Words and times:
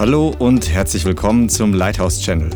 Hallo 0.00 0.34
und 0.38 0.70
herzlich 0.70 1.04
willkommen 1.04 1.50
zum 1.50 1.74
Lighthouse 1.74 2.22
Channel. 2.22 2.50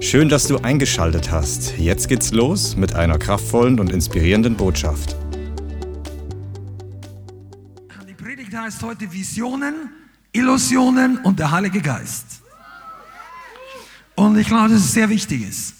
Schön, 0.00 0.30
dass 0.30 0.46
du 0.46 0.56
eingeschaltet 0.56 1.30
hast. 1.30 1.76
Jetzt 1.76 2.08
geht's 2.08 2.32
los 2.32 2.74
mit 2.74 2.94
einer 2.94 3.18
kraftvollen 3.18 3.78
und 3.78 3.92
inspirierenden 3.92 4.56
Botschaft. 4.56 5.14
Die 8.08 8.14
Predigt 8.14 8.56
heißt 8.56 8.82
heute 8.82 9.12
Visionen, 9.12 9.90
Illusionen 10.32 11.18
und 11.18 11.38
der 11.38 11.50
Heilige 11.50 11.82
Geist. 11.82 12.40
Und 14.14 14.38
ich 14.38 14.46
glaube, 14.46 14.70
dass 14.70 14.80
es 14.80 14.94
sehr 14.94 15.10
wichtig 15.10 15.46
ist. 15.46 15.74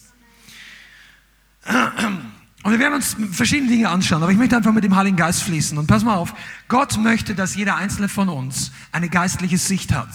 Und 2.62 2.72
wir 2.72 2.78
werden 2.78 2.92
uns 2.92 3.16
verschiedene 3.32 3.70
Dinge 3.70 3.88
anschauen, 3.88 4.22
aber 4.22 4.32
ich 4.32 4.38
möchte 4.38 4.54
einfach 4.54 4.74
mit 4.74 4.84
dem 4.84 4.94
Heiligen 4.94 5.16
Geist 5.16 5.44
fließen. 5.44 5.78
Und 5.78 5.86
pass 5.86 6.04
mal 6.04 6.16
auf, 6.16 6.34
Gott 6.68 6.98
möchte, 6.98 7.34
dass 7.34 7.56
jeder 7.56 7.76
einzelne 7.76 8.10
von 8.10 8.28
uns 8.28 8.70
eine 8.92 9.08
geistliche 9.08 9.56
Sicht 9.56 9.94
hat. 9.94 10.10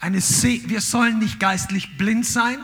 Eine 0.00 0.20
Se 0.20 0.62
wir 0.66 0.80
sollen 0.80 1.18
nicht 1.18 1.38
geistlich 1.38 1.96
blind 1.96 2.26
sein. 2.26 2.58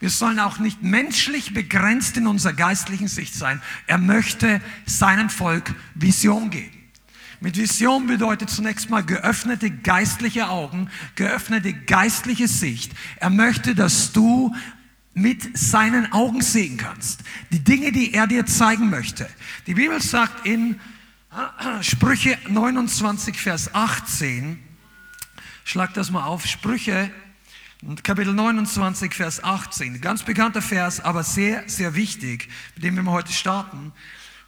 Wir 0.00 0.08
sollen 0.08 0.38
auch 0.40 0.58
nicht 0.58 0.82
menschlich 0.82 1.52
begrenzt 1.52 2.16
in 2.16 2.26
unserer 2.26 2.54
geistlichen 2.54 3.06
Sicht 3.06 3.34
sein. 3.34 3.60
Er 3.86 3.98
möchte 3.98 4.62
seinem 4.86 5.28
Volk 5.28 5.74
Vision 5.94 6.48
geben. 6.48 6.80
Mit 7.40 7.56
Vision 7.56 8.06
bedeutet 8.06 8.50
zunächst 8.50 8.88
mal 8.88 9.04
geöffnete 9.04 9.70
geistliche 9.70 10.48
Augen, 10.48 10.90
geöffnete 11.16 11.74
geistliche 11.74 12.48
Sicht. 12.48 12.92
Er 13.16 13.30
möchte, 13.30 13.74
dass 13.74 14.12
du 14.12 14.54
mit 15.12 15.56
seinen 15.56 16.12
Augen 16.12 16.40
sehen 16.40 16.78
kannst. 16.78 17.20
Die 17.52 17.62
Dinge, 17.62 17.92
die 17.92 18.14
er 18.14 18.26
dir 18.26 18.46
zeigen 18.46 18.88
möchte. 18.88 19.28
Die 19.66 19.74
Bibel 19.74 20.00
sagt 20.00 20.46
in 20.46 20.80
Sprüche 21.82 22.38
29, 22.48 23.38
Vers 23.38 23.74
18, 23.74 24.58
schlag 25.64 25.94
das 25.94 26.10
mal 26.10 26.24
auf, 26.24 26.46
Sprüche 26.46 27.10
Kapitel 28.02 28.34
29, 28.34 29.14
Vers 29.14 29.42
18, 29.42 30.02
ganz 30.02 30.22
bekannter 30.22 30.60
Vers, 30.60 31.00
aber 31.00 31.22
sehr, 31.22 31.66
sehr 31.66 31.94
wichtig, 31.94 32.50
mit 32.74 32.84
dem 32.84 32.94
wir 32.96 33.10
heute 33.10 33.32
starten. 33.32 33.92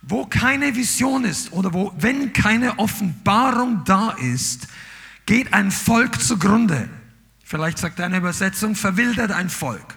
Wo 0.03 0.27
keine 0.27 0.75
Vision 0.77 1.25
ist 1.25 1.51
oder 1.53 1.73
wo, 1.73 1.95
wenn 1.97 2.35
keine 2.35 2.79
Offenbarung 2.79 3.85
da 3.87 4.11
ist, 4.11 4.69
geht 5.25 5.55
ein 5.55 5.71
Volk 5.71 6.21
zugrunde. 6.21 6.91
Vielleicht 7.43 7.79
sagt 7.79 8.01
eine 8.01 8.19
Übersetzung, 8.19 8.75
verwildert 8.75 9.31
ein 9.33 9.49
Volk. 9.49 9.97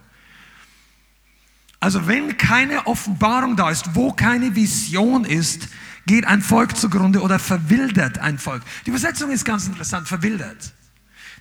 Also 1.82 2.08
wenn 2.08 2.38
keine 2.38 2.88
Offenbarung 2.88 3.58
da 3.58 3.70
ist, 3.70 3.96
wo 3.96 4.14
keine 4.14 4.56
Vision 4.56 5.26
ist, 5.26 5.68
geht 6.06 6.26
ein 6.26 6.42
Volk 6.42 6.78
zugrunde 6.78 7.22
oder 7.22 7.38
verwildert 7.38 8.20
ein 8.20 8.38
Volk. 8.38 8.64
Die 8.86 8.92
Übersetzung 8.92 9.30
ist 9.30 9.44
ganz 9.44 9.68
interessant, 9.68 10.08
verwildert. 10.08 10.74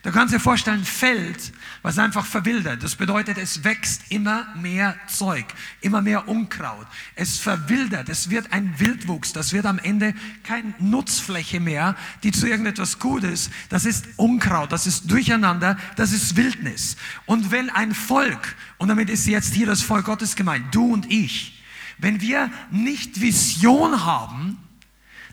Du 0.05 0.13
kannst 0.13 0.35
dir 0.35 0.39
vorstellen, 0.39 0.85
Feld, 0.85 1.55
was 1.81 1.99
einfach 1.99 2.27
verwildert. 2.27 2.83
Das 2.83 2.95
bedeutet, 2.95 3.39
es 3.39 3.65
wächst 3.65 4.03
immer 4.11 4.55
mehr 4.55 4.95
Zeug, 5.09 5.47
immer 5.81 6.03
mehr 6.03 6.29
Unkraut. 6.29 6.87
Es 7.15 7.39
verwildert, 7.39 8.11
es 8.11 8.29
wird 8.29 8.53
ein 8.53 8.79
Wildwuchs. 8.79 9.33
Das 9.33 9.55
wird 9.55 9.65
am 9.65 9.79
Ende 9.79 10.13
keine 10.43 10.75
Nutzfläche 10.79 11.59
mehr, 11.59 11.97
die 12.23 12.33
zu 12.33 12.47
irgendetwas 12.47 12.99
gut 12.99 13.25
ist. 13.25 13.51
Das 13.71 13.87
ist 13.87 14.07
Unkraut, 14.17 14.73
das 14.73 14.87
ist 14.87 15.11
Durcheinander, 15.11 15.79
das 15.97 16.13
ist 16.13 16.37
Wildnis. 16.37 16.99
Und 17.25 17.51
wenn 17.51 17.71
ein 17.71 17.95
Volk, 17.95 18.57
und 18.77 18.89
damit 18.89 19.09
ist 19.09 19.27
jetzt 19.27 19.55
hier 19.55 19.67
das 19.67 19.81
Volk 19.81 20.05
Gottes 20.05 20.37
gemeint, 20.37 20.75
du 20.75 20.93
und 20.93 21.11
ich, 21.11 21.65
wenn 21.97 22.21
wir 22.21 22.51
nicht 22.71 23.23
Vision 23.23 24.05
haben, 24.05 24.59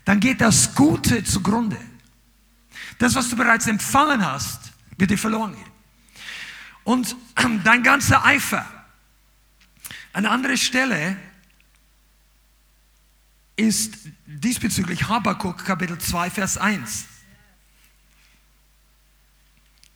dann 0.06 0.18
geht 0.18 0.40
das 0.40 0.74
Gute 0.74 1.24
zugrunde. 1.24 1.76
Das, 2.98 3.14
was 3.14 3.28
du 3.28 3.36
bereits 3.36 3.66
empfangen 3.66 4.24
hast, 4.24 4.72
wird 4.96 5.10
dir 5.10 5.18
verloren 5.18 5.54
gehen. 5.54 5.72
Und 6.84 7.16
dein 7.64 7.82
ganzer 7.82 8.24
Eifer. 8.24 8.66
Eine 10.12 10.30
andere 10.30 10.56
Stelle 10.56 11.16
ist 13.56 13.94
diesbezüglich 14.26 15.08
Habakkuk 15.08 15.64
Kapitel 15.64 15.98
2, 15.98 16.30
Vers 16.30 16.58
1. 16.58 17.06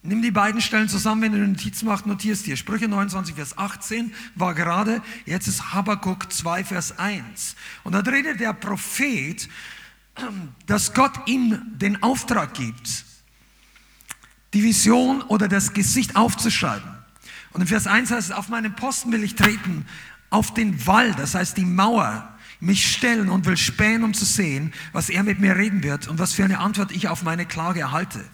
Nimm 0.03 0.23
die 0.23 0.31
beiden 0.31 0.61
Stellen 0.61 0.89
zusammen, 0.89 1.23
wenn 1.23 1.33
du 1.33 1.39
eine 1.39 1.49
Notiz 1.49 1.83
machst, 1.83 2.07
notierst 2.07 2.47
dir. 2.47 2.57
Sprüche 2.57 2.87
29, 2.87 3.35
Vers 3.35 3.59
18 3.59 4.15
war 4.37 4.55
gerade, 4.55 5.03
jetzt 5.25 5.49
ist 5.49 5.75
Habakkuk 5.75 6.33
2, 6.33 6.65
Vers 6.65 6.97
1. 6.97 7.57
Und 7.83 7.93
da 7.93 7.99
redet 7.99 8.39
der 8.39 8.53
Prophet 8.53 9.49
dass 10.67 10.95
Gott 10.95 11.13
ihm 11.27 11.61
den 11.79 12.03
Auftrag 12.03 12.55
gibt, 12.55 13.05
die 14.55 14.63
Vision 14.63 15.23
oder 15.23 15.49
das 15.49 15.73
Gesicht 15.73 16.17
aufzuschreiben. 16.17 16.91
Und 17.53 17.63
in 17.63 17.67
Vers 17.67 17.87
1 17.87 18.11
heißt 18.11 18.31
es, 18.31 18.37
auf 18.37 18.49
meinen 18.49 18.75
Posten 18.75 19.13
will 19.13 19.23
ich 19.23 19.35
treten, 19.35 19.87
auf 20.31 20.55
den 20.55 20.87
Wall, 20.87 21.13
das 21.15 21.35
heißt 21.35 21.57
die 21.57 21.65
Mauer, 21.65 22.37
mich 22.61 22.91
stellen 22.91 23.29
und 23.29 23.45
will 23.47 23.57
spähen, 23.57 24.03
um 24.03 24.15
zu 24.15 24.25
sehen, 24.25 24.73
was 24.93 25.09
er 25.09 25.23
mit 25.23 25.41
mir 25.41 25.57
reden 25.57 25.83
wird 25.83 26.09
und 26.09 26.19
was 26.19 26.33
für 26.33 26.45
eine 26.45 26.59
Antwort 26.59 26.91
ich 26.91 27.09
auf 27.09 27.23
meine 27.23 27.47
Klage 27.47 27.81
erhalte. 27.81 28.25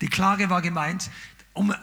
Die 0.00 0.08
Klage 0.08 0.50
war 0.50 0.62
gemeint, 0.62 1.10
um 1.52 1.74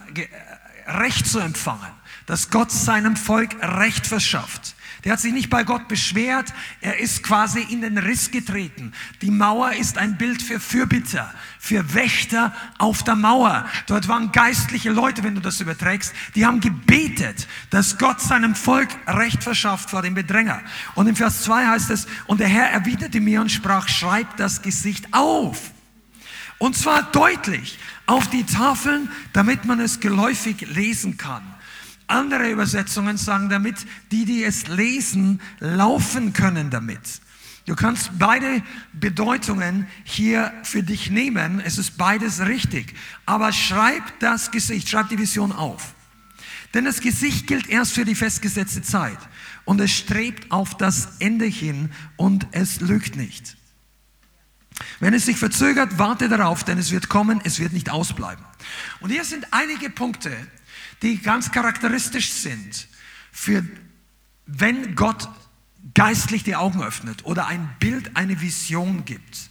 Recht 0.88 1.28
zu 1.28 1.40
empfangen, 1.40 1.92
dass 2.26 2.50
Gott 2.50 2.72
seinem 2.72 3.16
Volk 3.16 3.56
Recht 3.62 4.08
verschafft. 4.08 4.76
Der 5.04 5.14
hat 5.14 5.20
sich 5.20 5.34
nicht 5.34 5.50
bei 5.50 5.64
Gott 5.64 5.90
beschwert, 5.90 6.54
er 6.80 7.00
ist 7.00 7.24
quasi 7.24 7.60
in 7.60 7.82
den 7.82 7.98
Riss 7.98 8.32
getreten. 8.32 8.94
Die 9.22 9.32
Mauer 9.32 9.74
ist 9.74 9.98
ein 9.98 10.18
Bild 10.18 10.42
für 10.42 10.62
Fürbitter, 10.62 11.34
für 11.60 11.94
Wächter 11.94 12.54
auf 12.78 13.04
der 13.04 13.16
Mauer. 13.16 13.66
Dort 13.88 14.08
waren 14.08 14.32
geistliche 14.32 14.92
Leute, 14.92 15.24
wenn 15.24 15.36
du 15.36 15.42
das 15.42 15.60
überträgst, 15.60 16.14
die 16.36 16.46
haben 16.46 16.62
gebetet, 16.62 17.48
dass 17.70 17.98
Gott 17.98 18.22
seinem 18.22 18.56
Volk 18.56 18.90
Recht 19.06 19.44
verschafft 19.44 19.90
vor 19.90 20.02
dem 20.02 20.14
Bedränger. 20.14 20.62
Und 20.96 21.08
im 21.08 21.18
Vers 21.18 21.44
2 21.44 21.68
heißt 21.68 21.90
es, 21.90 22.08
und 22.28 22.40
der 22.40 22.48
Herr 22.48 22.70
erwiderte 22.70 23.20
mir 23.20 23.42
und 23.42 23.52
sprach, 23.52 23.90
schreib 23.90 24.38
das 24.38 24.62
Gesicht 24.62 25.14
auf. 25.14 25.72
Und 26.60 26.78
zwar 26.78 27.04
deutlich 27.12 27.78
auf 28.06 28.30
die 28.30 28.46
Tafeln, 28.46 29.10
damit 29.34 29.66
man 29.66 29.82
es 29.82 30.00
geläufig 30.00 30.62
lesen 30.74 31.18
kann. 31.18 31.53
Andere 32.14 32.52
Übersetzungen 32.52 33.18
sagen 33.18 33.50
damit, 33.50 33.76
die, 34.12 34.26
die 34.26 34.44
es 34.44 34.68
lesen, 34.68 35.42
laufen 35.60 36.32
können 36.32 36.70
damit. 36.70 37.22
Du 37.66 37.76
kannst 37.76 38.12
beide 38.20 38.62
Bedeutungen 38.92 39.88
hier 40.04 40.54
für 40.64 40.84
dich 40.84 41.10
nehmen. 41.10 41.60
Es 41.60 41.78
ist 41.78 41.98
beides 41.98 42.42
richtig. 42.46 42.94
Aber 43.26 43.52
schreib 43.52 44.04
das 44.20 44.52
Gesicht, 44.52 44.90
schreib 44.90 45.10
die 45.10 45.18
Vision 45.18 45.52
auf. 45.52 45.96
Denn 46.74 46.86
das 46.86 47.02
Gesicht 47.02 47.48
gilt 47.48 47.68
erst 47.68 47.94
für 47.94 48.06
die 48.06 48.16
festgesetzte 48.16 48.84
Zeit. 48.84 49.18
Und 49.66 49.82
es 49.82 49.92
strebt 49.92 50.52
auf 50.52 50.78
das 50.78 51.18
Ende 51.20 51.46
hin 51.46 51.92
und 52.16 52.46
es 52.52 52.80
lügt 52.82 53.16
nicht. 53.16 53.58
Wenn 55.00 55.14
es 55.14 55.26
sich 55.26 55.38
verzögert, 55.38 55.98
warte 55.98 56.30
darauf, 56.30 56.64
denn 56.64 56.78
es 56.78 56.92
wird 56.92 57.10
kommen, 57.10 57.42
es 57.44 57.60
wird 57.60 57.74
nicht 57.74 57.90
ausbleiben. 57.90 58.44
Und 59.00 59.10
hier 59.10 59.24
sind 59.24 59.48
einige 59.52 59.90
Punkte, 59.90 60.36
die 61.02 61.22
ganz 61.22 61.52
charakteristisch 61.52 62.32
sind 62.32 62.88
für, 63.32 63.66
wenn 64.46 64.96
Gott 64.96 65.30
geistlich 65.94 66.44
die 66.44 66.56
Augen 66.56 66.82
öffnet 66.82 67.26
oder 67.26 67.48
ein 67.48 67.76
Bild, 67.80 68.16
eine 68.16 68.40
Vision 68.40 69.06
gibt. 69.06 69.50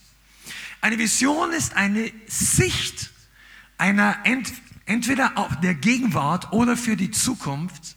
Eine 0.80 0.98
Vision 0.98 1.52
ist 1.52 1.76
eine 1.76 2.10
Sicht 2.26 3.10
einer 3.78 4.18
ent, 4.24 4.52
entweder 4.86 5.32
auch 5.36 5.54
der 5.56 5.74
Gegenwart 5.74 6.52
oder 6.52 6.76
für 6.76 6.96
die 6.96 7.10
Zukunft, 7.10 7.96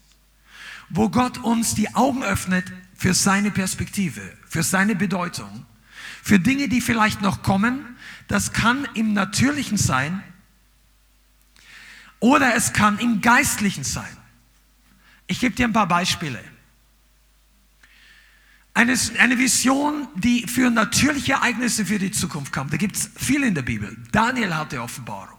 wo 0.89 1.09
Gott 1.09 1.39
uns 1.39 1.75
die 1.75 1.93
Augen 1.95 2.23
öffnet 2.23 2.71
für 2.95 3.13
seine 3.13 3.51
Perspektive, 3.51 4.21
für 4.47 4.63
seine 4.63 4.95
Bedeutung, 4.95 5.65
für 6.21 6.39
Dinge, 6.39 6.69
die 6.69 6.81
vielleicht 6.81 7.21
noch 7.21 7.41
kommen. 7.41 7.95
Das 8.27 8.53
kann 8.53 8.87
im 8.93 9.13
Natürlichen 9.13 9.77
sein, 9.77 10.23
oder 12.25 12.55
es 12.55 12.73
kann 12.73 12.97
im 12.97 13.21
Geistlichen 13.21 13.83
sein. 13.83 14.17
Ich 15.27 15.39
gebe 15.39 15.55
dir 15.55 15.67
ein 15.67 15.73
paar 15.73 15.87
Beispiele. 15.87 16.39
Eine, 18.73 18.97
eine 19.19 19.37
Vision, 19.37 20.07
die 20.15 20.47
für 20.47 20.71
natürliche 20.71 21.33
Ereignisse 21.33 21.85
für 21.85 21.99
die 21.99 22.09
Zukunft 22.09 22.51
kam. 22.51 22.67
Da 22.71 22.77
gibt 22.77 22.95
es 22.95 23.11
viel 23.15 23.43
in 23.43 23.53
der 23.53 23.61
Bibel. 23.61 23.95
Daniel 24.11 24.55
hatte 24.55 24.81
Offenbarung. 24.81 25.37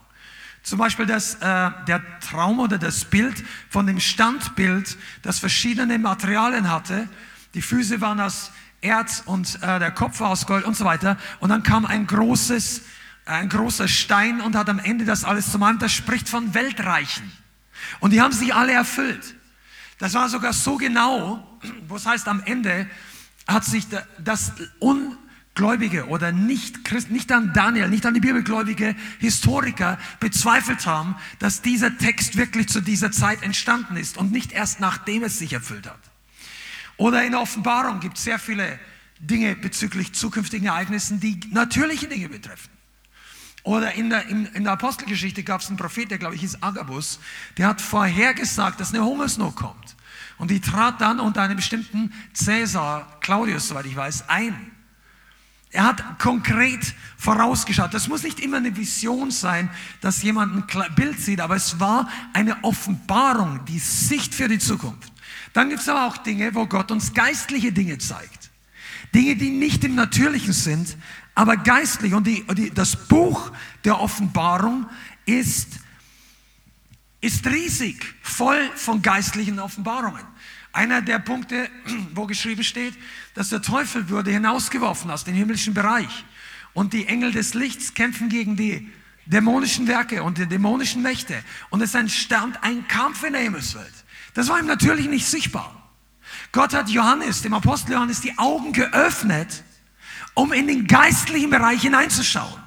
Zum 0.63 0.79
Beispiel 0.79 1.07
das, 1.07 1.35
äh, 1.35 1.71
der 1.89 2.21
Traum 2.21 2.61
oder 2.61 2.79
das 2.79 3.05
Bild 3.05 3.43
von 3.69 3.89
dem 3.89 3.99
Standbild, 3.99 4.97
das 5.23 5.41
verschiedene 5.41 5.99
Materialien 5.99 6.71
hatte. 6.71 7.09
Die 7.55 7.63
Füße 7.63 8.01
waren 8.01 8.21
aus 8.21 8.53
Erz 8.81 9.25
und 9.27 9.61
äh, 9.61 9.81
der 9.81 9.91
Kopf 9.91 10.21
war 10.21 10.29
aus 10.29 10.47
Gold 10.47 10.65
und 10.65 10.77
so 10.77 10.85
weiter. 10.85 11.19
Und 11.41 11.49
dann 11.49 11.65
kam 11.65 11.85
ein 11.85 12.07
großes 12.07 12.83
ein 13.27 13.49
großer 13.49 13.89
Stein 13.89 14.41
und 14.41 14.57
hat 14.57 14.69
am 14.69 14.79
Ende 14.79 15.05
das 15.05 15.25
alles 15.25 15.51
zum 15.51 15.63
anderen. 15.63 15.81
Das 15.81 15.93
spricht 15.93 16.29
von 16.29 16.55
Weltreichen. 16.55 17.31
Und 18.01 18.13
die 18.13 18.21
haben 18.21 18.33
sich 18.33 18.55
alle 18.55 18.73
erfüllt. 18.73 19.35
Das 19.99 20.15
war 20.15 20.29
sogar 20.29 20.53
so 20.53 20.77
genau, 20.77 21.59
wo 21.89 21.97
es 21.97 22.07
heißt, 22.07 22.29
am 22.29 22.43
Ende 22.45 22.89
hat 23.47 23.65
sich 23.65 23.87
das 24.19 24.53
un, 24.81 25.17
Gläubige 25.55 26.09
oder 26.09 26.33
nicht 26.33 26.85
Christen, 26.85 27.15
nicht 27.15 27.33
an 27.33 27.55
Daniel, 27.55 27.89
nicht 27.89 28.05
an 28.05 28.13
die 28.13 28.21
Bibelgläubige 28.21 28.95
Historiker 29.19 29.99
bezweifelt 30.21 30.85
haben, 30.85 31.17
dass 31.39 31.63
dieser 31.63 31.97
Text 31.97 32.37
wirklich 32.37 32.69
zu 32.69 32.83
dieser 32.83 33.11
Zeit 33.11 33.43
entstanden 33.43 33.97
ist 33.97 34.19
und 34.19 34.33
nicht 34.33 34.53
erst 34.53 34.81
nachdem 34.81 35.25
es 35.25 35.39
sich 35.39 35.55
erfüllt 35.55 35.87
hat. 35.87 35.99
Oder 36.99 37.25
in 37.25 37.33
der 37.33 37.41
Offenbarung 37.41 38.01
gibt 38.01 38.19
es 38.19 38.25
sehr 38.25 38.39
viele 38.39 38.79
Dinge 39.19 39.57
bezüglich 39.57 40.13
zukünftigen 40.13 40.69
Ereignissen, 40.69 41.21
die 41.21 41.41
natürliche 41.51 42.07
Dinge 42.07 42.29
betreffen. 42.29 42.76
Oder 43.67 43.95
in 43.95 44.11
der, 44.11 44.29
in, 44.29 44.47
in 44.47 44.63
der 44.63 44.75
Apostelgeschichte 44.75 45.43
gab 45.43 45.61
es 45.61 45.67
einen 45.67 45.77
Prophet, 45.77 46.09
der 46.09 46.19
glaube 46.19 46.37
ich 46.37 46.45
ist 46.45 46.63
Agabus, 46.63 47.19
der 47.59 47.67
hat 47.67 47.81
vorhergesagt, 47.81 48.79
dass 48.79 48.95
eine 48.95 49.05
Hungersnot 49.05 49.57
kommt. 49.57 49.97
Und 50.39 50.53
die 50.53 50.61
trat 50.61 51.01
dann 51.01 51.19
unter 51.19 51.43
einem 51.43 51.57
bestimmten 51.57 52.13
Cäsar, 52.33 53.19
Claudius, 53.21 53.67
soweit 53.67 53.87
ich 53.87 53.97
weiß, 53.97 54.29
ein. 54.29 54.71
Er 55.73 55.83
hat 55.83 56.21
konkret 56.21 56.95
vorausgeschaut. 57.17 57.93
Das 57.93 58.07
muss 58.07 58.23
nicht 58.23 58.39
immer 58.39 58.59
eine 58.59 58.77
Vision 58.77 59.33
sein, 59.33 59.69
dass 60.01 60.23
jemand 60.23 60.55
ein 60.55 60.95
Bild 60.95 61.19
sieht, 61.19 61.41
aber 61.41 61.57
es 61.57 61.81
war 61.81 62.09
eine 62.35 62.63
Offenbarung, 62.63 63.65
die 63.65 63.81
Sicht 63.81 64.33
für 64.33 64.47
die 64.47 64.61
Zukunft. 64.61 65.13
Dann 65.55 65.71
gibt 65.71 65.83
es 65.83 65.89
aber 65.89 66.07
auch 66.07 66.19
Dinge, 66.19 66.55
wo 66.55 66.67
Gott 66.67 66.93
uns 66.93 67.15
geistliche 67.15 67.73
Dinge 67.73 67.99
zeigt. 67.99 68.51
Dinge, 69.13 69.35
die 69.35 69.51
nicht 69.51 69.83
im 69.83 69.97
Natürlichen 69.97 70.53
sind, 70.53 70.97
aber 71.37 71.59
geistlich. 71.59 72.15
Und 72.15 72.27
die, 72.27 72.45
die, 72.55 72.71
das 72.71 72.97
Buch 72.97 73.53
der 73.85 74.01
Offenbarung 74.01 74.89
ist, 75.27 75.69
ist 77.21 77.47
riesig, 77.47 78.05
voll 78.23 78.59
von 78.75 79.03
geistlichen 79.03 79.61
Offenbarungen. 79.61 80.25
Einer 80.73 81.03
der 81.03 81.21
Punkte, 81.21 81.71
wo 82.15 82.27
geschrieben 82.27 82.65
steht, 82.65 82.95
dass 83.35 83.51
der 83.51 83.63
Teufel 83.63 84.09
würde 84.09 84.33
hinausgeworfen 84.33 85.11
aus 85.11 85.25
dem 85.25 85.35
himmlischen 85.35 85.75
Bereich. 85.75 86.25
Und 86.73 86.93
die 86.95 87.07
Engel 87.07 87.33
des 87.33 87.55
Lichts 87.55 87.95
kämpfen 87.95 88.29
gegen 88.29 88.57
die 88.57 88.91
dämonischen 89.27 89.87
Werke 89.87 90.23
und 90.23 90.39
die 90.39 90.47
dämonischen 90.47 91.03
Mächte. 91.03 91.43
Und 91.69 91.83
es 91.83 91.95
entstand 91.95 92.63
ein 92.63 92.89
Kampf 92.89 93.25
in 93.25 93.35
der 93.35 93.43
Himmelswelt. 93.43 93.93
Das 94.33 94.49
war 94.49 94.59
ihm 94.59 94.67
natürlich 94.67 95.09
nicht 95.09 95.27
sichtbar. 95.27 95.91
Gott 96.53 96.73
hat 96.73 96.89
Johannes, 96.89 97.43
dem 97.43 97.53
Apostel 97.53 97.93
Johannes, 97.93 98.21
die 98.23 98.37
Augen 98.39 98.73
geöffnet, 98.73 99.65
um 100.37 100.53
in 100.53 100.69
den 100.69 100.87
geistlichen 100.87 101.51
Bereich 101.51 101.83
hineinzuschauen. 101.83 102.63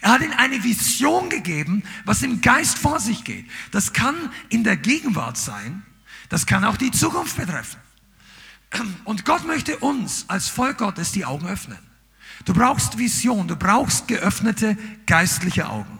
Er 0.00 0.12
hat 0.12 0.22
ihm 0.22 0.32
eine 0.36 0.62
Vision 0.62 1.28
gegeben, 1.28 1.82
was 2.04 2.22
im 2.22 2.40
Geist 2.40 2.78
vor 2.78 3.00
sich 3.00 3.24
geht. 3.24 3.44
Das 3.72 3.92
kann 3.92 4.14
in 4.48 4.64
der 4.64 4.76
Gegenwart 4.76 5.36
sein, 5.36 5.82
das 6.28 6.46
kann 6.46 6.64
auch 6.64 6.76
die 6.76 6.92
Zukunft 6.92 7.36
betreffen. 7.36 7.80
Und 9.04 9.24
Gott 9.24 9.46
möchte 9.46 9.78
uns 9.78 10.26
als 10.28 10.48
Volk 10.48 10.78
Gottes 10.78 11.10
die 11.10 11.24
Augen 11.24 11.48
öffnen. 11.48 11.78
Du 12.44 12.54
brauchst 12.54 12.98
Vision, 12.98 13.48
du 13.48 13.56
brauchst 13.56 14.06
geöffnete 14.06 14.76
geistliche 15.06 15.68
Augen. 15.68 15.97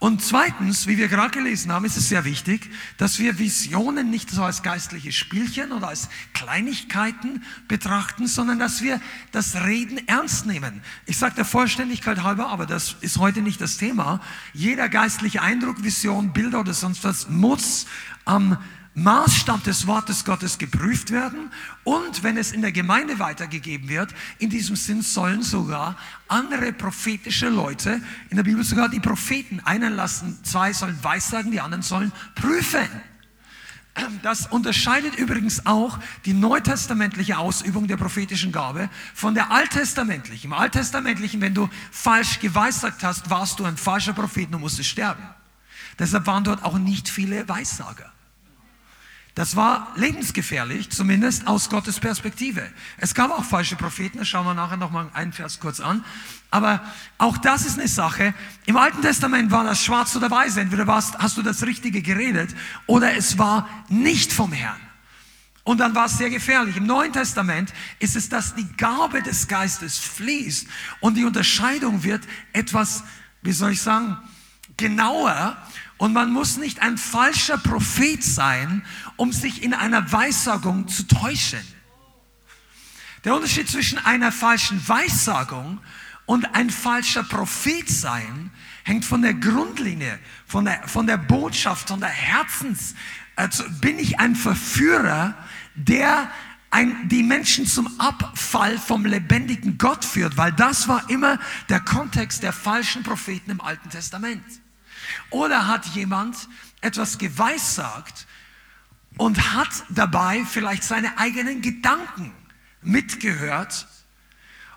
Und 0.00 0.22
zweitens, 0.22 0.86
wie 0.86 0.96
wir 0.96 1.08
gerade 1.08 1.32
gelesen 1.32 1.72
haben, 1.72 1.84
ist 1.84 1.96
es 1.96 2.08
sehr 2.08 2.24
wichtig, 2.24 2.70
dass 2.98 3.18
wir 3.18 3.40
Visionen 3.40 4.10
nicht 4.10 4.30
so 4.30 4.44
als 4.44 4.62
geistliche 4.62 5.10
Spielchen 5.10 5.72
oder 5.72 5.88
als 5.88 6.08
Kleinigkeiten 6.34 7.42
betrachten, 7.66 8.28
sondern 8.28 8.60
dass 8.60 8.80
wir 8.80 9.00
das 9.32 9.56
Reden 9.64 10.06
ernst 10.06 10.46
nehmen. 10.46 10.82
Ich 11.06 11.18
sage 11.18 11.34
der 11.34 11.44
Vollständigkeit 11.44 12.22
halber, 12.22 12.48
aber 12.48 12.64
das 12.64 12.94
ist 13.00 13.18
heute 13.18 13.42
nicht 13.42 13.60
das 13.60 13.76
Thema. 13.76 14.20
Jeder 14.54 14.88
geistliche 14.88 15.42
Eindruck, 15.42 15.82
Vision, 15.82 16.32
Bilder 16.32 16.60
oder 16.60 16.74
sonst 16.74 17.02
was 17.02 17.28
muss 17.28 17.86
am 18.24 18.56
Maßstab 18.98 19.62
des 19.64 19.86
Wortes 19.86 20.24
Gottes 20.24 20.58
geprüft 20.58 21.10
werden 21.10 21.50
und 21.84 22.22
wenn 22.22 22.36
es 22.36 22.52
in 22.52 22.62
der 22.62 22.72
Gemeinde 22.72 23.18
weitergegeben 23.18 23.88
wird, 23.88 24.14
in 24.38 24.50
diesem 24.50 24.76
Sinn 24.76 25.02
sollen 25.02 25.42
sogar 25.42 25.96
andere 26.26 26.72
prophetische 26.72 27.48
Leute, 27.48 28.00
in 28.30 28.36
der 28.36 28.44
Bibel 28.44 28.64
sogar 28.64 28.88
die 28.88 29.00
Propheten, 29.00 29.60
einen 29.64 29.94
lassen, 29.94 30.38
zwei 30.42 30.72
sollen 30.72 30.98
weissagen, 31.02 31.52
die 31.52 31.60
anderen 31.60 31.82
sollen 31.82 32.12
prüfen. 32.34 32.88
Das 34.22 34.46
unterscheidet 34.46 35.16
übrigens 35.16 35.66
auch 35.66 35.98
die 36.24 36.32
neutestamentliche 36.32 37.38
Ausübung 37.38 37.88
der 37.88 37.96
prophetischen 37.96 38.52
Gabe 38.52 38.90
von 39.14 39.34
der 39.34 39.50
alttestamentlichen. 39.50 40.50
Im 40.50 40.52
alttestamentlichen, 40.52 41.40
wenn 41.40 41.54
du 41.54 41.68
falsch 41.90 42.40
geweissagt 42.40 43.02
hast, 43.02 43.30
warst 43.30 43.58
du 43.58 43.64
ein 43.64 43.76
falscher 43.76 44.12
Prophet 44.12 44.52
und 44.52 44.60
musstest 44.60 44.90
sterben. 44.90 45.22
Deshalb 45.98 46.26
waren 46.26 46.44
dort 46.44 46.64
auch 46.64 46.78
nicht 46.78 47.08
viele 47.08 47.48
Weissager. 47.48 48.12
Das 49.38 49.54
war 49.54 49.92
lebensgefährlich, 49.94 50.90
zumindest 50.90 51.46
aus 51.46 51.70
Gottes 51.70 52.00
Perspektive. 52.00 52.68
Es 52.96 53.14
gab 53.14 53.30
auch 53.30 53.44
falsche 53.44 53.76
Propheten, 53.76 54.18
das 54.18 54.26
schauen 54.26 54.44
wir 54.44 54.52
nachher 54.52 54.76
nochmal 54.76 55.08
einen 55.14 55.32
Vers 55.32 55.60
kurz 55.60 55.78
an. 55.78 56.04
Aber 56.50 56.82
auch 57.18 57.38
das 57.38 57.64
ist 57.64 57.78
eine 57.78 57.86
Sache. 57.86 58.34
Im 58.66 58.76
Alten 58.76 59.00
Testament 59.00 59.52
war 59.52 59.62
das 59.62 59.84
schwarz 59.84 60.16
oder 60.16 60.28
weiß. 60.28 60.56
Entweder 60.56 60.88
warst, 60.88 61.16
hast 61.20 61.36
du 61.36 61.42
das 61.42 61.62
Richtige 61.62 62.02
geredet 62.02 62.52
oder 62.88 63.14
es 63.14 63.38
war 63.38 63.68
nicht 63.88 64.32
vom 64.32 64.50
Herrn. 64.50 64.80
Und 65.62 65.78
dann 65.78 65.94
war 65.94 66.06
es 66.06 66.18
sehr 66.18 66.30
gefährlich. 66.30 66.76
Im 66.76 66.86
Neuen 66.86 67.12
Testament 67.12 67.72
ist 68.00 68.16
es, 68.16 68.28
dass 68.28 68.56
die 68.56 68.66
Gabe 68.76 69.22
des 69.22 69.46
Geistes 69.46 69.98
fließt 69.98 70.66
und 70.98 71.14
die 71.14 71.24
Unterscheidung 71.24 72.02
wird 72.02 72.24
etwas, 72.52 73.04
wie 73.42 73.52
soll 73.52 73.70
ich 73.70 73.82
sagen, 73.82 74.16
genauer 74.76 75.56
und 75.98 76.12
man 76.12 76.32
muss 76.32 76.56
nicht 76.56 76.80
ein 76.80 76.96
falscher 76.96 77.58
Prophet 77.58 78.22
sein, 78.22 78.84
um 79.16 79.32
sich 79.32 79.62
in 79.62 79.74
einer 79.74 80.10
Weissagung 80.10 80.88
zu 80.88 81.06
täuschen. 81.06 81.60
Der 83.24 83.34
Unterschied 83.34 83.68
zwischen 83.68 83.98
einer 83.98 84.32
falschen 84.32 84.80
Weissagung 84.88 85.80
und 86.24 86.54
ein 86.54 86.70
falscher 86.70 87.24
Prophet 87.24 87.88
sein 87.88 88.50
hängt 88.84 89.04
von 89.04 89.22
der 89.22 89.34
Grundlinie, 89.34 90.18
von 90.46 90.64
der, 90.64 90.86
von 90.86 91.06
der 91.06 91.16
Botschaft, 91.16 91.88
von 91.88 92.00
der 92.00 92.08
Herzens. 92.08 92.94
Also 93.34 93.64
bin 93.80 93.98
ich 93.98 94.20
ein 94.20 94.36
Verführer, 94.36 95.34
der 95.74 96.30
ein, 96.70 97.08
die 97.08 97.22
Menschen 97.22 97.66
zum 97.66 97.98
Abfall 97.98 98.78
vom 98.78 99.04
lebendigen 99.04 99.78
Gott 99.78 100.04
führt, 100.04 100.36
weil 100.36 100.52
das 100.52 100.86
war 100.86 101.08
immer 101.10 101.38
der 101.68 101.80
Kontext 101.80 102.42
der 102.42 102.52
falschen 102.52 103.02
Propheten 103.02 103.50
im 103.50 103.60
Alten 103.60 103.90
Testament. 103.90 104.44
Oder 105.30 105.66
hat 105.66 105.86
jemand 105.86 106.36
etwas 106.80 107.18
geweissagt 107.18 108.26
und 109.16 109.54
hat 109.54 109.84
dabei 109.88 110.44
vielleicht 110.44 110.84
seine 110.84 111.18
eigenen 111.18 111.60
Gedanken 111.60 112.32
mitgehört. 112.82 113.86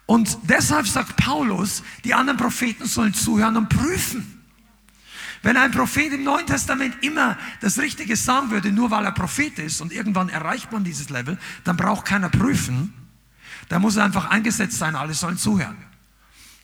Und 0.06 0.38
deshalb 0.44 0.88
sagt 0.88 1.16
Paulus, 1.16 1.84
die 2.04 2.14
anderen 2.14 2.38
Propheten 2.38 2.86
sollen 2.86 3.14
zuhören 3.14 3.56
und 3.56 3.70
prüfen. 3.70 4.42
Wenn 5.44 5.58
ein 5.58 5.72
Prophet 5.72 6.14
im 6.14 6.24
Neuen 6.24 6.46
Testament 6.46 7.04
immer 7.04 7.38
das 7.62 7.80
Richtige 7.80 8.16
sagen 8.16 8.52
würde, 8.52 8.72
nur 8.72 8.92
weil 8.92 9.06
er 9.06 9.12
Prophet 9.12 9.58
ist 9.58 9.82
und 9.82 9.92
irgendwann 9.92 10.30
erreicht 10.30 10.72
man 10.72 10.84
dieses 10.84 11.10
Level, 11.10 11.38
dann 11.64 11.78
braucht 11.78 12.06
keiner 12.06 12.30
prüfen. 12.30 12.94
Da 13.70 13.80
muss 13.80 13.96
er 13.96 14.04
einfach 14.04 14.30
eingesetzt 14.30 14.78
sein, 14.78 14.96
alle 14.96 15.14
sollen 15.14 15.38
zuhören. 15.38 15.78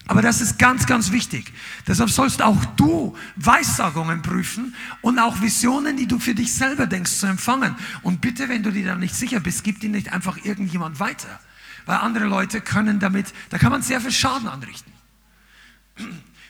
Aber 0.06 0.22
das 0.22 0.40
ist 0.40 0.58
ganz, 0.58 0.86
ganz 0.86 1.12
wichtig. 1.12 1.52
Deshalb 1.86 2.10
sollst 2.10 2.42
auch 2.42 2.64
du 2.78 3.18
Weissagungen 3.36 4.22
prüfen 4.22 4.74
und 5.02 5.20
auch 5.20 5.42
Visionen, 5.42 5.98
die 5.98 6.08
du 6.08 6.20
für 6.20 6.34
dich 6.34 6.54
selber 6.54 6.86
denkst, 6.86 7.12
zu 7.12 7.28
empfangen. 7.28 7.76
Und 8.04 8.22
bitte, 8.22 8.48
wenn 8.48 8.64
du 8.64 8.72
dir 8.72 8.86
da 8.86 8.96
nicht 8.96 9.16
sicher 9.16 9.42
bist, 9.42 9.66
gib 9.66 9.82
die 9.82 9.90
nicht 9.90 10.14
einfach 10.14 10.38
irgendjemand 10.46 11.02
weiter. 11.02 11.40
Weil 11.86 11.98
andere 11.98 12.26
Leute 12.26 12.62
können 12.62 13.00
damit, 13.00 13.34
da 13.50 13.58
kann 13.58 13.72
man 13.72 13.82
sehr 13.82 14.00
viel 14.00 14.12
Schaden 14.12 14.48
anrichten. 14.48 14.94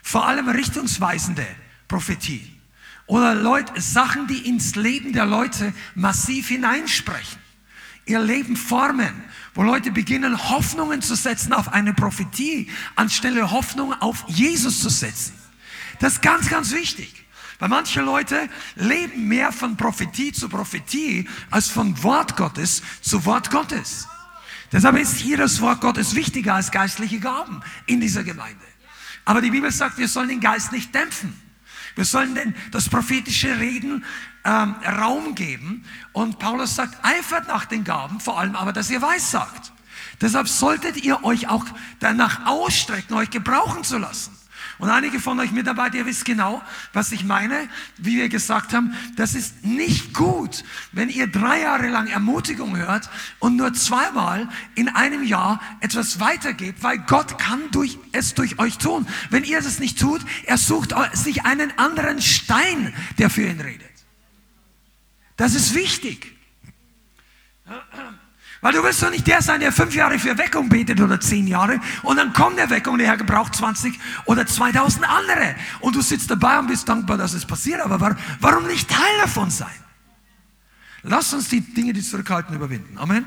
Vor 0.04 0.27
allem 0.27 0.50
richtungsweisende 0.50 1.46
Prophetie. 1.88 2.54
Oder 3.08 3.36
Leute, 3.36 3.82
Sachen, 3.82 4.27
die 4.27 4.48
ins 4.48 4.75
Leben 4.75 5.13
der 5.13 5.25
Leute 5.25 5.74
massiv 5.96 6.50
hineinsprechen. 6.50 7.39
Ihr 8.06 8.20
Leben 8.20 8.56
formen 8.56 9.13
wo 9.57 9.63
Leute 9.63 9.91
beginnen, 9.91 10.49
Hoffnungen 10.49 11.01
zu 11.01 11.15
setzen 11.15 11.51
auf 11.51 11.73
eine 11.73 11.91
Prophetie, 11.91 12.69
anstelle 12.95 13.49
Hoffnung 13.49 13.91
auf 13.91 14.23
Jesus 14.27 14.81
zu 14.81 14.89
setzen. 14.89 15.33
Das 15.99 16.13
ist 16.13 16.21
ganz, 16.21 16.47
ganz 16.47 16.71
wichtig. 16.73 17.25
Weil 17.57 17.69
manche 17.69 18.01
Leute 18.01 18.49
leben 18.75 19.27
mehr 19.27 19.51
von 19.51 19.75
Prophetie 19.75 20.31
zu 20.31 20.47
Prophetie 20.47 21.27
als 21.49 21.69
von 21.69 22.03
Wort 22.03 22.37
Gottes 22.37 22.83
zu 23.01 23.25
Wort 23.25 23.49
Gottes. 23.49 24.07
Deshalb 24.71 24.95
ist 24.95 25.17
hier 25.17 25.37
das 25.37 25.59
Wort 25.59 25.81
Gottes 25.81 26.13
wichtiger 26.13 26.53
als 26.53 26.69
geistliche 26.69 27.19
Gaben 27.19 27.61
in 27.87 27.99
dieser 27.99 28.23
Gemeinde. 28.23 28.63
Aber 29.25 29.41
die 29.41 29.49
Bibel 29.49 29.71
sagt, 29.71 29.97
wir 29.97 30.07
sollen 30.07 30.29
den 30.29 30.39
Geist 30.39 30.71
nicht 30.71 30.93
dämpfen. 30.93 31.33
Wir 31.95 32.05
sollen 32.05 32.35
denn 32.35 32.53
das 32.69 32.89
prophetische 32.89 33.57
Reden 33.57 34.05
ähm, 34.48 34.75
Raum 35.00 35.36
geben. 35.36 35.84
Und 36.13 36.39
Paulus 36.39 36.75
sagt, 36.75 36.98
eifert 37.04 37.48
nach 37.48 37.66
den 37.66 37.84
Gaben, 37.84 38.20
vor 38.20 38.39
allem 38.39 38.56
aber, 38.56 38.74
dass 38.74 38.89
ihr 38.89 39.01
weiß 39.01 39.30
sagt. 39.30 39.74
Deshalb 40.22 40.48
solltet 40.48 40.98
ihr 40.98 41.24
euch 41.24 41.48
auch 41.48 41.66
danach 42.00 42.48
ausstrecken, 42.48 43.16
euch 43.16 43.30
gebrauchen 43.30 43.84
zu 43.84 43.98
lassen. 43.98 44.36
Und 44.80 44.89
einige 44.89 45.20
von 45.20 45.39
euch 45.39 45.51
Mitarbeiter, 45.51 45.96
ihr 45.96 46.06
wisst 46.06 46.24
genau, 46.24 46.62
was 46.94 47.12
ich 47.12 47.24
meine. 47.24 47.68
Wie 47.98 48.18
wir 48.18 48.30
gesagt 48.30 48.74
haben, 48.74 48.94
das 49.16 49.34
ist 49.34 49.66
nicht 49.66 50.13
gut, 50.13 50.63
wenn 50.92 51.10
ihr 51.10 51.27
drei 51.27 51.62
Jahre 51.62 51.88
lang 51.88 52.08
Ermutigung 52.08 52.77
hört 52.77 53.10
und 53.39 53.56
nur 53.56 53.74
zweimal 53.74 54.48
in 54.75 54.88
einem 54.89 55.24
Jahr 55.24 55.60
etwas 55.80 56.20
weitergebt, 56.20 56.84
weil 56.84 57.00
Gott 57.00 57.39
kann 57.39 57.60
durch, 57.72 57.98
es 58.12 58.36
durch 58.36 58.60
euch 58.60 58.77
tun. 58.77 59.08
Wenn 59.32 59.44
ihr 59.44 59.58
es 59.58 59.80
nicht 59.80 60.00
tut, 60.00 60.22
er 60.46 60.58
sucht 60.58 60.94
sich 61.13 61.44
einen 61.46 61.77
anderen 61.80 62.22
Stein, 62.22 62.94
der 63.18 63.32
für 63.32 63.48
ihn 63.48 63.62
redet. 63.62 63.97
Das 65.38 65.56
ist 65.56 65.74
wichtig. 65.74 66.36
Weil 68.62 68.74
du 68.74 68.84
willst 68.84 69.03
doch 69.03 69.12
nicht 69.12 69.27
der 69.27 69.41
sein, 69.41 69.60
der 69.60 69.72
fünf 69.72 69.94
Jahre 69.94 70.17
für 70.17 70.38
Weckung 70.38 70.67
betet 70.67 71.00
oder 71.00 71.20
zehn 71.20 71.46
Jahre 71.48 71.79
und 72.01 72.17
dann 72.17 72.34
kommt 72.34 72.58
der 72.58 72.70
Weckung 72.70 72.94
und 72.94 73.00
der 73.00 73.08
Herr 73.08 73.17
gebraucht 73.17 73.56
20 73.56 74.00
oder 74.25 74.48
2000 74.48 75.08
andere. 75.08 75.56
Und 75.79 75.96
du 75.96 76.01
sitzt 76.01 76.32
dabei 76.32 76.58
und 76.58 76.67
bist 76.67 76.89
dankbar, 76.89 77.17
dass 77.17 77.34
es 77.34 77.46
passiert. 77.46 77.82
Aber 77.82 78.17
warum 78.39 78.65
nicht 78.65 78.89
Teil 78.89 79.17
davon 79.22 79.51
sein? 79.51 79.75
Lass 81.03 81.34
uns 81.34 81.50
die 81.50 81.62
Dinge, 81.62 81.94
die 81.94 82.01
zurückhalten, 82.01 82.56
überwinden. 82.56 82.98
Amen. 82.98 83.25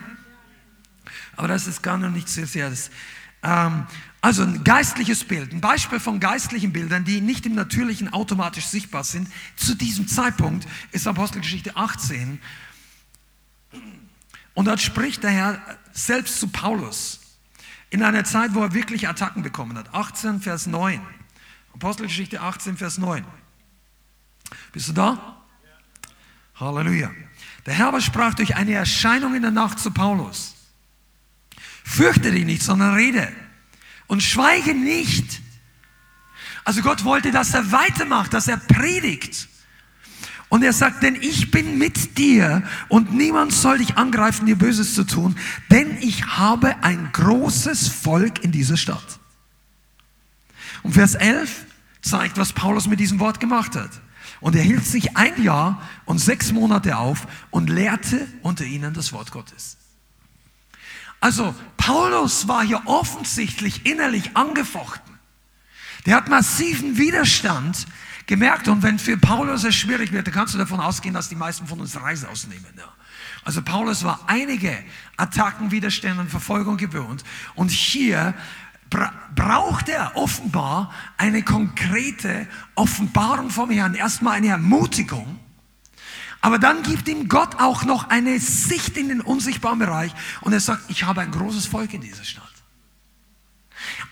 Aber 1.36 1.48
das 1.48 1.66
ist 1.68 1.80
gar 1.82 1.96
noch 1.96 2.10
nicht 2.10 2.28
sehr, 2.28 2.46
sehr. 2.46 2.68
Das, 2.68 2.90
ähm, 3.42 3.86
also 4.22 4.42
ein 4.42 4.64
geistliches 4.64 5.24
Bild, 5.24 5.52
ein 5.52 5.60
Beispiel 5.60 5.98
von 5.98 6.20
geistlichen 6.20 6.72
Bildern, 6.72 7.04
die 7.04 7.20
nicht 7.20 7.46
im 7.46 7.54
Natürlichen 7.54 8.12
automatisch 8.12 8.66
sichtbar 8.66 9.04
sind. 9.04 9.28
Zu 9.56 9.74
diesem 9.74 10.08
Zeitpunkt 10.08 10.66
ist 10.92 11.06
Apostelgeschichte 11.06 11.76
18 11.76 12.40
und 14.54 14.64
dort 14.66 14.80
spricht 14.80 15.22
der 15.22 15.30
Herr 15.30 15.78
selbst 15.92 16.38
zu 16.38 16.48
Paulus 16.48 17.20
in 17.88 18.02
einer 18.02 18.24
Zeit, 18.24 18.54
wo 18.54 18.60
er 18.62 18.74
wirklich 18.74 19.08
Attacken 19.08 19.42
bekommen 19.42 19.76
hat. 19.78 19.94
18, 19.94 20.40
Vers 20.42 20.66
9. 20.66 21.00
Apostelgeschichte 21.72 22.40
18, 22.40 22.76
Vers 22.76 22.98
9. 22.98 23.24
Bist 24.72 24.88
du 24.88 24.92
da? 24.92 25.42
Halleluja. 26.56 27.10
Der 27.64 27.74
Herr 27.74 27.88
aber 27.88 28.02
sprach 28.02 28.34
durch 28.34 28.54
eine 28.54 28.74
Erscheinung 28.74 29.34
in 29.34 29.42
der 29.42 29.50
Nacht 29.50 29.78
zu 29.78 29.90
Paulus. 29.90 30.56
Fürchte 31.84 32.30
dich 32.30 32.44
nicht, 32.44 32.62
sondern 32.62 32.94
rede 32.94 33.32
und 34.10 34.24
schweige 34.24 34.74
nicht. 34.74 35.40
Also 36.64 36.82
Gott 36.82 37.04
wollte, 37.04 37.30
dass 37.30 37.54
er 37.54 37.70
weitermacht, 37.70 38.34
dass 38.34 38.48
er 38.48 38.56
predigt. 38.56 39.48
Und 40.48 40.64
er 40.64 40.72
sagt, 40.72 41.04
denn 41.04 41.14
ich 41.14 41.52
bin 41.52 41.78
mit 41.78 42.18
dir 42.18 42.64
und 42.88 43.14
niemand 43.14 43.52
soll 43.52 43.78
dich 43.78 43.96
angreifen, 43.96 44.46
dir 44.46 44.58
Böses 44.58 44.96
zu 44.96 45.04
tun, 45.04 45.36
denn 45.70 45.96
ich 46.00 46.26
habe 46.26 46.82
ein 46.82 47.10
großes 47.12 47.86
Volk 47.86 48.42
in 48.42 48.50
dieser 48.50 48.76
Stadt. 48.76 49.20
Und 50.82 50.94
Vers 50.94 51.14
11 51.14 51.66
zeigt, 52.02 52.36
was 52.36 52.52
Paulus 52.52 52.88
mit 52.88 52.98
diesem 52.98 53.20
Wort 53.20 53.38
gemacht 53.38 53.76
hat. 53.76 53.90
Und 54.40 54.56
er 54.56 54.62
hielt 54.62 54.84
sich 54.84 55.16
ein 55.16 55.40
Jahr 55.40 55.80
und 56.04 56.18
sechs 56.18 56.50
Monate 56.50 56.96
auf 56.96 57.28
und 57.50 57.70
lehrte 57.70 58.26
unter 58.42 58.64
ihnen 58.64 58.92
das 58.92 59.12
Wort 59.12 59.30
Gottes. 59.30 59.76
Also 61.20 61.54
Paulus 61.76 62.48
war 62.48 62.64
hier 62.64 62.82
offensichtlich 62.86 63.86
innerlich 63.86 64.36
angefochten. 64.36 65.18
Der 66.06 66.16
hat 66.16 66.28
massiven 66.28 66.96
Widerstand 66.96 67.86
gemerkt. 68.26 68.68
Und 68.68 68.82
wenn 68.82 68.98
für 68.98 69.18
Paulus 69.18 69.64
es 69.64 69.74
schwierig 69.74 70.12
wird, 70.12 70.26
dann 70.26 70.34
kannst 70.34 70.54
du 70.54 70.58
davon 70.58 70.80
ausgehen, 70.80 71.14
dass 71.14 71.28
die 71.28 71.36
meisten 71.36 71.66
von 71.66 71.80
uns 71.80 72.00
Reise 72.00 72.28
ausnehmen. 72.28 72.66
Ja. 72.76 72.84
Also 73.44 73.62
Paulus 73.62 74.04
war 74.04 74.20
einige 74.26 74.76
Attacken, 75.16 75.70
Widerstände 75.70 76.20
und 76.20 76.30
Verfolgung 76.30 76.76
gewöhnt. 76.76 77.24
Und 77.54 77.70
hier 77.70 78.34
bra 78.88 79.12
braucht 79.34 79.88
er 79.88 80.16
offenbar 80.16 80.92
eine 81.16 81.42
konkrete 81.42 82.46
Offenbarung 82.74 83.50
vom 83.50 83.70
Herrn. 83.70 83.94
Erstmal 83.94 84.34
eine 84.34 84.48
Ermutigung. 84.48 85.38
Aber 86.40 86.58
dann 86.58 86.82
gibt 86.82 87.08
ihm 87.08 87.28
Gott 87.28 87.60
auch 87.60 87.84
noch 87.84 88.08
eine 88.08 88.38
Sicht 88.40 88.96
in 88.96 89.08
den 89.08 89.20
unsichtbaren 89.20 89.78
Bereich 89.78 90.12
und 90.40 90.52
er 90.52 90.60
sagt, 90.60 90.84
ich 90.88 91.04
habe 91.04 91.20
ein 91.20 91.30
großes 91.30 91.66
Volk 91.66 91.92
in 91.92 92.00
dieser 92.00 92.24
Stadt. 92.24 92.44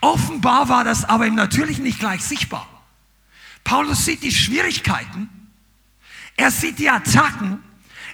Offenbar 0.00 0.68
war 0.68 0.84
das 0.84 1.04
aber 1.04 1.26
im 1.26 1.34
Natürlichen 1.34 1.84
nicht 1.84 1.98
gleich 1.98 2.22
sichtbar. 2.22 2.66
Paulus 3.64 4.04
sieht 4.04 4.22
die 4.22 4.32
Schwierigkeiten, 4.32 5.28
er 6.36 6.50
sieht 6.50 6.78
die 6.78 6.88
Attacken, 6.88 7.62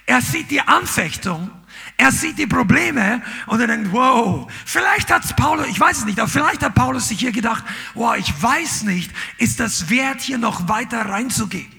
er 0.05 0.21
sieht 0.21 0.49
die 0.49 0.61
Anfechtung, 0.61 1.51
er 1.97 2.11
sieht 2.11 2.37
die 2.37 2.47
Probleme 2.47 3.21
und 3.47 3.59
er 3.59 3.67
denkt, 3.67 3.91
wow, 3.91 4.51
vielleicht 4.65 5.11
hat 5.11 5.35
Paulus, 5.35 5.67
ich 5.67 5.79
weiß 5.79 5.99
es 5.99 6.05
nicht, 6.05 6.19
aber 6.19 6.29
vielleicht 6.29 6.63
hat 6.63 6.73
Paulus 6.75 7.09
sich 7.09 7.19
hier 7.19 7.31
gedacht, 7.31 7.63
wow, 7.93 8.15
ich 8.15 8.33
weiß 8.41 8.83
nicht, 8.83 9.11
ist 9.37 9.59
das 9.59 9.89
wert, 9.89 10.21
hier 10.21 10.37
noch 10.37 10.67
weiter 10.67 11.01
reinzugehen? 11.07 11.74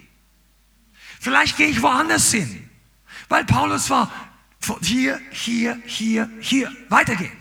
Vielleicht 1.27 1.57
gehe 1.57 1.67
ich 1.67 1.83
woanders 1.83 2.31
hin, 2.31 2.71
weil 3.29 3.45
Paulus 3.45 3.91
war 3.91 4.09
hier, 4.81 5.21
hier, 5.31 5.77
hier, 5.85 6.31
hier, 6.39 6.71
weitergehen. 6.89 7.37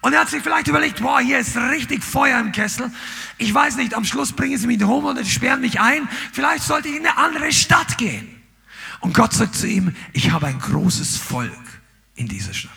Und 0.00 0.12
er 0.12 0.22
hat 0.22 0.28
sich 0.28 0.42
vielleicht 0.42 0.66
überlegt, 0.66 1.00
boah, 1.00 1.20
hier 1.20 1.38
ist 1.38 1.56
richtig 1.56 2.02
Feuer 2.02 2.40
im 2.40 2.50
Kessel. 2.50 2.90
Ich 3.38 3.54
weiß 3.54 3.76
nicht, 3.76 3.94
am 3.94 4.04
Schluss 4.04 4.32
bringen 4.32 4.58
sie 4.58 4.66
mich 4.66 4.82
rum 4.82 5.04
und 5.04 5.24
sperren 5.24 5.60
mich 5.60 5.78
ein. 5.78 6.08
Vielleicht 6.32 6.64
sollte 6.64 6.88
ich 6.88 6.96
in 6.96 7.06
eine 7.06 7.16
andere 7.16 7.52
Stadt 7.52 7.96
gehen. 7.96 8.42
Und 8.98 9.14
Gott 9.14 9.34
sagt 9.34 9.54
zu 9.54 9.68
ihm, 9.68 9.94
ich 10.12 10.32
habe 10.32 10.48
ein 10.48 10.58
großes 10.58 11.16
Volk 11.16 11.80
in 12.16 12.26
dieser 12.26 12.54
Stadt. 12.54 12.72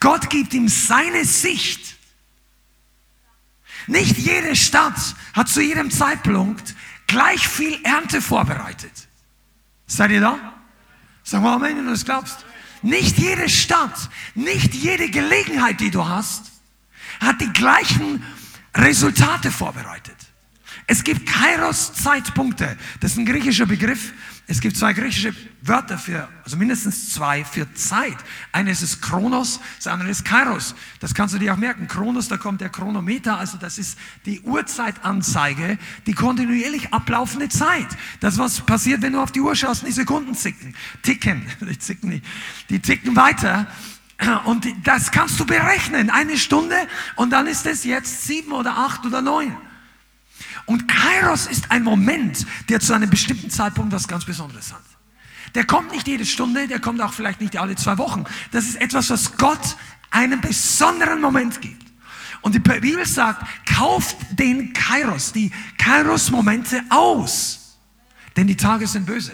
Gott 0.00 0.28
gibt 0.28 0.52
ihm 0.52 0.68
seine 0.68 1.24
Sicht. 1.24 1.96
Nicht 3.86 4.18
jede 4.18 4.54
Stadt 4.54 5.16
hat 5.32 5.48
zu 5.48 5.62
jedem 5.62 5.90
Zeitpunkt 5.90 6.74
gleich 7.06 7.46
viel 7.46 7.78
Ernte 7.84 8.20
vorbereitet. 8.20 9.08
Seid 9.86 10.10
ihr 10.10 10.20
da? 10.20 10.54
Sag 11.22 11.42
mal 11.42 11.54
Amen, 11.54 11.76
wenn 11.76 11.84
du 11.86 11.90
das 11.92 12.04
glaubst. 12.04 12.44
Nicht 12.82 13.18
jede 13.18 13.48
Stadt, 13.48 14.10
nicht 14.34 14.74
jede 14.74 15.08
Gelegenheit, 15.10 15.80
die 15.80 15.90
du 15.90 16.06
hast, 16.06 16.52
hat 17.20 17.40
die 17.40 17.52
gleichen 17.52 18.22
Resultate 18.74 19.50
vorbereitet. 19.50 20.16
Es 20.86 21.02
gibt 21.02 21.26
Kairos-Zeitpunkte. 21.26 22.76
Das 23.00 23.12
ist 23.12 23.18
ein 23.18 23.24
griechischer 23.24 23.66
Begriff, 23.66 24.12
es 24.46 24.60
gibt 24.60 24.76
zwei 24.76 24.92
griechische 24.92 25.34
Wörter 25.62 25.96
für, 25.96 26.28
also 26.44 26.58
mindestens 26.58 27.14
zwei 27.14 27.44
für 27.44 27.72
Zeit. 27.72 28.16
Eines 28.52 28.82
ist 28.82 29.00
Chronos, 29.00 29.58
das 29.78 29.86
andere 29.86 30.10
ist 30.10 30.26
Kairos. 30.26 30.74
Das 31.00 31.14
kannst 31.14 31.34
du 31.34 31.38
dir 31.38 31.54
auch 31.54 31.56
merken. 31.56 31.88
Chronos, 31.88 32.28
da 32.28 32.36
kommt 32.36 32.60
der 32.60 32.68
Chronometer, 32.68 33.38
also 33.38 33.56
das 33.56 33.78
ist 33.78 33.98
die 34.26 34.42
Uhrzeitanzeige, 34.42 35.78
die 36.06 36.12
kontinuierlich 36.12 36.92
ablaufende 36.92 37.48
Zeit. 37.48 37.88
Das, 38.20 38.36
was 38.36 38.60
passiert, 38.60 39.00
wenn 39.00 39.14
du 39.14 39.20
auf 39.20 39.32
die 39.32 39.40
Uhr 39.40 39.56
schaust 39.56 39.86
die 39.86 39.92
Sekunden 39.92 40.34
zicken, 40.34 40.74
ticken, 41.02 41.46
die 41.60 41.78
zicken 41.78 42.10
nicht, 42.10 42.24
die 42.68 42.80
ticken 42.80 43.16
weiter. 43.16 43.66
Und 44.44 44.66
das 44.84 45.10
kannst 45.10 45.40
du 45.40 45.46
berechnen. 45.46 46.10
Eine 46.10 46.36
Stunde 46.36 46.76
und 47.16 47.30
dann 47.30 47.46
ist 47.46 47.64
es 47.66 47.84
jetzt 47.84 48.26
sieben 48.26 48.52
oder 48.52 48.76
acht 48.76 49.06
oder 49.06 49.22
neun. 49.22 49.56
Und 50.66 50.88
Kairos 50.88 51.46
ist 51.46 51.70
ein 51.70 51.82
Moment, 51.82 52.46
der 52.68 52.80
zu 52.80 52.94
einem 52.94 53.10
bestimmten 53.10 53.50
Zeitpunkt 53.50 53.92
was 53.92 54.08
ganz 54.08 54.24
Besonderes 54.24 54.72
hat. 54.72 54.82
Der 55.54 55.64
kommt 55.64 55.92
nicht 55.92 56.08
jede 56.08 56.24
Stunde, 56.24 56.66
der 56.66 56.80
kommt 56.80 57.00
auch 57.00 57.12
vielleicht 57.12 57.40
nicht 57.40 57.56
alle 57.56 57.76
zwei 57.76 57.98
Wochen. 57.98 58.24
Das 58.50 58.64
ist 58.64 58.80
etwas, 58.80 59.10
was 59.10 59.36
Gott 59.36 59.76
einen 60.10 60.40
besonderen 60.40 61.20
Moment 61.20 61.60
gibt. 61.60 61.84
Und 62.40 62.54
die 62.54 62.58
Bibel 62.58 63.06
sagt, 63.06 63.46
kauft 63.66 64.16
den 64.30 64.72
Kairos, 64.72 65.32
die 65.32 65.50
Kairos-Momente 65.78 66.82
aus. 66.90 67.78
Denn 68.36 68.46
die 68.46 68.56
Tage 68.56 68.86
sind 68.86 69.06
böse. 69.06 69.32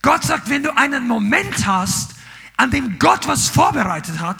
Gott 0.00 0.24
sagt, 0.24 0.48
wenn 0.48 0.62
du 0.62 0.76
einen 0.76 1.06
Moment 1.06 1.66
hast, 1.66 2.14
an 2.56 2.70
dem 2.70 2.98
Gott 2.98 3.26
was 3.26 3.48
vorbereitet 3.48 4.20
hat, 4.20 4.38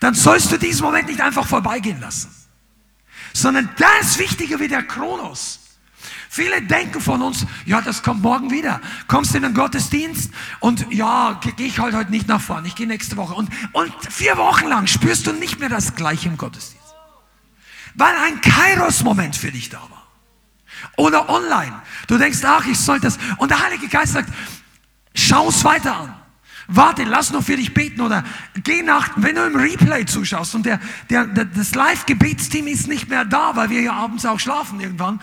dann 0.00 0.14
sollst 0.14 0.52
du 0.52 0.58
diesen 0.58 0.82
Moment 0.84 1.08
nicht 1.08 1.20
einfach 1.20 1.46
vorbeigehen 1.46 2.00
lassen 2.00 2.37
sondern 3.40 3.68
das 3.76 4.18
wichtiger 4.18 4.60
wie 4.60 4.68
der 4.68 4.82
Kronos. 4.82 5.60
Viele 6.30 6.60
denken 6.62 7.00
von 7.00 7.22
uns, 7.22 7.46
ja, 7.64 7.80
das 7.80 8.02
kommt 8.02 8.22
morgen 8.22 8.50
wieder. 8.50 8.80
Kommst 9.06 9.34
in 9.34 9.42
den 9.42 9.54
Gottesdienst 9.54 10.30
und 10.60 10.86
ja, 10.92 11.40
gehe 11.56 11.66
ich 11.66 11.78
halt 11.78 11.94
heute 11.94 12.10
nicht 12.10 12.28
nach 12.28 12.40
vorne, 12.40 12.68
ich 12.68 12.74
gehe 12.74 12.86
nächste 12.86 13.16
Woche. 13.16 13.34
Und, 13.34 13.50
und 13.72 13.92
vier 14.10 14.36
Wochen 14.36 14.68
lang 14.68 14.86
spürst 14.86 15.26
du 15.26 15.32
nicht 15.32 15.58
mehr 15.58 15.70
das 15.70 15.94
Gleiche 15.94 16.28
im 16.28 16.36
Gottesdienst. 16.36 16.78
Weil 17.94 18.14
ein 18.16 18.40
Kairos-Moment 18.40 19.36
für 19.36 19.50
dich 19.50 19.70
da 19.70 19.80
war. 19.80 20.06
Oder 20.96 21.28
online. 21.28 21.82
Du 22.06 22.18
denkst, 22.18 22.38
ach, 22.44 22.66
ich 22.66 22.78
soll 22.78 23.00
das. 23.00 23.18
Und 23.38 23.50
der 23.50 23.60
Heilige 23.60 23.88
Geist 23.88 24.12
sagt, 24.12 24.32
schau 25.14 25.48
es 25.48 25.64
weiter 25.64 25.96
an. 25.96 26.14
Warte, 26.70 27.04
lass 27.04 27.32
noch 27.32 27.42
für 27.42 27.56
dich 27.56 27.72
beten 27.72 28.02
oder 28.02 28.22
geh 28.62 28.82
nach, 28.82 29.08
wenn 29.16 29.36
du 29.36 29.42
im 29.42 29.56
Replay 29.56 30.04
zuschaust 30.04 30.54
und 30.54 30.66
der, 30.66 30.78
der, 31.08 31.26
der 31.26 31.46
das 31.46 31.74
Live-Gebetsteam 31.74 32.66
ist 32.66 32.88
nicht 32.88 33.08
mehr 33.08 33.24
da, 33.24 33.56
weil 33.56 33.70
wir 33.70 33.80
ja 33.80 33.94
abends 33.94 34.26
auch 34.26 34.38
schlafen 34.38 34.78
irgendwann, 34.78 35.18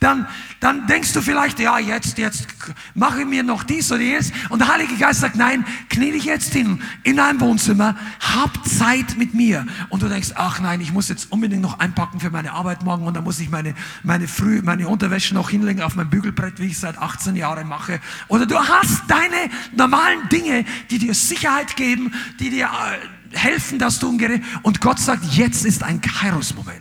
dann, 0.00 0.26
dann 0.60 0.86
denkst 0.86 1.12
du 1.12 1.20
vielleicht, 1.20 1.60
ja, 1.60 1.78
jetzt, 1.78 2.16
jetzt 2.16 2.46
mache 2.94 3.20
ich 3.20 3.26
mir 3.26 3.42
noch 3.42 3.64
dies 3.64 3.92
oder 3.92 4.00
jenes. 4.00 4.32
Und 4.48 4.60
der 4.60 4.68
Heilige 4.68 4.96
Geist 4.96 5.20
sagt, 5.20 5.36
nein, 5.36 5.64
knie 5.90 6.10
dich 6.12 6.24
jetzt 6.24 6.54
hin 6.54 6.82
in 7.02 7.18
deinem 7.18 7.38
Wohnzimmer, 7.40 7.96
hab 8.18 8.66
Zeit 8.66 9.18
mit 9.18 9.34
mir. 9.34 9.66
Und 9.90 10.02
du 10.02 10.08
denkst, 10.08 10.30
ach 10.36 10.58
nein, 10.58 10.80
ich 10.80 10.90
muss 10.90 11.10
jetzt 11.10 11.30
unbedingt 11.30 11.60
noch 11.60 11.80
einpacken 11.80 12.18
für 12.18 12.30
meine 12.30 12.52
Arbeit 12.52 12.82
morgen 12.82 13.06
und 13.06 13.14
dann 13.14 13.24
muss 13.24 13.38
ich 13.40 13.50
meine, 13.50 13.74
meine, 14.02 14.26
Früh, 14.26 14.62
meine 14.62 14.88
Unterwäsche 14.88 15.34
noch 15.34 15.50
hinlegen 15.50 15.82
auf 15.82 15.96
mein 15.96 16.08
Bügelbrett, 16.08 16.58
wie 16.60 16.68
ich 16.68 16.78
seit 16.78 16.96
18 16.96 17.36
Jahren 17.36 17.68
mache. 17.68 18.00
Oder 18.28 18.46
du 18.46 18.58
hast 18.58 19.02
deine 19.06 19.52
normalen 19.76 20.30
Dinge, 20.30 20.64
die 20.90 20.98
dir 20.98 21.12
Sicherheit 21.12 21.76
geben, 21.76 22.14
die 22.38 22.48
dir 22.48 22.70
äh, 22.70 23.36
helfen, 23.36 23.78
dass 23.78 23.98
du 23.98 24.08
umgehst. 24.08 24.40
Und 24.62 24.80
Gott 24.80 24.98
sagt, 24.98 25.24
jetzt 25.34 25.66
ist 25.66 25.82
ein 25.82 26.00
Kairos-Moment. 26.00 26.80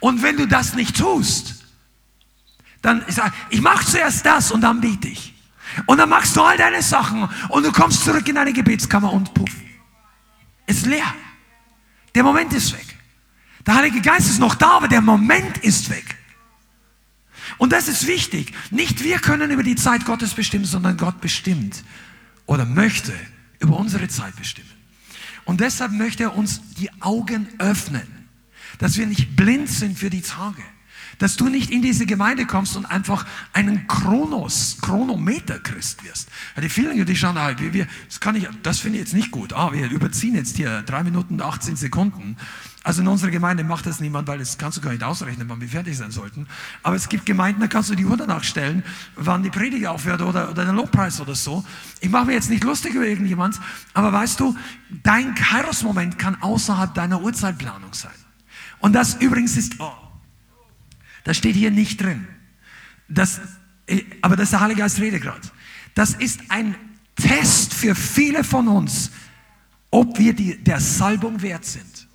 Und 0.00 0.22
wenn 0.22 0.38
du 0.38 0.46
das 0.46 0.74
nicht 0.74 0.96
tust, 0.96 1.61
dann 2.82 3.04
sag 3.08 3.32
ich 3.50 3.60
mache 3.60 3.86
zuerst 3.86 4.26
das 4.26 4.50
und 4.50 4.60
dann 4.60 4.80
bete 4.80 5.08
ich. 5.08 5.34
Und 5.86 5.98
dann 5.98 6.08
machst 6.08 6.36
du 6.36 6.42
all 6.42 6.56
deine 6.56 6.82
Sachen 6.82 7.28
und 7.48 7.64
du 7.64 7.72
kommst 7.72 8.04
zurück 8.04 8.28
in 8.28 8.34
deine 8.34 8.52
Gebetskammer 8.52 9.12
und 9.12 9.32
puff, 9.32 9.50
ist 10.66 10.86
leer. 10.86 11.14
Der 12.14 12.22
Moment 12.22 12.52
ist 12.52 12.72
weg. 12.72 12.86
Der 13.66 13.76
Heilige 13.76 14.00
Geist 14.00 14.28
ist 14.28 14.38
noch 14.38 14.54
da, 14.54 14.72
aber 14.72 14.88
der 14.88 15.00
Moment 15.00 15.58
ist 15.58 15.88
weg. 15.88 16.16
Und 17.58 17.72
das 17.72 17.88
ist 17.88 18.06
wichtig. 18.06 18.52
Nicht 18.70 19.02
wir 19.02 19.18
können 19.18 19.50
über 19.50 19.62
die 19.62 19.76
Zeit 19.76 20.04
Gottes 20.04 20.34
bestimmen, 20.34 20.64
sondern 20.64 20.96
Gott 20.96 21.20
bestimmt 21.20 21.84
oder 22.46 22.64
möchte 22.64 23.12
über 23.60 23.76
unsere 23.76 24.08
Zeit 24.08 24.34
bestimmen. 24.36 24.68
Und 25.44 25.60
deshalb 25.60 25.92
möchte 25.92 26.24
er 26.24 26.36
uns 26.36 26.60
die 26.78 26.90
Augen 27.00 27.48
öffnen, 27.58 28.28
dass 28.78 28.96
wir 28.96 29.06
nicht 29.06 29.36
blind 29.36 29.68
sind 29.68 29.98
für 29.98 30.10
die 30.10 30.22
Tage. 30.22 30.62
Dass 31.22 31.36
du 31.36 31.48
nicht 31.48 31.70
in 31.70 31.82
diese 31.82 32.04
Gemeinde 32.04 32.46
kommst 32.46 32.76
und 32.76 32.84
einfach 32.84 33.24
einen 33.52 33.86
Chronos, 33.86 34.78
Chronometer-Christ 34.82 36.02
wirst. 36.02 36.28
Ja, 36.56 36.62
die 36.62 36.68
vielen, 36.68 37.06
die 37.06 37.16
schauen, 37.16 37.36
ah, 37.36 37.56
wir, 37.56 37.72
wir, 37.72 37.86
das, 38.08 38.18
kann 38.18 38.34
ich, 38.34 38.48
das 38.64 38.80
finde 38.80 38.98
ich 38.98 39.04
jetzt 39.04 39.14
nicht 39.14 39.30
gut. 39.30 39.52
Ah, 39.52 39.72
wir 39.72 39.88
überziehen 39.88 40.34
jetzt 40.34 40.56
hier 40.56 40.82
drei 40.82 41.04
Minuten 41.04 41.34
und 41.34 41.42
18 41.42 41.76
Sekunden. 41.76 42.36
Also 42.82 43.02
in 43.02 43.06
unserer 43.06 43.30
Gemeinde 43.30 43.62
macht 43.62 43.86
das 43.86 44.00
niemand, 44.00 44.26
weil 44.26 44.40
das 44.40 44.58
kannst 44.58 44.78
du 44.78 44.80
gar 44.80 44.90
nicht 44.90 45.04
ausrechnen, 45.04 45.48
wann 45.48 45.60
wir 45.60 45.68
fertig 45.68 45.96
sein 45.96 46.10
sollten. 46.10 46.48
Aber 46.82 46.96
es 46.96 47.08
gibt 47.08 47.24
Gemeinden, 47.24 47.60
da 47.60 47.68
kannst 47.68 47.88
du 47.88 47.94
die 47.94 48.04
Uhr 48.04 48.16
danach 48.16 48.42
stellen, 48.42 48.82
wann 49.14 49.44
die 49.44 49.50
Predigt 49.50 49.86
aufhört 49.86 50.22
oder, 50.22 50.50
oder 50.50 50.64
der 50.64 50.74
Lobpreis 50.74 51.20
oder 51.20 51.36
so. 51.36 51.64
Ich 52.00 52.10
mache 52.10 52.26
mir 52.26 52.32
jetzt 52.32 52.50
nicht 52.50 52.64
lustig 52.64 52.94
über 52.94 53.06
irgendjemand, 53.06 53.60
aber 53.94 54.12
weißt 54.12 54.40
du, 54.40 54.56
dein 55.04 55.36
Kairos-Moment 55.36 56.18
kann 56.18 56.42
außerhalb 56.42 56.92
deiner 56.92 57.22
Uhrzeitplanung 57.22 57.94
sein. 57.94 58.10
Und 58.80 58.94
das 58.94 59.14
übrigens 59.14 59.56
ist, 59.56 59.76
oh, 59.78 60.01
das 61.24 61.36
steht 61.36 61.56
hier 61.56 61.70
nicht 61.70 62.00
drin. 62.00 62.26
Das, 63.08 63.40
aber 64.20 64.36
das 64.36 64.44
ist 64.44 64.52
der 64.52 64.60
Heilige 64.60 64.80
Geist 64.80 65.00
rede 65.00 65.20
gerade. 65.20 65.40
Das 65.94 66.14
ist 66.14 66.40
ein 66.48 66.74
Test 67.16 67.74
für 67.74 67.94
viele 67.94 68.44
von 68.44 68.68
uns, 68.68 69.10
ob 69.90 70.18
wir 70.18 70.32
die, 70.32 70.62
der 70.62 70.80
Salbung 70.80 71.42
wert 71.42 71.64
sind. 71.64 72.08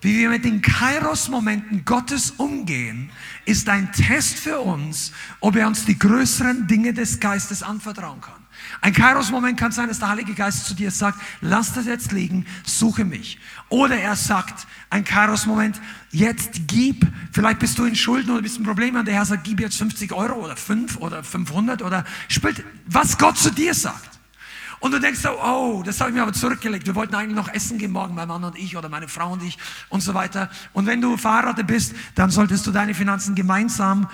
Wie 0.00 0.18
wir 0.18 0.28
mit 0.28 0.44
den 0.44 0.60
Kairos-Momenten 0.60 1.86
Gottes 1.86 2.32
umgehen, 2.32 3.10
ist 3.46 3.70
ein 3.70 3.90
Test 3.92 4.38
für 4.38 4.60
uns, 4.60 5.12
ob 5.40 5.56
er 5.56 5.66
uns 5.66 5.86
die 5.86 5.98
größeren 5.98 6.66
Dinge 6.66 6.92
des 6.92 7.20
Geistes 7.20 7.62
anvertrauen 7.62 8.20
kann. 8.20 8.44
Ein 8.82 8.92
Kairos-Moment 8.92 9.58
kann 9.58 9.72
sein, 9.72 9.88
dass 9.88 10.00
der 10.00 10.10
Heilige 10.10 10.34
Geist 10.34 10.66
zu 10.66 10.74
dir 10.74 10.90
sagt, 10.90 11.18
lass 11.40 11.72
das 11.72 11.86
jetzt 11.86 12.12
liegen, 12.12 12.44
suche 12.64 13.06
mich. 13.06 13.38
Oder 13.70 13.96
er 13.96 14.14
sagt, 14.14 14.66
ein 14.90 15.04
Kairos-Moment, 15.04 15.80
jetzt 16.14 16.68
gib, 16.68 17.06
vielleicht 17.32 17.58
bist 17.58 17.78
du 17.78 17.84
in 17.84 17.96
Schulden 17.96 18.30
oder 18.30 18.42
bist 18.42 18.58
ein 18.58 18.64
Problem 18.64 18.96
und 18.96 19.06
der 19.06 19.14
Herr 19.14 19.24
sagt, 19.24 19.44
gib 19.44 19.60
jetzt 19.60 19.76
50 19.76 20.12
Euro 20.12 20.44
oder 20.44 20.56
5 20.56 20.98
oder 20.98 21.24
500 21.24 21.82
oder 21.82 22.04
spielt, 22.28 22.64
was 22.86 23.18
Gott 23.18 23.36
zu 23.36 23.50
dir 23.50 23.74
sagt. 23.74 24.10
Und 24.78 24.92
du 24.92 25.00
denkst 25.00 25.20
so, 25.20 25.30
oh, 25.42 25.82
das 25.84 25.98
habe 26.00 26.10
ich 26.10 26.16
mir 26.16 26.22
aber 26.22 26.34
zurückgelegt. 26.34 26.86
Wir 26.86 26.94
wollten 26.94 27.14
eigentlich 27.14 27.34
noch 27.34 27.48
essen 27.48 27.78
gehen 27.78 27.90
morgen, 27.90 28.14
mein 28.14 28.28
Mann 28.28 28.44
und 28.44 28.56
ich 28.58 28.76
oder 28.76 28.88
meine 28.88 29.08
Frau 29.08 29.32
und 29.32 29.42
ich 29.42 29.56
und 29.88 30.02
so 30.02 30.14
weiter. 30.14 30.50
Und 30.72 30.86
wenn 30.86 31.00
du 31.00 31.16
verheiratet 31.16 31.66
bist, 31.66 31.94
dann 32.14 32.30
solltest 32.30 32.66
du 32.66 32.70
deine 32.70 32.94
Finanzen 32.94 33.34
gemeinsam 33.34 34.08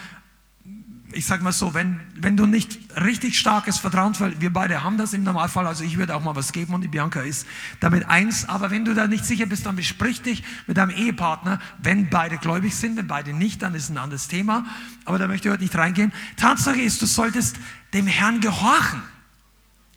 ich 1.12 1.26
sag 1.26 1.42
mal 1.42 1.52
so, 1.52 1.74
wenn, 1.74 2.00
wenn 2.14 2.36
du 2.36 2.46
nicht 2.46 2.78
richtig 3.00 3.38
starkes 3.38 3.78
Vertrauen, 3.78 4.18
weil 4.20 4.40
wir 4.40 4.52
beide 4.52 4.82
haben 4.84 4.96
das 4.96 5.12
im 5.12 5.24
Normalfall, 5.24 5.66
also 5.66 5.84
ich 5.84 5.98
würde 5.98 6.14
auch 6.14 6.22
mal 6.22 6.36
was 6.36 6.52
geben 6.52 6.74
und 6.74 6.82
die 6.82 6.88
Bianca 6.88 7.20
ist 7.20 7.46
damit 7.80 8.08
eins, 8.08 8.48
aber 8.48 8.70
wenn 8.70 8.84
du 8.84 8.94
da 8.94 9.06
nicht 9.06 9.24
sicher 9.24 9.46
bist, 9.46 9.66
dann 9.66 9.76
besprich 9.76 10.22
dich 10.22 10.42
mit 10.66 10.76
deinem 10.76 10.90
Ehepartner, 10.90 11.60
wenn 11.82 12.10
beide 12.10 12.38
gläubig 12.38 12.74
sind, 12.74 12.96
wenn 12.96 13.06
beide 13.06 13.32
nicht, 13.32 13.62
dann 13.62 13.74
ist 13.74 13.90
ein 13.90 13.98
anderes 13.98 14.28
Thema, 14.28 14.64
aber 15.04 15.18
da 15.18 15.26
möchte 15.26 15.48
ich 15.48 15.52
heute 15.52 15.62
nicht 15.62 15.76
reingehen. 15.76 16.12
Tatsache 16.36 16.80
ist, 16.80 17.02
du 17.02 17.06
solltest 17.06 17.56
dem 17.92 18.06
Herrn 18.06 18.40
gehorchen. 18.40 19.02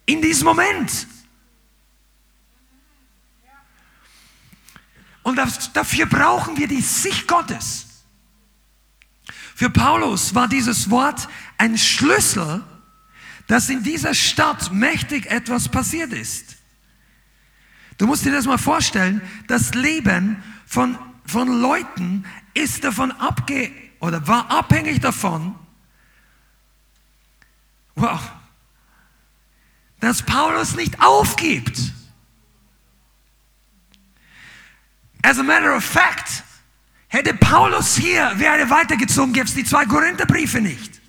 In 0.06 0.22
diesem 0.22 0.46
Moment. 0.46 1.08
Und 5.22 5.38
dafür 5.74 6.06
brauchen 6.06 6.58
wir 6.58 6.68
die 6.68 6.82
Sicht 6.82 7.28
Gottes. 7.28 7.93
Für 9.56 9.70
Paulus 9.70 10.34
war 10.34 10.48
dieses 10.48 10.90
Wort 10.90 11.28
ein 11.58 11.78
Schlüssel, 11.78 12.64
dass 13.48 13.70
in 13.70 13.84
dieser 13.84 14.14
Stadt 14.14 14.72
mächtig 14.72 15.28
etwas 15.28 15.70
passiert 15.70 16.12
ist. 16.14 16.56
Du 17.98 18.08
musst 18.08 18.26
dir 18.26 18.32
das 18.32 18.46
mal 18.46 18.58
vorstellen, 18.58 19.22
das 19.48 19.76
Leben 19.76 20.42
von, 20.66 20.98
von 21.26 21.62
Leuten 21.62 22.26
ist 22.54 22.84
davon 22.84 23.12
abge 23.12 23.72
oder 24.00 24.28
war 24.28 24.50
abhängig 24.50 25.00
davon, 25.00 25.56
wow, 27.96 28.20
dass 30.00 30.24
Paulus 30.24 30.76
nicht 30.76 31.00
aufgibt. 31.00 31.80
As 35.22 35.40
a 35.40 35.44
matter 35.44 35.76
of 35.76 35.84
fact, 35.84 36.44
Hätte 37.14 37.36
Paulus 37.36 37.96
hier, 37.96 38.32
wäre 38.40 38.72
weitergezogen, 38.72 39.34
gäbe 39.34 39.46
es 39.46 39.54
die 39.54 39.64
zwei 39.64 39.86
Korintherbriefe 39.86 40.60
nicht. 40.60 41.00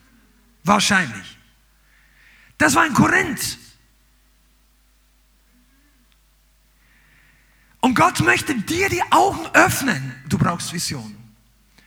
Wahrscheinlich. 0.62 1.38
Das 2.58 2.74
war 2.74 2.84
in 2.84 2.92
Korinth. 2.92 3.58
Und 7.80 7.94
Gott 7.94 8.20
möchte 8.20 8.54
dir 8.54 8.90
die 8.90 9.00
Augen 9.10 9.46
öffnen. 9.54 10.14
Du 10.28 10.36
brauchst 10.36 10.74
Vision. 10.74 11.16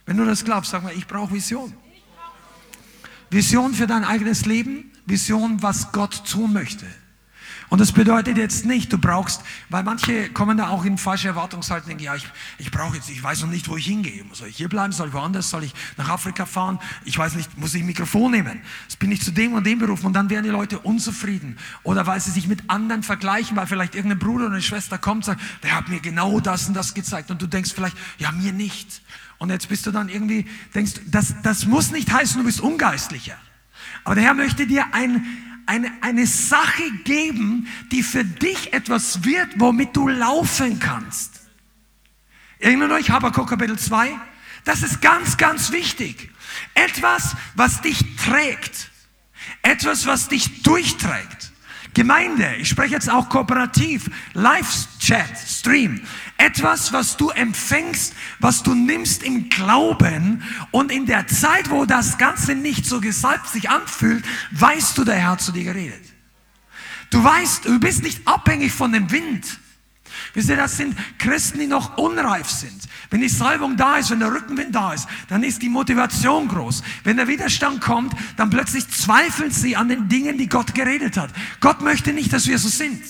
Wenn 0.07 0.17
du 0.17 0.25
das 0.25 0.43
glaubst, 0.43 0.71
sag 0.71 0.81
mal, 0.81 0.93
ich 0.93 1.05
brauche 1.05 1.31
Vision. 1.35 1.77
Vision 3.29 3.75
für 3.75 3.85
dein 3.85 4.03
eigenes 4.03 4.47
Leben, 4.47 4.91
Vision, 5.05 5.61
was 5.61 5.91
Gott 5.91 6.25
tun 6.25 6.53
möchte. 6.53 6.87
Und 7.69 7.81
das 7.81 7.91
bedeutet 7.91 8.37
jetzt 8.37 8.65
nicht, 8.65 8.93
du 8.93 8.97
brauchst, 8.97 9.41
weil 9.67 9.83
manche 9.83 10.29
kommen 10.29 10.57
da 10.57 10.69
auch 10.69 10.85
in 10.85 10.97
falsche 10.97 11.27
Erwartungshaltung, 11.27 11.89
denken, 11.89 12.03
ja, 12.03 12.15
ich, 12.15 12.25
ich 12.57 12.71
brauche 12.71 12.95
jetzt, 12.95 13.09
ich 13.09 13.21
weiß 13.21 13.41
noch 13.41 13.49
nicht, 13.49 13.67
wo 13.67 13.75
ich 13.75 13.85
hingehe. 13.85 14.23
Soll 14.31 14.47
ich 14.47 14.55
hier 14.55 14.69
bleiben? 14.69 14.93
Soll 14.93 15.09
ich 15.09 15.13
woanders? 15.13 15.49
Soll 15.49 15.65
ich 15.65 15.73
nach 15.97 16.07
Afrika 16.07 16.45
fahren? 16.45 16.79
Ich 17.03 17.17
weiß 17.17 17.35
nicht, 17.35 17.57
muss 17.57 17.73
ich 17.73 17.81
ein 17.81 17.87
Mikrofon 17.87 18.31
nehmen? 18.31 18.61
Bin 18.99 19.11
ich 19.11 19.21
zu 19.21 19.31
dem 19.31 19.53
und 19.53 19.65
dem 19.65 19.79
berufen 19.79 20.05
und 20.05 20.13
dann 20.13 20.29
werden 20.29 20.45
die 20.45 20.49
Leute 20.49 20.79
unzufrieden. 20.79 21.57
Oder 21.83 22.07
weil 22.07 22.21
sie 22.21 22.31
sich 22.31 22.47
mit 22.47 22.69
anderen 22.69 23.03
vergleichen, 23.03 23.57
weil 23.57 23.67
vielleicht 23.67 23.95
irgendein 23.95 24.19
Bruder 24.19 24.45
oder 24.45 24.53
eine 24.53 24.61
Schwester 24.61 24.97
kommt 24.97 25.17
und 25.17 25.25
sagt, 25.25 25.41
der 25.63 25.75
hat 25.75 25.89
mir 25.89 25.99
genau 25.99 26.39
das 26.39 26.69
und 26.69 26.73
das 26.73 26.93
gezeigt. 26.93 27.31
Und 27.31 27.41
du 27.41 27.47
denkst 27.47 27.71
vielleicht, 27.75 27.97
ja, 28.17 28.31
mir 28.31 28.53
nicht. 28.53 29.01
Und 29.39 29.49
jetzt 29.49 29.67
bist 29.67 29.85
du 29.85 29.91
dann 29.91 30.07
irgendwie, 30.07 30.45
denkst, 30.73 30.93
das, 31.05 31.35
das 31.43 31.65
muss 31.65 31.91
nicht 31.91 32.11
heißen, 32.11 32.39
du 32.39 32.45
bist 32.45 32.61
ungeistlicher. 32.61 33.35
Aber 34.03 34.15
der 34.15 34.23
Herr 34.23 34.33
möchte 34.33 34.65
dir 34.65 34.85
ein, 34.93 35.25
eine, 35.67 35.91
eine 36.01 36.25
Sache 36.25 36.89
geben, 37.03 37.67
die 37.91 38.01
für 38.01 38.23
dich 38.23 38.73
etwas 38.73 39.23
wird, 39.23 39.47
womit 39.57 39.95
du 39.95 40.07
laufen 40.07 40.79
kannst. 40.79 41.41
Erinnert 42.59 42.91
euch, 42.91 43.11
Habakkuk 43.11 43.49
Kapitel 43.49 43.77
2? 43.77 44.17
Das 44.63 44.81
ist 44.81 45.01
ganz, 45.01 45.37
ganz 45.37 45.71
wichtig. 45.71 46.31
Etwas, 46.73 47.35
was 47.55 47.81
dich 47.81 48.03
trägt. 48.17 48.91
Etwas, 49.61 50.07
was 50.07 50.27
dich 50.27 50.63
durchträgt. 50.63 51.51
Gemeinde, 51.93 52.55
ich 52.59 52.69
spreche 52.69 52.93
jetzt 52.93 53.09
auch 53.09 53.27
kooperativ, 53.27 54.09
Live-Chat, 54.33 55.37
Stream, 55.47 56.01
etwas, 56.37 56.93
was 56.93 57.17
du 57.17 57.29
empfängst, 57.29 58.13
was 58.39 58.63
du 58.63 58.73
nimmst 58.75 59.23
im 59.23 59.49
Glauben 59.49 60.43
und 60.71 60.91
in 60.91 61.05
der 61.05 61.27
Zeit, 61.27 61.69
wo 61.69 61.85
das 61.85 62.17
Ganze 62.17 62.55
nicht 62.55 62.85
so 62.85 63.01
gesalbt 63.01 63.47
sich 63.47 63.69
anfühlt, 63.69 64.23
weißt 64.51 64.97
du, 64.97 65.03
der 65.03 65.15
Herr 65.15 65.37
zu 65.37 65.51
dir 65.51 65.63
geredet. 65.63 66.01
Du 67.09 67.23
weißt, 67.23 67.65
du 67.65 67.79
bist 67.79 68.03
nicht 68.03 68.27
abhängig 68.27 68.71
von 68.71 68.91
dem 68.91 69.09
Wind. 69.11 69.59
Wisst 70.33 70.49
ihr, 70.49 70.57
das 70.57 70.77
sind 70.77 70.95
Christen, 71.17 71.59
die 71.59 71.67
noch 71.67 71.97
unreif 71.97 72.49
sind. 72.49 72.87
Wenn 73.09 73.21
die 73.21 73.29
Salbung 73.29 73.77
da 73.77 73.97
ist, 73.97 74.11
wenn 74.11 74.19
der 74.19 74.31
Rückenwind 74.31 74.75
da 74.75 74.93
ist, 74.93 75.07
dann 75.29 75.43
ist 75.43 75.61
die 75.61 75.69
Motivation 75.69 76.47
groß. 76.47 76.83
Wenn 77.03 77.17
der 77.17 77.27
Widerstand 77.27 77.81
kommt, 77.81 78.13
dann 78.35 78.49
plötzlich 78.49 78.87
zweifeln 78.89 79.51
sie 79.51 79.75
an 79.75 79.89
den 79.89 80.09
Dingen, 80.09 80.37
die 80.37 80.49
Gott 80.49 80.75
geredet 80.75 81.17
hat. 81.17 81.31
Gott 81.59 81.81
möchte 81.81 82.13
nicht, 82.13 82.33
dass 82.33 82.47
wir 82.47 82.59
so 82.59 82.67
sind. 82.67 83.01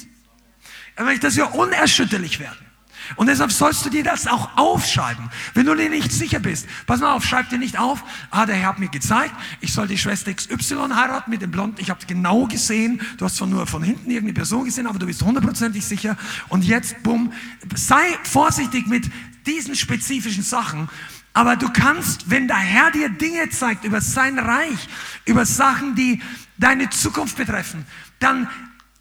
Er 0.96 1.06
möchte, 1.06 1.28
dass 1.28 1.36
wir 1.36 1.54
unerschütterlich 1.56 2.40
werden. 2.40 2.67
Und 3.16 3.28
deshalb 3.28 3.52
sollst 3.52 3.86
du 3.86 3.90
dir 3.90 4.04
das 4.04 4.28
auch 4.28 4.58
aufschreiben, 4.58 5.30
wenn 5.54 5.66
du 5.66 5.76
dir 5.76 5.90
nicht 5.90 6.12
sicher 6.12 6.40
bist. 6.40 6.68
Pass 6.86 7.00
mal 7.00 7.14
auf, 7.14 7.26
schreib 7.26 7.50
dir 7.50 7.58
nicht 7.58 7.80
auf, 7.80 8.04
ah, 8.32 8.46
der 8.46 8.56
Herr 8.56 8.70
hat 8.70 8.80
mir 8.80 8.90
gezeigt, 8.90 9.34
ich 9.62 9.74
soll 9.74 9.88
die 9.88 9.98
Schwester 9.98 10.34
XY 10.34 10.90
heiraten 10.94 11.32
mit 11.32 11.42
dem 11.42 11.52
Blond. 11.52 11.80
Ich 11.80 11.90
habe 11.90 12.06
genau 12.06 12.46
gesehen, 12.48 13.02
du 13.18 13.26
hast 13.26 13.38
zwar 13.38 13.48
nur 13.48 13.66
von 13.68 13.84
hinten 13.84 14.10
irgendeine 14.10 14.34
Person 14.34 14.66
gesehen, 14.66 14.88
aber 14.88 15.00
du 15.00 15.06
bist 15.06 15.22
hundertprozentig 15.22 15.86
sicher. 15.86 16.18
Und 16.50 16.64
jetzt, 16.64 17.02
bumm, 17.04 17.32
sei 17.76 18.18
vorsichtig 18.24 18.88
mit 18.88 19.10
diesen 19.46 19.76
spezifischen 19.76 20.44
Sachen. 20.44 20.90
Aber 21.34 21.56
du 21.56 21.70
kannst, 21.70 22.30
wenn 22.30 22.48
der 22.48 22.58
Herr 22.58 22.92
dir 22.92 23.10
Dinge 23.10 23.50
zeigt 23.50 23.86
über 23.86 24.02
sein 24.02 24.40
Reich, 24.40 24.88
über 25.26 25.46
Sachen, 25.46 25.96
die 25.96 26.22
deine 26.58 26.90
Zukunft 26.90 27.38
betreffen, 27.38 27.86
dann 28.20 28.50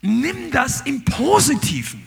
nimm 0.02 0.50
das 0.50 0.82
im 0.82 1.04
Positiven. 1.04 2.06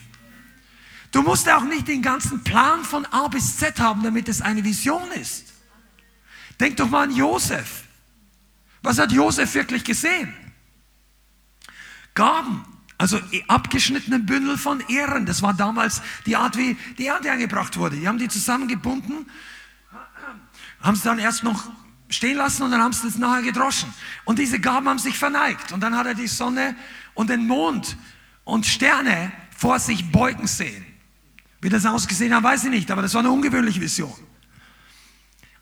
Du 1.12 1.22
musst 1.24 1.50
auch 1.50 1.64
nicht 1.64 1.88
den 1.88 2.02
ganzen 2.02 2.44
Plan 2.44 2.84
von 2.84 3.06
A 3.08 3.28
bis 3.28 3.58
Z 3.58 3.80
haben, 3.80 4.04
damit 4.04 4.30
es 4.30 4.42
eine 4.42 4.64
Vision 4.64 5.12
ist. 5.12 5.54
Denk 6.60 6.78
doch 6.78 6.90
mal 6.90 7.04
an 7.04 7.16
Josef. 7.16 7.84
Was 8.82 9.00
hat 9.00 9.12
Josef 9.12 9.54
wirklich 9.56 9.84
gesehen? 9.84 10.34
Gaben, 12.14 12.66
also 12.98 13.20
abgeschnittene 13.48 14.20
Bündel 14.20 14.58
von 14.58 14.82
Ehren. 14.88 15.26
Das 15.26 15.42
war 15.42 15.54
damals 15.54 16.02
die 16.26 16.36
Art, 16.36 16.58
wie 16.58 16.78
die 16.98 17.08
Ernte 17.08 17.32
angebracht 17.32 17.78
wurde. 17.78 17.96
Die 17.96 18.08
haben 18.08 18.18
die 18.18 18.28
zusammengebunden, 18.28 19.30
haben 20.82 20.96
es 20.96 21.02
dann 21.02 21.18
erst 21.18 21.44
noch 21.44 21.72
stehen 22.10 22.38
lassen 22.38 22.64
und 22.64 22.72
dann 22.72 22.82
haben 22.82 22.94
sie 22.94 23.08
es 23.08 23.18
nachher 23.18 23.44
gedroschen. 23.44 23.94
Und 24.26 24.40
diese 24.40 24.60
Gaben 24.60 24.88
haben 24.90 25.00
sich 25.00 25.18
verneigt. 25.18 25.72
Und 25.72 25.82
dann 25.82 25.96
hat 25.96 26.08
er 26.08 26.16
die 26.16 26.28
Sonne 26.28 26.76
und 27.14 27.30
den 27.30 27.48
Mond 27.48 27.98
und 28.44 28.66
Sterne 28.66 29.32
vor 29.56 29.80
sich 29.80 30.12
beugen 30.12 30.48
sehen. 30.48 30.86
Wie 31.62 31.70
das 31.70 31.86
ausgesehen 31.86 32.34
hat, 32.34 32.44
weiß 32.44 32.66
ich 32.66 32.70
nicht, 32.70 32.90
aber 32.92 33.02
das 33.02 33.14
war 33.14 33.20
eine 33.20 33.32
ungewöhnliche 33.32 33.82
Vision. 33.82 34.14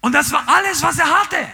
Und 0.01 0.13
das 0.13 0.31
war 0.31 0.43
alles, 0.47 0.81
was 0.83 0.99
er 0.99 1.09
hatte. 1.21 1.47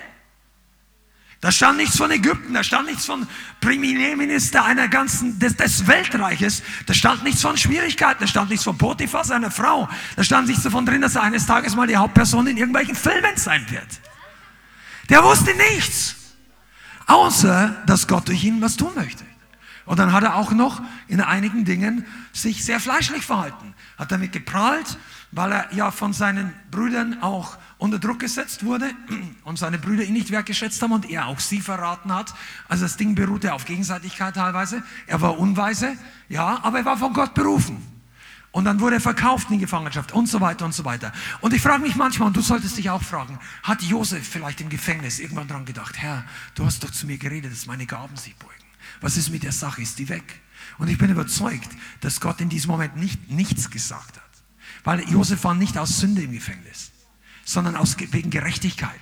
Da 1.43 1.51
stand 1.51 1.77
nichts 1.77 1.97
von 1.97 2.09
Ägypten, 2.09 2.53
da 2.53 2.63
stand 2.63 2.87
nichts 2.87 3.05
von 3.05 3.27
Premierminister 3.59 4.63
einer 4.63 4.87
ganzen, 4.87 5.39
des, 5.39 5.57
des, 5.57 5.87
Weltreiches, 5.87 6.63
da 6.85 6.93
stand 6.93 7.25
nichts 7.25 7.41
von 7.41 7.57
Schwierigkeiten, 7.57 8.21
da 8.21 8.27
stand 8.27 8.49
nichts 8.49 8.63
von 8.63 8.77
Potiphar, 8.77 9.25
seiner 9.25 9.51
Frau, 9.51 9.89
da 10.15 10.23
stand 10.23 10.47
nichts 10.47 10.63
davon 10.63 10.85
drin, 10.85 11.01
dass 11.01 11.15
er 11.15 11.23
eines 11.23 11.45
Tages 11.45 11.75
mal 11.75 11.85
die 11.85 11.97
Hauptperson 11.97 12.47
in 12.47 12.55
irgendwelchen 12.55 12.95
Filmen 12.95 13.35
sein 13.35 13.69
wird. 13.69 13.87
Der 15.09 15.21
wusste 15.21 15.53
nichts, 15.53 16.15
außer 17.07 17.83
dass 17.87 18.07
Gott 18.07 18.29
durch 18.29 18.41
ihn 18.41 18.61
was 18.61 18.77
tun 18.77 18.93
möchte. 18.95 19.22
Und 19.85 19.99
dann 19.99 20.13
hat 20.13 20.23
er 20.23 20.35
auch 20.35 20.51
noch 20.51 20.81
in 21.07 21.19
einigen 21.19 21.65
Dingen 21.65 22.05
sich 22.31 22.63
sehr 22.63 22.79
fleischlich 22.79 23.25
verhalten. 23.25 23.73
Hat 23.97 24.11
damit 24.11 24.31
geprahlt, 24.31 24.97
weil 25.31 25.51
er 25.51 25.73
ja 25.73 25.91
von 25.91 26.13
seinen 26.13 26.53
Brüdern 26.71 27.21
auch 27.21 27.57
unter 27.77 27.99
Druck 27.99 28.19
gesetzt 28.19 28.63
wurde 28.63 28.89
und 29.43 29.59
seine 29.59 29.77
Brüder 29.77 30.03
ihn 30.03 30.13
nicht 30.13 30.31
wertgeschätzt 30.31 30.81
haben 30.81 30.93
und 30.93 31.09
er 31.09 31.27
auch 31.27 31.39
sie 31.39 31.59
verraten 31.59 32.13
hat. 32.13 32.33
Also 32.69 32.83
das 32.83 32.95
Ding 32.95 33.13
beruhte 33.15 33.53
auf 33.53 33.65
Gegenseitigkeit 33.65 34.35
teilweise. 34.35 34.83
Er 35.05 35.19
war 35.21 35.37
unweise, 35.37 35.97
ja, 36.29 36.59
aber 36.63 36.79
er 36.79 36.85
war 36.85 36.97
von 36.97 37.13
Gott 37.13 37.33
berufen. 37.33 37.93
Und 38.53 38.65
dann 38.65 38.79
wurde 38.79 38.97
er 38.97 39.01
verkauft 39.01 39.49
in 39.49 39.59
Gefangenschaft 39.59 40.11
und 40.11 40.27
so 40.27 40.39
weiter 40.39 40.63
und 40.63 40.75
so 40.75 40.85
weiter. 40.85 41.11
Und 41.41 41.55
ich 41.55 41.61
frage 41.61 41.81
mich 41.81 41.95
manchmal, 41.95 42.27
und 42.27 42.37
du 42.37 42.41
solltest 42.41 42.77
dich 42.77 42.91
auch 42.91 43.01
fragen, 43.01 43.39
hat 43.63 43.81
Josef 43.81 44.27
vielleicht 44.27 44.61
im 44.61 44.69
Gefängnis 44.69 45.19
irgendwann 45.19 45.47
dran 45.47 45.65
gedacht, 45.65 45.97
Herr, 45.97 46.23
du 46.53 46.63
hast 46.63 46.83
doch 46.83 46.91
zu 46.91 47.07
mir 47.07 47.17
geredet, 47.17 47.51
dass 47.51 47.65
meine 47.65 47.87
Gaben 47.87 48.15
sich 48.15 48.35
beugen. 48.35 48.62
Was 49.03 49.17
ist 49.17 49.29
mit 49.29 49.43
der 49.43 49.51
Sache? 49.51 49.81
Ist 49.81 49.99
die 49.99 50.07
weg? 50.07 50.41
Und 50.77 50.87
ich 50.87 50.97
bin 50.97 51.11
überzeugt, 51.11 51.69
dass 51.99 52.21
Gott 52.21 52.39
in 52.39 52.47
diesem 52.47 52.71
Moment 52.71 52.95
nicht, 52.95 53.29
nichts 53.29 53.69
gesagt 53.69 54.15
hat. 54.15 54.23
Weil 54.85 55.07
Josef 55.09 55.43
war 55.43 55.53
nicht 55.53 55.77
aus 55.77 55.99
Sünde 55.99 56.21
im 56.21 56.31
Gefängnis, 56.31 56.91
sondern 57.43 57.75
aus, 57.75 57.97
wegen 57.99 58.29
Gerechtigkeit. 58.29 58.99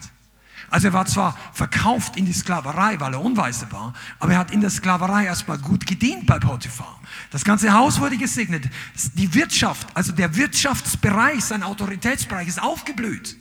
Also 0.71 0.87
er 0.87 0.93
war 0.93 1.05
zwar 1.05 1.37
verkauft 1.53 2.17
in 2.17 2.25
die 2.25 2.33
Sklaverei, 2.33 2.99
weil 2.99 3.13
er 3.13 3.21
unweise 3.21 3.71
war, 3.71 3.93
aber 4.19 4.33
er 4.33 4.39
hat 4.39 4.51
in 4.51 4.61
der 4.61 4.69
Sklaverei 4.71 5.25
erstmal 5.25 5.59
gut 5.59 5.85
gedient 5.85 6.25
bei 6.25 6.39
Potiphar. 6.39 6.99
Das 7.29 7.43
ganze 7.43 7.71
Haus 7.71 7.99
wurde 7.99 8.17
gesegnet. 8.17 8.69
Die 9.13 9.33
Wirtschaft, 9.35 9.87
also 9.93 10.13
der 10.13 10.35
Wirtschaftsbereich, 10.35 11.43
sein 11.43 11.61
Autoritätsbereich 11.61 12.47
ist 12.47 12.61
aufgeblüht. 12.61 13.37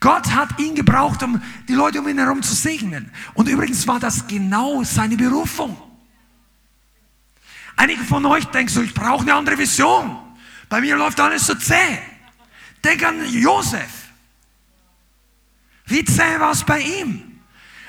Gott 0.00 0.32
hat 0.32 0.58
ihn 0.58 0.74
gebraucht, 0.74 1.22
um 1.22 1.40
die 1.68 1.74
Leute 1.74 2.00
um 2.00 2.08
ihn 2.08 2.18
herum 2.18 2.42
zu 2.42 2.54
segnen. 2.54 3.12
Und 3.34 3.48
übrigens 3.48 3.86
war 3.86 4.00
das 4.00 4.26
genau 4.26 4.82
seine 4.82 5.16
Berufung. 5.16 5.76
Einige 7.76 8.02
von 8.04 8.24
euch 8.26 8.46
denken 8.46 8.72
so, 8.72 8.82
ich 8.82 8.94
brauche 8.94 9.22
eine 9.22 9.34
andere 9.34 9.58
Vision. 9.58 10.18
Bei 10.70 10.80
mir 10.80 10.96
läuft 10.96 11.20
alles 11.20 11.46
so 11.46 11.54
zäh. 11.54 11.98
Denk 12.82 13.04
an 13.04 13.30
Josef. 13.30 13.90
Wie 15.84 16.04
zäh 16.04 16.38
war 16.38 16.52
es 16.52 16.64
bei 16.64 16.80
ihm? 16.80 17.40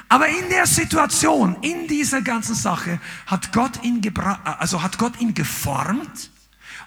Aber 0.09 0.27
in 0.27 0.49
der 0.49 0.67
Situation, 0.67 1.55
in 1.61 1.87
dieser 1.87 2.21
ganzen 2.21 2.55
Sache, 2.55 2.99
hat 3.27 3.53
Gott 3.53 3.81
ihn, 3.83 4.01
also 4.59 4.81
hat 4.81 4.97
Gott 4.97 5.21
ihn 5.21 5.33
geformt 5.33 6.29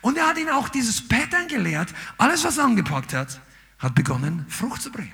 und 0.02 0.18
er 0.18 0.26
hat 0.26 0.36
ihn 0.36 0.50
auch 0.50 0.68
dieses 0.68 1.08
Pattern 1.08 1.48
gelehrt. 1.48 1.94
Alles, 2.18 2.44
was 2.44 2.58
er 2.58 2.64
angepackt 2.64 3.14
hat, 3.14 3.40
hat 3.78 3.94
begonnen, 3.94 4.46
Frucht 4.48 4.82
zu 4.82 4.90
bringen. 4.90 5.12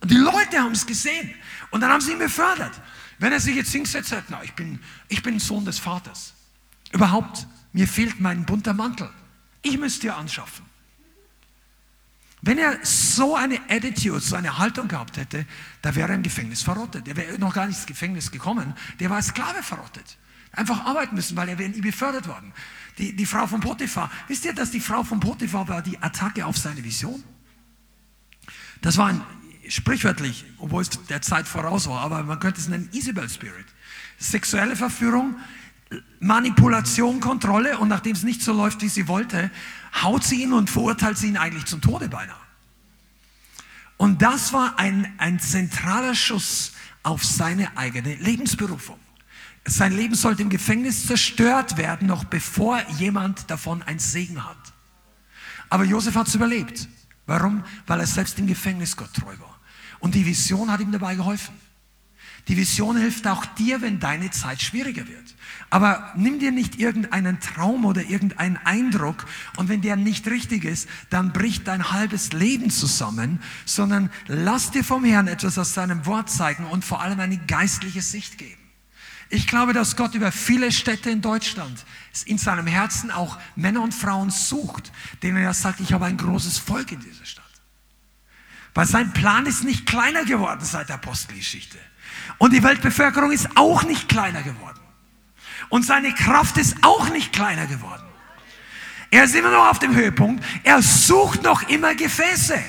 Und 0.00 0.10
die 0.10 0.16
Leute 0.16 0.58
haben 0.58 0.72
es 0.72 0.86
gesehen. 0.86 1.34
Und 1.70 1.80
dann 1.80 1.90
haben 1.90 2.00
sie 2.00 2.12
ihn 2.12 2.18
befördert. 2.18 2.80
Wenn 3.18 3.32
er 3.32 3.40
sich 3.40 3.56
jetzt 3.56 3.72
hingesetzt 3.72 4.12
hat, 4.12 4.24
na, 4.28 4.42
ich 4.42 4.52
bin, 4.52 4.80
ich 5.08 5.22
bin 5.22 5.38
Sohn 5.38 5.64
des 5.64 5.78
Vaters. 5.78 6.34
Überhaupt, 6.92 7.46
mir 7.72 7.88
fehlt 7.88 8.20
mein 8.20 8.44
bunter 8.44 8.74
Mantel. 8.74 9.10
Ich 9.62 9.78
müsste 9.78 10.02
dir 10.02 10.16
anschaffen. 10.16 10.66
Wenn 12.42 12.58
er 12.58 12.78
so 12.82 13.34
eine 13.34 13.58
Attitude, 13.70 14.20
so 14.20 14.36
eine 14.36 14.58
Haltung 14.58 14.88
gehabt 14.88 15.16
hätte, 15.16 15.46
da 15.80 15.94
wäre 15.94 16.10
er 16.10 16.16
im 16.16 16.22
Gefängnis 16.22 16.62
verrottet. 16.62 17.06
Der 17.06 17.16
wäre 17.16 17.38
noch 17.38 17.54
gar 17.54 17.66
nicht 17.66 17.78
ins 17.78 17.86
Gefängnis 17.86 18.30
gekommen. 18.30 18.74
Der 19.00 19.08
war 19.08 19.16
als 19.16 19.28
Sklave 19.28 19.62
verrottet. 19.62 20.18
Einfach 20.52 20.84
arbeiten 20.84 21.14
müssen, 21.14 21.36
weil 21.36 21.48
er 21.48 21.58
wäre 21.58 21.70
nie 21.70 21.80
befördert 21.80 22.28
worden. 22.28 22.52
Die, 22.98 23.16
die 23.16 23.24
Frau 23.24 23.46
von 23.46 23.60
Potiphar. 23.60 24.10
Wisst 24.28 24.44
ihr, 24.44 24.52
dass 24.52 24.70
die 24.70 24.80
Frau 24.80 25.02
von 25.02 25.20
Potiphar 25.20 25.66
war 25.68 25.80
die 25.80 26.00
Attacke 26.02 26.44
auf 26.44 26.58
seine 26.58 26.84
Vision? 26.84 27.24
Das 28.84 28.98
war 28.98 29.06
ein, 29.06 29.22
sprichwörtlich, 29.66 30.44
obwohl 30.58 30.82
es 30.82 30.90
der 31.08 31.22
Zeit 31.22 31.48
voraus 31.48 31.88
war, 31.88 32.02
aber 32.02 32.22
man 32.22 32.38
könnte 32.38 32.60
es 32.60 32.68
nennen 32.68 32.90
Isabel 32.92 33.30
Spirit. 33.30 33.64
Sexuelle 34.18 34.76
Verführung, 34.76 35.36
Manipulation, 36.20 37.18
Kontrolle 37.18 37.78
und 37.78 37.88
nachdem 37.88 38.12
es 38.12 38.24
nicht 38.24 38.42
so 38.42 38.52
läuft, 38.52 38.82
wie 38.82 38.90
sie 38.90 39.08
wollte, 39.08 39.50
haut 40.02 40.22
sie 40.22 40.42
ihn 40.42 40.52
und 40.52 40.68
verurteilt 40.68 41.16
sie 41.16 41.28
ihn 41.28 41.38
eigentlich 41.38 41.64
zum 41.64 41.80
Tode 41.80 42.10
beinahe. 42.10 42.36
Und 43.96 44.20
das 44.20 44.52
war 44.52 44.78
ein, 44.78 45.14
ein 45.16 45.40
zentraler 45.40 46.14
Schuss 46.14 46.72
auf 47.02 47.24
seine 47.24 47.78
eigene 47.78 48.16
Lebensberufung. 48.16 48.98
Sein 49.64 49.96
Leben 49.96 50.14
sollte 50.14 50.42
im 50.42 50.50
Gefängnis 50.50 51.06
zerstört 51.06 51.78
werden, 51.78 52.06
noch 52.06 52.24
bevor 52.24 52.82
jemand 52.98 53.50
davon 53.50 53.82
ein 53.82 53.98
Segen 53.98 54.44
hat. 54.44 54.74
Aber 55.70 55.84
Josef 55.84 56.16
hat 56.16 56.26
es 56.26 56.34
überlebt. 56.34 56.86
Warum? 57.26 57.64
Weil 57.86 58.00
er 58.00 58.06
selbst 58.06 58.38
im 58.38 58.46
Gefängnis 58.46 58.96
Gott 58.96 59.12
treu 59.14 59.34
war. 59.38 59.60
Und 60.00 60.14
die 60.14 60.26
Vision 60.26 60.70
hat 60.70 60.80
ihm 60.80 60.92
dabei 60.92 61.14
geholfen. 61.14 61.54
Die 62.48 62.58
Vision 62.58 62.98
hilft 62.98 63.26
auch 63.26 63.46
dir, 63.46 63.80
wenn 63.80 64.00
deine 64.00 64.30
Zeit 64.30 64.60
schwieriger 64.60 65.08
wird. 65.08 65.34
Aber 65.70 66.12
nimm 66.14 66.38
dir 66.38 66.52
nicht 66.52 66.78
irgendeinen 66.78 67.40
Traum 67.40 67.86
oder 67.86 68.02
irgendeinen 68.02 68.58
Eindruck 68.58 69.24
und 69.56 69.70
wenn 69.70 69.80
der 69.80 69.96
nicht 69.96 70.26
richtig 70.26 70.64
ist, 70.64 70.86
dann 71.08 71.32
bricht 71.32 71.66
dein 71.66 71.90
halbes 71.90 72.32
Leben 72.32 72.68
zusammen, 72.68 73.40
sondern 73.64 74.10
lass 74.26 74.70
dir 74.70 74.84
vom 74.84 75.04
Herrn 75.04 75.26
etwas 75.26 75.56
aus 75.58 75.72
seinem 75.72 76.04
Wort 76.04 76.28
zeigen 76.28 76.66
und 76.66 76.84
vor 76.84 77.00
allem 77.00 77.18
eine 77.18 77.38
geistliche 77.38 78.02
Sicht 78.02 78.36
geben. 78.36 78.63
Ich 79.34 79.48
glaube, 79.48 79.72
dass 79.72 79.96
Gott 79.96 80.14
über 80.14 80.30
viele 80.30 80.70
Städte 80.70 81.10
in 81.10 81.20
Deutschland 81.20 81.84
in 82.26 82.38
seinem 82.38 82.68
Herzen 82.68 83.10
auch 83.10 83.36
Männer 83.56 83.82
und 83.82 83.92
Frauen 83.92 84.30
sucht, 84.30 84.92
denen 85.24 85.38
er 85.38 85.52
sagt, 85.54 85.80
ich 85.80 85.92
habe 85.92 86.04
ein 86.04 86.16
großes 86.16 86.58
Volk 86.58 86.92
in 86.92 87.00
dieser 87.00 87.24
Stadt. 87.24 87.44
Weil 88.74 88.86
sein 88.86 89.12
Plan 89.12 89.44
ist 89.46 89.64
nicht 89.64 89.86
kleiner 89.86 90.24
geworden 90.24 90.60
seit 90.64 90.88
der 90.88 90.94
Apostelgeschichte. 90.96 91.76
Und 92.38 92.52
die 92.52 92.62
Weltbevölkerung 92.62 93.32
ist 93.32 93.48
auch 93.56 93.82
nicht 93.82 94.08
kleiner 94.08 94.44
geworden. 94.44 94.78
Und 95.68 95.84
seine 95.84 96.14
Kraft 96.14 96.56
ist 96.56 96.76
auch 96.82 97.08
nicht 97.08 97.32
kleiner 97.32 97.66
geworden. 97.66 98.06
Er 99.10 99.24
ist 99.24 99.34
immer 99.34 99.50
noch 99.50 99.68
auf 99.68 99.80
dem 99.80 99.96
Höhepunkt. 99.96 100.44
Er 100.62 100.80
sucht 100.80 101.42
noch 101.42 101.68
immer 101.68 101.96
Gefäße. 101.96 102.62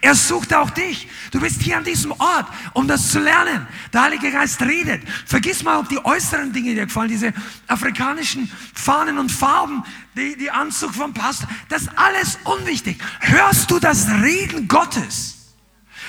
Er 0.00 0.14
sucht 0.14 0.54
auch 0.54 0.70
dich. 0.70 1.08
Du 1.30 1.40
bist 1.40 1.60
hier 1.62 1.76
an 1.76 1.84
diesem 1.84 2.12
Ort, 2.12 2.46
um 2.72 2.88
das 2.88 3.10
zu 3.10 3.20
lernen. 3.20 3.66
Der 3.92 4.02
Heilige 4.02 4.30
Geist 4.30 4.60
redet. 4.62 5.02
Vergiss 5.26 5.62
mal, 5.62 5.78
ob 5.78 5.88
die 5.88 6.04
äußeren 6.04 6.52
Dinge 6.52 6.74
dir 6.74 6.86
gefallen, 6.86 7.08
diese 7.08 7.32
afrikanischen 7.66 8.50
Fahnen 8.74 9.18
und 9.18 9.30
Farben, 9.30 9.84
die, 10.16 10.36
die 10.36 10.50
Anzug 10.50 10.94
vom 10.94 11.12
Pastor. 11.12 11.48
Das 11.68 11.82
ist 11.82 11.90
alles 11.96 12.38
unwichtig. 12.44 12.98
Hörst 13.20 13.70
du 13.70 13.78
das 13.78 14.08
Reden 14.22 14.68
Gottes? 14.68 15.38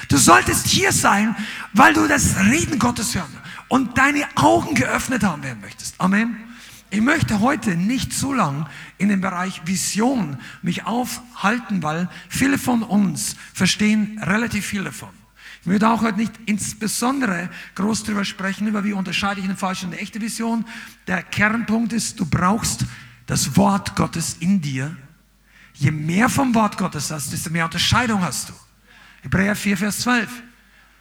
Du 0.10 0.18
solltest 0.18 0.68
hier 0.68 0.92
sein, 0.92 1.36
weil 1.74 1.94
du 1.94 2.08
das 2.08 2.38
Reden 2.38 2.80
Gottes 2.80 3.16
hören 3.16 3.38
und 3.68 3.98
deine 3.98 4.26
Augen 4.36 4.76
geöffnet 4.76 5.24
haben 5.24 5.44
werden 5.44 5.62
möchtest. 5.62 6.00
Amen. 6.00 6.53
Ich 6.94 7.02
möchte 7.02 7.40
heute 7.40 7.76
nicht 7.76 8.14
zu 8.14 8.34
lang 8.34 8.70
in 9.00 9.10
dem 9.10 9.20
Bereich 9.20 9.64
Vision 9.66 10.38
mich 10.62 10.86
aufhalten, 10.86 11.82
weil 11.82 12.08
viele 12.30 12.60
von 12.60 12.84
uns 12.84 13.36
verstehen 13.52 14.20
relativ 14.22 14.68
viel 14.68 14.84
davon. 14.84 15.10
Ich 15.62 15.66
möchte 15.66 15.90
auch 15.90 16.04
heute 16.04 16.20
nicht 16.20 16.34
insbesondere 16.46 17.50
groß 17.74 18.04
darüber 18.04 18.24
sprechen, 18.24 18.68
über 18.68 18.84
wie 18.84 18.94
unterscheide 18.94 19.40
ich 19.40 19.46
eine 19.46 19.56
falsche 19.56 19.88
und 19.88 19.94
eine 19.94 20.04
echte 20.04 20.22
Vision. 20.22 20.66
Der 21.08 21.24
Kernpunkt 21.24 21.94
ist, 21.94 22.20
du 22.20 22.28
brauchst 22.28 22.86
das 23.26 23.58
Wort 23.58 23.96
Gottes 23.96 24.38
in 24.40 24.62
dir. 24.62 24.96
Je 25.74 25.90
mehr 25.90 26.30
vom 26.30 26.54
Wort 26.54 26.78
Gottes 26.78 27.10
hast, 27.10 27.34
desto 27.34 27.50
mehr 27.50 27.66
Unterscheidung 27.66 28.22
hast 28.22 28.50
du. 28.50 28.54
Hebräer 29.24 29.56
4, 29.56 29.78
Vers 29.78 30.02
12. 30.02 30.30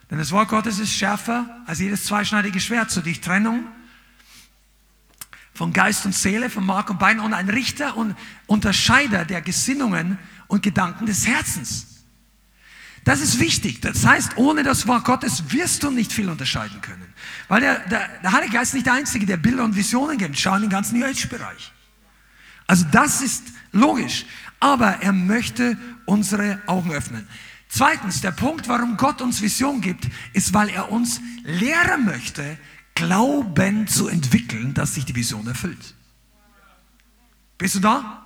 Denn 0.09 0.17
das 0.17 0.31
Wort 0.31 0.49
Gottes 0.49 0.79
ist 0.79 0.91
schärfer 0.91 1.61
als 1.67 1.77
jedes 1.77 2.05
zweischneidige 2.05 2.59
Schwert 2.59 2.89
zur 2.89 3.03
Durchtrennung 3.03 3.65
von 5.53 5.71
Geist 5.73 6.05
und 6.05 6.15
Seele, 6.15 6.49
von 6.49 6.65
Mark 6.65 6.89
und 6.89 6.99
Bein 6.99 7.19
und 7.19 7.33
ein 7.33 7.49
Richter 7.49 7.95
und 7.95 8.15
Unterscheider 8.47 9.25
der 9.25 9.41
Gesinnungen 9.41 10.17
und 10.47 10.63
Gedanken 10.63 11.05
des 11.05 11.27
Herzens. 11.27 11.87
Das 13.03 13.19
ist 13.19 13.39
wichtig. 13.39 13.81
Das 13.81 14.05
heißt, 14.05 14.37
ohne 14.37 14.63
das 14.63 14.87
Wort 14.87 15.03
Gottes 15.03 15.51
wirst 15.51 15.83
du 15.83 15.91
nicht 15.91 16.13
viel 16.13 16.29
unterscheiden 16.29 16.79
können. 16.81 17.13
Weil 17.49 17.61
der, 17.61 17.79
der, 17.87 18.07
der 18.21 18.31
Heilige 18.31 18.53
Geist 18.53 18.69
ist 18.69 18.75
nicht 18.75 18.85
der 18.85 18.93
Einzige, 18.93 19.25
der 19.25 19.37
Bilder 19.37 19.63
und 19.65 19.75
Visionen 19.75 20.17
gibt. 20.17 20.39
Schau 20.39 20.55
in 20.55 20.61
den 20.61 20.69
ganzen 20.69 20.99
New 20.99 21.05
Age-Bereich. 21.05 21.71
Also 22.65 22.85
das 22.91 23.21
ist 23.21 23.43
logisch. 23.73 24.25
Aber 24.59 25.01
er 25.01 25.11
möchte 25.11 25.77
unsere 26.05 26.61
Augen 26.65 26.91
öffnen. 26.91 27.27
Zweitens, 27.67 28.21
der 28.21 28.31
Punkt, 28.31 28.67
warum 28.67 28.95
Gott 28.97 29.21
uns 29.21 29.41
Vision 29.41 29.81
gibt, 29.81 30.07
ist, 30.31 30.53
weil 30.53 30.69
er 30.69 30.91
uns 30.91 31.19
lehren 31.43 32.05
möchte, 32.05 32.57
Glauben 32.95 33.87
zu 33.87 34.07
entwickeln, 34.07 34.73
dass 34.73 34.95
sich 34.95 35.05
die 35.05 35.15
Vision 35.15 35.47
erfüllt. 35.47 35.95
Bist 37.57 37.75
du 37.75 37.79
da? 37.79 38.25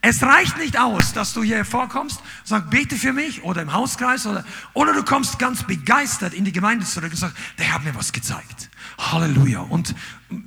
Es 0.00 0.22
reicht 0.22 0.56
nicht 0.58 0.78
aus, 0.78 1.12
dass 1.12 1.32
du 1.32 1.42
hier 1.42 1.64
vorkommst, 1.64 2.20
sagst, 2.44 2.70
bete 2.70 2.94
für 2.94 3.12
mich 3.12 3.42
oder 3.42 3.62
im 3.62 3.72
Hauskreis 3.72 4.24
oder, 4.26 4.44
oder 4.72 4.92
du 4.92 5.02
kommst 5.02 5.38
ganz 5.38 5.64
begeistert 5.64 6.32
in 6.32 6.44
die 6.44 6.52
Gemeinde 6.52 6.86
zurück 6.86 7.10
und 7.10 7.16
sagst, 7.16 7.36
der 7.58 7.74
hat 7.74 7.82
mir 7.82 7.94
was 7.94 8.12
gezeigt. 8.12 8.70
Halleluja. 8.98 9.60
Und 9.60 9.94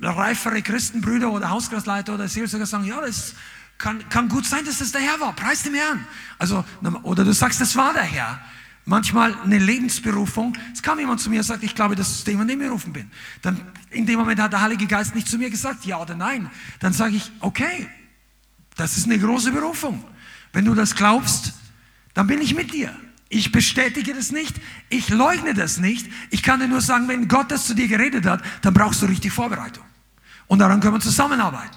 reifere 0.00 0.62
Christenbrüder 0.62 1.30
oder 1.30 1.50
Hauskreisleiter 1.50 2.14
oder 2.14 2.28
Seelsorger 2.28 2.64
sagen, 2.64 2.84
ja, 2.84 3.00
das 3.02 3.34
kann, 3.76 4.08
kann 4.08 4.28
gut 4.28 4.46
sein, 4.46 4.64
dass 4.64 4.78
das 4.78 4.92
der 4.92 5.02
Herr 5.02 5.20
war. 5.20 5.34
Preis 5.34 5.62
dem 5.62 5.74
Herrn. 5.74 6.06
Also, 6.38 6.64
oder 7.02 7.24
du 7.24 7.32
sagst, 7.34 7.60
das 7.60 7.76
war 7.76 7.92
der 7.92 8.04
Herr 8.04 8.40
manchmal 8.84 9.34
eine 9.42 9.58
Lebensberufung. 9.58 10.56
Es 10.72 10.82
kam 10.82 10.98
jemand 10.98 11.20
zu 11.20 11.30
mir 11.30 11.38
und 11.38 11.44
sagt, 11.44 11.62
ich 11.62 11.74
glaube, 11.74 11.96
dass 11.96 12.18
ich 12.18 12.24
dem 12.24 12.40
und 12.40 12.48
dem 12.48 12.58
berufen 12.58 12.92
bin. 12.92 13.10
Dann 13.42 13.60
in 13.90 14.06
dem 14.06 14.18
Moment 14.18 14.40
hat 14.40 14.52
der 14.52 14.60
Heilige 14.60 14.86
Geist 14.86 15.14
nicht 15.14 15.28
zu 15.28 15.38
mir 15.38 15.50
gesagt, 15.50 15.84
ja 15.84 16.00
oder 16.00 16.14
nein. 16.14 16.50
Dann 16.80 16.92
sage 16.92 17.16
ich, 17.16 17.30
okay, 17.40 17.88
das 18.76 18.96
ist 18.96 19.06
eine 19.06 19.18
große 19.18 19.52
Berufung. 19.52 20.04
Wenn 20.52 20.64
du 20.64 20.74
das 20.74 20.94
glaubst, 20.94 21.52
dann 22.14 22.26
bin 22.26 22.40
ich 22.40 22.54
mit 22.54 22.72
dir. 22.72 22.94
Ich 23.28 23.52
bestätige 23.52 24.12
das 24.12 24.32
nicht, 24.32 24.56
ich 24.88 25.08
leugne 25.08 25.54
das 25.54 25.78
nicht. 25.78 26.08
Ich 26.30 26.42
kann 26.42 26.58
dir 26.58 26.66
nur 26.66 26.80
sagen, 26.80 27.06
wenn 27.06 27.28
Gott 27.28 27.52
das 27.52 27.66
zu 27.66 27.74
dir 27.74 27.86
geredet 27.86 28.26
hat, 28.26 28.42
dann 28.62 28.74
brauchst 28.74 29.02
du 29.02 29.06
richtig 29.06 29.32
Vorbereitung. 29.32 29.84
Und 30.48 30.58
daran 30.58 30.80
können 30.80 30.94
wir 30.94 31.00
zusammenarbeiten. 31.00 31.76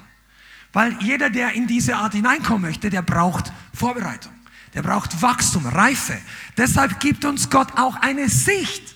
Weil 0.72 0.98
jeder, 1.00 1.30
der 1.30 1.54
in 1.54 1.68
diese 1.68 1.96
Art 1.96 2.14
hineinkommen 2.14 2.64
möchte, 2.64 2.90
der 2.90 3.04
braucht 3.04 3.54
Vorbereitung. 3.72 4.34
Der 4.74 4.82
braucht 4.82 5.22
Wachstum, 5.22 5.66
Reife. 5.66 6.20
Deshalb 6.58 7.00
gibt 7.00 7.26
uns 7.26 7.50
Gott 7.50 7.78
auch 7.78 7.96
eine 7.98 8.30
Sicht. 8.30 8.96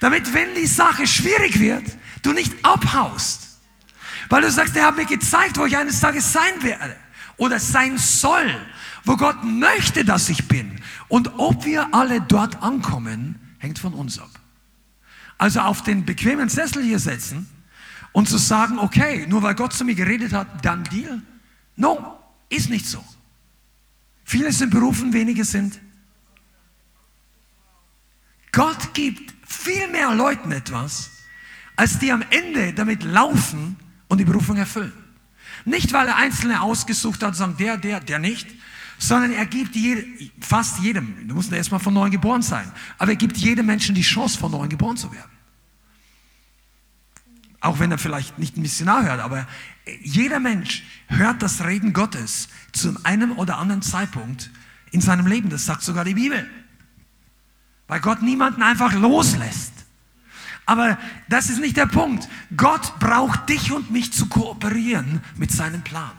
Damit, 0.00 0.32
wenn 0.34 0.54
die 0.54 0.66
Sache 0.66 1.06
schwierig 1.06 1.60
wird, 1.60 1.84
du 2.22 2.32
nicht 2.32 2.52
abhaust. 2.64 3.58
Weil 4.28 4.42
du 4.42 4.50
sagst, 4.50 4.76
er 4.76 4.86
hat 4.86 4.96
mir 4.96 5.06
gezeigt, 5.06 5.58
wo 5.58 5.66
ich 5.66 5.76
eines 5.76 6.00
Tages 6.00 6.32
sein 6.32 6.62
werde 6.62 6.96
oder 7.36 7.60
sein 7.60 7.98
soll, 7.98 8.54
wo 9.04 9.16
Gott 9.16 9.44
möchte, 9.44 10.04
dass 10.04 10.28
ich 10.28 10.48
bin. 10.48 10.80
Und 11.08 11.38
ob 11.38 11.64
wir 11.64 11.94
alle 11.94 12.20
dort 12.20 12.62
ankommen, 12.62 13.56
hängt 13.58 13.78
von 13.78 13.94
uns 13.94 14.18
ab. 14.18 14.30
Also 15.38 15.60
auf 15.60 15.82
den 15.82 16.04
bequemen 16.04 16.48
Sessel 16.48 16.82
hier 16.82 16.98
setzen 16.98 17.48
und 18.12 18.28
zu 18.28 18.38
sagen, 18.38 18.78
okay, 18.78 19.26
nur 19.28 19.42
weil 19.42 19.54
Gott 19.54 19.74
zu 19.74 19.84
mir 19.84 19.94
geredet 19.94 20.32
hat, 20.32 20.64
dann 20.64 20.84
Deal. 20.84 21.20
No, 21.76 22.18
ist 22.48 22.70
nicht 22.70 22.86
so. 22.86 23.04
Viele 24.28 24.52
sind 24.52 24.70
berufen, 24.70 25.12
wenige 25.12 25.44
sind. 25.44 25.80
Gott 28.50 28.92
gibt 28.92 29.32
viel 29.46 29.86
mehr 29.88 30.12
Leuten 30.14 30.50
etwas, 30.50 31.10
als 31.76 32.00
die 32.00 32.10
am 32.10 32.24
Ende 32.30 32.72
damit 32.72 33.04
laufen 33.04 33.76
und 34.08 34.18
die 34.18 34.24
Berufung 34.24 34.56
erfüllen. 34.56 34.92
Nicht, 35.64 35.92
weil 35.92 36.08
er 36.08 36.16
Einzelne 36.16 36.60
ausgesucht 36.60 37.22
hat 37.22 37.30
und 37.30 37.34
sagt, 37.34 37.60
der, 37.60 37.76
der, 37.76 38.00
der 38.00 38.18
nicht, 38.18 38.48
sondern 38.98 39.30
er 39.30 39.46
gibt 39.46 39.76
jede, 39.76 40.04
fast 40.40 40.80
jedem, 40.80 41.28
du 41.28 41.34
musst 41.36 41.52
erstmal 41.52 41.80
von 41.80 41.94
neuem 41.94 42.10
geboren 42.10 42.42
sein, 42.42 42.70
aber 42.98 43.12
er 43.12 43.16
gibt 43.16 43.36
jedem 43.36 43.66
Menschen 43.66 43.94
die 43.94 44.02
Chance, 44.02 44.38
von 44.38 44.50
neuem 44.50 44.68
geboren 44.68 44.96
zu 44.96 45.12
werden. 45.12 45.35
Auch 47.66 47.80
wenn 47.80 47.90
er 47.90 47.98
vielleicht 47.98 48.38
nicht 48.38 48.56
ein 48.56 48.62
Missionar 48.62 49.02
hört, 49.02 49.18
aber 49.18 49.44
jeder 50.00 50.38
Mensch 50.38 50.84
hört 51.08 51.42
das 51.42 51.64
Reden 51.64 51.92
Gottes 51.92 52.48
zu 52.70 52.94
einem 53.02 53.32
oder 53.32 53.58
anderen 53.58 53.82
Zeitpunkt 53.82 54.52
in 54.92 55.00
seinem 55.00 55.26
Leben. 55.26 55.50
Das 55.50 55.66
sagt 55.66 55.82
sogar 55.82 56.04
die 56.04 56.14
Bibel. 56.14 56.48
Weil 57.88 57.98
Gott 57.98 58.22
niemanden 58.22 58.62
einfach 58.62 58.92
loslässt. 58.92 59.72
Aber 60.64 60.96
das 61.28 61.50
ist 61.50 61.58
nicht 61.58 61.76
der 61.76 61.86
Punkt. 61.86 62.28
Gott 62.56 63.00
braucht 63.00 63.48
dich 63.48 63.72
und 63.72 63.90
mich 63.90 64.12
zu 64.12 64.26
kooperieren 64.26 65.20
mit 65.34 65.50
seinem 65.50 65.82
Plan. 65.82 66.12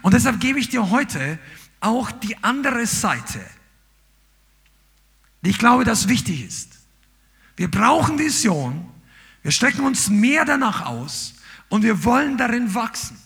Und 0.00 0.14
deshalb 0.14 0.40
gebe 0.40 0.58
ich 0.58 0.70
dir 0.70 0.88
heute 0.88 1.38
auch 1.80 2.10
die 2.10 2.42
andere 2.42 2.86
Seite, 2.86 3.40
die 5.42 5.50
ich 5.50 5.58
glaube, 5.58 5.84
dass 5.84 6.08
wichtig 6.08 6.46
ist. 6.46 6.78
Wir 7.56 7.70
brauchen 7.70 8.18
Vision. 8.18 8.91
Wir 9.42 9.50
strecken 9.50 9.84
uns 9.84 10.08
mehr 10.08 10.44
danach 10.44 10.86
aus 10.86 11.34
und 11.68 11.82
wir 11.82 12.04
wollen 12.04 12.38
darin 12.38 12.74
wachsen. 12.74 13.18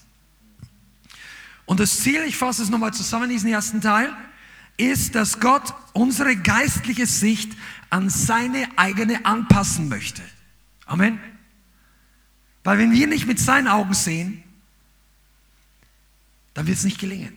Und 1.66 1.81
das 1.81 1.98
Ziel, 2.00 2.22
ich 2.22 2.37
fasse 2.37 2.62
es 2.62 2.70
nochmal 2.70 2.94
zusammen, 2.94 3.29
diesen 3.29 3.50
ersten 3.50 3.81
Teil, 3.81 4.16
ist, 4.76 5.14
dass 5.14 5.40
Gott 5.40 5.74
unsere 5.92 6.37
geistliche 6.37 7.07
Sicht 7.07 7.52
an 7.90 8.09
seine 8.09 8.68
eigene 8.76 9.24
anpassen 9.24 9.88
möchte. 9.88 10.22
Amen. 10.87 11.18
Weil 12.62 12.79
wenn 12.79 12.92
wir 12.92 13.07
nicht 13.07 13.26
mit 13.26 13.38
seinen 13.38 13.68
Augen 13.68 13.94
sehen, 13.94 14.42
dann 16.55 16.66
wird 16.66 16.79
es 16.79 16.85
nicht 16.85 16.98
gelingen. 16.98 17.37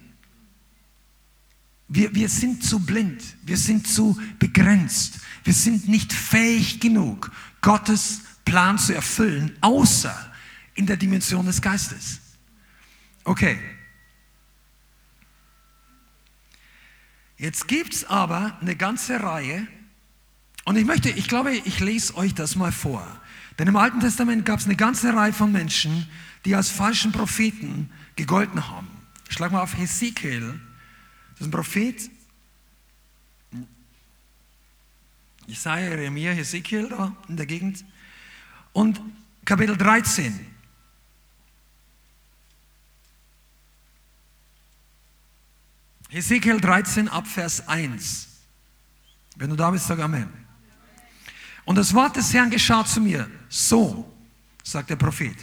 Wir, 1.87 2.13
wir 2.13 2.29
sind 2.29 2.63
zu 2.63 2.79
blind, 2.79 3.21
wir 3.43 3.57
sind 3.57 3.87
zu 3.87 4.19
begrenzt, 4.37 5.19
wir 5.43 5.53
sind 5.53 5.87
nicht 5.89 6.13
fähig 6.13 6.79
genug, 6.79 7.31
Gottes 7.61 8.21
Plan 8.49 8.79
zu 8.79 8.95
erfüllen, 8.95 9.55
außer 9.61 10.33
in 10.73 10.87
der 10.87 10.97
Dimension 10.97 11.45
des 11.45 11.61
Geistes. 11.61 12.19
Okay. 13.23 13.59
Jetzt 17.37 17.67
gibt 17.67 17.93
es 17.93 18.05
aber 18.05 18.57
eine 18.59 18.75
ganze 18.75 19.21
Reihe, 19.21 19.67
und 20.65 20.75
ich 20.75 20.85
möchte, 20.85 21.09
ich 21.09 21.27
glaube, 21.27 21.51
ich 21.53 21.79
lese 21.79 22.15
euch 22.15 22.33
das 22.33 22.55
mal 22.55 22.71
vor. 22.71 23.05
Denn 23.57 23.67
im 23.67 23.75
Alten 23.75 23.99
Testament 23.99 24.45
gab 24.45 24.59
es 24.59 24.65
eine 24.65 24.75
ganze 24.75 25.13
Reihe 25.13 25.33
von 25.33 25.51
Menschen, 25.51 26.07
die 26.45 26.55
als 26.55 26.69
falschen 26.69 27.11
Propheten 27.11 27.91
gegolten 28.15 28.67
haben. 28.67 28.87
Ich 29.27 29.35
schlage 29.35 29.53
mal 29.53 29.61
auf 29.61 29.77
Hesekiel. 29.77 30.59
Das 31.31 31.41
ist 31.41 31.47
ein 31.47 31.51
Prophet. 31.51 32.09
Jesaja, 35.47 35.89
Jeremia, 35.89 36.31
Hesekiel 36.31 36.89
da 36.89 37.15
in 37.27 37.37
der 37.37 37.45
Gegend. 37.45 37.83
Und 38.73 39.01
Kapitel 39.45 39.75
13. 39.75 40.47
Ezekiel 46.11 46.59
13 46.59 47.07
ab 47.07 47.27
Vers 47.27 47.67
1. 47.67 48.27
Wenn 49.35 49.49
du 49.49 49.55
da 49.55 49.69
bist, 49.69 49.87
sag 49.87 49.99
Amen. 49.99 50.27
Und 51.65 51.77
das 51.77 51.93
Wort 51.93 52.15
des 52.15 52.33
Herrn 52.33 52.49
geschah 52.49 52.83
zu 52.83 52.99
mir. 52.99 53.29
So, 53.47 54.11
sagt 54.63 54.89
der 54.89 54.95
Prophet. 54.95 55.35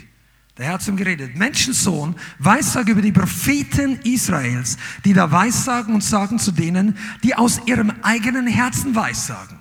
Der 0.57 0.67
Herr 0.67 0.75
hat 0.75 0.83
zu 0.83 0.91
ihm 0.91 0.97
geredet. 0.97 1.37
Menschensohn, 1.37 2.17
weissag 2.39 2.89
über 2.89 3.03
die 3.03 3.13
Propheten 3.13 4.01
Israels, 4.03 4.77
die 5.05 5.13
da 5.13 5.31
weissagen 5.31 5.95
und 5.95 6.03
sagen 6.03 6.39
zu 6.39 6.51
denen, 6.51 6.99
die 7.23 7.35
aus 7.35 7.61
ihrem 7.67 7.91
eigenen 8.03 8.47
Herzen 8.47 8.95
weissagen. 8.95 9.61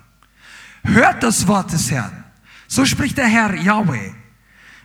Hört 0.82 1.22
das 1.22 1.46
Wort 1.46 1.72
des 1.72 1.90
Herrn. 1.90 2.25
So 2.68 2.84
spricht 2.84 3.18
der 3.18 3.26
Herr 3.26 3.54
Yahweh. 3.54 4.12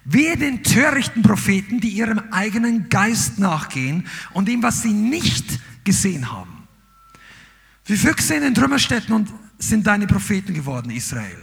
Wehe 0.04 0.36
den 0.36 0.64
törichten 0.64 1.22
Propheten, 1.22 1.80
die 1.80 1.90
ihrem 1.90 2.20
eigenen 2.32 2.90
Geist 2.90 3.38
nachgehen 3.38 4.08
und 4.34 4.48
dem, 4.48 4.64
was 4.64 4.82
sie 4.82 4.94
nicht 4.94 5.60
gesehen 5.84 6.32
haben. 6.32 6.68
Wie 7.86 7.98
Füchse 7.98 8.36
in 8.36 8.42
den 8.42 8.56
Trümmerstätten 8.56 9.14
und 9.14 9.30
sind 9.60 9.86
deine 9.86 10.08
Propheten 10.08 10.54
geworden, 10.54 10.90
Israel. 10.90 11.38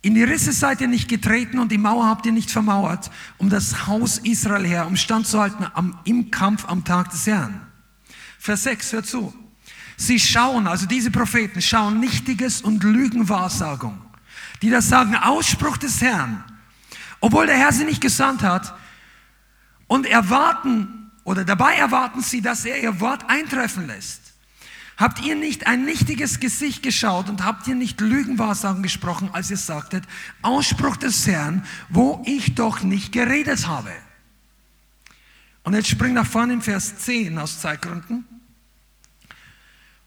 In 0.00 0.14
die 0.14 0.22
Risse 0.22 0.52
seid 0.52 0.80
ihr 0.80 0.88
nicht 0.88 1.08
getreten 1.08 1.58
und 1.58 1.72
die 1.72 1.78
Mauer 1.78 2.06
habt 2.06 2.24
ihr 2.26 2.32
nicht 2.32 2.50
vermauert, 2.50 3.10
um 3.36 3.50
das 3.50 3.86
Haus 3.86 4.18
Israel 4.18 4.66
her, 4.66 4.86
um 4.86 4.96
standzuhalten 4.96 5.66
am, 5.74 5.98
im 6.04 6.30
Kampf 6.30 6.66
am 6.66 6.84
Tag 6.84 7.10
des 7.10 7.26
Herrn. 7.26 7.66
Vers 8.38 8.62
6, 8.64 8.92
hört 8.92 9.06
zu. 9.06 9.34
Sie 9.96 10.20
schauen, 10.20 10.68
also 10.68 10.86
diese 10.86 11.10
Propheten 11.10 11.60
schauen 11.60 11.98
Nichtiges 11.98 12.62
und 12.62 12.84
Lügenwahrsagung, 12.84 13.98
die 14.62 14.70
das 14.70 14.88
sagen, 14.88 15.14
Ausspruch 15.16 15.76
des 15.76 16.00
Herrn, 16.00 16.44
obwohl 17.20 17.46
der 17.46 17.56
Herr 17.56 17.72
sie 17.72 17.84
nicht 17.84 18.00
gesandt 18.00 18.42
hat 18.42 18.74
und 19.86 20.06
erwarten 20.06 21.10
oder 21.24 21.44
dabei 21.44 21.74
erwarten 21.74 22.22
sie, 22.22 22.40
dass 22.40 22.64
er 22.64 22.82
ihr 22.82 23.00
Wort 23.00 23.28
eintreffen 23.28 23.86
lässt. 23.86 24.28
Habt 24.96 25.24
ihr 25.24 25.36
nicht 25.36 25.66
ein 25.66 25.84
nichtiges 25.84 26.40
Gesicht 26.40 26.82
geschaut 26.82 27.28
und 27.28 27.44
habt 27.44 27.68
ihr 27.68 27.76
nicht 27.76 28.00
Lügenwahrsagen 28.00 28.82
gesprochen, 28.82 29.30
als 29.32 29.50
ihr 29.50 29.56
sagtet, 29.56 30.04
Ausspruch 30.42 30.96
des 30.96 31.26
Herrn, 31.26 31.64
wo 31.88 32.22
ich 32.26 32.56
doch 32.56 32.82
nicht 32.82 33.12
geredet 33.12 33.68
habe? 33.68 33.92
Und 35.62 35.74
jetzt 35.74 35.88
spring 35.88 36.14
nach 36.14 36.26
vorne 36.26 36.54
in 36.54 36.62
Vers 36.62 36.98
10 36.98 37.38
aus 37.38 37.60
Zeitgründen. 37.60 38.24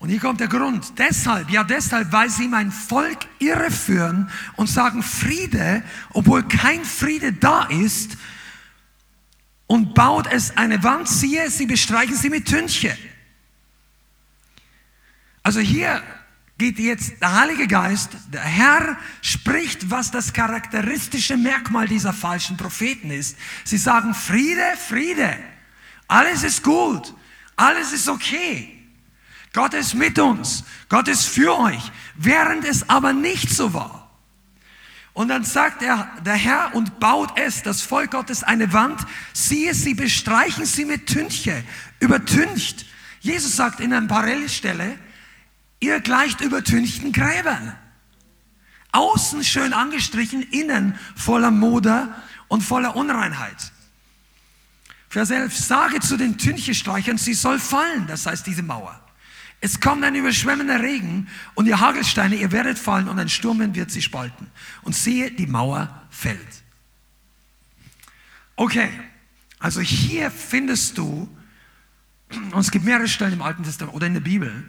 Und 0.02 0.10
hier 0.10 0.20
kommt 0.20 0.40
der 0.40 0.48
Grund. 0.48 0.98
Deshalb, 0.98 1.52
ja 1.52 1.64
deshalb, 1.64 2.12
weil 2.12 2.28
sie 2.28 2.48
mein 2.48 2.72
Volk 2.72 3.20
irreführen 3.38 4.32
und 4.56 4.66
sagen 4.66 5.04
Friede, 5.04 5.84
obwohl 6.10 6.42
kein 6.42 6.84
Friede 6.84 7.34
da 7.34 7.66
ist, 7.66 8.18
und 9.68 9.94
baut 9.94 10.26
es 10.30 10.58
eine 10.58 10.84
Wand, 10.84 11.08
siehe, 11.08 11.50
sie 11.52 11.68
bestreichen 11.68 12.16
sie 12.16 12.32
mit 12.32 12.48
Tünche. 12.48 12.98
Also 15.44 15.60
hier 15.60 16.02
geht 16.58 16.80
jetzt 16.80 17.22
der 17.22 17.40
Heilige 17.40 17.68
Geist, 17.68 18.10
der 18.34 18.42
Herr 18.42 18.98
spricht, 19.22 19.92
was 19.92 20.10
das 20.10 20.34
charakteristische 20.34 21.38
Merkmal 21.38 21.88
dieser 21.88 22.12
falschen 22.12 22.58
Propheten 22.58 23.12
ist. 23.12 23.38
Sie 23.66 23.78
sagen 23.78 24.16
Friede, 24.16 24.66
Friede, 24.90 25.38
alles 26.08 26.42
ist 26.42 26.64
gut, 26.64 27.14
alles 27.56 27.94
ist 27.94 28.10
okay. 28.10 28.81
Gott 29.54 29.74
ist 29.74 29.96
mit 29.96 30.18
uns, 30.18 30.64
Gott 30.88 31.08
ist 31.08 31.26
für 31.26 31.58
euch, 31.58 31.92
während 32.16 32.64
es 32.66 32.90
aber 32.90 33.14
nicht 33.14 33.50
so 33.50 33.74
war. 33.74 34.10
Und 35.14 35.28
dann 35.28 35.44
sagt 35.44 35.82
er, 35.82 36.10
der 36.26 36.36
Herr 36.36 36.74
und 36.74 37.00
baut 37.00 37.38
es, 37.38 37.64
das 37.64 37.82
Volk 37.82 38.12
Gottes, 38.12 38.44
eine 38.44 38.72
Wand, 38.72 39.06
siehe, 39.34 39.74
sie 39.74 39.94
bestreichen 39.94 40.66
sie 40.66 40.86
mit 40.86 41.08
Tünche, 41.08 41.64
übertüncht. 42.00 42.86
Jesus 43.20 43.58
sagt 43.58 43.82
in 43.82 43.94
einer 43.94 44.08
Parallelstelle, 44.08 44.98
Ihr 45.82 46.00
gleicht 46.00 46.42
übertünchten 46.42 47.12
Gräbern. 47.12 47.76
Außen 48.92 49.44
schön 49.44 49.74
angestrichen, 49.74 50.44
innen 50.44 50.98
voller 51.16 51.52
Moder 51.52 52.16
und 52.48 52.62
voller 52.62 52.96
Unreinheit. 52.96 53.72
Vers 55.10 55.32
11, 55.32 55.58
sage 55.58 56.00
zu 56.00 56.18
den 56.18 56.38
Tünchestreichern, 56.38 57.18
sie 57.18 57.34
soll 57.34 57.60
fallen, 57.60 58.06
das 58.08 58.26
heißt 58.26 58.46
diese 58.46 58.62
Mauer. 58.62 58.98
Es 59.64 59.80
kommt 59.80 60.04
ein 60.04 60.16
überschwemmender 60.16 60.82
Regen 60.82 61.28
und 61.54 61.68
ihr 61.68 61.80
Hagelsteine, 61.80 62.36
ihr 62.36 62.52
werdet 62.52 62.80
fallen 62.80 63.08
und 63.08 63.20
ein 63.20 63.30
Sturm 63.30 63.76
wird 63.76 63.92
sie 63.92 64.02
spalten. 64.02 64.48
Und 64.82 64.96
siehe, 64.96 65.30
die 65.30 65.46
Mauer 65.46 66.08
fällt. 66.10 66.64
Okay, 68.56 68.90
also 69.60 69.80
hier 69.80 70.32
findest 70.32 70.98
du, 70.98 71.30
und 72.32 72.60
es 72.60 72.72
gibt 72.72 72.86
mehrere 72.86 73.08
Stellen 73.08 73.34
im 73.34 73.42
Alten 73.44 73.64
Testament 73.64 73.96
oder 73.96 74.08
in 74.08 74.16
der 74.16 74.22
Bibel, 74.22 74.68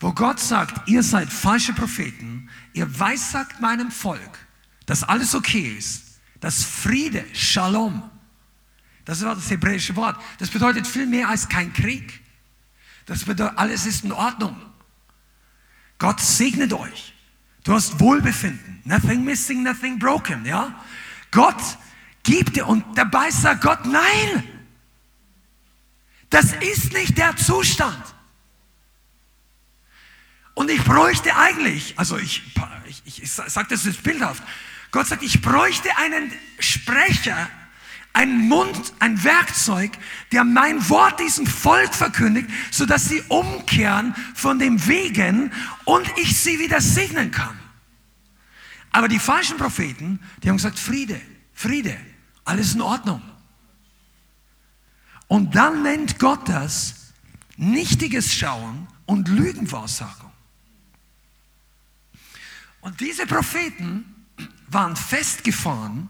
wo 0.00 0.12
Gott 0.12 0.40
sagt, 0.40 0.88
ihr 0.88 1.02
seid 1.02 1.30
falsche 1.30 1.74
Propheten, 1.74 2.48
ihr 2.72 2.98
weissagt 2.98 3.60
meinem 3.60 3.90
Volk, 3.90 4.38
dass 4.86 5.02
alles 5.02 5.34
okay 5.34 5.76
ist, 5.78 6.20
dass 6.40 6.64
Friede, 6.64 7.24
Shalom, 7.34 8.02
das 9.04 9.22
war 9.22 9.34
das 9.34 9.50
hebräische 9.50 9.94
Wort, 9.94 10.18
das 10.38 10.48
bedeutet 10.48 10.86
viel 10.86 11.06
mehr 11.06 11.28
als 11.28 11.48
kein 11.48 11.72
Krieg. 11.74 12.22
Das 13.06 13.24
bedeutet, 13.24 13.56
alles 13.56 13.86
ist 13.86 14.04
in 14.04 14.12
Ordnung. 14.12 14.60
Gott 15.98 16.20
segnet 16.20 16.72
euch. 16.72 17.14
Du 17.64 17.72
hast 17.72 17.98
Wohlbefinden. 17.98 18.80
Nothing 18.84 19.24
missing, 19.24 19.62
nothing 19.62 19.98
broken, 19.98 20.44
ja? 20.44 20.84
Gott 21.30 21.60
gibt 22.22 22.56
dir 22.56 22.66
und 22.66 22.84
dabei 22.96 23.30
sagt 23.30 23.62
Gott, 23.62 23.86
nein, 23.86 24.44
das 26.30 26.52
ist 26.54 26.92
nicht 26.92 27.16
der 27.16 27.36
Zustand. 27.36 28.02
Und 30.54 30.70
ich 30.70 30.82
bräuchte 30.84 31.36
eigentlich, 31.36 31.98
also 31.98 32.16
ich, 32.16 32.42
ich, 33.04 33.22
ich 33.22 33.32
sage 33.32 33.68
das 33.70 33.84
jetzt 33.84 34.02
bildhaft, 34.02 34.42
Gott 34.90 35.06
sagt, 35.06 35.22
ich 35.22 35.42
bräuchte 35.42 35.88
einen 35.98 36.32
Sprecher, 36.58 37.48
einen 38.16 38.48
Mund, 38.48 38.94
ein 38.98 39.22
Werkzeug, 39.24 39.92
der 40.32 40.42
mein 40.42 40.88
Wort 40.88 41.20
diesem 41.20 41.46
Volk 41.46 41.94
verkündigt, 41.94 42.48
sodass 42.70 43.04
sie 43.04 43.22
umkehren 43.28 44.14
von 44.34 44.58
dem 44.58 44.86
Wegen 44.86 45.52
und 45.84 46.10
ich 46.16 46.40
sie 46.40 46.58
wieder 46.58 46.80
segnen 46.80 47.30
kann. 47.30 47.58
Aber 48.90 49.08
die 49.08 49.18
falschen 49.18 49.58
Propheten, 49.58 50.18
die 50.42 50.48
haben 50.48 50.56
gesagt, 50.56 50.78
Friede, 50.78 51.20
Friede, 51.52 51.94
alles 52.46 52.74
in 52.74 52.80
Ordnung. 52.80 53.20
Und 55.28 55.54
dann 55.54 55.82
nennt 55.82 56.18
Gott 56.18 56.48
das 56.48 57.12
nichtiges 57.58 58.32
Schauen 58.32 58.88
und 59.04 59.28
Lügenwahrsagung. 59.28 60.32
Und 62.80 62.98
diese 63.00 63.26
Propheten 63.26 64.26
waren 64.68 64.96
festgefahren 64.96 66.08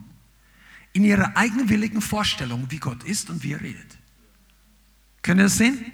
in 0.96 1.04
ihrer 1.04 1.36
eigenwilligen 1.36 2.00
Vorstellung, 2.00 2.70
wie 2.70 2.78
Gott 2.78 3.04
ist 3.04 3.28
und 3.28 3.42
wie 3.42 3.52
er 3.52 3.60
redet. 3.60 3.98
Können 5.20 5.40
ihr 5.40 5.44
das 5.44 5.58
sehen? 5.58 5.92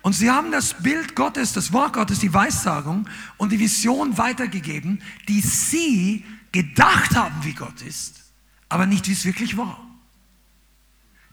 Und 0.00 0.14
sie 0.14 0.30
haben 0.30 0.50
das 0.50 0.82
Bild 0.82 1.14
Gottes, 1.14 1.52
das 1.52 1.70
Wort 1.70 1.92
Gottes, 1.92 2.18
die 2.18 2.32
Weissagung 2.32 3.06
und 3.36 3.52
die 3.52 3.58
Vision 3.58 4.16
weitergegeben, 4.16 5.02
die 5.28 5.42
sie 5.42 6.24
gedacht 6.50 7.14
haben, 7.14 7.44
wie 7.44 7.52
Gott 7.52 7.82
ist, 7.82 8.22
aber 8.70 8.86
nicht, 8.86 9.06
wie 9.06 9.12
es 9.12 9.26
wirklich 9.26 9.54
war. 9.58 9.78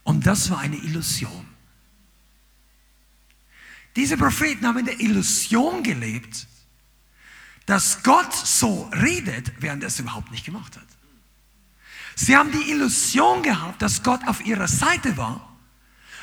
Und 0.04 0.28
das 0.28 0.50
war 0.50 0.60
eine 0.60 0.76
Illusion. 0.76 1.48
Diese 3.96 4.18
Propheten 4.18 4.68
haben 4.68 4.80
in 4.80 4.86
der 4.86 5.00
Illusion 5.00 5.84
gelebt, 5.84 6.48
dass 7.66 8.04
Gott 8.04 8.34
so 8.34 8.90
redet, 8.94 9.54
während 9.60 9.84
er 9.84 9.88
es 9.88 10.00
überhaupt 10.00 10.32
nicht 10.32 10.46
gemacht 10.46 10.76
hat. 10.76 11.01
Sie 12.15 12.36
haben 12.36 12.52
die 12.52 12.71
Illusion 12.71 13.41
gehabt, 13.43 13.82
dass 13.82 14.04
Gott 14.04 14.28
auf 14.28 14.45
ihrer 14.45 14.67
Seite 14.67 15.17
war, 15.17 15.58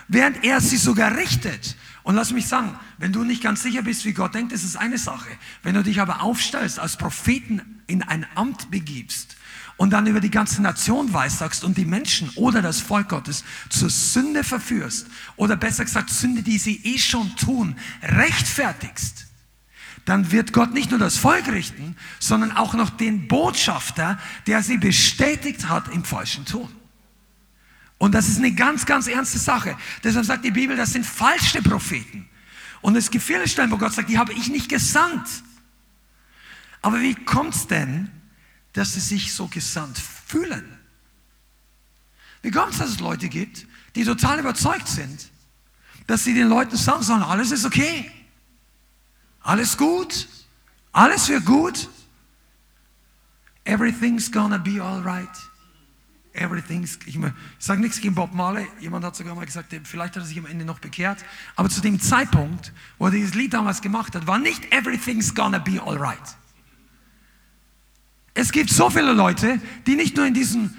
während 0.09 0.45
er 0.45 0.61
sie 0.61 0.77
sogar 0.77 1.17
richtet. 1.17 1.77
Und 2.03 2.15
lass 2.15 2.33
mich 2.33 2.47
sagen, 2.47 2.79
wenn 2.97 3.13
du 3.13 3.25
nicht 3.25 3.43
ganz 3.43 3.63
sicher 3.63 3.83
bist, 3.83 4.05
wie 4.05 4.15
Gott 4.15 4.35
denkt, 4.35 4.53
ist 4.53 4.65
es 4.65 4.77
eine 4.77 4.99
Sache. 4.99 5.29
Wenn 5.63 5.75
du 5.75 5.83
dich 5.83 6.01
aber 6.01 6.23
aufstellst, 6.23 6.79
als 6.79 6.97
Propheten 6.97 7.83
in 7.87 8.03
ein 8.03 8.27
Amt 8.35 8.71
begibst 8.71 9.37
und 9.77 9.91
dann 9.91 10.07
über 10.07 10.21
die 10.21 10.31
ganze 10.31 10.61
Nation 10.61 11.13
weissagst 11.13 11.65
und 11.65 11.79
die 11.79 11.85
Menschen 11.85 12.31
oder 12.35 12.61
das 12.61 12.81
Volk 12.81 13.09
Gottes 13.09 13.45
zur 13.71 13.91
Sünde 13.91 14.45
verführst 14.45 15.07
oder 15.37 15.57
besser 15.57 15.85
gesagt 15.85 16.11
Sünde, 16.11 16.43
die 16.43 16.59
sie 16.59 16.81
eh 16.85 16.99
schon 16.99 17.35
tun, 17.37 17.77
rechtfertigst, 18.03 19.28
dann 20.09 20.33
wird 20.33 20.55
Gott 20.55 20.73
nicht 20.73 20.89
nur 20.89 20.99
das 20.99 21.19
Volk 21.19 21.49
richten, 21.49 21.95
sondern 22.19 22.53
auch 22.53 22.73
noch 22.73 22.89
den 22.89 23.29
Botschafter, 23.29 24.19
der 24.47 24.63
sie 24.63 24.79
bestätigt 24.79 25.69
hat 25.69 25.89
im 25.89 26.03
falschen 26.03 26.47
Tun. 26.47 26.71
Und 27.99 28.15
das 28.15 28.27
ist 28.27 28.39
eine 28.39 28.53
ganz, 28.53 28.87
ganz 28.87 29.07
ernste 29.07 29.39
Sache. 29.39 29.77
Deshalb 30.03 30.25
sagt 30.25 30.47
die 30.47 30.51
Bibel, 30.51 30.79
das 30.79 30.95
sind 30.95 31.05
falsche 31.05 31.61
Propheten. 31.61 32.27
Und 32.81 32.97
es 32.97 33.11
gibt 33.11 33.23
viele 33.23 33.47
Stellen, 33.47 33.71
wo 33.71 33.77
Gott 33.77 33.93
sagt, 33.93 34.09
die 34.09 34.19
habe 34.19 34.33
ich 34.33 34.49
nicht 34.49 34.71
gesandt. 34.71 35.29
Aber 36.81 37.03
wie 37.03 37.15
kommt 37.15 37.55
es 37.55 37.67
denn, 37.67 38.11
dass 38.73 38.95
sie 38.95 39.01
sich 39.01 39.35
so 39.35 39.47
gesandt 39.49 39.99
fühlen? 39.99 40.65
Wie 42.41 42.51
kommt 42.51 42.73
es, 42.73 42.79
dass 42.79 42.89
es 42.89 43.01
Leute 43.01 43.29
gibt, 43.29 43.67
die 43.95 44.05
total 44.05 44.39
überzeugt 44.39 44.89
sind, 44.89 45.29
dass 46.07 46.25
sie 46.25 46.33
den 46.33 46.49
Leuten 46.49 46.79
sagen 46.79 47.03
sollen, 47.03 47.23
alles 47.23 47.51
ist 47.51 47.67
okay. 47.67 48.11
Alles 49.49 49.79
gut? 49.79 50.29
Alles 50.93 51.27
wird 51.31 51.47
gut? 51.47 51.89
Everything's 53.65 54.31
gonna 54.31 54.59
be 54.59 54.79
alright. 54.79 55.27
everything's, 56.35 56.99
ich, 57.07 57.17
ich 57.17 57.33
sage 57.59 57.81
nichts 57.81 57.99
gegen 57.99 58.15
Bob 58.15 58.35
Marley, 58.35 58.67
jemand 58.79 59.07
hat 59.07 59.17
sogar 59.17 59.35
mal 59.35 59.47
gesagt, 59.47 59.75
vielleicht 59.85 60.17
hat 60.17 60.23
er 60.23 60.27
sich 60.27 60.39
am 60.39 60.45
Ende 60.45 60.67
noch 60.67 60.81
bekehrt, 60.81 61.25
aber 61.57 61.71
zu 61.71 61.81
dem 61.81 61.99
Zeitpunkt, 61.99 62.75
wo 62.99 63.07
er 63.07 63.11
dieses 63.11 63.35
Lied 63.35 63.55
damals 63.55 63.81
gemacht 63.81 64.15
hat, 64.15 64.27
war 64.27 64.39
nicht 64.39 64.71
everything's 64.71 65.35
gonna 65.35 65.59
be 65.59 65.81
alright. 65.83 66.37
Es 68.35 68.53
gibt 68.53 68.69
so 68.69 68.91
viele 68.91 69.15
Leute, 69.15 69.63
die 69.87 69.97
nicht 69.97 70.15
nur 70.15 70.27
in 70.27 70.35
diesem 70.35 70.77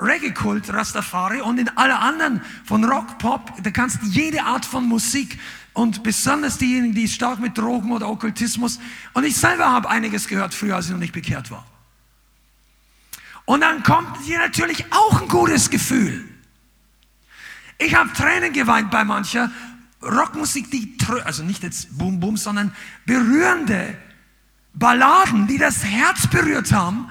Reggae-Kult, 0.00 0.72
Rastafari 0.72 1.42
und 1.42 1.58
in 1.58 1.68
alle 1.76 1.98
anderen 1.98 2.40
von 2.64 2.84
Rock, 2.84 3.18
Pop, 3.18 3.52
da 3.62 3.70
kannst 3.70 3.98
jede 4.02 4.44
Art 4.44 4.64
von 4.64 4.86
Musik 4.86 5.38
und 5.78 6.02
besonders 6.02 6.58
diejenigen, 6.58 6.92
die 6.92 7.06
stark 7.06 7.38
mit 7.38 7.56
Drogen 7.56 7.92
oder 7.92 8.08
Okkultismus 8.08 8.80
und 9.14 9.22
ich 9.22 9.36
selber 9.36 9.70
habe 9.70 9.88
einiges 9.88 10.26
gehört 10.26 10.52
früher, 10.52 10.74
als 10.74 10.86
ich 10.86 10.90
noch 10.90 10.98
nicht 10.98 11.12
bekehrt 11.12 11.52
war. 11.52 11.64
Und 13.44 13.60
dann 13.60 13.84
kommt 13.84 14.26
dir 14.26 14.38
natürlich 14.38 14.84
auch 14.90 15.22
ein 15.22 15.28
gutes 15.28 15.70
Gefühl. 15.70 16.28
Ich 17.78 17.94
habe 17.94 18.12
Tränen 18.12 18.52
geweint 18.52 18.90
bei 18.90 19.04
mancher 19.04 19.52
Rockmusik, 20.02 20.68
die, 20.72 20.96
also 21.22 21.44
nicht 21.44 21.62
jetzt 21.62 21.96
Boom 21.96 22.18
Boom, 22.18 22.36
sondern 22.36 22.74
berührende 23.06 23.96
Balladen, 24.74 25.46
die 25.46 25.58
das 25.58 25.84
Herz 25.84 26.26
berührt 26.26 26.72
haben 26.72 27.08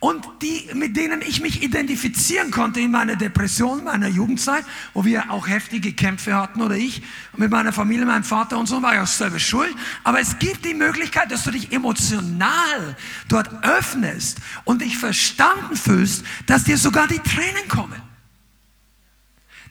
und 0.00 0.26
die, 0.40 0.66
mit 0.74 0.96
denen 0.96 1.20
ich 1.20 1.42
mich 1.42 1.62
identifizieren 1.62 2.50
konnte 2.50 2.80
in 2.80 2.90
meiner 2.90 3.16
Depression, 3.16 3.84
meiner 3.84 4.08
Jugendzeit, 4.08 4.64
wo 4.94 5.04
wir 5.04 5.30
auch 5.30 5.46
heftige 5.46 5.92
Kämpfe 5.92 6.34
hatten 6.34 6.62
oder 6.62 6.74
ich 6.74 7.02
mit 7.36 7.50
meiner 7.50 7.70
Familie, 7.72 8.06
meinem 8.06 8.24
Vater 8.24 8.58
und 8.58 8.66
so 8.66 8.82
war 8.82 8.94
ich 8.94 9.00
auch 9.00 9.06
selber 9.06 9.38
schuld. 9.38 9.74
Aber 10.02 10.18
es 10.18 10.38
gibt 10.38 10.64
die 10.64 10.72
Möglichkeit, 10.72 11.30
dass 11.30 11.44
du 11.44 11.50
dich 11.50 11.70
emotional 11.70 12.96
dort 13.28 13.62
öffnest 13.62 14.38
und 14.64 14.80
dich 14.80 14.96
verstanden 14.96 15.76
fühlst, 15.76 16.24
dass 16.46 16.64
dir 16.64 16.78
sogar 16.78 17.06
die 17.06 17.18
Tränen 17.18 17.68
kommen. 17.68 18.00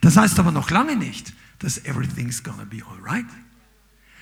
Das 0.01 0.15
heißt 0.15 0.37
aber 0.37 0.51
noch 0.51 0.69
lange 0.69 0.95
nicht, 0.95 1.33
dass 1.57 1.79
everything's 1.85 2.43
gonna 2.43 2.65
be 2.65 2.83
alright. 2.85 3.25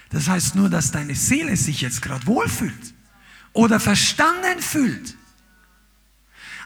Das 0.10 0.30
heißt 0.30 0.56
nur, 0.56 0.70
dass 0.70 0.92
deine 0.92 1.16
Seele 1.16 1.58
sich 1.58 1.82
jetzt 1.82 2.02
gerade 2.02 2.26
wohlfühlt 2.26 2.94
oder 3.52 3.82
verstanden 3.82 4.62
fühlt. 4.62 5.18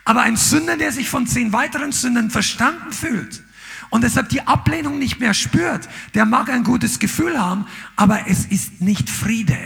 Aber 0.04 0.22
ein 0.22 0.38
Sünder, 0.38 0.78
der 0.78 0.92
sich 0.92 1.10
von 1.10 1.28
zehn 1.28 1.54
weiteren 1.54 1.92
Sündern 1.92 2.32
verstanden 2.32 2.92
fühlt 2.92 3.44
und 3.92 4.04
deshalb 4.04 4.30
die 4.30 4.42
Ablehnung 4.42 4.98
nicht 4.98 5.20
mehr 5.20 5.34
spürt, 5.34 5.88
der 6.14 6.26
mag 6.26 6.50
ein 6.50 6.64
gutes 6.64 7.00
Gefühl 7.00 7.40
haben, 7.40 7.68
aber 7.96 8.28
es 8.28 8.46
ist 8.46 8.82
nicht 8.82 9.10
Friede. 9.10 9.60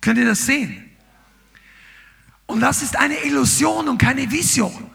Könnt 0.00 0.18
ihr 0.18 0.26
das 0.26 0.46
sehen? 0.46 0.84
Und 2.46 2.60
das 2.60 2.82
ist 2.82 2.96
eine 2.96 3.24
Illusion 3.24 3.88
und 3.88 3.98
keine 3.98 4.30
Vision. 4.30 4.90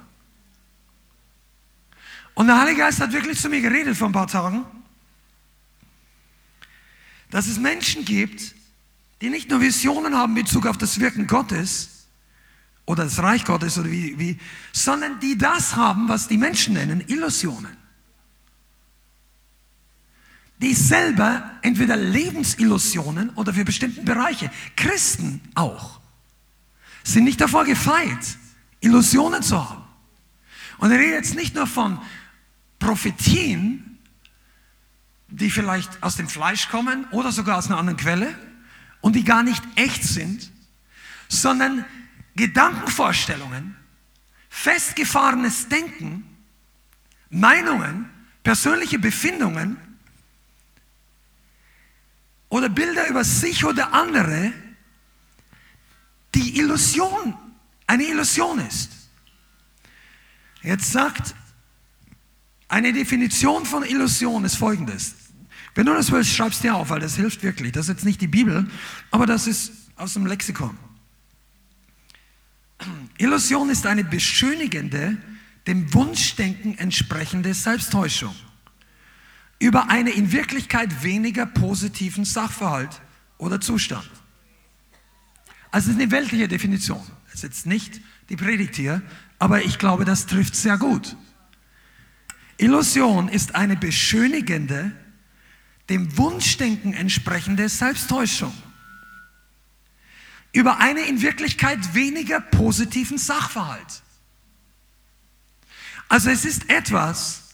Und 2.35 2.47
der 2.47 2.59
Heilige 2.59 2.81
Geist 2.81 3.01
hat 3.01 3.11
wirklich 3.11 3.39
zu 3.39 3.49
mir 3.49 3.59
geredet 3.59 3.97
vor 3.97 4.07
ein 4.07 4.13
paar 4.13 4.27
Tagen, 4.27 4.63
dass 7.31 7.47
es 7.47 7.59
Menschen 7.59 8.05
gibt, 8.05 8.55
die 9.21 9.29
nicht 9.29 9.49
nur 9.49 9.61
Visionen 9.61 10.15
haben 10.15 10.37
in 10.37 10.43
Bezug 10.43 10.67
auf 10.67 10.77
das 10.77 10.99
Wirken 10.99 11.27
Gottes 11.27 11.98
oder 12.89 13.03
das 13.03 13.21
Reich 13.21 13.45
Gottes 13.45 13.77
oder 13.77 13.91
wie, 13.91 14.17
wie, 14.17 14.39
sondern 14.73 15.19
die 15.19 15.37
das 15.37 15.75
haben, 15.75 16.09
was 16.09 16.27
die 16.27 16.39
Menschen 16.39 16.73
nennen 16.73 17.03
Illusionen. 17.05 17.77
Die 20.57 20.73
selber 20.73 21.51
entweder 21.61 21.95
Lebensillusionen 21.95 23.29
oder 23.35 23.53
für 23.53 23.63
bestimmte 23.63 24.01
Bereiche, 24.01 24.49
Christen 24.75 25.39
auch, 25.53 25.99
sind 27.03 27.25
nicht 27.25 27.39
davor 27.39 27.63
gefeit, 27.63 28.37
Illusionen 28.79 29.43
zu 29.43 29.69
haben. 29.69 29.83
Und 30.79 30.89
er 30.89 30.97
redet 30.97 31.13
jetzt 31.13 31.35
nicht 31.35 31.53
nur 31.53 31.67
von 31.67 32.01
Prophetien, 32.79 33.99
die 35.27 35.51
vielleicht 35.51 36.01
aus 36.01 36.15
dem 36.15 36.27
Fleisch 36.27 36.69
kommen 36.69 37.05
oder 37.11 37.31
sogar 37.31 37.59
aus 37.59 37.67
einer 37.67 37.77
anderen 37.77 37.99
Quelle, 37.99 38.35
und 39.01 39.15
die 39.15 39.23
gar 39.23 39.43
nicht 39.43 39.63
echt 39.75 40.03
sind, 40.03 40.49
sondern 41.27 41.85
Gedankenvorstellungen, 42.39 43.75
festgefahrenes 44.49 45.67
Denken, 45.67 46.23
Meinungen, 47.29 48.09
persönliche 48.43 48.97
Befindungen 48.97 49.77
oder 52.47 52.69
Bilder 52.69 53.07
über 53.09 53.23
sich 53.23 53.65
oder 53.65 53.93
andere, 53.93 54.53
die 56.33 56.57
Illusion, 56.57 57.35
eine 57.85 58.03
Illusion 58.03 58.59
ist. 58.59 58.91
Jetzt 60.61 60.91
sagt, 60.91 61.35
eine 62.69 62.93
Definition 62.93 63.65
von 63.65 63.83
Illusion 63.83 64.45
ist 64.45 64.55
folgendes. 64.55 65.15
Wenn 65.75 65.85
du 65.85 65.93
das 65.93 66.11
willst, 66.11 66.31
schreib's 66.33 66.61
dir 66.61 66.75
auf, 66.75 66.89
weil 66.89 66.99
das 66.99 67.15
hilft 67.15 67.43
wirklich. 67.43 67.73
Das 67.73 67.85
ist 67.85 67.89
jetzt 67.89 68.05
nicht 68.05 68.21
die 68.21 68.27
Bibel, 68.27 68.69
aber 69.11 69.25
das 69.25 69.45
ist 69.45 69.71
aus 69.95 70.13
dem 70.13 70.25
Lexikon. 70.25 70.77
Illusion 73.19 73.69
ist 73.69 73.85
eine 73.85 74.05
beschönigende, 74.05 75.17
dem 75.67 75.93
Wunschdenken 75.93 76.77
entsprechende 76.77 77.53
Selbsttäuschung 77.53 78.33
über 79.59 79.89
eine 79.89 80.11
in 80.11 80.31
Wirklichkeit 80.31 81.03
weniger 81.03 81.45
positiven 81.45 82.23
Sachverhalt 82.23 83.01
oder 83.37 83.59
Zustand. 83.59 84.09
Also 85.69 85.89
es 85.89 85.97
ist 85.97 86.01
eine 86.01 86.11
weltliche 86.11 86.47
Definition. 86.47 87.01
Das 87.25 87.35
ist 87.35 87.43
jetzt 87.43 87.65
nicht 87.65 87.99
die 88.29 88.37
Predigt 88.37 88.77
hier, 88.77 89.01
aber 89.37 89.63
ich 89.63 89.77
glaube, 89.77 90.05
das 90.05 90.25
trifft 90.25 90.55
sehr 90.55 90.77
gut. 90.77 91.17
Illusion 92.57 93.27
ist 93.27 93.53
eine 93.53 93.75
beschönigende, 93.75 94.93
dem 95.89 96.17
Wunschdenken 96.17 96.93
entsprechende 96.93 97.67
Selbsttäuschung 97.67 98.53
über 100.51 100.77
einen 100.79 101.05
in 101.05 101.21
Wirklichkeit 101.21 101.93
weniger 101.93 102.39
positiven 102.39 103.17
Sachverhalt. 103.17 104.03
Also 106.07 106.29
es 106.29 106.45
ist 106.45 106.69
etwas, 106.69 107.49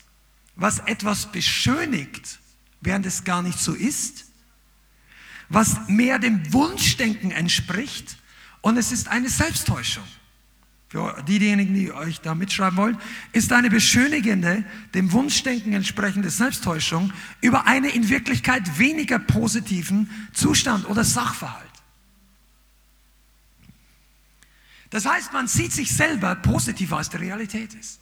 was 0.55 0.79
etwas 0.79 1.31
beschönigt, 1.31 2.39
während 2.81 3.05
es 3.05 3.23
gar 3.23 3.41
nicht 3.41 3.59
so 3.59 3.73
ist, 3.73 4.25
was 5.49 5.87
mehr 5.87 6.19
dem 6.19 6.53
Wunschdenken 6.53 7.31
entspricht 7.31 8.17
und 8.61 8.77
es 8.77 8.91
ist 8.91 9.09
eine 9.09 9.29
Selbsttäuschung 9.29 10.05
für 10.95 11.21
diejenigen, 11.27 11.73
die 11.73 11.91
euch 11.91 12.21
da 12.21 12.35
mitschreiben 12.35 12.77
wollen, 12.77 12.97
ist 13.33 13.51
eine 13.51 13.69
beschönigende, 13.69 14.63
dem 14.93 15.11
Wunschdenken 15.11 15.73
entsprechende 15.73 16.29
Selbsttäuschung 16.29 17.11
über 17.41 17.67
einen 17.67 17.89
in 17.89 18.07
Wirklichkeit 18.07 18.79
weniger 18.79 19.19
positiven 19.19 20.09
Zustand 20.31 20.87
oder 20.87 21.03
Sachverhalt. 21.03 21.74
Das 24.95 25.05
heißt, 25.05 25.33
man 25.33 25.45
sieht 25.45 25.73
sich 25.73 25.93
selber 25.93 26.35
positiver, 26.35 26.95
als 26.95 27.09
die 27.09 27.17
Realität 27.17 27.73
ist. 27.73 27.99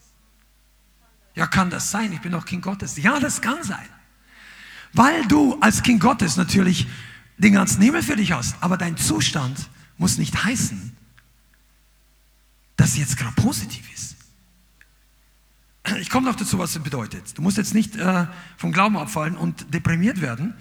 Ja, 1.33 1.47
kann 1.47 1.71
das 1.71 1.89
sein? 1.89 2.13
Ich 2.13 2.21
bin 2.21 2.33
doch 2.33 2.45
Kind 2.45 2.61
Gottes. 2.61 2.97
Ja, 2.97 3.19
das 3.19 3.41
kann 3.41 3.63
sein. 3.63 3.89
Weil 4.93 5.25
du 5.25 5.59
als 5.59 5.81
Kind 5.81 6.01
Gottes 6.01 6.37
natürlich 6.37 6.85
den 7.39 7.53
ganzen 7.53 7.81
Himmel 7.81 8.03
für 8.03 8.15
dich 8.15 8.31
hast, 8.31 8.57
aber 8.61 8.77
dein 8.77 8.95
Zustand 8.95 9.71
muss 9.97 10.19
nicht 10.19 10.43
heißen, 10.43 10.95
dass 12.75 12.95
jetzt 12.95 13.17
gerade 13.17 13.33
positiv 13.41 13.91
ist. 13.91 14.15
Ich 15.99 16.11
komme 16.11 16.29
noch 16.29 16.35
dazu, 16.35 16.59
was 16.59 16.73
das 16.73 16.83
bedeutet. 16.83 17.35
Du 17.35 17.41
musst 17.41 17.57
jetzt 17.57 17.73
nicht 17.73 17.95
äh, 17.95 18.27
vom 18.55 18.71
Glauben 18.71 18.97
abfallen 18.97 19.35
und 19.35 19.73
deprimiert 19.73 20.21
werden. 20.21 20.53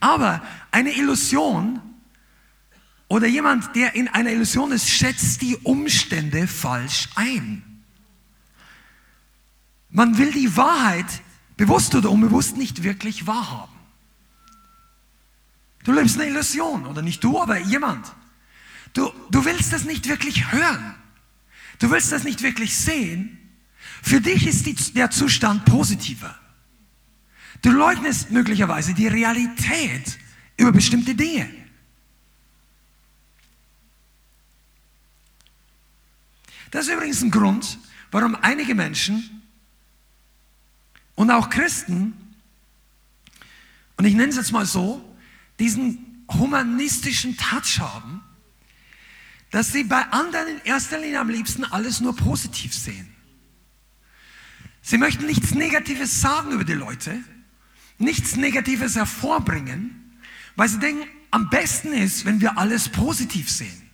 Aber 0.00 0.42
eine 0.72 0.90
Illusion 0.96 1.80
oder 3.08 3.26
jemand, 3.26 3.74
der 3.76 3.94
in 3.94 4.08
einer 4.08 4.30
Illusion 4.30 4.72
ist, 4.72 4.88
schätzt 4.88 5.42
die 5.42 5.56
Umstände 5.56 6.48
falsch 6.48 7.08
ein. 7.14 7.62
Man 9.90 10.18
will 10.18 10.32
die 10.32 10.56
Wahrheit 10.56 11.22
bewusst 11.56 11.94
oder 11.94 12.10
unbewusst 12.10 12.56
nicht 12.56 12.82
wirklich 12.82 13.26
wahrhaben. 13.26 13.72
Du 15.84 15.92
lebst 15.92 16.18
eine 16.18 16.28
Illusion, 16.28 16.84
oder 16.84 17.00
nicht 17.00 17.22
du, 17.22 17.40
aber 17.40 17.58
jemand. 17.58 18.12
Du, 18.92 19.12
du 19.30 19.44
willst 19.44 19.72
das 19.72 19.84
nicht 19.84 20.08
wirklich 20.08 20.50
hören. 20.50 20.94
Du 21.78 21.90
willst 21.90 22.10
das 22.10 22.24
nicht 22.24 22.42
wirklich 22.42 22.76
sehen. 22.76 23.38
Für 24.02 24.20
dich 24.20 24.46
ist 24.46 24.66
die, 24.66 24.74
der 24.94 25.10
Zustand 25.10 25.64
positiver. 25.64 26.34
Du 27.62 27.70
leugnest 27.70 28.32
möglicherweise 28.32 28.94
die 28.94 29.06
Realität 29.06 30.18
über 30.56 30.72
bestimmte 30.72 31.14
Dinge. 31.14 31.48
Das 36.76 36.88
ist 36.88 36.92
übrigens 36.92 37.22
ein 37.22 37.30
Grund, 37.30 37.78
warum 38.10 38.34
einige 38.34 38.74
Menschen 38.74 39.40
und 41.14 41.30
auch 41.30 41.48
Christen, 41.48 42.12
und 43.96 44.04
ich 44.04 44.12
nenne 44.12 44.28
es 44.28 44.36
jetzt 44.36 44.52
mal 44.52 44.66
so, 44.66 45.02
diesen 45.58 46.26
humanistischen 46.30 47.34
Touch 47.38 47.80
haben, 47.80 48.20
dass 49.50 49.72
sie 49.72 49.84
bei 49.84 50.02
anderen 50.02 50.48
in 50.48 50.58
erster 50.64 50.98
Linie 50.98 51.20
am 51.20 51.30
liebsten 51.30 51.64
alles 51.64 52.02
nur 52.02 52.14
positiv 52.14 52.74
sehen. 52.74 53.08
Sie 54.82 54.98
möchten 54.98 55.24
nichts 55.24 55.54
Negatives 55.54 56.20
sagen 56.20 56.50
über 56.50 56.64
die 56.64 56.74
Leute, 56.74 57.24
nichts 57.96 58.36
Negatives 58.36 58.96
hervorbringen, 58.96 60.18
weil 60.56 60.68
sie 60.68 60.78
denken, 60.78 61.08
am 61.30 61.48
besten 61.48 61.94
ist, 61.94 62.26
wenn 62.26 62.42
wir 62.42 62.58
alles 62.58 62.90
positiv 62.90 63.50
sehen. 63.50 63.85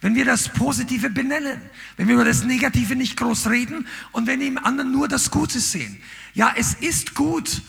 Wenn 0.00 0.14
wir 0.14 0.24
das 0.24 0.48
Positive 0.48 1.10
benennen, 1.10 1.60
wenn 1.96 2.08
wir 2.08 2.14
über 2.14 2.24
das 2.24 2.44
Negative 2.44 2.96
nicht 2.96 3.16
groß 3.16 3.50
reden 3.50 3.86
und 4.12 4.26
wenn 4.26 4.40
im 4.40 4.58
anderen 4.58 4.92
nur 4.92 5.08
das 5.08 5.30
Gute 5.30 5.60
sehen. 5.60 6.00
Ja, 6.32 6.54
es 6.56 6.74
ist 6.74 7.14
gut, 7.14 7.62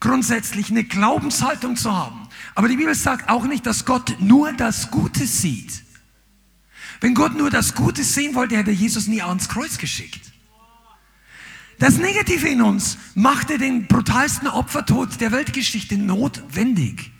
grundsätzlich 0.00 0.70
eine 0.70 0.84
Glaubenshaltung 0.84 1.76
zu 1.76 1.96
haben. 1.96 2.28
Aber 2.54 2.68
die 2.68 2.76
Bibel 2.76 2.94
sagt 2.94 3.30
auch 3.30 3.44
nicht, 3.44 3.64
dass 3.64 3.84
Gott 3.84 4.16
nur 4.20 4.52
das 4.52 4.90
Gute 4.90 5.26
sieht. 5.26 5.82
Wenn 7.00 7.14
Gott 7.14 7.36
nur 7.36 7.50
das 7.50 7.74
Gute 7.74 8.04
sehen 8.04 8.34
wollte, 8.34 8.56
hätte 8.56 8.70
Jesus 8.70 9.06
nie 9.06 9.22
ans 9.22 9.48
Kreuz 9.48 9.78
geschickt. 9.78 10.32
Das 11.78 11.96
Negative 11.96 12.48
in 12.48 12.60
uns 12.60 12.98
machte 13.14 13.56
den 13.56 13.86
brutalsten 13.86 14.48
Opfertod 14.48 15.20
der 15.20 15.30
Weltgeschichte 15.30 15.96
notwendig. 15.96 17.12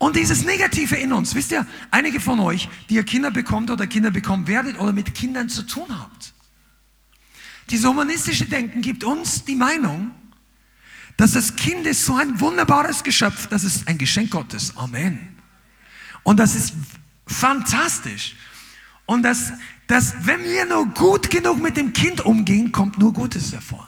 Und 0.00 0.16
dieses 0.16 0.46
Negative 0.46 0.96
in 0.96 1.12
uns, 1.12 1.34
wisst 1.34 1.52
ihr, 1.52 1.66
einige 1.90 2.20
von 2.20 2.40
euch, 2.40 2.70
die 2.88 2.94
ihr 2.94 3.04
Kinder 3.04 3.30
bekommt 3.30 3.70
oder 3.70 3.86
Kinder 3.86 4.10
bekommen 4.10 4.46
werdet 4.46 4.80
oder 4.80 4.94
mit 4.94 5.14
Kindern 5.14 5.50
zu 5.50 5.62
tun 5.62 5.86
habt, 5.90 6.32
dieses 7.68 7.84
humanistische 7.84 8.46
Denken 8.46 8.80
gibt 8.80 9.04
uns 9.04 9.44
die 9.44 9.56
Meinung, 9.56 10.10
dass 11.18 11.32
das 11.32 11.54
Kind 11.54 11.86
ist 11.86 12.06
so 12.06 12.16
ein 12.16 12.40
wunderbares 12.40 13.04
Geschöpf, 13.04 13.48
das 13.48 13.62
ist 13.62 13.88
ein 13.88 13.98
Geschenk 13.98 14.30
Gottes. 14.30 14.74
Amen. 14.74 15.36
Und 16.22 16.38
das 16.38 16.54
ist 16.54 16.72
fantastisch. 17.26 18.36
Und 19.04 19.22
dass, 19.22 19.52
dass, 19.86 20.14
wenn 20.24 20.42
wir 20.44 20.64
nur 20.64 20.86
gut 20.86 21.28
genug 21.28 21.60
mit 21.60 21.76
dem 21.76 21.92
Kind 21.92 22.22
umgehen, 22.22 22.72
kommt 22.72 22.98
nur 22.98 23.12
Gutes 23.12 23.52
hervor. 23.52 23.86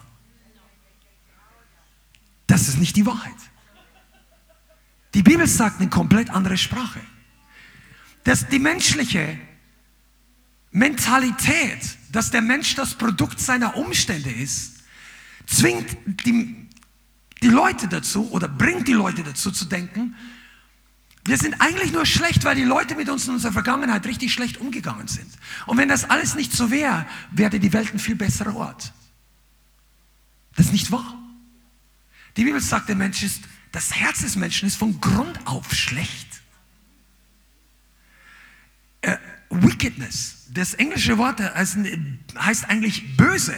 Das 2.47 2.69
ist 2.69 2.77
nicht 2.79 2.97
die 2.97 3.07
Wahrheit. 3.07 3.33
Die 5.15 5.23
Bibel 5.23 5.47
sagt 5.47 5.81
eine 5.81 5.91
komplett 5.91 6.31
andere 6.31 6.57
Sprache. 6.57 7.01
Dass 8.25 8.49
die 8.49 8.59
menschliche 8.59 9.39
Mentalität, 10.71 11.99
dass 12.11 12.31
der 12.31 12.41
Mensch 12.41 12.75
das 12.75 12.95
Produkt 12.95 13.41
seiner 13.41 13.77
Umstände 13.77 14.31
ist, 14.31 14.81
zwingt 15.47 15.97
die, 16.25 16.69
die 17.43 17.49
Leute 17.49 17.89
dazu 17.89 18.31
oder 18.31 18.49
bringt 18.49 18.89
die 18.89 18.93
Leute 18.93 19.23
dazu 19.23 19.51
zu 19.51 19.67
denken, 19.67 20.15
wir 21.25 21.37
sind 21.37 21.61
eigentlich 21.61 21.93
nur 21.93 22.05
schlecht, 22.05 22.45
weil 22.45 22.57
die 22.57 22.65
Leute 22.65 22.97
mit 22.97 23.09
uns 23.09 23.29
in 23.29 23.35
unserer 23.35 23.53
Vergangenheit 23.53 24.05
richtig 24.07 24.33
schlecht 24.33 24.57
umgegangen 24.57 25.07
sind. 25.07 25.31
Und 25.67 25.79
wenn 25.79 25.89
das 25.89 26.09
alles 26.11 26.35
nicht 26.35 26.53
so 26.53 26.71
wäre, 26.71 27.07
wäre 27.31 27.61
die 27.61 27.73
Welt 27.73 27.93
ein 27.93 28.01
viel 28.01 28.17
besserer 28.17 28.57
Ort. 28.57 28.93
Das 30.57 30.67
ist 30.67 30.73
nicht 30.73 30.91
wahr. 30.91 31.17
Die 32.37 32.45
Bibel 32.45 32.61
sagt, 32.61 32.89
der 32.89 32.97
Mensch 32.97 33.23
ist, 33.23 33.43
das 33.73 33.95
Herz 33.95 34.21
des 34.21 34.37
Menschen 34.37 34.69
ist 34.69 34.77
von 34.77 35.01
Grund 35.01 35.47
auf 35.47 35.75
schlecht. 35.75 36.29
Äh, 39.01 39.17
wickedness, 39.51 40.47
das 40.51 40.75
englische 40.75 41.19
Wort 41.19 41.41
heißt, 41.41 41.79
heißt 42.39 42.69
eigentlich 42.69 43.17
böse. 43.17 43.57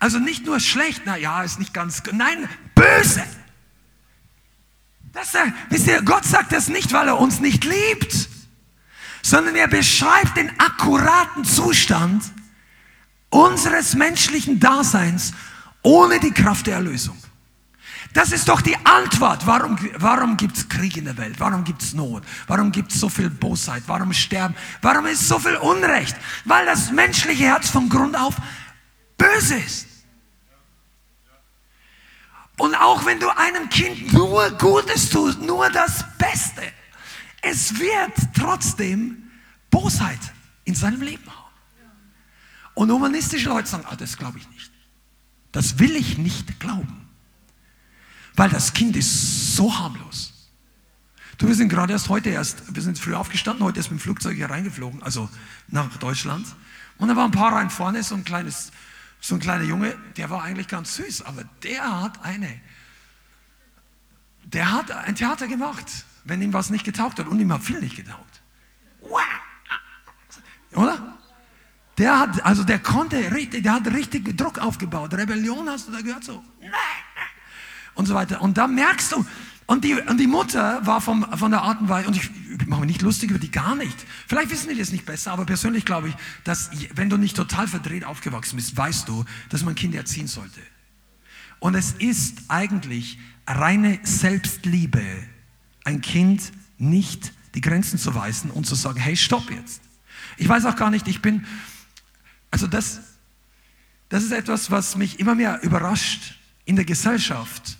Also 0.00 0.18
nicht 0.18 0.46
nur 0.46 0.60
schlecht, 0.60 1.02
na 1.04 1.16
ja, 1.16 1.42
ist 1.42 1.58
nicht 1.58 1.74
ganz, 1.74 2.02
nein, 2.12 2.48
böse. 2.74 3.24
Das, 5.12 5.34
wisst 5.70 5.86
ihr, 5.86 6.02
Gott 6.02 6.24
sagt 6.24 6.52
das 6.52 6.68
nicht, 6.68 6.92
weil 6.92 7.08
er 7.08 7.18
uns 7.18 7.40
nicht 7.40 7.64
liebt, 7.64 8.28
sondern 9.22 9.56
er 9.56 9.68
beschreibt 9.68 10.36
den 10.36 10.50
akkuraten 10.58 11.44
Zustand 11.44 12.22
unseres 13.30 13.94
menschlichen 13.94 14.60
Daseins 14.60 15.32
ohne 15.82 16.20
die 16.20 16.30
Kraft 16.30 16.66
der 16.66 16.76
Erlösung. 16.76 17.16
Das 18.18 18.32
ist 18.32 18.48
doch 18.48 18.60
die 18.60 18.74
Antwort. 18.84 19.46
Warum, 19.46 19.78
warum 19.94 20.36
gibt 20.36 20.56
es 20.56 20.68
Krieg 20.68 20.96
in 20.96 21.04
der 21.04 21.16
Welt? 21.16 21.38
Warum 21.38 21.62
gibt 21.62 21.82
es 21.82 21.94
Not? 21.94 22.24
Warum 22.48 22.72
gibt 22.72 22.90
es 22.90 22.98
so 22.98 23.08
viel 23.08 23.30
Bosheit? 23.30 23.84
Warum 23.86 24.12
sterben? 24.12 24.56
Warum 24.82 25.06
ist 25.06 25.28
so 25.28 25.38
viel 25.38 25.54
Unrecht? 25.54 26.16
Weil 26.44 26.66
das 26.66 26.90
menschliche 26.90 27.44
Herz 27.44 27.70
von 27.70 27.88
Grund 27.88 28.16
auf 28.16 28.34
böse 29.16 29.58
ist. 29.58 29.86
Und 32.56 32.74
auch 32.74 33.06
wenn 33.06 33.20
du 33.20 33.28
einem 33.36 33.68
Kind 33.68 34.12
nur 34.12 34.50
Gutes 34.50 35.10
tust, 35.10 35.40
nur 35.40 35.70
das 35.70 36.04
Beste, 36.18 36.62
es 37.40 37.78
wird 37.78 38.14
trotzdem 38.36 39.30
Bosheit 39.70 40.18
in 40.64 40.74
seinem 40.74 41.02
Leben 41.02 41.24
haben. 41.24 41.52
Und 42.74 42.90
humanistische 42.90 43.48
Leute 43.48 43.68
sagen, 43.68 43.84
ah, 43.88 43.94
das 43.94 44.16
glaube 44.16 44.38
ich 44.38 44.48
nicht. 44.50 44.72
Das 45.52 45.78
will 45.78 45.94
ich 45.94 46.18
nicht 46.18 46.58
glauben. 46.58 46.97
Weil 48.38 48.50
das 48.50 48.72
Kind 48.72 48.96
ist 48.96 49.56
so 49.56 49.76
harmlos. 49.76 50.32
Du, 51.38 51.48
wir 51.48 51.56
sind 51.56 51.68
gerade 51.68 51.92
erst 51.92 52.08
heute 52.08 52.30
erst, 52.30 52.72
wir 52.72 52.82
sind 52.82 52.96
früh 52.96 53.14
aufgestanden, 53.14 53.64
heute 53.64 53.80
ist 53.80 53.90
mit 53.90 53.98
dem 53.98 54.02
Flugzeug 54.02 54.36
hier 54.36 54.48
reingeflogen, 54.48 55.02
also 55.02 55.28
nach 55.66 55.96
Deutschland. 55.96 56.46
Und 56.98 57.08
da 57.08 57.16
war 57.16 57.24
ein 57.24 57.32
paar 57.32 57.52
rein 57.52 57.68
vorne, 57.68 58.02
so 58.02 58.14
ein 58.14 58.24
kleines 58.24 58.70
so 59.20 59.34
ein 59.34 59.40
kleiner 59.40 59.64
Junge, 59.64 59.96
der 60.16 60.30
war 60.30 60.44
eigentlich 60.44 60.68
ganz 60.68 60.94
süß, 60.94 61.22
aber 61.22 61.42
der 61.64 62.02
hat 62.02 62.24
eine, 62.24 62.60
der 64.44 64.72
hat 64.72 64.92
ein 64.92 65.16
Theater 65.16 65.48
gemacht, 65.48 65.86
wenn 66.22 66.40
ihm 66.40 66.52
was 66.52 66.70
nicht 66.70 66.84
getaugt 66.84 67.18
hat 67.18 67.26
und 67.26 67.40
ihm 67.40 67.52
hat 67.52 67.64
viel 67.64 67.80
nicht 67.80 67.96
getaugt. 67.96 68.40
Oder? 70.74 71.18
Der 71.98 72.20
hat, 72.20 72.44
also 72.44 72.62
der 72.62 72.78
konnte 72.78 73.32
richtig, 73.32 73.64
der 73.64 73.72
hat 73.72 73.88
richtig 73.88 74.36
Druck 74.36 74.60
aufgebaut. 74.60 75.12
Rebellion 75.14 75.68
hast 75.68 75.88
du 75.88 75.92
da 75.92 76.00
gehört 76.00 76.22
so. 76.22 76.44
Und 77.98 78.06
so 78.06 78.14
weiter. 78.14 78.40
Und 78.40 78.56
da 78.56 78.68
merkst 78.68 79.10
du, 79.10 79.26
und 79.66 79.82
die, 79.84 79.94
und 79.94 80.18
die 80.18 80.28
Mutter 80.28 80.86
war 80.86 81.00
vom, 81.00 81.26
von 81.36 81.50
der 81.50 81.62
Art 81.62 81.80
und 81.80 81.88
Weise, 81.88 82.06
und 82.06 82.16
ich, 82.16 82.30
ich 82.60 82.66
mache 82.68 82.82
mich 82.82 82.90
nicht 82.90 83.02
lustig 83.02 83.30
über 83.30 83.40
die 83.40 83.50
gar 83.50 83.74
nicht. 83.74 84.06
Vielleicht 84.28 84.52
wissen 84.52 84.68
die 84.68 84.78
das 84.78 84.92
nicht 84.92 85.04
besser, 85.04 85.32
aber 85.32 85.44
persönlich 85.46 85.84
glaube 85.84 86.10
ich, 86.10 86.14
dass 86.44 86.70
wenn 86.94 87.10
du 87.10 87.16
nicht 87.16 87.36
total 87.36 87.66
verdreht 87.66 88.04
aufgewachsen 88.04 88.54
bist, 88.54 88.76
weißt 88.76 89.08
du, 89.08 89.24
dass 89.48 89.64
man 89.64 89.74
Kinder 89.74 89.98
erziehen 89.98 90.28
sollte. 90.28 90.60
Und 91.58 91.74
es 91.74 91.90
ist 91.98 92.38
eigentlich 92.46 93.18
reine 93.48 93.98
Selbstliebe, 94.04 95.02
ein 95.82 96.00
Kind 96.00 96.52
nicht 96.78 97.32
die 97.56 97.60
Grenzen 97.60 97.98
zu 97.98 98.14
weisen 98.14 98.52
und 98.52 98.64
zu 98.64 98.76
sagen, 98.76 99.00
hey, 99.00 99.16
stopp 99.16 99.50
jetzt. 99.50 99.80
Ich 100.36 100.48
weiß 100.48 100.66
auch 100.66 100.76
gar 100.76 100.90
nicht, 100.90 101.08
ich 101.08 101.20
bin, 101.20 101.44
also 102.52 102.68
das, 102.68 103.00
das 104.08 104.22
ist 104.22 104.30
etwas, 104.30 104.70
was 104.70 104.94
mich 104.94 105.18
immer 105.18 105.34
mehr 105.34 105.60
überrascht 105.64 106.38
in 106.64 106.76
der 106.76 106.84
Gesellschaft, 106.84 107.77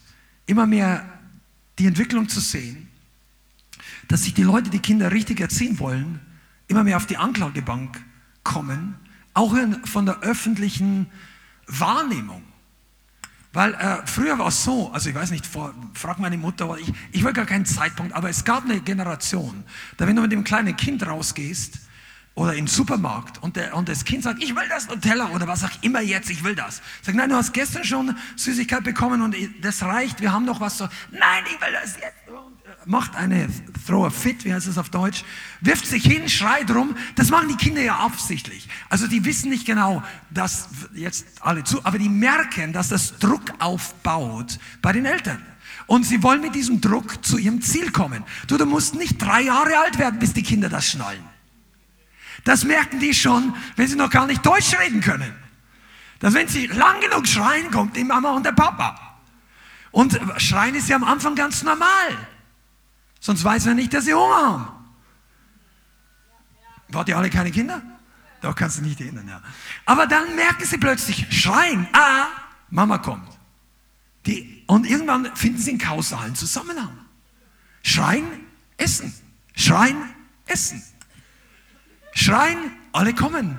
immer 0.48 0.66
mehr 0.66 1.04
die 1.78 1.86
Entwicklung 1.86 2.28
zu 2.28 2.40
sehen, 2.40 2.88
dass 4.08 4.24
sich 4.24 4.34
die 4.34 4.42
Leute, 4.42 4.70
die 4.70 4.80
Kinder 4.80 5.12
richtig 5.12 5.40
erziehen 5.40 5.78
wollen, 5.78 6.20
immer 6.66 6.82
mehr 6.82 6.96
auf 6.96 7.06
die 7.06 7.18
Anklagebank 7.18 8.02
kommen, 8.42 8.96
auch 9.34 9.54
von 9.84 10.06
der 10.06 10.20
öffentlichen 10.20 11.06
Wahrnehmung. 11.66 12.42
Weil 13.52 13.74
äh, 13.74 14.06
früher 14.06 14.38
war 14.38 14.48
es 14.48 14.64
so, 14.64 14.90
also 14.90 15.08
ich 15.08 15.14
weiß 15.14 15.30
nicht, 15.30 15.46
vor, 15.46 15.74
frag 15.94 16.18
meine 16.18 16.36
Mutter, 16.36 16.76
ich, 16.78 16.92
ich 17.12 17.24
will 17.24 17.32
gar 17.32 17.46
keinen 17.46 17.66
Zeitpunkt, 17.66 18.12
aber 18.14 18.28
es 18.28 18.44
gab 18.44 18.64
eine 18.64 18.80
Generation, 18.80 19.64
da 19.96 20.06
wenn 20.06 20.16
du 20.16 20.22
mit 20.22 20.32
dem 20.32 20.44
kleinen 20.44 20.76
Kind 20.76 21.06
rausgehst, 21.06 21.78
oder 22.38 22.54
im 22.54 22.68
Supermarkt 22.68 23.42
und, 23.42 23.56
der, 23.56 23.74
und 23.74 23.88
das 23.88 24.04
Kind 24.04 24.22
sagt, 24.22 24.42
ich 24.42 24.54
will 24.54 24.68
das 24.68 24.88
Nutella 24.88 25.30
oder 25.30 25.48
was 25.48 25.64
auch 25.64 25.70
immer 25.82 26.00
jetzt, 26.00 26.30
ich 26.30 26.44
will 26.44 26.54
das. 26.54 26.80
Sag, 27.02 27.16
nein, 27.16 27.28
du 27.28 27.34
hast 27.34 27.52
gestern 27.52 27.82
schon 27.82 28.16
Süßigkeit 28.36 28.84
bekommen 28.84 29.22
und 29.22 29.34
das 29.60 29.82
reicht, 29.82 30.20
wir 30.20 30.32
haben 30.32 30.44
noch 30.44 30.60
was 30.60 30.78
so, 30.78 30.88
nein, 31.10 31.44
ich 31.46 31.60
will 31.60 31.72
das 31.72 31.96
jetzt. 31.96 32.04
Äh, 32.28 32.68
macht 32.84 33.16
eine 33.16 33.48
Throw 33.86 34.06
a 34.06 34.10
Fit, 34.10 34.44
wie 34.44 34.54
heißt 34.54 34.68
das 34.68 34.78
auf 34.78 34.88
Deutsch, 34.88 35.24
wirft 35.60 35.86
sich 35.86 36.04
hin, 36.04 36.28
schreit 36.28 36.70
rum. 36.70 36.96
Das 37.16 37.30
machen 37.30 37.48
die 37.48 37.56
Kinder 37.56 37.82
ja 37.82 37.96
absichtlich. 37.96 38.68
Also 38.88 39.08
die 39.08 39.24
wissen 39.24 39.50
nicht 39.50 39.66
genau, 39.66 40.02
dass 40.30 40.68
jetzt 40.94 41.26
alle 41.40 41.64
zu, 41.64 41.84
aber 41.84 41.98
die 41.98 42.08
merken, 42.08 42.72
dass 42.72 42.88
das 42.88 43.18
Druck 43.18 43.52
aufbaut 43.58 44.60
bei 44.80 44.92
den 44.92 45.06
Eltern. 45.06 45.44
Und 45.86 46.04
sie 46.04 46.22
wollen 46.22 46.40
mit 46.40 46.54
diesem 46.54 46.80
Druck 46.80 47.24
zu 47.24 47.36
ihrem 47.36 47.62
Ziel 47.62 47.90
kommen. 47.90 48.22
Du, 48.46 48.56
du 48.56 48.64
musst 48.64 48.94
nicht 48.94 49.20
drei 49.20 49.42
Jahre 49.42 49.76
alt 49.78 49.98
werden, 49.98 50.20
bis 50.20 50.34
die 50.34 50.42
Kinder 50.42 50.68
das 50.68 50.86
schnallen. 50.86 51.37
Das 52.44 52.64
merken 52.64 53.00
die 53.00 53.14
schon, 53.14 53.54
wenn 53.76 53.88
sie 53.88 53.96
noch 53.96 54.10
gar 54.10 54.26
nicht 54.26 54.44
Deutsch 54.44 54.78
reden 54.78 55.00
können. 55.00 55.34
Dass 56.20 56.34
wenn 56.34 56.48
sie 56.48 56.66
lang 56.66 57.00
genug 57.00 57.26
schreien, 57.26 57.70
kommt 57.70 57.96
die 57.96 58.04
Mama 58.04 58.30
und 58.32 58.44
der 58.44 58.52
Papa. 58.52 59.18
Und 59.90 60.18
schreien 60.36 60.74
ist 60.74 60.88
ja 60.88 60.96
am 60.96 61.04
Anfang 61.04 61.34
ganz 61.34 61.62
normal. 61.62 62.28
Sonst 63.20 63.44
weiß 63.44 63.66
man 63.66 63.76
nicht, 63.76 63.92
dass 63.92 64.04
sie 64.04 64.14
Hunger 64.14 64.36
haben. 64.36 64.68
Wart 66.88 67.08
ihr 67.08 67.16
alle 67.16 67.30
keine 67.30 67.50
Kinder? 67.50 67.82
Doch 68.40 68.54
kannst 68.54 68.78
du 68.78 68.82
nicht 68.82 69.00
erinnern, 69.00 69.28
ja. 69.28 69.42
Aber 69.84 70.06
dann 70.06 70.36
merken 70.36 70.64
sie 70.64 70.78
plötzlich, 70.78 71.26
schreien, 71.30 71.88
ah, 71.92 72.26
Mama 72.70 72.98
kommt. 72.98 73.28
Die, 74.26 74.62
und 74.66 74.86
irgendwann 74.88 75.34
finden 75.34 75.58
sie 75.58 75.70
einen 75.70 75.80
kausalen 75.80 76.34
Zusammenhang. 76.34 76.96
Schreien, 77.82 78.26
essen. 78.76 79.12
Schreien, 79.54 79.96
essen. 80.46 80.82
Schreien, 82.18 82.58
alle 82.92 83.14
kommen. 83.14 83.58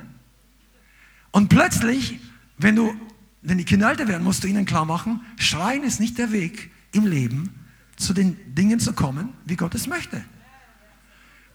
Und 1.31 1.49
plötzlich, 1.49 2.19
wenn 2.57 2.75
du 2.75 2.93
wenn 3.41 3.57
die 3.57 3.63
Kinder 3.63 3.89
älter 3.89 4.07
werden, 4.07 4.23
musst 4.23 4.43
du 4.43 4.47
ihnen 4.47 4.65
klar 4.65 4.85
machen, 4.85 5.21
Schreien 5.37 5.83
ist 5.83 5.99
nicht 5.99 6.17
der 6.17 6.31
Weg 6.31 6.71
im 6.91 7.05
Leben, 7.05 7.53
zu 7.95 8.13
den 8.13 8.53
Dingen 8.53 8.79
zu 8.79 8.93
kommen, 8.93 9.33
wie 9.45 9.55
Gott 9.55 9.75
es 9.75 9.87
möchte. 9.87 10.23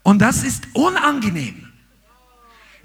Und 0.02 0.20
das 0.20 0.44
ist 0.44 0.66
unangenehm. 0.72 1.68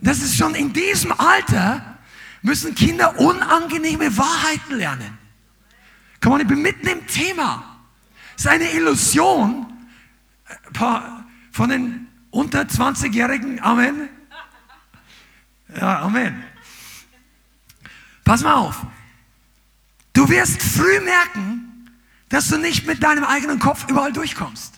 Das 0.01 0.22
ist 0.22 0.36
schon 0.36 0.55
in 0.55 0.74
diesem 0.74 1.11
Alter, 1.13 1.97
müssen 2.41 2.76
Kinder 2.76 3.20
unangenehme 3.20 4.17
Wahrheiten 4.17 4.76
lernen. 4.76 5.17
Komm 6.22 6.34
mal, 6.34 6.41
ich 6.41 6.47
bin 6.47 6.61
mitten 6.61 6.88
im 6.88 7.07
Thema. 7.07 7.80
Es 8.36 8.45
ist 8.45 8.51
eine 8.51 8.72
Illusion 8.72 9.65
äh, 10.45 10.99
von 11.51 11.70
den 11.70 12.09
unter 12.32 12.61
20-Jährigen. 12.61 13.61
Amen. 13.61 14.09
Ja, 15.75 16.01
Amen. 16.01 16.43
Pass 18.23 18.41
mal 18.41 18.55
auf. 18.55 18.86
Du 20.13 20.27
wirst 20.30 20.61
früh 20.61 20.99
merken, 21.01 21.89
dass 22.30 22.47
du 22.49 22.57
nicht 22.57 22.86
mit 22.86 23.01
deinem 23.01 23.23
eigenen 23.23 23.59
Kopf 23.59 23.86
überall 23.89 24.13
durchkommst. 24.13 24.75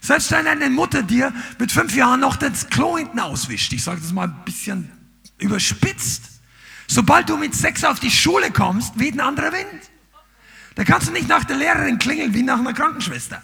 Selbst 0.00 0.30
wenn 0.30 0.44
deine 0.44 0.70
Mutter 0.70 1.02
dir 1.02 1.32
mit 1.58 1.72
fünf 1.72 1.94
Jahren 1.94 2.20
noch 2.20 2.36
das 2.36 2.68
Klo 2.68 2.98
hinten 2.98 3.18
auswischt, 3.20 3.72
ich 3.72 3.82
sage 3.82 4.00
das 4.00 4.12
mal 4.12 4.28
ein 4.28 4.44
bisschen 4.44 4.92
überspitzt, 5.38 6.24
sobald 6.86 7.28
du 7.28 7.36
mit 7.36 7.54
sechs 7.54 7.84
auf 7.84 8.00
die 8.00 8.10
Schule 8.10 8.50
kommst, 8.50 8.98
weht 8.98 9.14
ein 9.14 9.20
anderer 9.20 9.52
Wind. 9.52 9.90
Da 10.74 10.84
kannst 10.84 11.08
du 11.08 11.12
nicht 11.12 11.28
nach 11.28 11.44
der 11.44 11.56
Lehrerin 11.56 11.98
klingeln 11.98 12.34
wie 12.34 12.42
nach 12.42 12.58
einer 12.58 12.74
Krankenschwester. 12.74 13.42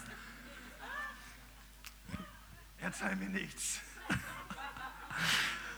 Erzähl 2.90 3.14
mir 3.14 3.28
nichts. 3.28 3.78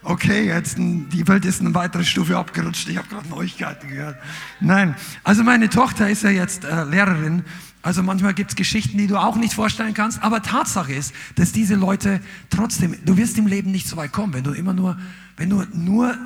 Okay, 0.03 0.47
jetzt 0.47 0.79
die 0.79 1.29
Welt 1.29 1.45
ist 1.45 1.61
eine 1.61 1.75
weitere 1.75 2.05
Stufe 2.05 2.39
abgerutscht. 2.39 2.89
Ich 2.89 2.97
habe 2.97 3.07
gerade 3.07 3.29
Neuigkeiten 3.29 3.89
gehört. 3.89 4.17
Nein, 4.61 4.97
also 5.23 5.45
meine 5.45 5.69
Tochter 5.69 6.09
ist 6.09 6.23
ja 6.23 6.31
jetzt 6.31 6.65
äh, 6.65 6.85
Lehrerin. 6.85 7.45
Also 7.83 8.03
manchmal 8.03 8.33
gibt 8.33 8.53
es 8.53 8.57
Geschichten, 8.57 8.97
die 8.97 9.09
du 9.09 9.19
auch 9.19 9.37
nicht 9.37 9.53
vorstellen 9.53 9.93
kannst. 9.93 10.23
Aber 10.23 10.41
Tatsache 10.43 10.95
ist, 10.95 11.13
dass 11.35 11.53
diese 11.53 11.75
Leute 11.75 12.23
trotzdem, 12.49 12.97
du 13.05 13.19
wirst 13.19 13.37
im 13.37 13.47
Leben 13.47 13.73
nicht 13.73 13.87
so 13.87 13.99
weit 13.99 14.13
kommen, 14.13 14.33
wenn 14.33 14.45
du 14.45 14.53
immer 14.53 14.73
nur, 14.73 14.99
wenn 15.37 15.51
du 15.51 15.67
nur 15.75 16.17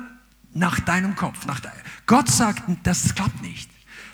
nach 0.53 0.79
deinem 0.79 1.17
Kopf, 1.17 1.45
nach 1.45 1.59
de 1.59 1.69
Gott 2.05 2.29
sagt, 2.29 2.63
das 2.83 3.13
klappt 3.13 3.41
nicht. 3.41 3.69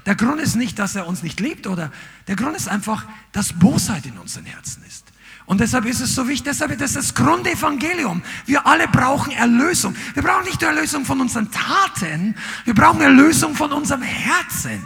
Der 0.08 0.16
Grund 0.16 0.42
ist 0.42 0.56
nicht, 0.56 0.80
dass 0.80 0.96
er 0.96 1.06
uns 1.06 1.22
nicht 1.22 1.40
liebt 1.40 1.68
oder 1.68 1.92
der 2.28 2.36
Grund 2.36 2.58
ist 2.58 2.68
einfach, 2.68 3.06
dass 3.32 3.54
Bosheit 3.54 4.08
in 4.08 4.18
unseren 4.18 4.46
Herzen 4.46 4.84
ist. 4.88 5.03
Und 5.46 5.60
deshalb 5.60 5.86
ist 5.86 6.00
es 6.00 6.16
so 6.16 6.28
wichtig, 6.28 6.46
deshalb 6.46 6.80
ist 6.80 6.96
das 6.96 7.14
Grundevangelium. 7.14 8.24
Wir 8.46 8.66
alle 8.66 8.88
brauchen 8.88 9.32
Erlösung. 9.34 9.96
Wir 10.14 10.24
brauchen 10.24 10.46
nicht 10.46 10.62
nur 10.62 10.70
Erlösung 10.70 11.06
von 11.06 11.20
unseren 11.20 11.52
Taten, 11.52 12.36
wir 12.64 12.74
brauchen 12.74 13.02
Erlösung 13.02 13.56
von 13.56 13.72
unserem 13.74 14.02
Herzen. 14.02 14.86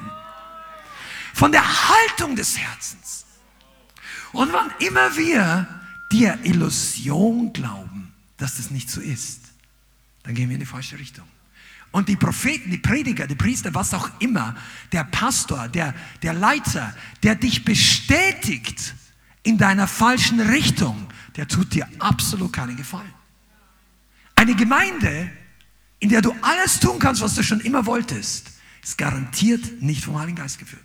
Von 1.34 1.52
der 1.52 1.64
Haltung 1.64 2.36
des 2.36 2.58
Herzens. 2.58 3.26
Und 4.32 4.52
wann 4.52 4.72
immer 4.80 5.16
wir 5.16 5.68
der 6.12 6.44
Illusion 6.44 7.54
glauben, 7.54 8.14
dass 8.38 8.58
das 8.58 8.72
nicht 8.72 8.90
so 8.90 9.02
ist, 9.02 9.42
dann 10.24 10.34
gehen 10.34 10.50
wir 10.50 10.56
in 10.56 10.60
die 10.60 10.66
falsche 10.66 10.98
Richtung. 10.98 11.26
Und 11.92 12.10
die 12.10 12.16
Propheten, 12.16 12.72
die 12.72 12.78
Prediger, 12.78 13.28
die 13.28 13.36
Priester, 13.36 13.74
was 13.74 13.94
auch 13.94 14.10
immer, 14.20 14.56
der 14.92 15.04
Pastor, 15.06 15.68
der, 15.68 15.94
der 16.22 16.34
Leiter, 16.34 16.96
der 17.24 17.36
dich 17.36 17.64
bestätigt, 17.64 18.94
in 19.48 19.58
deiner 19.58 19.88
falschen 19.88 20.42
Richtung, 20.42 21.08
der 21.38 21.48
tut 21.48 21.74
dir 21.74 21.88
absolut 22.00 22.52
keinen 22.52 22.76
Gefallen. 22.76 23.14
Eine 24.36 24.56
Gemeinde, 24.56 25.32
in 26.00 26.10
der 26.10 26.22
du 26.22 26.36
alles 26.42 26.82
tun 26.82 27.00
kannst, 27.00 27.22
was 27.22 27.34
du 27.36 27.44
schon 27.44 27.62
immer 27.62 27.86
wolltest, 27.86 28.52
ist 28.84 28.98
garantiert 28.98 29.82
nicht 29.82 30.04
vom 30.04 30.20
Heiligen 30.20 30.36
Geist 30.36 30.60
geführt. 30.60 30.84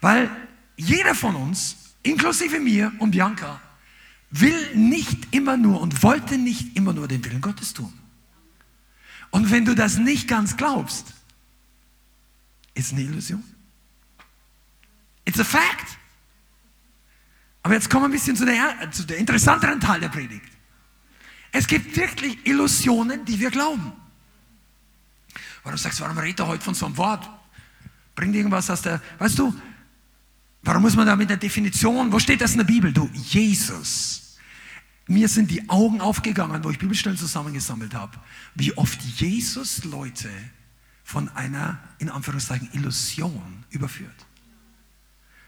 Weil 0.00 0.28
jeder 0.76 1.14
von 1.14 1.36
uns, 1.36 1.76
inklusive 2.02 2.58
mir 2.58 2.92
und 2.98 3.12
Bianca, 3.12 3.60
will 4.30 4.74
nicht 4.74 5.32
immer 5.32 5.56
nur 5.56 5.80
und 5.80 6.02
wollte 6.02 6.36
nicht 6.36 6.76
immer 6.76 6.92
nur 6.92 7.06
den 7.06 7.24
Willen 7.24 7.40
Gottes 7.40 7.72
tun. 7.72 7.92
Und 9.30 9.52
wenn 9.52 9.64
du 9.64 9.76
das 9.76 9.96
nicht 9.96 10.26
ganz 10.26 10.56
glaubst, 10.56 11.14
ist 12.74 12.92
eine 12.92 13.02
Illusion. 13.02 13.44
It's 15.24 15.38
a 15.38 15.44
fact. 15.44 15.98
Aber 17.66 17.74
jetzt 17.74 17.90
kommen 17.90 18.04
wir 18.04 18.08
ein 18.10 18.12
bisschen 18.12 18.36
zu 18.36 18.46
der, 18.46 18.92
zu 18.92 19.02
der 19.02 19.16
interessanteren 19.16 19.80
Teil 19.80 19.98
der 19.98 20.08
Predigt. 20.08 20.52
Es 21.50 21.66
gibt 21.66 21.96
wirklich 21.96 22.46
Illusionen, 22.46 23.24
die 23.24 23.40
wir 23.40 23.50
glauben. 23.50 23.92
Warum 25.64 25.76
sagst 25.76 25.98
du, 25.98 26.04
warum 26.04 26.16
redet 26.16 26.38
er 26.38 26.46
heute 26.46 26.62
von 26.62 26.74
so 26.74 26.86
einem 26.86 26.96
Wort? 26.96 27.28
Bringt 28.14 28.36
irgendwas 28.36 28.70
aus 28.70 28.82
der, 28.82 29.02
weißt 29.18 29.40
du, 29.40 29.52
warum 30.62 30.82
muss 30.82 30.94
man 30.94 31.08
da 31.08 31.16
mit 31.16 31.28
der 31.28 31.38
Definition, 31.38 32.12
wo 32.12 32.20
steht 32.20 32.40
das 32.40 32.52
in 32.52 32.58
der 32.58 32.66
Bibel? 32.66 32.92
Du, 32.92 33.10
Jesus. 33.12 34.36
Mir 35.08 35.26
sind 35.28 35.50
die 35.50 35.68
Augen 35.68 36.00
aufgegangen, 36.00 36.62
wo 36.62 36.70
ich 36.70 36.78
Bibelstellen 36.78 37.18
zusammengesammelt 37.18 37.94
habe, 37.94 38.16
wie 38.54 38.78
oft 38.78 39.02
Jesus 39.02 39.82
Leute 39.82 40.30
von 41.02 41.28
einer, 41.30 41.80
in 41.98 42.10
Anführungszeichen, 42.10 42.68
Illusion 42.74 43.64
überführt. 43.70 44.26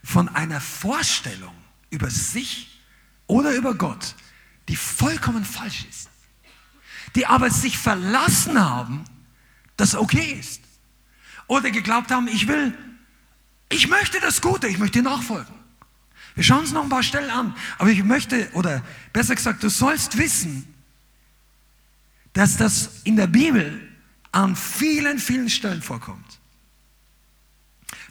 Von 0.03 0.29
einer 0.29 0.61
Vorstellung, 0.61 1.55
über 1.91 2.11
sich 2.11 2.81
oder 3.27 3.55
über 3.55 3.75
Gott, 3.75 4.15
die 4.69 4.77
vollkommen 4.77 5.45
falsch 5.45 5.87
ist, 5.89 6.09
die 7.15 7.27
aber 7.27 7.51
sich 7.51 7.79
verlassen 7.79 8.61
haben, 8.61 9.05
dass 9.77 9.95
okay 9.95 10.39
ist. 10.39 10.63
Oder 11.47 11.71
geglaubt 11.71 12.11
haben, 12.11 12.29
ich 12.29 12.47
will, 12.47 12.77
ich 13.71 13.89
möchte 13.89 14.21
das 14.21 14.41
Gute, 14.41 14.69
ich 14.69 14.79
möchte 14.79 15.03
nachfolgen. 15.03 15.55
Wir 16.35 16.45
schauen 16.45 16.61
uns 16.61 16.73
noch 16.73 16.85
ein 16.85 16.89
paar 16.89 17.03
Stellen 17.03 17.31
an, 17.31 17.55
aber 17.79 17.91
ich 17.91 18.05
möchte, 18.05 18.51
oder 18.53 18.83
besser 19.13 19.35
gesagt, 19.35 19.63
du 19.63 19.69
sollst 19.69 20.19
wissen, 20.19 20.73
dass 22.33 22.57
das 22.57 23.01
in 23.05 23.17
der 23.17 23.27
Bibel 23.27 23.81
an 24.31 24.55
vielen, 24.55 25.19
vielen 25.19 25.51
Stellen 25.51 25.83
vorkommt. 25.83 26.39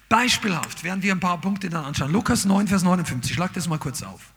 Beispielhaft 0.09 0.83
werden 0.83 1.01
wir 1.01 1.13
ein 1.13 1.19
paar 1.19 1.39
Punkte 1.41 1.69
dann 1.69 1.85
anschauen. 1.85 2.11
Lukas 2.11 2.45
9, 2.45 2.67
Vers 2.67 2.83
59. 2.83 3.33
Schlag 3.33 3.53
das 3.53 3.67
mal 3.67 3.79
kurz 3.79 4.03
auf. 4.03 4.33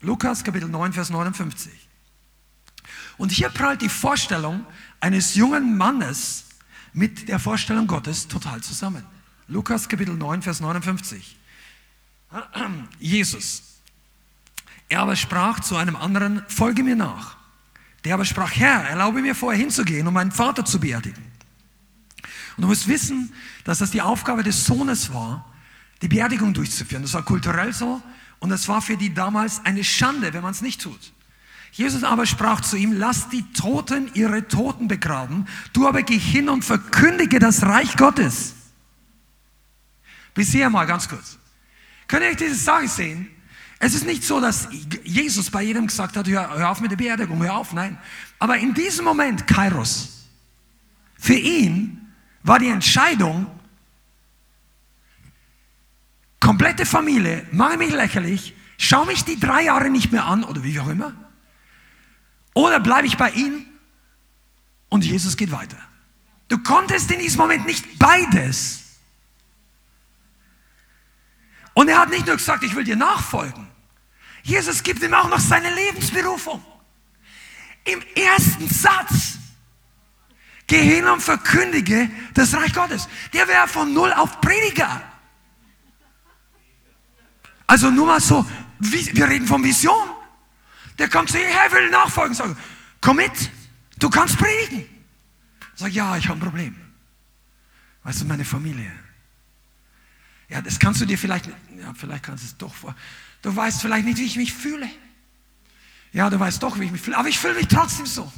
Lukas 0.00 0.42
Kapitel 0.44 0.68
9, 0.68 0.92
Vers 0.92 1.10
59. 1.10 1.72
Und 3.18 3.32
hier 3.32 3.48
prallt 3.50 3.82
die 3.82 3.88
Vorstellung 3.88 4.64
eines 5.00 5.34
jungen 5.34 5.76
Mannes 5.76 6.44
mit 6.92 7.28
der 7.28 7.38
Vorstellung 7.38 7.86
Gottes 7.86 8.28
total 8.28 8.62
zusammen. 8.62 9.04
Lukas 9.48 9.88
Kapitel 9.88 10.14
9, 10.14 10.42
Vers 10.42 10.60
59. 10.60 11.36
Jesus. 12.98 13.62
Er 14.88 15.00
aber 15.00 15.16
sprach 15.16 15.60
zu 15.60 15.76
einem 15.76 15.96
anderen, 15.96 16.42
folge 16.48 16.82
mir 16.82 16.96
nach. 16.96 17.36
Der 18.04 18.14
aber 18.14 18.24
sprach, 18.24 18.52
Herr, 18.54 18.88
erlaube 18.88 19.20
mir 19.20 19.34
vorher 19.34 19.58
hinzugehen, 19.58 20.06
um 20.06 20.14
meinen 20.14 20.32
Vater 20.32 20.64
zu 20.64 20.78
beerdigen. 20.78 21.35
Und 22.56 22.62
du 22.62 22.68
musst 22.68 22.88
wissen, 22.88 23.32
dass 23.64 23.78
das 23.78 23.90
die 23.90 24.02
Aufgabe 24.02 24.42
des 24.42 24.64
Sohnes 24.64 25.12
war, 25.12 25.44
die 26.02 26.08
Beerdigung 26.08 26.54
durchzuführen. 26.54 27.02
Das 27.02 27.14
war 27.14 27.22
kulturell 27.22 27.72
so 27.72 28.02
und 28.38 28.50
es 28.50 28.68
war 28.68 28.82
für 28.82 28.96
die 28.96 29.12
damals 29.12 29.64
eine 29.64 29.84
Schande, 29.84 30.32
wenn 30.32 30.42
man 30.42 30.52
es 30.52 30.62
nicht 30.62 30.80
tut. 30.80 31.12
Jesus 31.72 32.04
aber 32.04 32.24
sprach 32.24 32.62
zu 32.62 32.76
ihm, 32.76 32.92
lass 32.92 33.28
die 33.28 33.42
Toten 33.52 34.10
ihre 34.14 34.48
Toten 34.48 34.88
begraben, 34.88 35.46
du 35.74 35.86
aber 35.86 36.02
geh 36.02 36.18
hin 36.18 36.48
und 36.48 36.64
verkündige 36.64 37.38
das 37.38 37.62
Reich 37.62 37.96
Gottes. 37.96 38.54
Bis 40.32 40.52
hier 40.52 40.70
mal 40.70 40.86
ganz 40.86 41.08
kurz. 41.08 41.38
Könnt 42.08 42.22
ihr 42.22 42.30
euch 42.30 42.36
diese 42.36 42.54
Sache 42.54 42.88
sehen? 42.88 43.28
Es 43.78 43.94
ist 43.94 44.06
nicht 44.06 44.24
so, 44.24 44.40
dass 44.40 44.68
Jesus 45.04 45.50
bei 45.50 45.62
jedem 45.62 45.86
gesagt 45.86 46.16
hat, 46.16 46.26
hör, 46.28 46.56
hör 46.56 46.70
auf 46.70 46.80
mit 46.80 46.90
der 46.90 46.96
Beerdigung, 46.96 47.42
hör 47.42 47.56
auf, 47.56 47.74
nein. 47.74 47.98
Aber 48.38 48.56
in 48.56 48.72
diesem 48.72 49.04
Moment, 49.04 49.46
Kairos, 49.46 50.26
für 51.18 51.34
ihn 51.34 52.05
war 52.46 52.60
die 52.60 52.68
Entscheidung, 52.68 53.46
komplette 56.38 56.86
Familie, 56.86 57.44
mache 57.50 57.76
mich 57.76 57.92
lächerlich, 57.92 58.54
schau 58.78 59.04
mich 59.04 59.24
die 59.24 59.38
drei 59.38 59.64
Jahre 59.64 59.90
nicht 59.90 60.12
mehr 60.12 60.24
an 60.24 60.44
oder 60.44 60.62
wie 60.62 60.78
auch 60.78 60.86
immer. 60.86 61.12
Oder 62.54 62.78
bleibe 62.78 63.08
ich 63.08 63.16
bei 63.16 63.30
ihm 63.30 63.66
und 64.88 65.04
Jesus 65.04 65.36
geht 65.36 65.50
weiter. 65.50 65.76
Du 66.48 66.58
konntest 66.58 67.10
in 67.10 67.18
diesem 67.18 67.38
Moment 67.38 67.66
nicht 67.66 67.98
beides. 67.98 68.84
Und 71.74 71.88
er 71.88 71.98
hat 71.98 72.10
nicht 72.10 72.26
nur 72.26 72.36
gesagt, 72.36 72.62
ich 72.62 72.76
will 72.76 72.84
dir 72.84 72.96
nachfolgen. 72.96 73.66
Jesus 74.44 74.84
gibt 74.84 75.02
ihm 75.02 75.12
auch 75.14 75.28
noch 75.28 75.40
seine 75.40 75.74
Lebensberufung. 75.74 76.64
Im 77.84 78.00
ersten 78.14 78.68
Satz 78.68 79.38
Geh 80.66 80.82
hin 80.82 81.06
und 81.06 81.20
verkündige 81.20 82.10
das 82.34 82.54
Reich 82.54 82.72
Gottes. 82.74 83.08
Der 83.32 83.46
wäre 83.46 83.68
von 83.68 83.92
null 83.92 84.12
auf 84.12 84.40
Prediger. 84.40 85.02
Also 87.66 87.90
nur 87.90 88.06
mal 88.06 88.20
so, 88.20 88.44
wir 88.78 89.28
reden 89.28 89.46
von 89.46 89.62
Vision. 89.62 90.10
Der 90.98 91.08
kommt 91.08 91.30
zu 91.30 91.36
dir, 91.36 91.46
Herr, 91.46 91.70
will 91.72 91.90
nachfolgen. 91.90 92.34
Sag, 92.34 92.56
komm 93.00 93.16
mit, 93.16 93.50
du 93.98 94.08
kannst 94.08 94.38
predigen. 94.38 94.86
Sag, 95.74 95.92
ja, 95.92 96.16
ich 96.16 96.28
habe 96.28 96.38
ein 96.38 96.42
Problem. 96.42 96.76
Weißt 98.02 98.22
du, 98.22 98.24
meine 98.24 98.44
Familie. 98.44 98.90
Ja, 100.48 100.62
das 100.62 100.78
kannst 100.78 101.00
du 101.00 101.06
dir 101.06 101.18
vielleicht, 101.18 101.46
ja, 101.46 101.92
vielleicht 101.94 102.22
kannst 102.22 102.44
du 102.44 102.46
es 102.46 102.56
doch 102.56 102.74
vor. 102.74 102.94
Du 103.42 103.54
weißt 103.54 103.82
vielleicht 103.82 104.06
nicht, 104.06 104.18
wie 104.18 104.24
ich 104.24 104.36
mich 104.36 104.54
fühle. 104.54 104.88
Ja, 106.12 106.30
du 106.30 106.38
weißt 106.38 106.62
doch, 106.62 106.78
wie 106.78 106.84
ich 106.84 106.92
mich 106.92 107.02
fühle, 107.02 107.18
aber 107.18 107.28
ich 107.28 107.38
fühle 107.38 107.54
mich 107.54 107.68
trotzdem 107.68 108.06
so. 108.06 108.32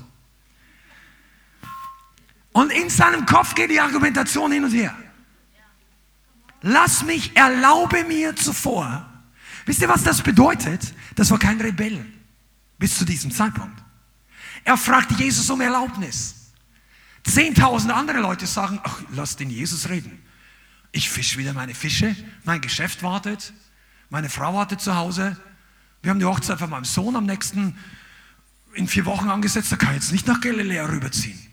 Und 2.59 2.73
in 2.73 2.91
seinem 2.91 3.25
Kopf 3.25 3.55
geht 3.55 3.71
die 3.71 3.79
Argumentation 3.79 4.51
hin 4.51 4.65
und 4.65 4.73
her. 4.73 4.93
Lass 6.61 7.05
mich, 7.05 7.37
erlaube 7.37 8.03
mir 8.03 8.35
zuvor. 8.35 9.09
Wisst 9.65 9.81
ihr, 9.81 9.89
was 9.89 10.03
das 10.03 10.23
bedeutet? 10.23 10.93
Das 11.15 11.31
war 11.31 11.39
kein 11.39 11.61
Rebell 11.61 12.05
bis 12.77 12.99
zu 12.99 13.05
diesem 13.05 13.31
Zeitpunkt. 13.31 13.81
Er 14.65 14.77
fragte 14.77 15.15
Jesus 15.15 15.49
um 15.51 15.61
Erlaubnis. 15.61 16.51
Zehntausende 17.23 17.95
andere 17.95 18.19
Leute 18.19 18.49
sagen, 18.49 18.81
ach, 18.83 19.03
lass 19.13 19.37
den 19.37 19.51
Jesus 19.51 19.89
reden. 19.89 20.21
Ich 20.91 21.11
fische 21.11 21.39
wieder 21.39 21.53
meine 21.53 21.77
Fische, 21.77 22.17
mein 22.43 22.61
Geschäft 22.61 23.05
wartet, 23.05 23.53
meine 24.11 24.29
Frau 24.29 24.53
wartet 24.53 24.81
zu 24.81 24.97
Hause. 24.97 25.37
Wir 26.03 26.11
haben 26.11 26.19
die 26.19 26.25
Hochzeit 26.25 26.59
von 26.59 26.71
meinem 26.71 26.85
Sohn 26.85 27.15
am 27.15 27.25
nächsten, 27.25 27.79
in 28.75 28.89
vier 28.89 29.07
Wochen 29.07 29.31
angesetzt, 29.31 29.71
da 29.71 29.77
kann 29.77 29.91
ich 29.91 30.03
jetzt 30.03 30.11
nicht 30.11 30.27
nach 30.27 30.41
Galiläa 30.41 30.87
rüberziehen. 30.87 31.48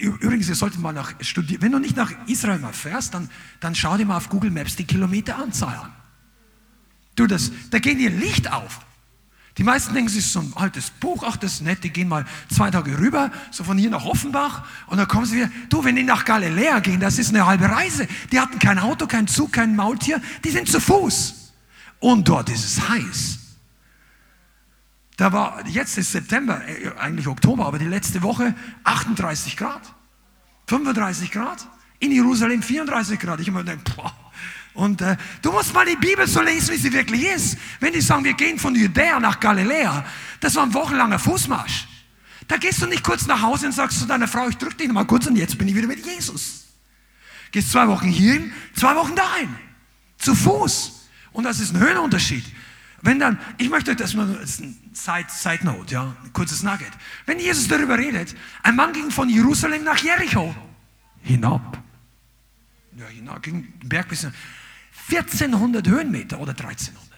Übrigens, 0.00 0.48
ihr 0.48 0.54
solltet 0.54 0.80
mal 0.80 0.92
nach 0.92 1.12
studieren. 1.20 1.60
Wenn 1.60 1.72
du 1.72 1.78
nicht 1.78 1.96
nach 1.96 2.10
Israel 2.26 2.58
mal 2.58 2.72
fährst, 2.72 3.12
dann, 3.12 3.28
dann 3.60 3.74
schau 3.74 3.98
dir 3.98 4.06
mal 4.06 4.16
auf 4.16 4.30
Google 4.30 4.50
Maps 4.50 4.74
die 4.74 4.84
Kilometeranzahl 4.84 5.76
an. 5.76 5.92
Du, 7.16 7.26
das, 7.26 7.52
da 7.70 7.78
geht 7.78 7.98
dir 7.98 8.08
Licht 8.08 8.50
auf. 8.50 8.80
Die 9.58 9.64
meisten 9.64 9.92
denken, 9.92 10.08
es 10.08 10.16
ist 10.16 10.32
so 10.32 10.40
ein 10.40 10.52
altes 10.54 10.90
Buch, 10.90 11.22
ach, 11.26 11.36
das 11.36 11.54
ist 11.54 11.62
nett, 11.62 11.84
die 11.84 11.90
gehen 11.90 12.08
mal 12.08 12.24
zwei 12.48 12.70
Tage 12.70 12.98
rüber, 12.98 13.30
so 13.50 13.62
von 13.62 13.76
hier 13.76 13.90
nach 13.90 14.06
Offenbach, 14.06 14.64
und 14.86 14.96
dann 14.96 15.06
kommen 15.06 15.26
sie 15.26 15.36
wieder. 15.36 15.50
Du, 15.68 15.84
wenn 15.84 15.96
die 15.96 16.02
nach 16.02 16.24
Galiläa 16.24 16.78
gehen, 16.78 17.00
das 17.00 17.18
ist 17.18 17.30
eine 17.30 17.44
halbe 17.44 17.68
Reise. 17.68 18.08
Die 18.32 18.40
hatten 18.40 18.58
kein 18.58 18.78
Auto, 18.78 19.06
kein 19.06 19.26
Zug, 19.26 19.52
kein 19.52 19.76
Maultier, 19.76 20.22
die 20.44 20.50
sind 20.50 20.68
zu 20.68 20.80
Fuß. 20.80 21.52
Und 21.98 22.26
dort 22.26 22.48
ist 22.48 22.64
es 22.64 22.88
heiß. 22.88 23.39
Da 25.20 25.30
war, 25.32 25.62
jetzt 25.66 25.98
ist 25.98 26.12
September, 26.12 26.66
äh, 26.66 26.92
eigentlich 26.98 27.26
Oktober, 27.26 27.66
aber 27.66 27.78
die 27.78 27.84
letzte 27.84 28.22
Woche 28.22 28.54
38 28.84 29.54
Grad, 29.54 29.82
35 30.66 31.30
Grad, 31.30 31.68
in 31.98 32.10
Jerusalem 32.10 32.62
34 32.62 33.20
Grad. 33.20 33.38
Ich 33.38 33.48
immer 33.48 33.62
denke, 33.62 33.82
boah. 33.94 34.14
Und 34.72 35.02
äh, 35.02 35.18
du 35.42 35.52
musst 35.52 35.74
mal 35.74 35.84
die 35.84 35.96
Bibel 35.96 36.26
so 36.26 36.40
lesen, 36.40 36.72
wie 36.72 36.78
sie 36.78 36.90
wirklich 36.90 37.22
ist. 37.22 37.58
Wenn 37.80 37.92
die 37.92 38.00
sagen, 38.00 38.24
wir 38.24 38.32
gehen 38.32 38.58
von 38.58 38.74
Judäa 38.74 39.20
nach 39.20 39.38
Galiläa, 39.38 40.06
das 40.40 40.54
war 40.54 40.62
ein 40.62 40.72
wochenlanger 40.72 41.18
Fußmarsch. 41.18 41.86
Da 42.48 42.56
gehst 42.56 42.80
du 42.80 42.86
nicht 42.86 43.04
kurz 43.04 43.26
nach 43.26 43.42
Hause 43.42 43.66
und 43.66 43.72
sagst 43.72 43.98
zu 44.00 44.06
deiner 44.06 44.26
Frau, 44.26 44.48
ich 44.48 44.56
drücke 44.56 44.76
dich 44.76 44.88
noch 44.88 44.94
mal 44.94 45.04
kurz 45.04 45.26
und 45.26 45.36
jetzt 45.36 45.58
bin 45.58 45.68
ich 45.68 45.74
wieder 45.74 45.86
mit 45.86 46.02
Jesus. 46.02 46.64
Gehst 47.52 47.72
zwei 47.72 47.86
Wochen 47.88 48.08
hierhin, 48.08 48.54
zwei 48.74 48.96
Wochen 48.96 49.14
dahin. 49.14 49.54
Zu 50.16 50.34
Fuß. 50.34 51.08
Und 51.32 51.44
das 51.44 51.60
ist 51.60 51.74
ein 51.74 51.78
Höhenunterschied. 51.78 52.44
Wenn 53.02 53.18
dann, 53.18 53.38
ich 53.56 53.70
möchte 53.70 53.96
das 53.96 54.14
mal, 54.14 54.26
das 54.26 54.50
ist 54.50 54.60
ein 54.60 54.76
Side, 54.92 55.26
Side 55.28 55.64
Note, 55.64 55.94
ja, 55.94 56.14
ein 56.22 56.32
kurzes 56.32 56.62
Nugget. 56.62 56.92
Wenn 57.24 57.38
Jesus 57.38 57.66
darüber 57.68 57.96
redet, 57.96 58.34
ein 58.62 58.76
Mann 58.76 58.92
ging 58.92 59.10
von 59.10 59.28
Jerusalem 59.28 59.84
nach 59.84 59.98
Jericho 59.98 60.54
hinab. 61.22 61.82
Ja, 62.96 63.06
hinab, 63.06 63.42
ging 63.42 63.72
den 63.80 63.88
Berg 63.88 64.08
bis 64.08 64.26
1400 65.10 65.86
Höhenmeter 65.88 66.38
oder 66.40 66.50
1300. 66.50 67.08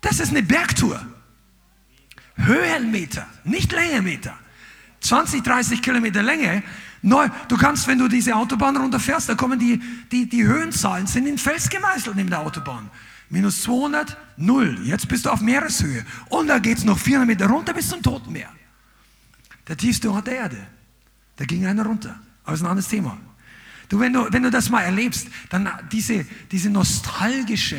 Das 0.00 0.20
ist 0.20 0.30
eine 0.30 0.42
Bergtour. 0.42 1.04
Höhenmeter, 2.36 3.26
nicht 3.44 3.72
Längemeter. 3.72 4.38
20, 5.00 5.42
30 5.42 5.82
Kilometer 5.82 6.22
Länge. 6.22 6.62
Neu, 7.02 7.28
du 7.48 7.56
kannst, 7.56 7.86
wenn 7.86 7.98
du 7.98 8.08
diese 8.08 8.36
Autobahn 8.36 8.76
runterfährst, 8.76 9.28
da 9.28 9.34
kommen 9.34 9.58
die, 9.58 9.80
die, 10.12 10.28
die 10.28 10.44
Höhenzahlen, 10.44 11.06
sind 11.06 11.26
in 11.26 11.38
Fels 11.38 11.68
gemeißelt 11.68 12.16
neben 12.16 12.28
der 12.28 12.40
Autobahn. 12.40 12.90
Minus 13.30 13.62
200, 13.62 14.16
null. 14.36 14.80
Jetzt 14.84 15.08
bist 15.08 15.24
du 15.24 15.30
auf 15.30 15.40
Meereshöhe. 15.40 16.04
Und 16.28 16.48
da 16.48 16.58
geht 16.58 16.78
es 16.78 16.84
noch 16.84 16.98
400 16.98 17.26
Meter 17.26 17.46
runter 17.46 17.72
bis 17.72 17.88
zum 17.88 18.02
Toten 18.02 18.32
Meer. 18.32 18.50
Der 19.68 19.76
tiefste 19.76 20.10
Ort 20.10 20.26
der 20.26 20.34
Erde. 20.34 20.66
Da 21.36 21.44
ging 21.44 21.64
einer 21.64 21.86
runter. 21.86 22.20
Aber 22.44 22.54
ist 22.54 22.62
ein 22.62 22.66
anderes 22.66 22.88
Thema. 22.88 23.16
Du, 23.88 23.98
wenn 24.00 24.12
du, 24.12 24.26
wenn 24.30 24.42
du 24.42 24.50
das 24.50 24.68
mal 24.68 24.82
erlebst, 24.82 25.28
dann 25.48 25.68
diese, 25.90 26.26
diese 26.50 26.70
nostalgische, 26.70 27.78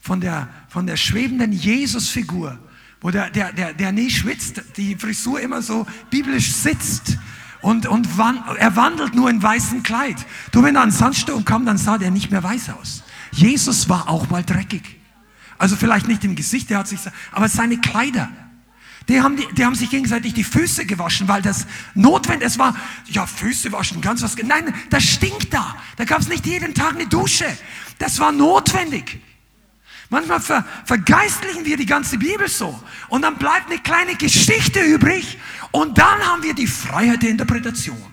von 0.00 0.20
der, 0.20 0.48
von 0.68 0.86
der 0.86 0.96
schwebenden 0.96 1.52
Jesus-Figur, 1.52 2.58
wo 3.00 3.10
der, 3.10 3.30
der, 3.30 3.52
der, 3.52 3.74
der 3.74 3.92
nie 3.92 4.10
schwitzt, 4.10 4.62
die 4.76 4.96
Frisur 4.96 5.40
immer 5.40 5.62
so 5.62 5.86
biblisch 6.10 6.52
sitzt 6.52 7.18
und, 7.60 7.86
und 7.86 8.08
er 8.56 8.76
wandelt 8.76 9.14
nur 9.14 9.30
in 9.30 9.42
weißem 9.42 9.82
Kleid. 9.82 10.16
Du, 10.52 10.62
wenn 10.62 10.76
er 10.76 10.82
an 10.82 10.90
Sandsturm 10.90 11.44
kam, 11.44 11.66
dann 11.66 11.78
sah 11.78 11.98
der 11.98 12.10
nicht 12.10 12.30
mehr 12.30 12.42
weiß 12.42 12.70
aus. 12.70 13.02
Jesus 13.32 13.88
war 13.88 14.08
auch 14.08 14.28
mal 14.30 14.44
dreckig. 14.44 14.82
Also 15.58 15.76
vielleicht 15.76 16.08
nicht 16.08 16.24
im 16.24 16.36
Gesicht, 16.36 16.70
der 16.70 16.78
hat 16.78 16.88
sich, 16.88 17.00
aber 17.32 17.48
seine 17.48 17.78
Kleider. 17.78 18.30
Die 19.08 19.20
haben, 19.20 19.36
die, 19.36 19.46
die 19.54 19.64
haben 19.64 19.74
sich 19.74 19.90
gegenseitig 19.90 20.34
die 20.34 20.44
Füße 20.44 20.86
gewaschen, 20.86 21.26
weil 21.26 21.42
das 21.42 21.66
notwendig 21.94 22.46
es 22.46 22.58
war. 22.58 22.76
Ja, 23.06 23.26
Füße 23.26 23.72
waschen, 23.72 24.00
ganz 24.00 24.22
was. 24.22 24.36
Nein, 24.36 24.72
das 24.88 25.02
stinkt 25.02 25.52
da. 25.52 25.76
Da 25.96 26.04
gab 26.04 26.20
es 26.20 26.28
nicht 26.28 26.46
jeden 26.46 26.74
Tag 26.74 26.94
eine 26.94 27.06
Dusche. 27.06 27.46
Das 27.98 28.18
war 28.20 28.30
notwendig. 28.30 29.20
Manchmal 30.10 30.40
ver, 30.40 30.64
vergeistlichen 30.84 31.64
wir 31.64 31.76
die 31.76 31.86
ganze 31.86 32.18
Bibel 32.18 32.48
so. 32.48 32.80
Und 33.08 33.22
dann 33.22 33.36
bleibt 33.36 33.70
eine 33.70 33.80
kleine 33.80 34.14
Geschichte 34.16 34.80
übrig. 34.80 35.38
Und 35.72 35.98
dann 35.98 36.20
haben 36.26 36.42
wir 36.42 36.54
die 36.54 36.66
Freiheit 36.66 37.22
der 37.22 37.30
Interpretation. 37.30 38.09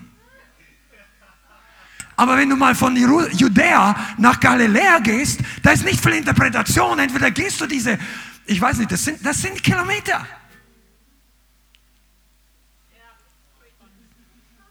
Aber 2.18 2.36
wenn 2.36 2.50
du 2.50 2.56
mal 2.56 2.74
von 2.74 2.98
Judäa 2.98 3.96
nach 4.18 4.40
Galiläa 4.40 5.00
gehst, 5.00 5.40
da 5.62 5.72
ist 5.72 5.86
nicht 5.86 6.02
viel 6.02 6.14
Interpretation. 6.14 6.98
Entweder 6.98 7.30
gehst 7.30 7.62
du 7.62 7.68
diese, 7.68 8.00
ich 8.48 8.60
weiß 8.60 8.80
nicht, 8.80 8.92
das 8.92 9.06
sind, 9.06 9.24
das 9.24 9.40
sind 9.40 9.64
Kilometer. 9.64 10.26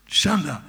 Schande. 0.09 0.61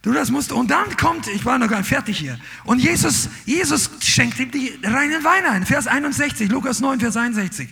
Du, 0.00 0.12
das 0.12 0.30
musst, 0.30 0.50
und 0.52 0.70
dann 0.70 0.96
kommt, 0.96 1.26
ich 1.26 1.44
war 1.44 1.58
noch 1.58 1.68
gar 1.68 1.78
nicht 1.78 1.88
fertig 1.88 2.18
hier. 2.18 2.38
Und 2.64 2.78
Jesus, 2.78 3.28
Jesus 3.44 3.90
schenkt 4.00 4.38
ihm 4.38 4.50
die 4.50 4.78
reinen 4.82 5.24
Wein 5.24 5.44
ein. 5.44 5.66
Vers 5.66 5.86
61, 5.88 6.48
Lukas 6.48 6.80
9, 6.80 7.00
Vers 7.00 7.16
61. 7.16 7.68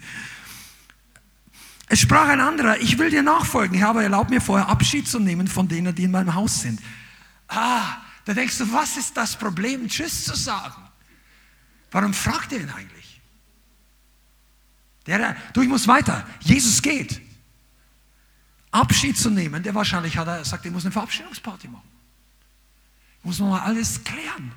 Es 1.89 2.01
sprach 2.01 2.29
ein 2.29 2.41
anderer, 2.41 2.81
ich 2.81 2.99
will 2.99 3.09
dir 3.09 3.23
nachfolgen, 3.23 3.79
Herr, 3.79 3.91
aber 3.91 4.03
erlaub 4.03 4.31
mir 4.31 4.41
vorher 4.41 4.69
Abschied 4.69 5.09
zu 5.09 5.21
nehmen 5.21 5.47
von 5.47 5.69
denen, 5.69 5.95
die 5.95 6.05
in 6.05 6.11
meinem 6.11 6.35
Haus 6.35 6.61
sind. 6.61 6.81
Ah, 7.49 7.99
da 8.25 8.35
denkst 8.35 8.59
du, 8.59 8.73
was 8.73 8.97
ist 8.97 9.17
das 9.17 9.37
Problem, 9.37 9.89
Tschüss 9.89 10.25
zu 10.25 10.35
sagen? 10.35 10.83
Warum 11.91 12.15
fragt 12.15 12.53
er 12.53 12.61
ihn 12.61 12.71
eigentlich? 12.71 13.21
Der, 15.07 15.37
du, 15.53 15.63
ich 15.63 15.69
muss 15.69 15.87
weiter. 15.87 16.27
Jesus 16.41 16.81
geht. 16.81 17.21
Abschied 18.71 19.17
zu 19.17 19.31
nehmen, 19.31 19.63
der 19.63 19.75
wahrscheinlich 19.75 20.17
hat 20.17 20.27
er 20.27 20.45
sagt, 20.45 20.65
ich 20.67 20.73
muss 20.73 20.85
eine 20.85 20.93
Verabschiedungsparty 20.93 21.69
machen. 21.69 21.89
Ich 23.21 23.25
muss 23.25 23.39
mal 23.39 23.61
alles 23.61 24.03
klären. 24.03 24.53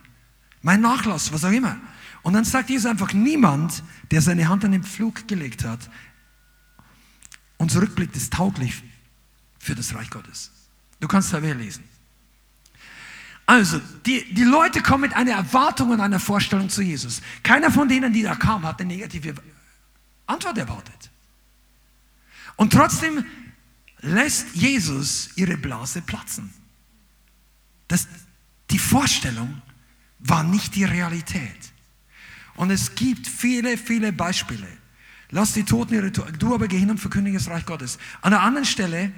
Mein 0.62 0.82
Nachlass, 0.82 1.32
was 1.32 1.44
auch 1.44 1.52
immer. 1.52 1.78
Und 2.24 2.34
dann 2.34 2.44
sagt 2.44 2.70
Jesus 2.70 2.90
einfach, 2.90 3.14
niemand, 3.14 3.84
der 4.10 4.22
seine 4.22 4.50
Hand 4.50 4.66
an 4.66 4.72
den 4.72 4.84
Flug 4.84 5.28
gelegt 5.28 5.64
hat 5.64 5.90
und 7.58 7.72
zurückblickt, 7.72 8.16
ist 8.16 8.34
tauglich 8.34 8.84
für 9.60 9.76
das 9.76 9.94
Reich 9.94 10.10
Gottes. 10.10 10.52
Du 11.00 11.08
kannst 11.08 11.32
da 11.32 11.40
mehr 11.40 11.56
lesen. 11.56 11.84
Also, 13.48 13.80
die, 14.06 14.34
die 14.34 14.44
Leute 14.44 14.82
kommen 14.82 15.04
mit 15.04 15.16
einer 15.16 15.32
Erwartung 15.32 15.92
und 15.92 16.02
einer 16.02 16.20
Vorstellung 16.20 16.70
zu 16.70 16.82
Jesus. 16.82 17.22
Keiner 17.44 17.72
von 17.72 17.88
denen, 17.88 18.12
die 18.12 18.22
da 18.22 18.36
kam, 18.36 18.64
hat 18.68 18.82
eine 18.82 18.94
negative 18.94 19.36
Antwort 20.26 20.58
erwartet. 20.58 21.10
Und 22.58 22.74
trotzdem 22.74 23.26
lässt 24.02 24.54
Jesus 24.54 25.30
ihre 25.38 25.56
Blase 25.56 26.02
platzen. 26.02 26.54
Das, 27.88 28.06
die 28.70 28.80
Vorstellung 28.80 29.62
war 30.20 30.44
nicht 30.44 30.76
die 30.76 30.84
Realität. 30.84 31.72
Und 32.56 32.70
es 32.70 32.96
gibt 32.96 33.28
viele, 33.28 33.78
viele 33.78 34.12
Beispiele. 34.12 34.68
Lass 35.30 35.54
die 35.54 35.64
Toten 35.64 35.94
ihre 35.94 36.12
Toten, 36.12 36.38
du 36.38 36.54
aber 36.54 36.68
geh 36.68 36.80
hin 36.80 36.90
und 36.90 37.00
verkündige 37.00 37.38
das 37.38 37.48
Reich 37.48 37.66
Gottes. 37.66 37.98
An 38.22 38.32
der 38.32 38.42
anderen 38.42 38.66
Stelle, 38.66 39.14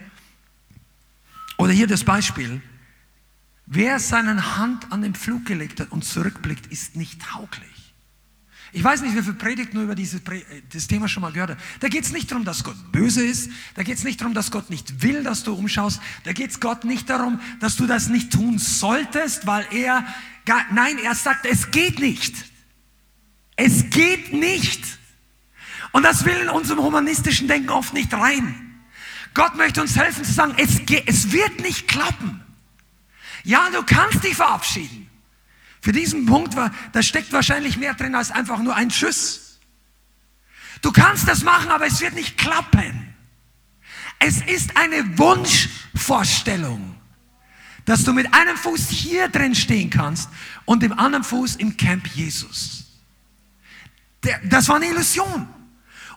oder 1.58 1.72
hier 1.72 1.88
das 1.88 2.04
Beispiel, 2.04 2.62
Wer 3.72 4.00
seine 4.00 4.58
Hand 4.58 4.92
an 4.92 5.04
den 5.04 5.14
Flug 5.14 5.46
gelegt 5.46 5.80
hat 5.80 5.92
und 5.92 6.04
zurückblickt, 6.04 6.66
ist 6.72 6.96
nicht 6.96 7.22
tauglich. 7.22 7.94
Ich 8.72 8.84
weiß 8.84 9.02
nicht, 9.02 9.16
wie 9.16 9.22
viel 9.22 9.34
Predigt 9.34 9.76
nur 9.76 9.84
über 9.84 9.94
dieses 9.94 10.22
das 10.74 10.88
Thema 10.88 11.08
schon 11.08 11.22
mal 11.22 11.32
gehört 11.32 11.52
hat. 11.52 11.60
Da 11.80 11.88
geht 11.88 12.04
es 12.04 12.12
nicht 12.12 12.32
darum, 12.32 12.46
dass 12.46 12.64
Gott 12.64 12.92
böse 12.92 13.24
ist. 13.24 13.52
Da 13.76 13.84
geht 13.84 14.00
es 14.00 14.04
nicht 14.04 14.22
darum, 14.22 14.34
dass 14.34 14.50
Gott 14.50 14.72
nicht 14.72 15.04
will, 15.04 15.24
dass 15.24 15.44
du 15.44 15.54
umschaust. 15.54 16.02
Da 16.24 16.34
geht 16.34 16.50
es 16.50 16.60
Gott 16.60 16.84
nicht 16.84 17.12
darum, 17.12 17.40
dass 17.60 17.76
du 17.76 17.86
das 17.86 18.10
nicht 18.10 18.32
tun 18.32 18.58
solltest, 18.58 19.46
weil 19.46 19.68
er, 19.72 20.04
nein, 20.72 20.98
er 20.98 21.14
sagt, 21.14 21.46
es 21.46 21.70
geht 21.70 22.00
nicht. 22.00 22.34
Es 23.56 23.92
geht 23.92 24.34
nicht. 24.34 24.84
Und 25.92 26.02
das 26.04 26.26
will 26.26 26.38
in 26.38 26.50
unserem 26.50 26.80
humanistischen 26.80 27.48
Denken 27.48 27.70
oft 27.70 27.94
nicht 27.94 28.12
rein. 28.14 28.82
Gott 29.36 29.56
möchte 29.56 29.80
uns 29.80 29.96
helfen 29.96 30.24
zu 30.24 30.34
sagen, 30.34 30.56
es, 30.58 30.86
geht, 30.88 31.04
es 31.08 31.32
wird 31.32 31.60
nicht 31.60 31.88
klappen. 31.88 32.44
Ja, 33.50 33.72
du 33.72 33.82
kannst 33.82 34.24
dich 34.24 34.36
verabschieden. 34.36 35.10
Für 35.82 35.92
diesen 35.92 36.28
Punkt, 36.28 36.56
war, 36.56 36.72
da 36.92 37.02
steckt 37.02 37.34
wahrscheinlich 37.34 37.78
mehr 37.78 37.96
drin 37.96 38.14
als 38.14 38.30
einfach 38.30 38.60
nur 38.60 38.76
ein 38.76 38.90
Tschüss. 38.90 39.58
Du 40.84 40.92
kannst 40.92 41.28
das 41.28 41.42
machen, 41.42 41.72
aber 41.72 41.88
es 41.88 42.00
wird 42.00 42.14
nicht 42.14 42.38
klappen. 42.38 43.12
Es 44.20 44.44
ist 44.44 44.78
eine 44.78 45.18
Wunschvorstellung, 45.18 46.96
dass 47.86 48.04
du 48.04 48.14
mit 48.14 48.32
einem 48.36 48.56
Fuß 48.56 48.90
hier 48.90 49.30
drin 49.30 49.56
stehen 49.56 49.90
kannst 49.90 50.30
und 50.66 50.84
dem 50.84 50.94
anderen 50.94 51.24
Fuß 51.24 51.56
im 51.56 51.76
Camp 51.76 52.06
Jesus. 52.06 52.86
Das 54.44 54.68
war 54.68 54.76
eine 54.76 54.90
Illusion. 54.90 55.48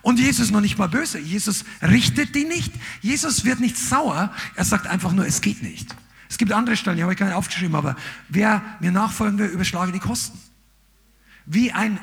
Und 0.03 0.19
Jesus 0.19 0.45
ist 0.45 0.51
noch 0.51 0.61
nicht 0.61 0.77
mal 0.77 0.87
böse. 0.87 1.17
Jesus 1.17 1.65
richtet 1.81 2.35
die 2.35 2.45
nicht. 2.45 2.71
Jesus 3.01 3.43
wird 3.43 3.59
nicht 3.59 3.79
sauer. 3.79 4.31
Er 4.53 4.65
sagt 4.65 4.85
einfach 4.85 5.13
nur, 5.13 5.25
es 5.25 5.41
geht 5.41 5.63
nicht. 5.63 5.95
Es 6.33 6.39
gibt 6.39 6.51
andere 6.51 6.75
Stellen, 6.75 6.97
die 6.97 7.03
habe 7.03 7.13
ich 7.13 7.19
gar 7.19 7.27
nicht 7.27 7.35
aufgeschrieben, 7.35 7.75
aber 7.75 7.95
wer 8.27 8.63
mir 8.79 8.91
nachfolgen 8.91 9.37
will, 9.37 9.45
überschlage 9.45 9.91
die 9.91 9.99
Kosten. 9.99 10.39
Wie 11.45 11.71
ein 11.71 11.99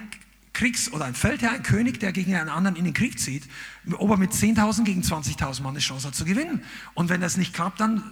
Kriegs- 0.52 0.92
oder 0.92 1.04
ein 1.06 1.16
Feldherr, 1.16 1.50
ein 1.50 1.64
König, 1.64 1.98
der 1.98 2.12
gegen 2.12 2.36
einen 2.36 2.48
anderen 2.48 2.76
in 2.76 2.84
den 2.84 2.94
Krieg 2.94 3.18
zieht, 3.18 3.42
ob 3.90 4.08
er 4.08 4.16
mit 4.18 4.30
10.000 4.30 4.84
gegen 4.84 5.02
20.000 5.02 5.62
Mann 5.62 5.70
eine 5.70 5.80
Chance 5.80 6.06
hat 6.06 6.14
zu 6.14 6.24
gewinnen. 6.24 6.62
Und 6.94 7.08
wenn 7.08 7.20
das 7.20 7.38
nicht 7.38 7.52
klappt, 7.52 7.80
dann 7.80 8.04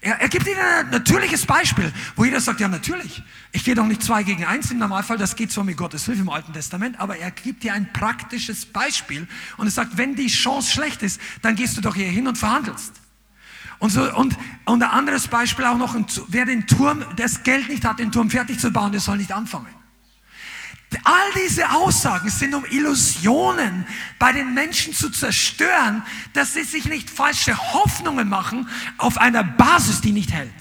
er, 0.00 0.18
er, 0.18 0.30
gibt 0.30 0.46
ihnen 0.46 0.56
ein 0.56 0.88
natürliches 0.88 1.44
Beispiel, 1.44 1.92
wo 2.16 2.24
jeder 2.24 2.40
sagt, 2.40 2.60
ja 2.60 2.68
natürlich, 2.68 3.22
ich 3.52 3.64
gehe 3.64 3.74
doch 3.74 3.86
nicht 3.86 4.02
zwei 4.02 4.22
gegen 4.22 4.46
eins 4.46 4.70
im 4.70 4.78
Normalfall, 4.78 5.18
das 5.18 5.36
geht 5.36 5.52
zwar 5.52 5.64
mit 5.64 5.76
Gottes 5.76 6.06
Hilfe 6.06 6.22
im 6.22 6.30
Alten 6.30 6.54
Testament, 6.54 6.98
aber 6.98 7.18
er 7.18 7.30
gibt 7.30 7.64
dir 7.64 7.74
ein 7.74 7.92
praktisches 7.92 8.64
Beispiel 8.64 9.28
und 9.58 9.66
er 9.66 9.70
sagt, 9.70 9.98
wenn 9.98 10.14
die 10.16 10.28
Chance 10.28 10.70
schlecht 10.70 11.02
ist, 11.02 11.20
dann 11.42 11.54
gehst 11.54 11.76
du 11.76 11.82
doch 11.82 11.94
hier 11.94 12.08
hin 12.08 12.26
und 12.28 12.38
verhandelst. 12.38 13.03
Und, 13.78 13.90
so, 13.90 14.02
und, 14.14 14.36
und 14.64 14.82
ein 14.82 14.90
anderes 14.90 15.28
Beispiel 15.28 15.64
auch 15.64 15.76
noch, 15.76 15.96
wer 16.28 16.46
den 16.46 16.66
Turm, 16.66 17.04
das 17.16 17.42
Geld 17.42 17.68
nicht 17.68 17.84
hat, 17.84 17.98
den 17.98 18.12
Turm 18.12 18.30
fertig 18.30 18.58
zu 18.58 18.70
bauen, 18.70 18.92
der 18.92 19.00
soll 19.00 19.18
nicht 19.18 19.32
anfangen. 19.32 19.74
All 21.02 21.32
diese 21.44 21.70
Aussagen 21.70 22.30
sind 22.30 22.54
um 22.54 22.64
Illusionen 22.64 23.84
bei 24.18 24.32
den 24.32 24.54
Menschen 24.54 24.94
zu 24.94 25.10
zerstören, 25.10 26.04
dass 26.34 26.54
sie 26.54 26.62
sich 26.62 26.84
nicht 26.84 27.10
falsche 27.10 27.56
Hoffnungen 27.72 28.28
machen 28.28 28.68
auf 28.98 29.18
einer 29.18 29.42
Basis, 29.42 30.00
die 30.00 30.12
nicht 30.12 30.32
hält. 30.32 30.52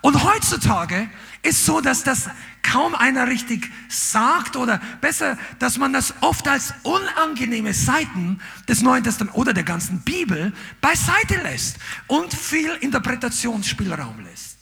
Und 0.00 0.22
heutzutage 0.22 1.10
ist 1.42 1.64
so, 1.64 1.80
dass 1.80 2.04
das 2.04 2.28
kaum 2.64 2.94
einer 2.96 3.28
richtig 3.28 3.70
sagt 3.88 4.56
oder 4.56 4.80
besser, 5.00 5.38
dass 5.60 5.78
man 5.78 5.92
das 5.92 6.14
oft 6.20 6.48
als 6.48 6.74
unangenehme 6.82 7.72
Seiten 7.72 8.40
des 8.68 8.82
Neuen 8.82 9.04
Testaments 9.04 9.38
oder 9.38 9.52
der 9.52 9.62
ganzen 9.62 10.00
Bibel 10.00 10.52
beiseite 10.80 11.40
lässt 11.42 11.76
und 12.08 12.34
viel 12.34 12.72
Interpretationsspielraum 12.80 14.24
lässt. 14.24 14.54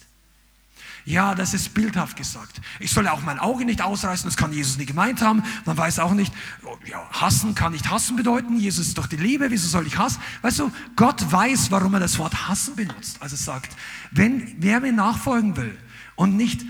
Ja, 1.04 1.34
das 1.34 1.52
ist 1.52 1.74
bildhaft 1.74 2.16
gesagt. 2.16 2.60
Ich 2.78 2.92
soll 2.92 3.08
auch 3.08 3.22
mein 3.22 3.40
Auge 3.40 3.64
nicht 3.64 3.82
ausreißen, 3.82 4.28
das 4.28 4.36
kann 4.36 4.52
Jesus 4.52 4.76
nicht 4.76 4.86
gemeint 4.86 5.20
haben. 5.20 5.42
Man 5.64 5.76
weiß 5.76 5.98
auch 5.98 6.12
nicht, 6.12 6.32
ja, 6.86 7.08
hassen 7.10 7.56
kann 7.56 7.72
nicht 7.72 7.90
hassen 7.90 8.16
bedeuten. 8.16 8.56
Jesus 8.58 8.88
ist 8.88 8.98
doch 8.98 9.08
die 9.08 9.16
Liebe, 9.16 9.50
wieso 9.50 9.66
soll 9.66 9.86
ich 9.86 9.98
hassen? 9.98 10.20
Weißt 10.42 10.60
du, 10.60 10.70
Gott 10.94 11.32
weiß, 11.32 11.72
warum 11.72 11.94
er 11.94 12.00
das 12.00 12.18
Wort 12.18 12.48
hassen 12.48 12.76
benutzt. 12.76 13.16
Also 13.20 13.34
sagt, 13.34 13.76
wenn 14.12 14.54
wer 14.58 14.80
mir 14.80 14.92
nachfolgen 14.92 15.56
will 15.56 15.76
und 16.14 16.36
nicht 16.36 16.64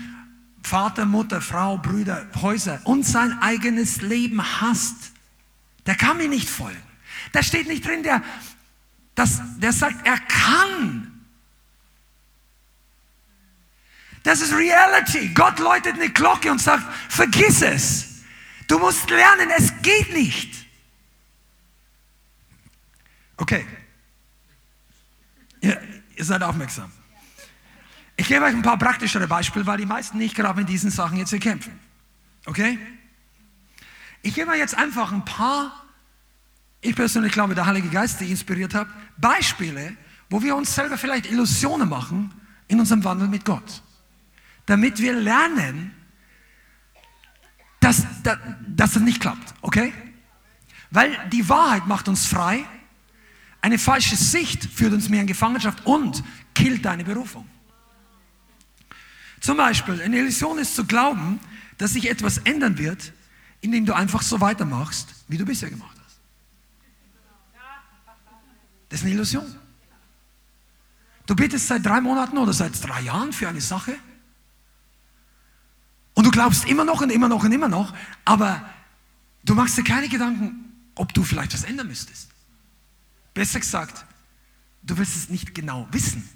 Vater, 0.63 1.05
Mutter, 1.05 1.41
Frau, 1.41 1.77
Brüder, 1.77 2.25
Häuser 2.41 2.81
und 2.85 3.05
sein 3.05 3.37
eigenes 3.41 4.01
Leben 4.01 4.41
hasst, 4.61 5.11
der 5.85 5.95
kann 5.95 6.17
mir 6.17 6.29
nicht 6.29 6.49
folgen. 6.49 6.81
Da 7.33 7.43
steht 7.43 7.67
nicht 7.67 7.85
drin, 7.85 8.03
der, 8.03 8.23
das, 9.15 9.41
der 9.59 9.73
sagt, 9.73 10.07
er 10.07 10.17
kann 10.19 11.13
Das 14.23 14.39
ist 14.39 14.53
Reality. 14.53 15.29
Gott 15.33 15.59
läutet 15.59 15.95
eine 15.95 16.09
Glocke 16.09 16.49
und 16.49 16.59
sagt, 16.59 16.83
vergiss 17.09 17.61
es. 17.61 18.23
Du 18.67 18.79
musst 18.79 19.09
lernen, 19.09 19.49
es 19.57 19.73
geht 19.81 20.13
nicht. 20.13 20.65
Okay. 23.35 23.67
Ihr, 25.59 25.81
ihr 26.15 26.25
seid 26.25 26.41
aufmerksam. 26.41 26.89
Ich 28.15 28.27
gebe 28.27 28.45
euch 28.45 28.53
ein 28.53 28.61
paar 28.61 28.77
praktischere 28.77 29.27
Beispiele, 29.27 29.65
weil 29.65 29.77
die 29.77 29.85
meisten 29.85 30.17
nicht 30.17 30.35
gerade 30.35 30.59
mit 30.59 30.69
diesen 30.69 30.91
Sachen 30.91 31.17
jetzt 31.17 31.31
hier 31.31 31.39
kämpfen. 31.39 31.79
Okay? 32.45 32.77
Ich 34.21 34.35
gebe 34.35 34.51
euch 34.51 34.59
jetzt 34.59 34.77
einfach 34.77 35.11
ein 35.11 35.25
paar, 35.25 35.83
ich 36.81 36.95
persönlich 36.95 37.33
glaube, 37.33 37.55
der 37.55 37.65
Heilige 37.65 37.89
Geist, 37.89 38.19
der 38.21 38.27
inspiriert 38.27 38.73
hat, 38.73 38.87
Beispiele, 39.17 39.97
wo 40.29 40.41
wir 40.41 40.55
uns 40.55 40.73
selber 40.73 40.97
vielleicht 40.97 41.25
Illusionen 41.25 41.89
machen 41.89 42.31
in 42.67 42.79
unserem 42.79 43.03
Wandel 43.03 43.27
mit 43.27 43.45
Gott 43.45 43.83
damit 44.65 44.99
wir 44.99 45.13
lernen, 45.13 45.93
dass, 47.79 48.05
dass, 48.23 48.37
dass 48.67 48.93
das 48.93 49.03
nicht 49.03 49.19
klappt, 49.19 49.53
okay? 49.61 49.93
Weil 50.89 51.17
die 51.31 51.47
Wahrheit 51.49 51.87
macht 51.87 52.07
uns 52.07 52.25
frei, 52.25 52.65
eine 53.61 53.77
falsche 53.77 54.15
Sicht 54.15 54.65
führt 54.65 54.93
uns 54.93 55.09
mehr 55.09 55.21
in 55.21 55.27
Gefangenschaft 55.27 55.85
und 55.85 56.23
killt 56.53 56.85
deine 56.85 57.03
Berufung. 57.03 57.47
Zum 59.43 59.57
Beispiel, 59.57 60.01
eine 60.01 60.19
Illusion 60.19 60.57
ist 60.57 60.73
zu 60.73 60.85
glauben, 60.85 61.37
dass 61.77 61.91
sich 61.91 62.09
etwas 62.09 62.37
ändern 62.37 62.77
wird, 62.77 63.11
indem 63.59 63.85
du 63.85 63.93
einfach 63.93 64.21
so 64.21 64.39
weitermachst, 64.39 65.13
wie 65.27 65.37
du 65.37 65.43
bisher 65.43 65.69
gemacht 65.69 65.97
hast. 66.01 66.21
Das 68.87 69.01
ist 69.01 69.05
eine 69.05 69.15
Illusion. 69.15 69.53
Du 71.25 71.35
betest 71.35 71.67
seit 71.67 71.85
drei 71.85 71.99
Monaten 71.99 72.37
oder 72.37 72.53
seit 72.53 72.81
drei 72.87 73.01
Jahren 73.01 73.33
für 73.33 73.49
eine 73.49 73.59
Sache 73.59 73.97
und 76.13 76.25
du 76.25 76.31
glaubst 76.31 76.63
immer 76.69 76.85
noch 76.85 77.01
und 77.01 77.09
immer 77.09 77.27
noch 77.27 77.43
und 77.43 77.51
immer 77.51 77.67
noch, 77.67 77.93
aber 78.23 78.63
du 79.43 79.55
machst 79.55 79.77
dir 79.77 79.83
keine 79.83 80.07
Gedanken, 80.07 80.73
ob 80.95 81.13
du 81.13 81.21
vielleicht 81.21 81.53
was 81.53 81.65
ändern 81.65 81.89
müsstest. 81.89 82.29
Besser 83.33 83.59
gesagt, 83.59 84.05
du 84.83 84.97
willst 84.97 85.17
es 85.17 85.27
nicht 85.27 85.53
genau 85.53 85.85
wissen. 85.91 86.29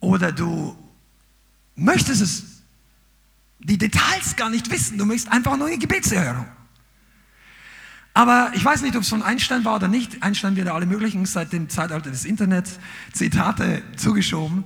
Oder 0.00 0.32
du 0.32 0.76
möchtest 1.76 2.20
es, 2.20 2.44
die 3.58 3.78
Details 3.78 4.36
gar 4.36 4.50
nicht 4.50 4.70
wissen. 4.70 4.98
Du 4.98 5.04
möchtest 5.04 5.32
einfach 5.32 5.56
nur 5.56 5.68
eine 5.68 5.78
Gebetserhörung. 5.78 6.46
Aber 8.14 8.50
ich 8.54 8.64
weiß 8.64 8.80
nicht, 8.80 8.96
ob 8.96 9.02
es 9.02 9.10
von 9.10 9.22
Einstein 9.22 9.64
war 9.64 9.76
oder 9.76 9.88
nicht. 9.88 10.22
Einstein 10.22 10.56
wird 10.56 10.68
alle 10.68 10.86
möglichen 10.86 11.26
seit 11.26 11.52
dem 11.52 11.68
Zeitalter 11.68 12.10
des 12.10 12.24
Internets 12.24 12.78
Zitate 13.12 13.82
zugeschoben. 13.96 14.64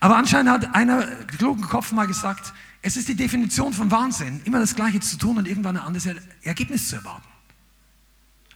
Aber 0.00 0.16
anscheinend 0.16 0.50
hat 0.50 0.74
einer 0.74 1.06
klugen 1.26 1.62
Kopf 1.62 1.92
mal 1.92 2.06
gesagt, 2.06 2.54
es 2.80 2.96
ist 2.96 3.08
die 3.08 3.16
Definition 3.16 3.72
von 3.72 3.90
Wahnsinn, 3.90 4.40
immer 4.44 4.60
das 4.60 4.74
Gleiche 4.74 5.00
zu 5.00 5.18
tun 5.18 5.38
und 5.38 5.48
irgendwann 5.48 5.76
ein 5.76 5.82
anderes 5.82 6.08
Ergebnis 6.42 6.88
zu 6.88 6.96
erwarten. 6.96 7.26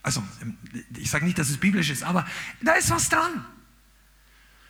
Also, 0.03 0.23
ich 0.97 1.09
sage 1.11 1.25
nicht, 1.25 1.37
dass 1.37 1.49
es 1.49 1.57
biblisch 1.57 1.89
ist, 1.89 2.01
aber 2.01 2.25
da 2.61 2.73
ist 2.73 2.89
was 2.89 3.09
dran. 3.09 3.45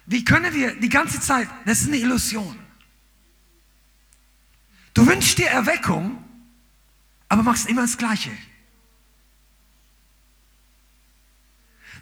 Wie 0.05 0.25
können 0.25 0.53
wir 0.53 0.75
die 0.75 0.89
ganze 0.89 1.21
Zeit, 1.21 1.47
das 1.65 1.82
ist 1.82 1.88
eine 1.88 1.97
Illusion. 1.97 2.57
Du 4.93 5.05
wünschst 5.07 5.37
dir 5.37 5.47
Erweckung, 5.47 6.23
aber 7.29 7.43
machst 7.43 7.67
immer 7.67 7.81
das 7.81 7.97
Gleiche. 7.97 8.31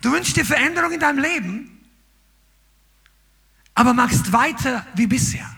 Du 0.01 0.11
wünschst 0.11 0.35
dir 0.35 0.45
Veränderung 0.45 0.91
in 0.91 0.99
deinem 0.99 1.19
Leben, 1.19 1.85
aber 3.73 3.93
machst 3.93 4.31
weiter 4.31 4.85
wie 4.95 5.07
bisher. 5.07 5.55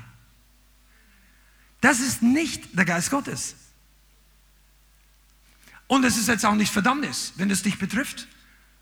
Das 1.79 1.99
ist 1.99 2.21
nicht 2.21 2.77
der 2.77 2.86
Geist 2.86 3.09
Gottes. 3.09 3.55
Und 5.88 6.05
es 6.05 6.17
ist 6.17 6.27
jetzt 6.27 6.45
auch 6.45 6.55
nicht 6.55 6.71
Verdammnis, 6.71 7.34
wenn 7.36 7.49
es 7.49 7.63
dich 7.63 7.77
betrifft. 7.77 8.27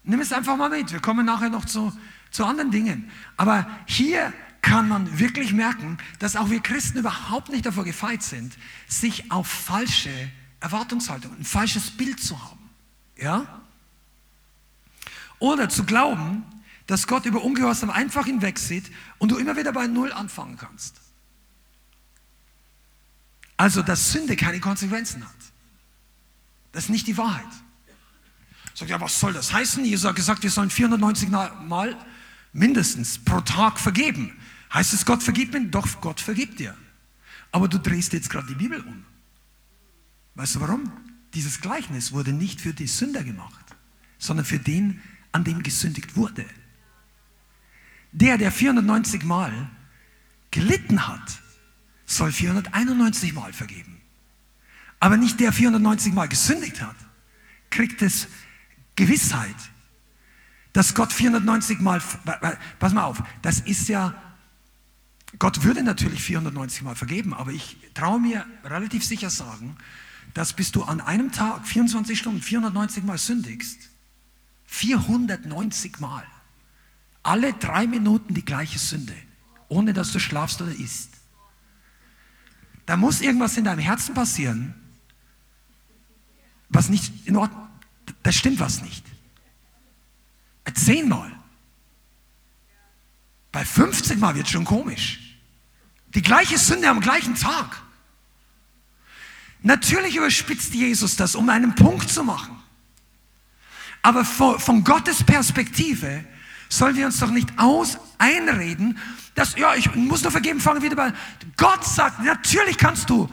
Nimm 0.04 0.20
es 0.20 0.32
einfach 0.32 0.58
mal 0.58 0.70
mit. 0.70 0.92
Wir 0.92 1.00
kommen 1.00 1.26
nachher 1.26 1.50
noch 1.50 1.66
zu, 1.66 1.98
zu 2.30 2.46
anderen 2.46 2.72
Dingen. 2.72 3.10
Aber 3.36 3.68
hier 3.86 4.34
kann 4.62 4.88
man 4.88 5.20
wirklich 5.20 5.54
merken, 5.54 5.98
dass 6.20 6.36
auch 6.36 6.50
wir 6.50 6.60
Christen 6.62 7.00
überhaupt 7.00 7.50
nicht 7.50 7.66
davor 7.66 7.84
gefeit 7.86 8.24
sind, 8.24 8.58
sich 8.88 9.32
auf 9.32 9.48
falsche 9.48 10.12
Erwartungshaltungen, 10.60 11.40
ein 11.40 11.46
falsches 11.46 11.92
Bild 11.92 12.20
zu 12.20 12.42
haben. 12.44 12.70
Ja? 13.18 13.62
Oder 15.40 15.70
zu 15.70 15.86
glauben, 15.86 16.44
dass 16.88 17.08
Gott 17.08 17.26
über 17.26 17.44
Ungehorsam 17.44 17.90
einfach 17.90 18.26
hinwegsieht 18.26 18.92
und 19.20 19.32
du 19.32 19.38
immer 19.38 19.56
wieder 19.56 19.72
bei 19.72 19.88
Null 19.88 20.12
anfangen 20.12 20.58
kannst. 20.58 20.96
Also, 23.58 23.82
dass 23.82 24.12
Sünde 24.12 24.36
keine 24.36 24.60
Konsequenzen 24.60 25.24
hat. 25.24 25.36
Das 26.72 26.86
ist 26.86 26.90
nicht 26.90 27.08
die 27.08 27.18
Wahrheit. 27.18 27.46
Sagt 28.74 28.90
ja, 28.90 29.02
was 29.02 29.20
soll 29.20 29.34
das 29.34 29.52
heißen? 29.52 29.84
Jesus 29.84 30.08
hat 30.08 30.16
gesagt, 30.16 30.44
wir 30.44 30.50
sollen 30.50 30.70
490 30.70 31.30
Mal 31.30 31.98
mindestens 32.54 33.20
pro 33.20 33.42
Tag 33.42 33.80
vergeben. 33.80 34.39
Heißt 34.74 34.94
es, 34.94 35.06
Gott 35.06 35.24
vergibt 35.24 35.54
mir? 35.54 35.66
Doch, 35.66 36.02
Gott 36.02 36.20
vergibt 36.20 36.60
dir. 36.60 36.76
Aber 37.52 37.68
du 37.68 37.80
drehst 37.80 38.14
jetzt 38.14 38.30
gerade 38.30 38.48
die 38.48 38.56
Bibel 38.56 38.82
um. 38.82 39.06
Weißt 40.36 40.56
du 40.56 40.62
warum? 40.62 40.92
Dieses 41.34 41.62
Gleichnis 41.62 42.12
wurde 42.12 42.34
nicht 42.34 42.62
für 42.62 42.74
die 42.74 42.88
Sünder 42.88 43.24
gemacht, 43.24 43.66
sondern 44.18 44.46
für 44.46 44.60
den, 44.60 45.02
an 45.32 45.44
dem 45.44 45.64
gesündigt 45.64 46.16
wurde. 46.16 46.46
Der, 48.12 48.38
der 48.38 48.52
490 48.52 49.24
Mal 49.24 49.70
gelitten 50.52 51.08
hat, 51.08 51.42
soll 52.06 52.32
491 52.32 53.34
Mal 53.34 53.54
vergeben. 53.54 54.02
Aber 55.00 55.18
nicht 55.18 55.40
der 55.40 55.54
490 55.54 56.14
Mal 56.14 56.28
gesündigt 56.28 56.82
hat, 56.82 56.96
kriegt 57.70 58.02
es 58.02 58.28
Gewissheit, 58.96 59.56
dass 60.74 60.94
Gott 60.96 61.14
490 61.14 61.80
Mal, 61.80 62.02
pass 62.80 62.94
mal 62.94 63.04
auf, 63.04 63.24
das 63.42 63.60
ist 63.62 63.88
ja, 63.88 64.14
Gott 65.38 65.64
würde 65.64 65.84
natürlich 65.84 66.24
490 66.24 66.82
Mal 66.82 66.96
vergeben, 66.96 67.34
aber 67.34 67.52
ich 67.52 67.78
traue 67.94 68.20
mir 68.20 68.46
relativ 68.64 69.06
sicher 69.06 69.30
sagen, 69.30 69.78
dass 70.34 70.54
bis 70.54 70.72
du 70.72 70.84
an 70.84 71.02
einem 71.02 71.32
Tag 71.32 71.68
24 71.68 72.18
Stunden 72.18 72.42
490 72.42 73.04
Mal 73.04 73.18
sündigst, 73.18 73.90
490 74.66 76.00
Mal, 76.00 76.24
alle 77.22 77.54
drei 77.54 77.86
Minuten 77.86 78.34
die 78.34 78.46
gleiche 78.46 78.80
Sünde, 78.80 79.16
ohne 79.68 79.94
dass 79.94 80.12
du 80.12 80.20
schlafst 80.20 80.62
oder 80.62 80.72
isst. 80.72 81.12
Da 82.86 82.98
muss 82.98 83.22
irgendwas 83.22 83.56
in 83.58 83.66
deinem 83.66 83.80
Herzen 83.80 84.16
passieren, 84.16 84.74
was 86.70 86.90
nicht 86.90 87.28
in 87.28 87.36
Ordnung, 87.36 87.68
da 88.24 88.32
stimmt 88.32 88.60
was 88.60 88.82
nicht. 88.82 89.06
Zehnmal. 90.74 91.39
Bei 93.52 93.66
50 93.66 94.20
Mal 94.20 94.36
wird 94.36 94.46
es 94.46 94.52
schon 94.52 94.66
komisch. 94.66 95.20
Die 96.16 96.22
gleiche 96.22 96.58
Sünde 96.58 96.90
am 96.90 97.02
gleichen 97.02 97.36
Tag. 97.36 97.82
Natürlich 99.62 100.16
überspitzt 100.16 100.74
Jesus 100.74 101.16
das, 101.16 101.36
um 101.36 101.50
einen 101.50 101.76
Punkt 101.76 102.10
zu 102.10 102.24
machen. 102.24 102.58
Aber 104.02 104.24
von 104.24 104.84
Gottes 104.84 105.24
Perspektive 105.24 106.24
sollen 106.70 106.96
wir 106.96 107.06
uns 107.06 107.20
doch 107.20 107.32
nicht 107.32 107.50
aus 107.58 107.98
einreden, 108.18 108.98
dass, 109.36 109.56
ja, 109.58 109.76
ich 109.76 109.94
muss 109.96 110.22
nur 110.22 110.32
vergeben, 110.32 110.60
fange 110.60 110.82
wieder 110.82 110.96
bei. 110.96 111.14
Gott 111.58 111.84
sagt, 111.84 112.24
natürlich 112.24 112.78
kannst 112.78 113.10
du 113.10 113.30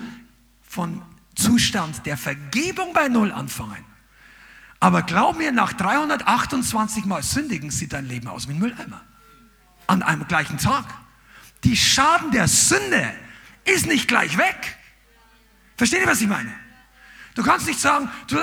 von 0.62 1.02
Zustand 1.34 2.04
der 2.06 2.16
Vergebung 2.16 2.92
bei 2.92 3.08
Null 3.08 3.30
anfangen. 3.30 3.84
Aber 4.80 5.02
glaub 5.02 5.38
mir, 5.38 5.52
nach 5.52 5.72
328 5.72 7.04
Mal 7.04 7.22
sündigen 7.22 7.70
sieht 7.70 7.92
dein 7.92 8.06
Leben 8.06 8.28
aus 8.28 8.48
wie 8.48 8.52
ein 8.52 8.58
Mülleimer. 8.58 9.02
An 9.86 10.02
einem 10.02 10.26
gleichen 10.26 10.58
Tag. 10.58 10.84
Die 11.64 11.76
Schaden 11.76 12.30
der 12.30 12.48
Sünde 12.48 13.12
ist 13.64 13.86
nicht 13.86 14.08
gleich 14.08 14.36
weg. 14.38 14.76
Versteht 15.76 16.00
ihr, 16.00 16.06
was 16.06 16.20
ich 16.20 16.28
meine? 16.28 16.52
Du 17.34 17.42
kannst 17.42 17.66
nicht 17.66 17.80
sagen, 17.80 18.10
du, 18.28 18.38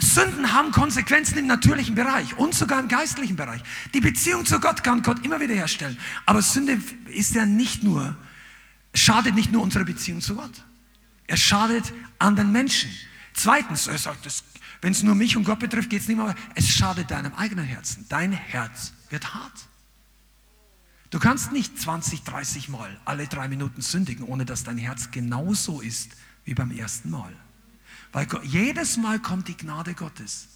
Sünden 0.00 0.52
haben 0.52 0.70
Konsequenzen 0.70 1.38
im 1.38 1.46
natürlichen 1.46 1.94
Bereich 1.94 2.36
und 2.38 2.54
sogar 2.54 2.80
im 2.80 2.88
geistlichen 2.88 3.36
Bereich. 3.36 3.62
Die 3.94 4.00
Beziehung 4.00 4.46
zu 4.46 4.60
Gott 4.60 4.84
kann 4.84 5.02
Gott 5.02 5.24
immer 5.24 5.40
wieder 5.40 5.54
herstellen. 5.54 5.98
Aber 6.26 6.42
Sünde 6.42 6.80
ist 7.06 7.34
ja 7.34 7.46
nicht 7.46 7.82
nur, 7.82 8.16
schadet 8.94 9.34
nicht 9.34 9.52
nur 9.52 9.62
unserer 9.62 9.84
Beziehung 9.84 10.20
zu 10.20 10.36
Gott. 10.36 10.64
Er 11.26 11.36
schadet 11.36 11.92
anderen 12.18 12.52
Menschen. 12.52 12.90
Zweitens, 13.34 13.86
er 13.86 13.98
sagt, 13.98 14.26
wenn 14.80 14.92
es 14.92 15.02
nur 15.02 15.14
mich 15.14 15.36
und 15.36 15.44
Gott 15.44 15.58
betrifft, 15.58 15.90
geht 15.90 16.02
es 16.02 16.08
nicht 16.08 16.16
mehr. 16.16 16.34
Es 16.54 16.68
schadet 16.68 17.10
deinem 17.10 17.34
eigenen 17.34 17.64
Herzen. 17.64 18.06
Dein 18.08 18.32
Herz 18.32 18.92
wird 19.10 19.34
hart. 19.34 19.68
Du 21.10 21.18
kannst 21.18 21.52
nicht 21.52 21.78
20, 21.78 22.22
30 22.22 22.68
Mal 22.68 23.00
alle 23.04 23.26
drei 23.26 23.48
Minuten 23.48 23.80
sündigen, 23.80 24.24
ohne 24.26 24.44
dass 24.44 24.64
dein 24.64 24.78
Herz 24.78 25.10
genauso 25.10 25.80
ist 25.80 26.10
wie 26.44 26.54
beim 26.54 26.70
ersten 26.70 27.10
Mal. 27.10 27.32
Weil 28.12 28.26
Gott, 28.26 28.44
jedes 28.44 28.96
Mal 28.96 29.18
kommt 29.18 29.48
die 29.48 29.56
Gnade 29.56 29.94
Gottes 29.94 30.48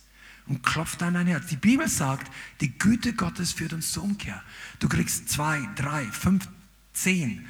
und 0.47 0.63
klopft 0.63 1.03
an 1.03 1.15
dein 1.15 1.27
Herz. 1.27 1.47
Die 1.47 1.57
Bibel 1.57 1.89
sagt, 1.89 2.31
die 2.61 2.77
Güte 2.79 3.15
Gottes 3.15 3.53
führt 3.53 3.73
uns 3.73 3.93
zur 3.93 4.03
Umkehr. 4.03 4.43
Du 4.79 4.89
kriegst 4.89 5.29
zwei, 5.29 5.67
drei, 5.75 6.05
fünf, 6.07 6.49
zehn 6.93 7.47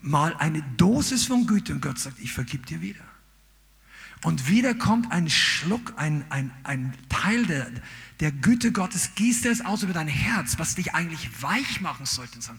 Mal 0.00 0.34
eine 0.36 0.62
Dosis 0.76 1.26
von 1.26 1.46
Güte 1.46 1.72
und 1.72 1.82
Gott 1.82 1.98
sagt, 1.98 2.20
ich 2.20 2.32
vergib 2.32 2.66
dir 2.66 2.80
wieder. 2.80 3.07
Und 4.22 4.48
wieder 4.48 4.74
kommt 4.74 5.12
ein 5.12 5.30
Schluck, 5.30 5.94
ein, 5.96 6.24
ein, 6.30 6.50
ein 6.64 6.92
Teil 7.08 7.46
der, 7.46 7.70
der 8.18 8.32
Güte 8.32 8.72
Gottes, 8.72 9.14
gießt 9.14 9.46
es 9.46 9.64
aus 9.64 9.84
über 9.84 9.92
dein 9.92 10.08
Herz, 10.08 10.58
was 10.58 10.74
dich 10.74 10.94
eigentlich 10.94 11.40
weich 11.40 11.80
machen 11.80 12.04
sollte 12.04 12.34
und 12.34 12.42
sagen, 12.42 12.58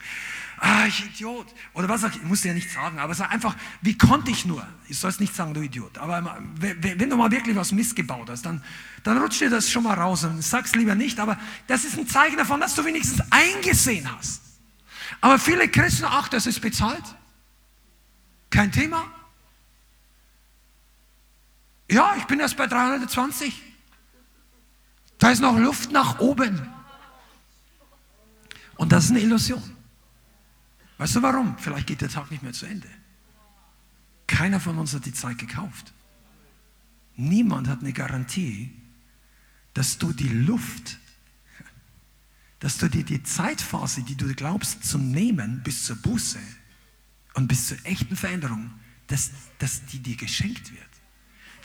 ah, 0.60 0.86
ich 0.88 1.05
Idiot. 1.05 1.47
Oder 1.74 1.89
was 1.89 2.05
auch, 2.05 2.12
ich 2.12 2.24
muss 2.24 2.41
dir 2.41 2.49
ja 2.49 2.53
nicht 2.53 2.72
sagen, 2.72 2.99
aber 2.99 3.14
sag 3.14 3.32
einfach, 3.32 3.55
wie 3.82 3.97
konnte 3.97 4.32
ich 4.32 4.45
nur? 4.45 4.66
Ich 4.88 4.97
soll 4.97 5.10
es 5.10 5.20
nicht 5.20 5.36
sagen, 5.36 5.53
du 5.53 5.62
Idiot. 5.62 5.97
Aber 5.97 6.41
wenn 6.60 7.10
du 7.10 7.18
mal 7.18 7.30
wirklich 7.30 7.57
was 7.57 7.74
missgebaut 7.74 8.30
hast, 8.30 8.45
dann, 8.45 8.64
dann 9.03 9.18
rutscht 9.18 9.41
dir 9.41 9.49
das 9.49 9.70
schon 9.70 9.84
mal 9.84 9.95
raus 9.95 10.24
und 10.24 10.41
sag's 10.41 10.76
lieber 10.76 10.95
nicht, 10.95 11.20
aber 11.20 11.38
das 11.68 11.84
ist 11.84 11.97
ein 11.97 12.07
Zeichen 12.07 12.38
davon, 12.38 12.62
dass 12.62 12.76
du 12.76 12.86
wenigstens 12.86 13.22
eingesehen 13.30 14.10
hast. 14.18 14.41
Aber 15.20 15.38
viele 15.38 15.68
Christen, 15.68 16.05
ach, 16.07 16.30
das 16.30 16.45
ist 16.45 16.62
bezahlt. 16.62 17.03
Kein 18.49 18.72
Thema. 18.72 19.18
Ja, 21.90 22.16
ich 22.18 22.26
bin 22.26 22.40
erst 22.40 22.56
bei 22.58 22.68
320. 22.68 23.62
Da 25.18 25.32
ist 25.32 25.42
noch 25.42 25.58
Luft 25.58 25.92
nach 25.92 26.20
oben. 26.20 26.70
Und 28.78 28.92
das 28.92 29.06
ist 29.06 29.12
eine 29.12 29.20
Illusion. 29.20 29.62
Weißt 30.98 31.16
du 31.16 31.22
warum? 31.22 31.58
Vielleicht 31.58 31.88
geht 31.88 32.02
der 32.02 32.10
Tag 32.10 32.32
nicht 32.32 32.44
mehr 32.44 32.54
zu 32.54 32.66
Ende. 32.66 32.88
Keiner 34.28 34.60
von 34.60 34.78
uns 34.78 34.94
hat 34.94 35.06
die 35.06 35.14
Zeit 35.14 35.38
gekauft. 35.38 35.94
Niemand 37.16 37.68
hat 37.68 37.82
eine 37.82 37.92
Garantie, 37.92 38.72
dass 39.74 39.98
du 39.98 40.14
die 40.14 40.30
Luft, 40.30 41.00
dass 42.60 42.78
du 42.78 42.90
dir 42.90 43.04
die 43.04 43.24
Zeitphase, 43.24 44.04
die 44.04 44.16
du 44.16 44.34
glaubst 44.36 44.84
zu 44.84 44.98
nehmen 44.98 45.62
bis 45.64 45.86
zur 45.86 45.96
Buße 45.98 46.40
und 47.34 47.48
bis 47.48 47.68
zur 47.68 47.78
echten 47.86 48.16
Veränderung, 48.16 48.72
dass, 49.08 49.32
dass 49.58 49.86
die 49.86 50.00
dir 50.00 50.16
geschenkt 50.16 50.72
wird. 50.72 50.89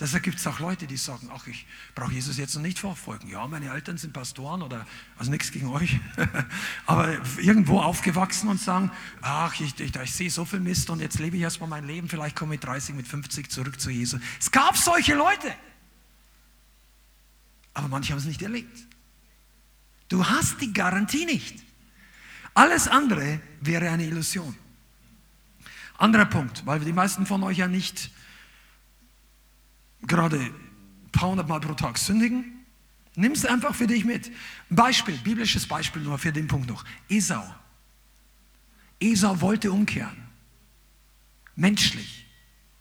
Deshalb 0.01 0.24
gibt 0.24 0.38
es 0.38 0.47
auch 0.47 0.59
Leute, 0.59 0.86
die 0.86 0.97
sagen, 0.97 1.30
ach, 1.32 1.47
ich 1.47 1.66
brauche 1.95 2.12
Jesus 2.12 2.36
jetzt 2.36 2.55
noch 2.57 2.62
nicht 2.62 2.80
verfolgen. 2.80 3.28
Ja, 3.28 3.47
meine 3.47 3.70
Eltern 3.70 3.97
sind 3.97 4.12
Pastoren 4.12 4.62
oder, 4.62 4.86
also 5.16 5.30
nichts 5.30 5.53
gegen 5.53 5.68
euch, 5.68 6.01
aber 6.86 7.16
irgendwo 7.38 7.80
aufgewachsen 7.80 8.49
und 8.49 8.61
sagen, 8.61 8.90
ach, 9.22 9.59
ich, 9.61 9.78
ich, 9.78 9.95
ich 9.95 10.12
sehe 10.12 10.30
so 10.30 10.45
viel 10.45 10.61
Mist 10.61 10.90
und 10.90 11.01
jetzt 11.01 11.20
lebe 11.20 11.36
ich 11.36 11.42
erstmal 11.42 11.68
mein 11.68 11.86
Leben, 11.86 12.09
vielleicht 12.09 12.34
komme 12.34 12.55
ich 12.55 12.61
mit 12.61 12.68
30, 12.68 12.95
mit 12.97 13.07
50 13.07 13.51
zurück 13.51 13.80
zu 13.80 13.90
Jesus. 13.90 14.20
Es 14.40 14.51
gab 14.51 14.76
solche 14.76 15.14
Leute, 15.14 15.55
aber 17.72 17.88
manche 17.88 18.12
haben 18.12 18.18
es 18.18 18.24
nicht 18.24 18.42
erlebt. 18.42 18.86
Du 20.09 20.26
hast 20.26 20.61
die 20.61 20.72
Garantie 20.72 21.24
nicht. 21.24 21.62
Alles 22.55 22.88
andere 22.88 23.40
wäre 23.61 23.90
eine 23.90 24.05
Illusion. 24.05 24.57
Anderer 25.99 26.26
Punkt, 26.26 26.66
weil 26.66 26.80
die 26.80 26.92
meisten 26.92 27.26
von 27.26 27.42
euch 27.45 27.59
ja 27.59 27.68
nicht 27.68 28.11
gerade 30.07 30.38
ein 30.38 31.11
paar 31.12 31.30
hundert 31.30 31.48
Mal 31.48 31.61
pro 31.61 31.74
Tag 31.74 31.98
sündigen, 31.98 32.64
nimm 33.16 33.32
es 33.32 33.44
einfach 33.44 33.74
für 33.74 33.86
dich 33.86 34.05
mit. 34.05 34.30
Beispiel, 34.70 35.16
biblisches 35.18 35.66
Beispiel 35.66 36.02
nur 36.02 36.18
für 36.18 36.32
den 36.32 36.46
Punkt 36.46 36.68
noch. 36.68 36.84
Esau. 37.09 37.44
Esau 39.00 39.40
wollte 39.40 39.72
umkehren. 39.72 40.16
Menschlich. 41.57 42.26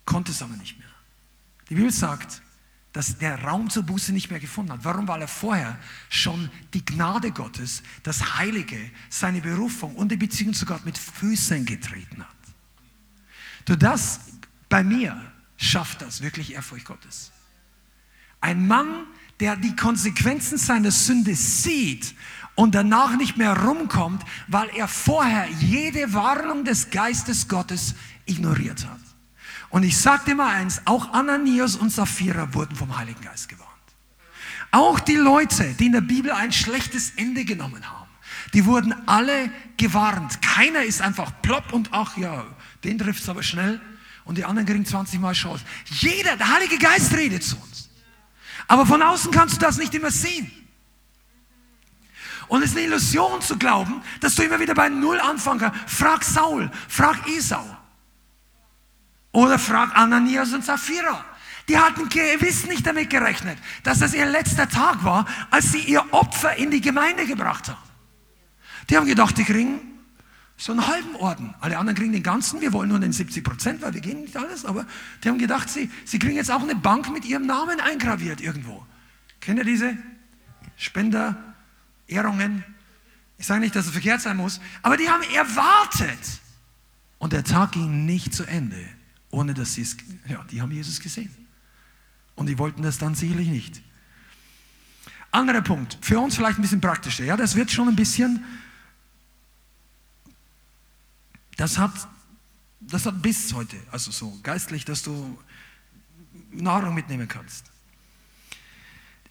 Konnte 0.05 0.31
es 0.31 0.41
aber 0.41 0.55
nicht 0.55 0.77
mehr. 0.77 0.87
Die 1.69 1.75
Bibel 1.75 1.91
sagt, 1.91 2.41
dass 2.91 3.17
der 3.17 3.43
Raum 3.43 3.69
zur 3.69 3.83
Buße 3.83 4.13
nicht 4.13 4.29
mehr 4.29 4.39
gefunden 4.39 4.71
hat. 4.71 4.83
Warum? 4.83 5.07
Weil 5.07 5.21
er 5.21 5.27
vorher 5.27 5.79
schon 6.09 6.51
die 6.73 6.85
Gnade 6.85 7.31
Gottes, 7.31 7.81
das 8.03 8.37
Heilige, 8.37 8.77
seine 9.09 9.41
Berufung 9.41 9.95
und 9.95 10.11
die 10.11 10.17
Beziehung 10.17 10.53
zu 10.53 10.65
Gott 10.65 10.85
mit 10.85 10.97
Füßen 10.97 11.65
getreten 11.65 12.21
hat. 12.21 12.35
Du 13.65 13.75
das 13.75 14.19
bei 14.69 14.83
mir 14.83 15.32
schafft 15.63 16.01
das 16.01 16.21
wirklich 16.21 16.53
Ehrfurcht 16.53 16.85
Gottes. 16.85 17.31
Ein 18.41 18.67
Mann, 18.67 19.07
der 19.39 19.55
die 19.55 19.75
Konsequenzen 19.75 20.57
seiner 20.57 20.91
Sünde 20.91 21.35
sieht 21.35 22.13
und 22.55 22.75
danach 22.75 23.17
nicht 23.17 23.37
mehr 23.37 23.57
rumkommt, 23.57 24.23
weil 24.47 24.69
er 24.75 24.87
vorher 24.87 25.47
jede 25.59 26.13
Warnung 26.13 26.65
des 26.65 26.89
Geistes 26.89 27.47
Gottes 27.47 27.95
ignoriert 28.25 28.85
hat. 28.85 28.99
Und 29.69 29.83
ich 29.83 29.97
sage 29.97 30.25
dir 30.25 30.35
mal 30.35 30.53
eins, 30.53 30.81
auch 30.85 31.13
Ananias 31.13 31.75
und 31.75 31.91
Sapphira 31.91 32.53
wurden 32.53 32.75
vom 32.75 32.95
Heiligen 32.95 33.21
Geist 33.21 33.49
gewarnt. 33.49 33.71
Auch 34.71 34.99
die 34.99 35.15
Leute, 35.15 35.73
die 35.79 35.87
in 35.87 35.93
der 35.93 36.01
Bibel 36.01 36.31
ein 36.31 36.51
schlechtes 36.51 37.11
Ende 37.15 37.45
genommen 37.45 37.89
haben, 37.89 38.09
die 38.53 38.65
wurden 38.65 38.93
alle 39.07 39.49
gewarnt. 39.77 40.41
Keiner 40.41 40.83
ist 40.83 41.01
einfach 41.01 41.31
plopp 41.41 41.73
und 41.73 41.89
ach 41.91 42.17
ja, 42.17 42.45
den 42.83 42.99
trifft 42.99 43.23
es 43.23 43.29
aber 43.29 43.41
schnell 43.41 43.81
und 44.25 44.37
die 44.37 44.45
anderen 44.45 44.67
kriegen 44.67 44.85
20 44.85 45.19
Mal 45.19 45.33
Chance. 45.33 45.63
Jeder, 45.85 46.37
der 46.37 46.53
Heilige 46.53 46.77
Geist 46.77 47.13
redet 47.13 47.43
zu 47.43 47.57
uns. 47.57 47.89
Aber 48.67 48.85
von 48.85 49.01
außen 49.01 49.31
kannst 49.31 49.55
du 49.55 49.59
das 49.59 49.77
nicht 49.77 49.93
immer 49.93 50.11
sehen. 50.11 50.51
Und 52.47 52.61
es 52.61 52.71
ist 52.71 52.77
eine 52.77 52.85
Illusion 52.85 53.41
zu 53.41 53.57
glauben, 53.57 54.01
dass 54.19 54.35
du 54.35 54.43
immer 54.43 54.59
wieder 54.59 54.75
bei 54.75 54.89
Null 54.89 55.19
anfangen 55.19 55.59
kannst. 55.59 55.79
Frag 55.87 56.23
Saul, 56.23 56.71
frag 56.87 57.27
Esau. 57.27 57.65
Oder 59.31 59.57
frag 59.57 59.95
Ananias 59.95 60.53
und 60.53 60.63
Sapphira. 60.63 61.25
Die 61.67 61.77
hatten 61.77 62.09
gewiss 62.09 62.65
nicht 62.65 62.85
damit 62.85 63.09
gerechnet, 63.09 63.57
dass 63.83 63.99
das 63.99 64.13
ihr 64.13 64.25
letzter 64.25 64.67
Tag 64.67 65.03
war, 65.03 65.25
als 65.49 65.71
sie 65.71 65.79
ihr 65.79 66.05
Opfer 66.13 66.55
in 66.57 66.71
die 66.71 66.81
Gemeinde 66.81 67.25
gebracht 67.25 67.69
haben. 67.69 67.81
Die 68.89 68.97
haben 68.97 69.07
gedacht, 69.07 69.37
die 69.37 69.45
kriegen 69.45 69.92
so 70.57 70.71
einen 70.71 70.87
halben 70.87 71.15
Orden. 71.15 71.53
Alle 71.59 71.77
anderen 71.77 71.97
kriegen 71.97 72.13
den 72.13 72.23
ganzen, 72.23 72.61
wir 72.61 72.73
wollen 72.73 72.89
nur 72.89 72.99
den 72.99 73.11
70 73.11 73.43
Prozent, 73.43 73.81
weil 73.81 73.93
wir 73.93 74.01
gehen 74.01 74.21
nicht 74.21 74.37
alles, 74.37 74.65
aber 74.65 74.85
die 75.23 75.29
haben 75.29 75.39
gedacht, 75.39 75.69
sie, 75.69 75.89
sie 76.05 76.19
kriegen 76.19 76.35
jetzt 76.35 76.51
auch 76.51 76.61
eine 76.61 76.75
Bank 76.75 77.11
mit 77.11 77.25
ihrem 77.25 77.45
Namen 77.45 77.79
eingraviert 77.79 78.39
irgendwo. 78.39 78.85
Kennt 79.39 79.59
ihr 79.59 79.65
diese 79.65 79.97
Spender, 80.77 81.55
Ehrungen? 82.07 82.63
Ich 83.37 83.47
sage 83.47 83.59
nicht, 83.59 83.75
dass 83.75 83.87
es 83.87 83.91
verkehrt 83.91 84.21
sein 84.21 84.37
muss, 84.37 84.61
aber 84.83 84.95
die 84.95 85.09
haben 85.09 85.23
erwartet. 85.33 86.19
Und 87.17 87.33
der 87.33 87.43
Tag 87.43 87.73
ging 87.73 88.05
nicht 88.05 88.33
zu 88.33 88.43
Ende, 88.43 88.85
ohne 89.31 89.53
dass 89.53 89.73
sie 89.73 89.81
es, 89.81 89.97
ja, 90.27 90.43
die 90.51 90.61
haben 90.61 90.71
Jesus 90.71 90.99
gesehen. 90.99 91.33
Und 92.35 92.47
die 92.47 92.57
wollten 92.57 92.81
das 92.83 92.97
dann 92.97 93.15
sicherlich 93.15 93.47
nicht. 93.47 93.81
Anderer 95.31 95.61
Punkt, 95.61 95.97
für 96.01 96.19
uns 96.19 96.35
vielleicht 96.35 96.59
ein 96.59 96.61
bisschen 96.61 96.81
praktischer. 96.81 97.23
Ja, 97.23 97.35
das 97.35 97.55
wird 97.55 97.71
schon 97.71 97.87
ein 97.87 97.95
bisschen, 97.95 98.43
das 101.57 101.77
hat, 101.77 101.91
das 102.79 103.05
hat 103.05 103.21
Biss 103.21 103.53
heute, 103.53 103.77
also 103.91 104.11
so 104.11 104.37
geistlich, 104.43 104.85
dass 104.85 105.03
du 105.03 105.37
Nahrung 106.51 106.93
mitnehmen 106.93 107.27
kannst. 107.27 107.65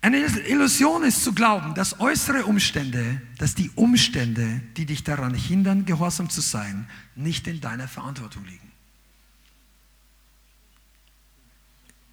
Eine 0.00 0.18
Illusion 0.18 1.04
ist 1.04 1.22
zu 1.22 1.32
glauben, 1.32 1.74
dass 1.74 2.00
äußere 2.00 2.44
Umstände, 2.44 3.22
dass 3.38 3.54
die 3.54 3.70
Umstände, 3.76 4.60
die 4.76 4.84
dich 4.84 5.04
daran 5.04 5.32
hindern, 5.32 5.84
gehorsam 5.84 6.28
zu 6.28 6.40
sein, 6.40 6.88
nicht 7.14 7.46
in 7.46 7.60
deiner 7.60 7.86
Verantwortung 7.86 8.44
liegen. 8.44 8.72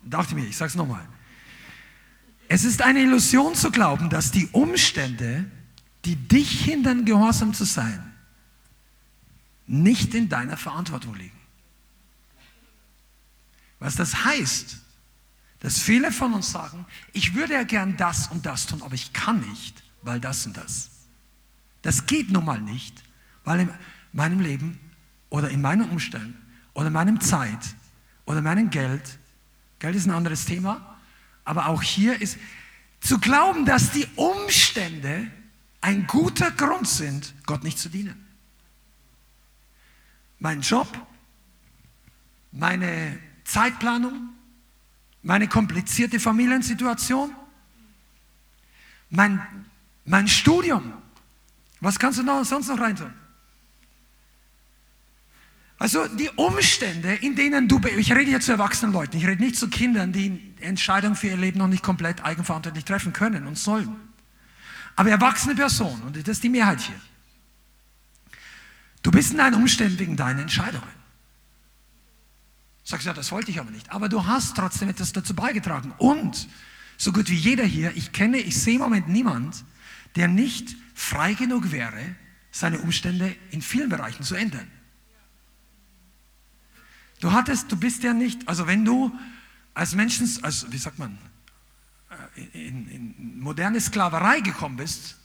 Dachte 0.03 0.35
mir, 0.35 0.45
ich 0.45 0.55
sage 0.55 0.69
es 0.69 0.75
nochmal. 0.75 1.05
Es 2.47 2.63
ist 2.63 2.83
eine 2.83 3.01
Illusion 3.01 3.55
zu 3.55 3.71
glauben, 3.71 4.09
dass 4.09 4.31
die 4.31 4.47
Umstände, 4.51 5.49
die 6.05 6.15
dich 6.15 6.63
hindern, 6.63 7.05
gehorsam 7.05 7.55
zu 7.55 7.63
sein, 7.63 8.08
nicht 9.69 10.13
in 10.15 10.29
deiner 10.29 10.57
Verantwortung 10.57 11.15
liegen. 11.15 11.37
Was 13.79 13.95
das 13.95 14.25
heißt, 14.25 14.77
dass 15.59 15.79
viele 15.79 16.11
von 16.11 16.33
uns 16.33 16.51
sagen, 16.51 16.85
ich 17.13 17.35
würde 17.35 17.53
ja 17.53 17.63
gern 17.63 17.95
das 17.95 18.27
und 18.27 18.45
das 18.45 18.65
tun, 18.65 18.81
aber 18.81 18.95
ich 18.95 19.13
kann 19.13 19.39
nicht, 19.41 19.83
weil 20.01 20.19
das 20.19 20.45
und 20.45 20.57
das. 20.57 20.89
Das 21.81 22.05
geht 22.05 22.31
nun 22.31 22.45
mal 22.45 22.59
nicht, 22.59 23.03
weil 23.43 23.61
in 23.61 23.69
meinem 24.11 24.39
Leben 24.39 24.79
oder 25.29 25.49
in 25.49 25.61
meinen 25.61 25.89
Umständen 25.89 26.35
oder 26.73 26.87
in 26.87 26.93
meinem 26.93 27.21
Zeit 27.21 27.75
oder 28.25 28.39
in 28.39 28.43
meinem 28.43 28.69
Geld 28.69 29.19
Geld 29.79 29.95
ist 29.95 30.07
ein 30.07 30.11
anderes 30.11 30.45
Thema. 30.45 30.97
Aber 31.45 31.67
auch 31.67 31.81
hier 31.81 32.21
ist 32.21 32.37
zu 32.99 33.17
glauben, 33.17 33.65
dass 33.65 33.91
die 33.91 34.05
Umstände 34.15 35.31
ein 35.81 36.05
guter 36.05 36.51
Grund 36.51 36.87
sind, 36.87 37.33
Gott 37.45 37.63
nicht 37.63 37.79
zu 37.79 37.89
dienen. 37.89 38.27
Mein 40.39 40.61
Job, 40.61 40.87
meine 42.51 43.19
Zeitplanung, 43.43 44.29
meine 45.21 45.47
komplizierte 45.47 46.19
Familiensituation, 46.19 47.35
mein, 49.09 49.41
mein 50.05 50.27
Studium. 50.27 50.93
Was 51.81 51.99
kannst 51.99 52.19
du 52.19 52.23
noch, 52.23 52.43
sonst 52.45 52.67
noch 52.67 52.79
reintun? 52.79 53.13
Also 55.77 56.07
die 56.07 56.29
Umstände, 56.35 57.15
in 57.15 57.35
denen 57.35 57.69
du, 57.69 57.79
ich 57.97 58.11
rede 58.11 58.31
jetzt 58.31 58.47
zu 58.47 58.51
erwachsenen 58.51 58.91
Leuten, 58.91 59.15
ich 59.15 59.25
rede 59.25 59.41
nicht 59.41 59.55
zu 59.55 59.69
Kindern, 59.69 60.11
die 60.11 60.53
Entscheidungen 60.59 61.15
für 61.15 61.27
ihr 61.27 61.37
Leben 61.37 61.57
noch 61.57 61.69
nicht 61.69 61.83
komplett 61.83 62.23
eigenverantwortlich 62.23 62.83
treffen 62.83 63.13
können 63.13 63.47
und 63.47 63.57
sollen. 63.57 63.95
Aber 64.97 65.09
erwachsene 65.09 65.55
Personen, 65.55 66.01
und 66.03 66.17
das 66.17 66.27
ist 66.27 66.43
die 66.43 66.49
Mehrheit 66.49 66.81
hier, 66.81 66.99
du 69.03 69.11
bist 69.11 69.31
in 69.31 69.37
deinen 69.37 69.55
Umständen 69.55 69.99
wegen 69.99 70.15
deiner 70.15 70.41
Entscheidungen. 70.41 70.99
Sagst 72.83 73.05
ja, 73.05 73.13
das 73.13 73.31
wollte 73.31 73.51
ich 73.51 73.59
aber 73.59 73.69
nicht. 73.69 73.91
Aber 73.91 74.09
du 74.09 74.25
hast 74.25 74.55
trotzdem 74.55 74.89
etwas 74.89 75.13
dazu 75.13 75.35
beigetragen. 75.35 75.93
Und 75.99 76.47
so 76.97 77.11
gut 77.11 77.29
wie 77.29 77.35
jeder 77.35 77.63
hier, 77.63 77.95
ich 77.95 78.11
kenne, 78.13 78.37
ich 78.37 78.59
sehe 78.59 78.75
im 78.75 78.81
Moment 78.81 79.07
niemand, 79.07 79.63
der 80.15 80.27
nicht 80.27 80.75
frei 80.95 81.33
genug 81.35 81.71
wäre, 81.71 82.15
seine 82.51 82.79
Umstände 82.79 83.35
in 83.51 83.61
vielen 83.61 83.89
Bereichen 83.89 84.23
zu 84.23 84.33
ändern. 84.33 84.67
Du 87.19 87.31
hattest, 87.31 87.71
du 87.71 87.77
bist 87.77 88.01
ja 88.03 88.13
nicht, 88.13 88.47
also 88.47 88.65
wenn 88.65 88.83
du 88.85 89.11
als 89.75 89.93
Menschen, 89.93 90.27
als, 90.41 90.71
wie 90.71 90.77
sagt 90.77 90.97
man, 90.97 91.17
äh, 92.35 92.67
in, 92.67 92.87
in 92.89 93.39
moderne 93.39 93.79
Sklaverei 93.79 94.39
gekommen 94.39 94.77
bist 94.77 95.18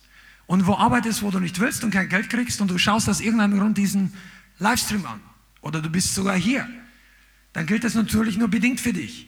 und 0.47 0.67
wo 0.67 0.75
arbeitest, 0.75 1.23
wo 1.23 1.31
du 1.31 1.39
nicht 1.39 1.59
willst 1.59 1.83
und 1.83 1.91
kein 1.91 2.09
Geld 2.09 2.29
kriegst 2.29 2.61
und 2.61 2.69
du 2.69 2.77
schaust 2.77 3.09
aus 3.09 3.19
irgendeinem 3.19 3.59
Grund 3.59 3.77
diesen 3.77 4.13
Livestream 4.59 5.05
an 5.05 5.19
oder 5.61 5.81
du 5.81 5.89
bist 5.89 6.13
sogar 6.13 6.35
hier, 6.35 6.67
dann 7.53 7.65
gilt 7.65 7.83
das 7.83 7.95
natürlich 7.95 8.37
nur 8.37 8.47
bedingt 8.47 8.79
für 8.79 8.93
dich. 8.93 9.27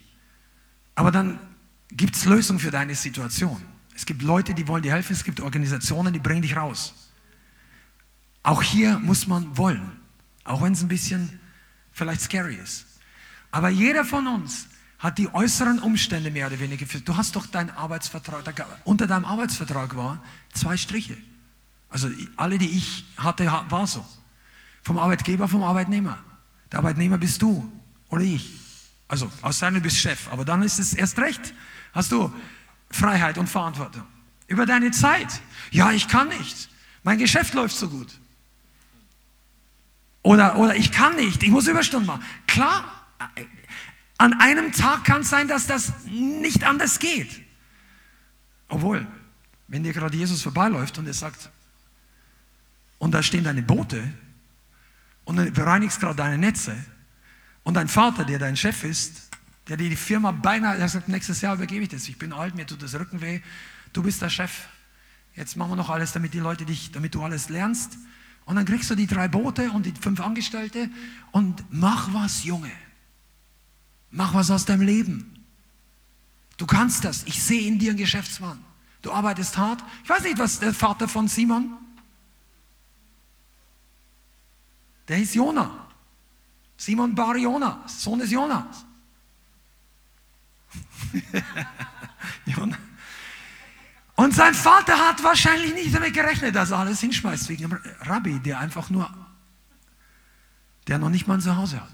Aber 0.95 1.11
dann 1.11 1.39
gibt 1.89 2.15
es 2.15 2.25
Lösungen 2.25 2.59
für 2.59 2.71
deine 2.71 2.95
Situation. 2.95 3.61
Es 3.95 4.05
gibt 4.05 4.21
Leute, 4.21 4.53
die 4.53 4.67
wollen 4.67 4.83
dir 4.83 4.91
helfen, 4.91 5.13
es 5.13 5.23
gibt 5.23 5.39
Organisationen, 5.39 6.13
die 6.13 6.19
bringen 6.19 6.41
dich 6.41 6.55
raus. 6.55 6.93
Auch 8.43 8.61
hier 8.61 8.99
muss 8.99 9.27
man 9.27 9.57
wollen, 9.57 9.91
auch 10.43 10.61
wenn 10.61 10.73
es 10.73 10.81
ein 10.81 10.87
bisschen 10.87 11.39
vielleicht 11.91 12.21
scary 12.21 12.55
ist. 12.55 12.85
Aber 13.51 13.69
jeder 13.69 14.05
von 14.05 14.27
uns 14.27 14.67
hat 14.99 15.17
die 15.17 15.33
äußeren 15.33 15.79
Umstände 15.79 16.31
mehr 16.31 16.47
oder 16.47 16.59
weniger. 16.59 16.85
Du 16.99 17.17
hast 17.17 17.35
doch 17.35 17.45
deinen 17.45 17.69
Arbeitsvertrag, 17.69 18.65
unter 18.83 19.07
deinem 19.07 19.25
Arbeitsvertrag 19.25 19.95
war 19.95 20.23
zwei 20.53 20.75
Striche. 20.77 21.17
Also 21.89 22.09
alle, 22.35 22.57
die 22.57 22.69
ich 22.69 23.05
hatte, 23.17 23.45
war 23.45 23.87
so. 23.87 24.05
Vom 24.83 24.97
Arbeitgeber, 24.97 25.47
vom 25.47 25.63
Arbeitnehmer. 25.63 26.17
Der 26.71 26.79
Arbeitnehmer 26.79 27.17
bist 27.17 27.41
du 27.41 27.71
oder 28.09 28.23
ich. 28.23 28.51
Also, 29.07 29.31
aus 29.41 29.59
seinem 29.59 29.81
bist 29.81 29.97
Chef. 29.97 30.31
Aber 30.31 30.43
dann 30.43 30.63
ist 30.63 30.79
es 30.79 30.93
erst 30.93 31.17
recht. 31.19 31.53
Hast 31.93 32.11
du 32.11 32.33
Freiheit 32.89 33.37
und 33.37 33.47
Verantwortung. 33.47 34.03
Über 34.47 34.65
deine 34.65 34.91
Zeit. 34.91 35.41
Ja, 35.71 35.91
ich 35.91 36.07
kann 36.07 36.27
nicht. 36.29 36.69
Mein 37.03 37.17
Geschäft 37.17 37.53
läuft 37.53 37.75
so 37.75 37.89
gut. 37.89 38.19
Oder, 40.23 40.57
oder 40.57 40.75
ich 40.75 40.91
kann 40.91 41.15
nicht, 41.15 41.41
ich 41.41 41.49
muss 41.49 41.67
Überstunden 41.67 42.07
machen. 42.07 42.23
Klar, 42.47 42.83
an 44.17 44.33
einem 44.39 44.71
Tag 44.71 45.05
kann 45.05 45.21
es 45.21 45.29
sein, 45.29 45.47
dass 45.47 45.67
das 45.67 45.93
nicht 46.05 46.63
anders 46.63 46.99
geht. 46.99 47.41
Obwohl, 48.67 49.05
wenn 49.67 49.83
dir 49.83 49.93
gerade 49.93 50.17
Jesus 50.17 50.41
vorbeiläuft 50.41 50.97
und 50.97 51.07
er 51.07 51.13
sagt, 51.13 51.49
und 52.97 53.11
da 53.11 53.21
stehen 53.21 53.43
deine 53.43 53.61
Boote 53.61 54.01
und 55.25 55.37
du 55.37 55.51
bereinigst 55.51 55.99
gerade 55.99 56.15
deine 56.15 56.37
Netze 56.37 56.75
und 57.63 57.75
dein 57.75 57.87
Vater, 57.87 58.25
der 58.25 58.39
dein 58.39 58.57
Chef 58.57 58.83
ist, 58.83 59.29
der 59.67 59.77
dir 59.77 59.89
die 59.89 59.95
Firma 59.95 60.31
beinahe, 60.31 60.77
er 60.77 60.89
sagt, 60.89 61.09
nächstes 61.09 61.41
Jahr 61.41 61.55
übergebe 61.55 61.83
ich 61.83 61.89
das, 61.89 62.07
ich 62.07 62.17
bin 62.17 62.33
alt, 62.33 62.55
mir 62.55 62.65
tut 62.65 62.81
das 62.81 62.95
Rücken 62.95 63.21
weh, 63.21 63.41
du 63.93 64.01
bist 64.01 64.21
der 64.21 64.29
Chef, 64.29 64.67
jetzt 65.35 65.57
machen 65.57 65.71
wir 65.71 65.75
noch 65.75 65.89
alles, 65.89 66.13
damit 66.13 66.33
die 66.33 66.39
Leute 66.39 66.65
dich, 66.65 66.91
damit 66.91 67.13
du 67.13 67.21
alles 67.21 67.49
lernst 67.49 67.97
und 68.45 68.55
dann 68.55 68.65
kriegst 68.65 68.89
du 68.89 68.95
die 68.95 69.07
drei 69.07 69.27
Boote 69.27 69.69
und 69.71 69.85
die 69.85 69.91
fünf 69.91 70.21
Angestellte 70.21 70.89
und 71.31 71.63
mach 71.69 72.13
was, 72.13 72.43
Junge. 72.43 72.71
Mach 74.11 74.33
was 74.33 74.51
aus 74.51 74.65
deinem 74.65 74.81
Leben. 74.81 75.45
Du 76.57 76.65
kannst 76.65 77.03
das. 77.03 77.23
Ich 77.23 77.43
sehe 77.43 77.67
in 77.67 77.79
dir 77.79 77.91
einen 77.91 77.99
Geschäftsmann. 77.99 78.63
Du 79.01 79.11
arbeitest 79.11 79.57
hart. 79.57 79.83
Ich 80.03 80.09
weiß 80.09 80.23
nicht, 80.23 80.39
was 80.39 80.59
der 80.59 80.73
Vater 80.73 81.07
von 81.07 81.27
Simon. 81.27 81.77
Der 85.07 85.17
hieß 85.17 85.35
Jona. 85.35 85.87
Simon 86.77 87.15
Bar 87.15 87.37
Jona, 87.37 87.83
Sohn 87.87 88.19
des 88.19 88.31
Jonas. 88.31 88.85
Jona. 92.45 92.77
Und 94.15 94.33
sein 94.33 94.53
Vater 94.53 94.97
hat 94.97 95.23
wahrscheinlich 95.23 95.73
nicht 95.73 95.93
damit 95.93 96.13
gerechnet, 96.13 96.55
dass 96.55 96.71
er 96.71 96.79
alles 96.79 96.99
hinschmeißt 96.99 97.49
wegen 97.49 97.69
dem 97.69 97.79
Rabbi, 98.01 98.39
der 98.39 98.59
einfach 98.59 98.89
nur, 98.89 99.09
der 100.87 100.97
noch 100.97 101.09
nicht 101.09 101.27
mal 101.27 101.35
ein 101.35 101.41
Zuhause 101.41 101.81
hat. 101.81 101.91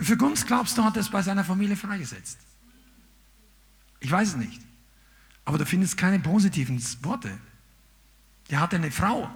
Für 0.00 0.16
Gunst 0.16 0.46
glaubst 0.46 0.76
du, 0.78 0.84
hat 0.84 0.96
er 0.96 1.00
es 1.00 1.10
bei 1.10 1.22
seiner 1.22 1.44
Familie 1.44 1.76
freigesetzt? 1.76 2.38
Ich 4.00 4.10
weiß 4.10 4.28
es 4.28 4.36
nicht. 4.36 4.60
Aber 5.44 5.58
du 5.58 5.66
findest 5.66 5.96
keine 5.96 6.18
positiven 6.18 6.82
Worte. 7.02 7.36
Der 8.50 8.60
hatte 8.60 8.76
eine 8.76 8.90
Frau. 8.90 9.30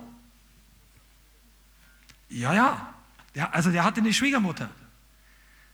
Ja, 2.29 2.55
ja. 2.55 2.95
Der, 3.35 3.55
also 3.55 3.71
der 3.71 3.85
hatte 3.85 4.01
eine 4.01 4.13
Schwiegermutter. 4.13 4.71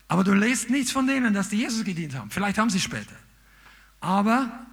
Aber 0.08 0.24
du 0.24 0.34
lest 0.34 0.68
nichts 0.68 0.92
von 0.92 1.06
denen, 1.06 1.32
dass 1.32 1.48
die 1.48 1.56
Jesus 1.56 1.84
gedient 1.84 2.14
haben. 2.14 2.30
Vielleicht 2.30 2.58
haben 2.58 2.70
sie 2.70 2.80
später. 2.80 3.16
Aber 4.00 4.66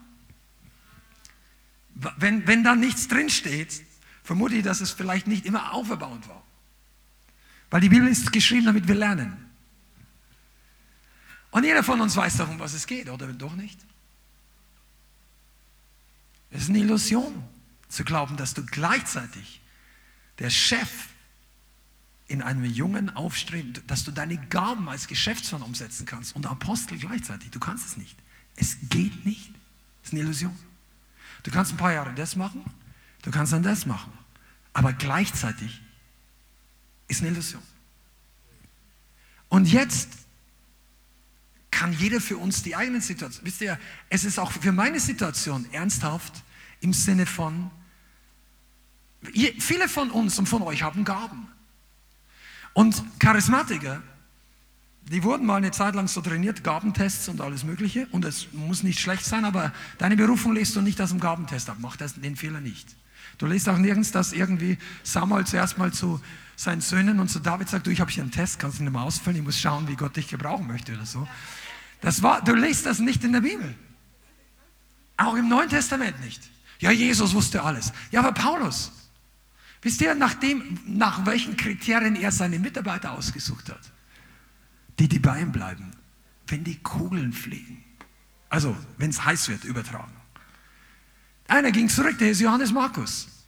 wenn, 2.17 2.45
wenn 2.47 2.63
da 2.63 2.75
nichts 2.75 3.07
drinsteht, 3.07 3.83
vermute 4.23 4.55
ich, 4.55 4.63
dass 4.63 4.81
es 4.81 4.91
vielleicht 4.91 5.27
nicht 5.27 5.45
immer 5.45 5.73
auferbauend 5.73 6.27
war. 6.27 6.43
Weil 7.69 7.81
die 7.81 7.89
Bibel 7.89 8.07
ist 8.07 8.31
geschrieben, 8.33 8.65
damit 8.65 8.87
wir 8.87 8.95
lernen. 8.95 9.48
Und 11.51 11.63
jeder 11.63 11.83
von 11.83 11.99
uns 12.01 12.15
weiß 12.15 12.37
doch, 12.37 12.49
um 12.49 12.59
was 12.59 12.73
es 12.73 12.85
geht, 12.85 13.09
oder 13.09 13.27
doch 13.27 13.55
nicht? 13.55 13.79
Es 16.51 16.63
ist 16.63 16.69
eine 16.69 16.79
Illusion 16.79 17.43
zu 17.89 18.03
glauben, 18.03 18.37
dass 18.37 18.53
du 18.53 18.65
gleichzeitig 18.65 19.61
der 20.39 20.49
Chef 20.49 21.07
in 22.27 22.41
einem 22.41 22.63
jungen 22.63 23.09
Aufstreben, 23.09 23.73
dass 23.87 24.03
du 24.03 24.11
deine 24.11 24.37
Gaben 24.37 24.87
als 24.87 25.07
Geschäftsmann 25.07 25.63
umsetzen 25.63 26.05
kannst 26.05 26.35
und 26.35 26.45
Apostel 26.45 26.97
gleichzeitig. 26.97 27.49
Du 27.49 27.59
kannst 27.59 27.85
es 27.87 27.97
nicht. 27.97 28.15
Es 28.55 28.77
geht 28.89 29.25
nicht. 29.25 29.51
Es 30.03 30.09
ist 30.09 30.13
eine 30.13 30.21
Illusion. 30.21 30.57
Du 31.43 31.51
kannst 31.51 31.73
ein 31.73 31.77
paar 31.77 31.93
Jahre 31.93 32.13
das 32.13 32.35
machen, 32.35 32.63
du 33.23 33.31
kannst 33.31 33.53
dann 33.53 33.63
das 33.63 33.85
machen. 33.85 34.11
Aber 34.73 34.93
gleichzeitig 34.93 35.81
ist 37.07 37.21
eine 37.21 37.31
Illusion. 37.31 37.63
Und 39.47 39.65
jetzt 39.65 40.09
kann 41.71 41.93
jeder 41.93 42.19
für 42.19 42.37
uns 42.37 42.63
die 42.63 42.75
eigene 42.75 43.01
Situation. 43.01 43.45
Wisst 43.45 43.61
ihr, 43.61 43.79
es 44.09 44.23
ist 44.23 44.39
auch 44.39 44.51
für 44.51 44.71
meine 44.71 44.99
Situation 44.99 45.65
ernsthaft 45.71 46.43
im 46.81 46.93
Sinne 46.93 47.25
von, 47.25 47.69
viele 49.59 49.87
von 49.87 50.11
uns 50.11 50.39
und 50.39 50.47
von 50.47 50.61
euch 50.63 50.83
haben 50.83 51.03
Gaben. 51.03 51.47
Und 52.73 53.03
Charismatiker, 53.19 54.01
die 55.03 55.23
wurden 55.23 55.45
mal 55.45 55.55
eine 55.55 55.71
Zeit 55.71 55.95
lang 55.95 56.07
so 56.07 56.21
trainiert, 56.21 56.63
Gabentests 56.63 57.29
und 57.29 57.41
alles 57.41 57.63
Mögliche. 57.63 58.07
Und 58.11 58.25
es 58.25 58.47
muss 58.53 58.83
nicht 58.83 58.99
schlecht 58.99 59.25
sein, 59.25 59.43
aber 59.43 59.73
deine 59.97 60.15
Berufung 60.15 60.53
lest 60.53 60.75
du 60.75 60.81
nicht 60.81 61.01
aus 61.01 61.09
dem 61.09 61.19
Gabentest 61.19 61.69
ab. 61.69 61.77
Mach 61.79 61.97
das, 61.97 62.13
den 62.13 62.35
Fehler 62.35 62.61
nicht. 62.61 62.95
Du 63.37 63.45
lest 63.45 63.67
auch 63.69 63.77
nirgends, 63.77 64.11
dass 64.11 64.33
irgendwie 64.33 64.77
Samuel 65.03 65.45
zuerst 65.45 65.77
mal 65.77 65.91
zu 65.91 66.21
seinen 66.59 66.81
Söhnen 66.81 67.21
und 67.21 67.29
zu 67.29 67.39
David 67.39 67.69
sagt, 67.69 67.87
du, 67.87 67.89
ich 67.89 68.01
habe 68.01 68.11
hier 68.11 68.21
einen 68.21 68.33
Test, 68.33 68.59
kannst 68.59 68.79
du 68.79 68.83
nicht 68.83 68.91
mal 68.91 69.03
ausfüllen, 69.03 69.37
ich 69.37 69.43
muss 69.45 69.57
schauen, 69.57 69.87
wie 69.87 69.95
Gott 69.95 70.17
dich 70.17 70.27
gebrauchen 70.27 70.67
möchte 70.67 70.93
oder 70.93 71.05
so. 71.05 71.25
Das 72.01 72.21
war, 72.21 72.43
du 72.43 72.53
liest 72.53 72.85
das 72.85 72.99
nicht 72.99 73.23
in 73.23 73.31
der 73.31 73.39
Bibel. 73.39 73.73
Auch 75.15 75.35
im 75.35 75.47
Neuen 75.47 75.69
Testament 75.69 76.19
nicht. 76.19 76.41
Ja, 76.79 76.91
Jesus 76.91 77.33
wusste 77.33 77.63
alles. 77.63 77.93
Ja, 78.11 78.19
aber 78.19 78.33
Paulus, 78.33 78.91
wisst 79.81 80.01
ihr, 80.01 80.13
nach, 80.15 80.33
dem, 80.33 80.77
nach 80.85 81.25
welchen 81.25 81.55
Kriterien 81.55 82.17
er 82.17 82.33
seine 82.33 82.59
Mitarbeiter 82.59 83.13
ausgesucht 83.13 83.69
hat? 83.69 83.91
Die, 84.99 85.07
die 85.07 85.19
bei 85.19 85.39
ihm 85.39 85.53
bleiben, 85.53 85.91
wenn 86.47 86.65
die 86.65 86.79
Kugeln 86.79 87.31
fliegen. 87.31 87.85
Also, 88.49 88.75
wenn 88.97 89.11
es 89.11 89.23
heiß 89.23 89.47
wird, 89.47 89.63
übertragen. 89.63 90.11
Einer 91.47 91.71
ging 91.71 91.87
zurück, 91.87 92.17
der 92.17 92.31
ist 92.31 92.41
Johannes 92.41 92.73
Markus. 92.73 93.38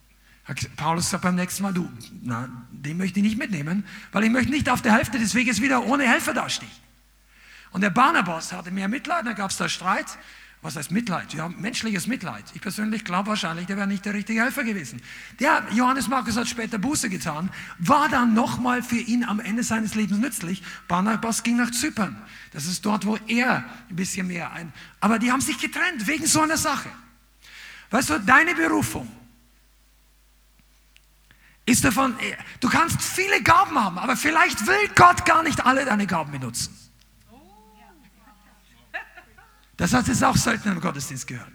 Paulus 0.75 1.09
sagt 1.09 1.23
beim 1.23 1.35
nächsten 1.35 1.63
Mal, 1.63 1.73
du, 1.73 1.89
na, 2.23 2.49
den 2.71 2.97
möchte 2.97 3.19
ich 3.19 3.23
nicht 3.23 3.37
mitnehmen, 3.37 3.85
weil 4.11 4.23
ich 4.23 4.31
möchte 4.31 4.51
nicht 4.51 4.69
auf 4.69 4.81
der 4.81 4.93
Hälfte 4.93 5.19
des 5.19 5.35
Weges 5.35 5.61
wieder 5.61 5.85
ohne 5.85 6.03
Helfer 6.03 6.33
dastehen. 6.33 6.71
Und 7.71 7.81
der 7.81 7.89
Barnabas 7.89 8.51
hatte 8.51 8.71
mehr 8.71 8.87
Mitleid, 8.87 9.25
da 9.25 9.33
gab 9.33 9.51
es 9.51 9.57
da 9.57 9.69
Streit. 9.69 10.17
Was 10.63 10.75
heißt 10.75 10.91
Mitleid? 10.91 11.33
Ja, 11.33 11.49
menschliches 11.49 12.05
Mitleid. 12.05 12.43
Ich 12.53 12.61
persönlich 12.61 13.03
glaube 13.03 13.29
wahrscheinlich, 13.29 13.65
der 13.65 13.77
wäre 13.77 13.87
nicht 13.87 14.05
der 14.05 14.13
richtige 14.13 14.41
Helfer 14.41 14.63
gewesen. 14.63 15.01
Der 15.39 15.65
Johannes 15.71 16.07
Markus 16.07 16.37
hat 16.37 16.47
später 16.47 16.77
Buße 16.77 17.09
getan, 17.09 17.49
war 17.79 18.09
dann 18.09 18.35
nochmal 18.35 18.83
für 18.83 18.97
ihn 18.97 19.23
am 19.23 19.39
Ende 19.39 19.63
seines 19.63 19.95
Lebens 19.95 20.19
nützlich. 20.19 20.61
Barnabas 20.87 21.41
ging 21.41 21.57
nach 21.57 21.71
Zypern. 21.71 22.15
Das 22.53 22.67
ist 22.67 22.85
dort, 22.85 23.07
wo 23.07 23.17
er 23.27 23.65
ein 23.89 23.95
bisschen 23.95 24.27
mehr 24.27 24.51
ein. 24.51 24.71
Aber 24.99 25.17
die 25.17 25.31
haben 25.31 25.41
sich 25.41 25.57
getrennt 25.57 26.05
wegen 26.05 26.27
so 26.27 26.41
einer 26.41 26.57
Sache. 26.57 26.89
Weißt 27.89 28.11
du, 28.11 28.19
deine 28.19 28.53
Berufung 28.53 29.11
ist 31.65 31.83
davon, 31.83 32.15
du 32.59 32.69
kannst 32.69 33.01
viele 33.01 33.41
Gaben 33.43 33.77
haben, 33.77 33.97
aber 33.97 34.17
vielleicht 34.17 34.65
will 34.65 34.89
Gott 34.95 35.25
gar 35.25 35.43
nicht 35.43 35.65
alle 35.65 35.85
deine 35.85 36.07
Gaben 36.07 36.31
benutzen. 36.31 36.77
Das 39.77 39.93
hat 39.93 40.07
es 40.09 40.21
auch 40.21 40.37
selten 40.37 40.69
im 40.69 40.79
Gottesdienst 40.79 41.25
gehört. 41.25 41.51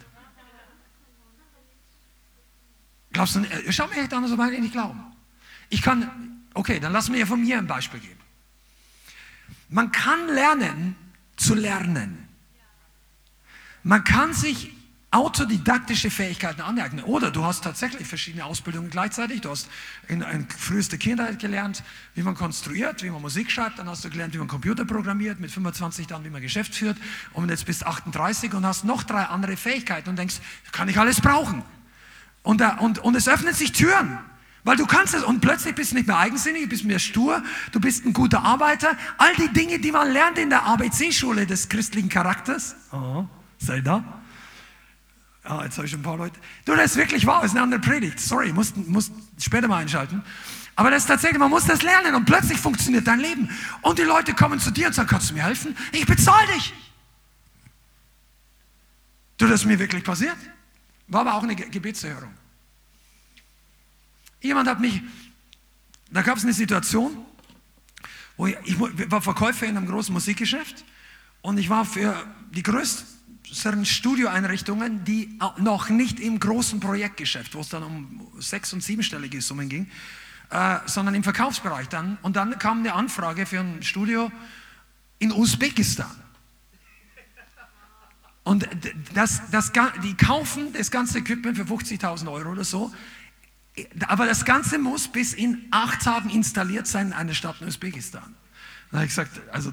Glaubst 3.13 3.37
du, 3.37 3.41
äh, 3.41 3.73
schau 3.73 3.87
mir 3.87 3.97
echt 3.97 4.13
an, 4.13 4.27
so 4.27 4.43
ich 4.45 4.61
nicht 4.61 4.73
glauben. 4.73 5.01
Ich 5.71 5.81
kann, 5.81 6.45
okay, 6.55 6.81
dann 6.81 6.93
lass 6.93 7.09
mir 7.09 7.27
von 7.27 7.41
mir 7.41 7.59
ein 7.59 7.67
Beispiel 7.67 8.01
geben. 8.01 8.21
Man 9.69 9.91
kann 9.91 10.29
lernen 10.29 10.97
zu 11.37 11.55
lernen. 11.55 12.29
Man 13.83 14.05
kann 14.05 14.35
sich 14.35 14.76
autodidaktische 15.17 16.11
Fähigkeiten 16.11 16.61
aneignen. 16.61 17.03
Oder 17.05 17.31
du 17.31 17.43
hast 17.43 17.65
tatsächlich 17.65 18.07
verschiedene 18.07 18.45
Ausbildungen 18.45 18.91
gleichzeitig. 18.91 19.41
Du 19.41 19.51
hast 19.51 19.69
in, 20.09 20.21
in 20.21 20.47
frühester 20.49 20.99
Kindheit 20.99 21.39
gelernt, 21.39 21.83
wie 22.15 22.23
man 22.23 22.35
konstruiert, 22.35 23.03
wie 23.03 23.09
man 23.09 23.23
Musik 23.23 23.51
schreibt. 23.51 23.79
Dann 23.79 23.89
hast 23.89 24.05
du 24.05 24.11
gelernt, 24.11 24.35
wie 24.35 24.39
man 24.39 24.47
Computer 24.47 24.85
programmiert. 24.85 25.41
Mit 25.41 25.51
25 25.51 26.07
dann, 26.07 26.23
wie 26.25 26.29
man 26.29 26.43
Geschäft 26.43 26.75
führt. 26.75 26.99
Und 27.33 27.49
jetzt 27.49 27.65
bist 27.65 27.83
du 27.83 27.87
38 27.87 28.53
und 28.53 28.67
hast 28.67 28.85
noch 28.85 29.05
drei 29.05 29.25
andere 29.25 29.57
Fähigkeiten 29.57 30.11
und 30.11 30.19
denkst, 30.19 30.37
kann 30.73 30.89
ich 30.89 30.99
alles 30.99 31.23
brauchen. 31.23 31.63
Und, 32.43 32.63
und, 32.81 32.99
und 32.99 33.15
es 33.15 33.27
öffnen 33.27 33.55
sich 33.55 33.73
Türen. 33.73 34.19
Weil 34.65 34.77
du 34.77 34.85
kannst 34.85 35.15
es 35.15 35.23
und 35.23 35.41
plötzlich 35.41 35.75
bist 35.75 35.93
du 35.93 35.95
nicht 35.97 36.09
mehr 36.09 36.19
eigensinnig, 36.19 36.65
du 36.65 36.69
bist 36.69 36.85
mehr 36.85 36.99
stur, 36.99 37.43
du 37.73 37.81
bist 37.81 38.05
ein 38.05 38.13
guter 38.13 38.43
Arbeiter. 38.43 38.97
All 39.17 39.35
die 39.37 39.49
Dinge, 39.49 39.79
die 39.79 39.93
man 39.93 40.11
lernt 40.13 40.39
in 40.39 40.51
der 40.51 40.67
ABC-Schule 40.67 41.47
des 41.47 41.69
christlichen 41.69 42.09
Charakters. 42.09 42.75
Oh, 42.93 43.25
sei 43.59 43.81
da 43.81 44.23
Ah, 45.49 45.63
jetzt 45.65 45.77
habe 45.77 45.87
ich 45.87 45.93
schon 45.93 46.01
ein 46.01 46.05
paar 46.05 46.17
Leute. 46.17 46.39
Du, 46.65 46.75
das 46.75 46.93
ist 46.93 46.97
wirklich 46.97 47.25
wahr, 47.27 47.43
das 47.43 47.53
ist 47.53 47.57
eine 47.57 47.63
andere 47.63 47.81
Predigt. 47.81 48.19
Sorry, 48.19 48.53
musst, 48.53 48.77
musst 48.77 49.13
später 49.39 49.69
mal 49.69 49.79
einschalten. 49.79 50.23
Aber 50.75 50.91
das 50.91 51.05
ist 51.05 51.09
tatsächlich, 51.09 51.39
man 51.39 51.51
muss 51.51 51.65
das 51.65 51.83
lernen 51.83 52.15
und 52.15 52.27
plötzlich 52.27 52.59
funktioniert 52.59 53.07
dein 53.07 53.21
Leben. 53.21 53.49
Und 53.83 53.99
die 53.99 54.03
Leute 54.03 54.35
kommen 54.35 54.61
zu 54.61 54.71
dir 54.71 54.89
und 54.89 54.93
sagen, 54.93 55.09
kannst 55.09 55.31
du 55.31 55.35
mir 55.35 55.45
helfen? 55.45 55.77
Ich 55.93 56.05
bezahle 56.05 56.47
dich. 56.55 56.75
Du, 59.39 59.47
das 59.47 59.61
ist 59.61 59.67
mir 59.67 59.79
wirklich 59.79 60.05
passiert. 60.05 60.37
War 61.09 61.23
aber 61.23 61.35
auch 61.35 61.43
eine 61.43 61.55
Gebetserhörung. 61.55 62.35
Jemand 64.41 64.69
hat 64.69 64.81
mich, 64.81 65.03
da 66.11 66.23
gab 66.23 66.37
es 66.37 66.45
eine 66.45 66.53
Situation, 66.53 67.25
wo 68.37 68.47
ich, 68.47 68.57
ich 68.65 68.79
war 68.79 69.23
Verkäufer 69.23 69.67
in 69.67 69.77
einem 69.77 69.87
großen 69.87 70.13
Musikgeschäft 70.13 70.85
und 71.41 71.59
ich 71.59 71.71
war 71.71 71.85
für 71.85 72.15
die 72.51 72.63
größte 72.63 73.16
sind 73.51 73.87
Studioeinrichtungen, 73.87 75.05
die 75.05 75.39
noch 75.59 75.89
nicht 75.89 76.21
im 76.21 76.41
großen 76.41 76.81
Projektgeschäft, 76.81 77.55
wo 77.55 77.61
es 77.61 77.69
dann 77.69 77.83
um 77.83 78.29
sechs- 78.39 78.73
und 78.73 78.83
siebenstellige 78.83 79.41
Summen 79.41 79.69
ging, 79.69 79.91
äh, 80.51 80.79
sondern 80.87 81.15
im 81.15 81.23
Verkaufsbereich 81.23 81.89
dann. 81.89 82.19
Und 82.23 82.37
dann 82.37 82.59
kam 82.59 82.81
eine 82.81 82.95
Anfrage 82.95 83.47
für 83.47 83.61
ein 83.61 83.83
Studio 83.83 84.31
in 85.19 85.33
Usbekistan. 85.33 86.11
Und 88.45 88.69
das, 89.13 89.43
das, 89.51 89.73
die 90.05 90.15
kaufen 90.15 90.73
das 90.73 90.93
ganze 90.93 91.19
Equipment 91.19 91.57
für 91.57 91.65
50.000 91.65 92.31
Euro 92.31 92.53
oder 92.53 92.63
so. 92.63 92.93
Aber 94.07 94.27
das 94.27 94.45
Ganze 94.45 94.79
muss 94.79 95.09
bis 95.09 95.33
in 95.33 95.67
acht 95.73 96.03
Tagen 96.03 96.31
installiert 96.31 96.87
sein 96.87 97.09
in 97.09 97.13
einer 97.13 97.35
Stadt 97.35 97.61
in 97.61 97.67
Usbekistan. 97.67 98.35
Da 98.91 98.99
habe 98.99 99.07
ich 99.07 99.11
gesagt, 99.11 99.41
also 99.51 99.73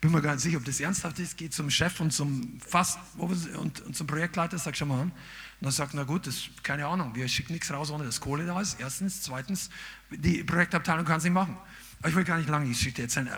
bin 0.00 0.12
mir 0.12 0.22
gar 0.22 0.34
nicht 0.34 0.42
sicher, 0.42 0.58
ob 0.58 0.64
das 0.64 0.80
ernsthaft 0.80 1.18
ist, 1.18 1.36
geht 1.36 1.52
zum 1.52 1.70
Chef 1.70 1.98
und 2.00 2.12
zum 2.12 2.60
Fast 2.60 2.98
und, 3.16 3.80
und 3.80 3.96
zum 3.96 4.06
Projektleiter, 4.06 4.58
sag 4.58 4.76
schon 4.76 4.88
mal 4.88 5.00
an. 5.00 5.10
Und 5.10 5.64
dann 5.64 5.72
sagt, 5.72 5.94
na 5.94 6.04
gut, 6.04 6.26
das 6.26 6.44
keine 6.62 6.86
Ahnung, 6.86 7.14
wir 7.14 7.26
schicken 7.26 7.52
nichts 7.52 7.72
raus, 7.72 7.90
ohne 7.90 8.04
dass 8.04 8.20
Kohle 8.20 8.46
da 8.46 8.60
ist. 8.60 8.78
Erstens, 8.78 9.22
zweitens, 9.22 9.70
die 10.10 10.44
Projektabteilung 10.44 11.04
kann 11.04 11.18
es 11.18 11.24
nicht 11.24 11.32
machen. 11.32 11.56
Aber 11.98 12.10
ich 12.10 12.14
will 12.14 12.22
gar 12.22 12.38
nicht 12.38 12.48
lange 12.48 12.68
Geschichte 12.68 13.02
erzählen. 13.02 13.28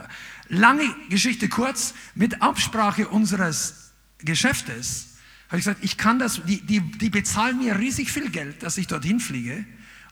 Lange 0.48 0.84
Geschichte 1.08 1.48
kurz, 1.48 1.94
mit 2.14 2.42
Absprache 2.42 3.08
unseres 3.08 3.92
Geschäftes 4.18 5.16
habe 5.48 5.58
ich 5.58 5.64
gesagt, 5.64 5.82
ich 5.82 5.96
kann 5.96 6.18
das, 6.18 6.42
die, 6.44 6.60
die, 6.60 6.80
die 6.80 7.10
bezahlen 7.10 7.58
mir 7.58 7.78
riesig 7.78 8.12
viel 8.12 8.30
Geld, 8.30 8.62
dass 8.62 8.76
ich 8.76 8.86
dorthin 8.86 9.18
fliege 9.18 9.64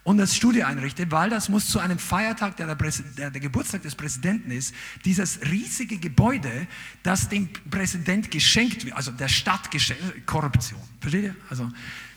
und 0.08 0.16
das 0.16 0.34
Studio 0.34 0.64
einrichte, 0.64 1.10
weil 1.10 1.28
das 1.28 1.50
muss 1.50 1.68
zu 1.68 1.80
einem 1.80 1.98
Feiertag, 1.98 2.56
der 2.56 2.74
der, 2.74 2.76
der 3.18 3.30
der, 3.30 3.40
Geburtstag 3.42 3.82
des 3.82 3.94
Präsidenten 3.94 4.50
ist, 4.50 4.74
dieses 5.04 5.38
riesige 5.42 5.98
Gebäude, 5.98 6.66
das 7.02 7.28
dem 7.28 7.50
Präsident 7.70 8.30
geschenkt 8.30 8.86
wird, 8.86 8.96
also 8.96 9.10
der 9.10 9.28
Stadt 9.28 9.70
geschenkt, 9.70 10.26
Korruption. 10.26 10.80
Versteht 11.02 11.24
ihr? 11.24 11.36
Also, 11.50 11.70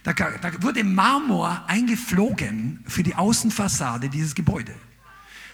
da, 0.03 0.13
da 0.13 0.63
wurde 0.63 0.85
Marmor 0.85 1.65
eingeflogen 1.68 2.81
für 2.88 3.03
die 3.03 3.13
Außenfassade 3.13 4.07
dieses 4.07 4.35
Gebäudes. 4.35 4.76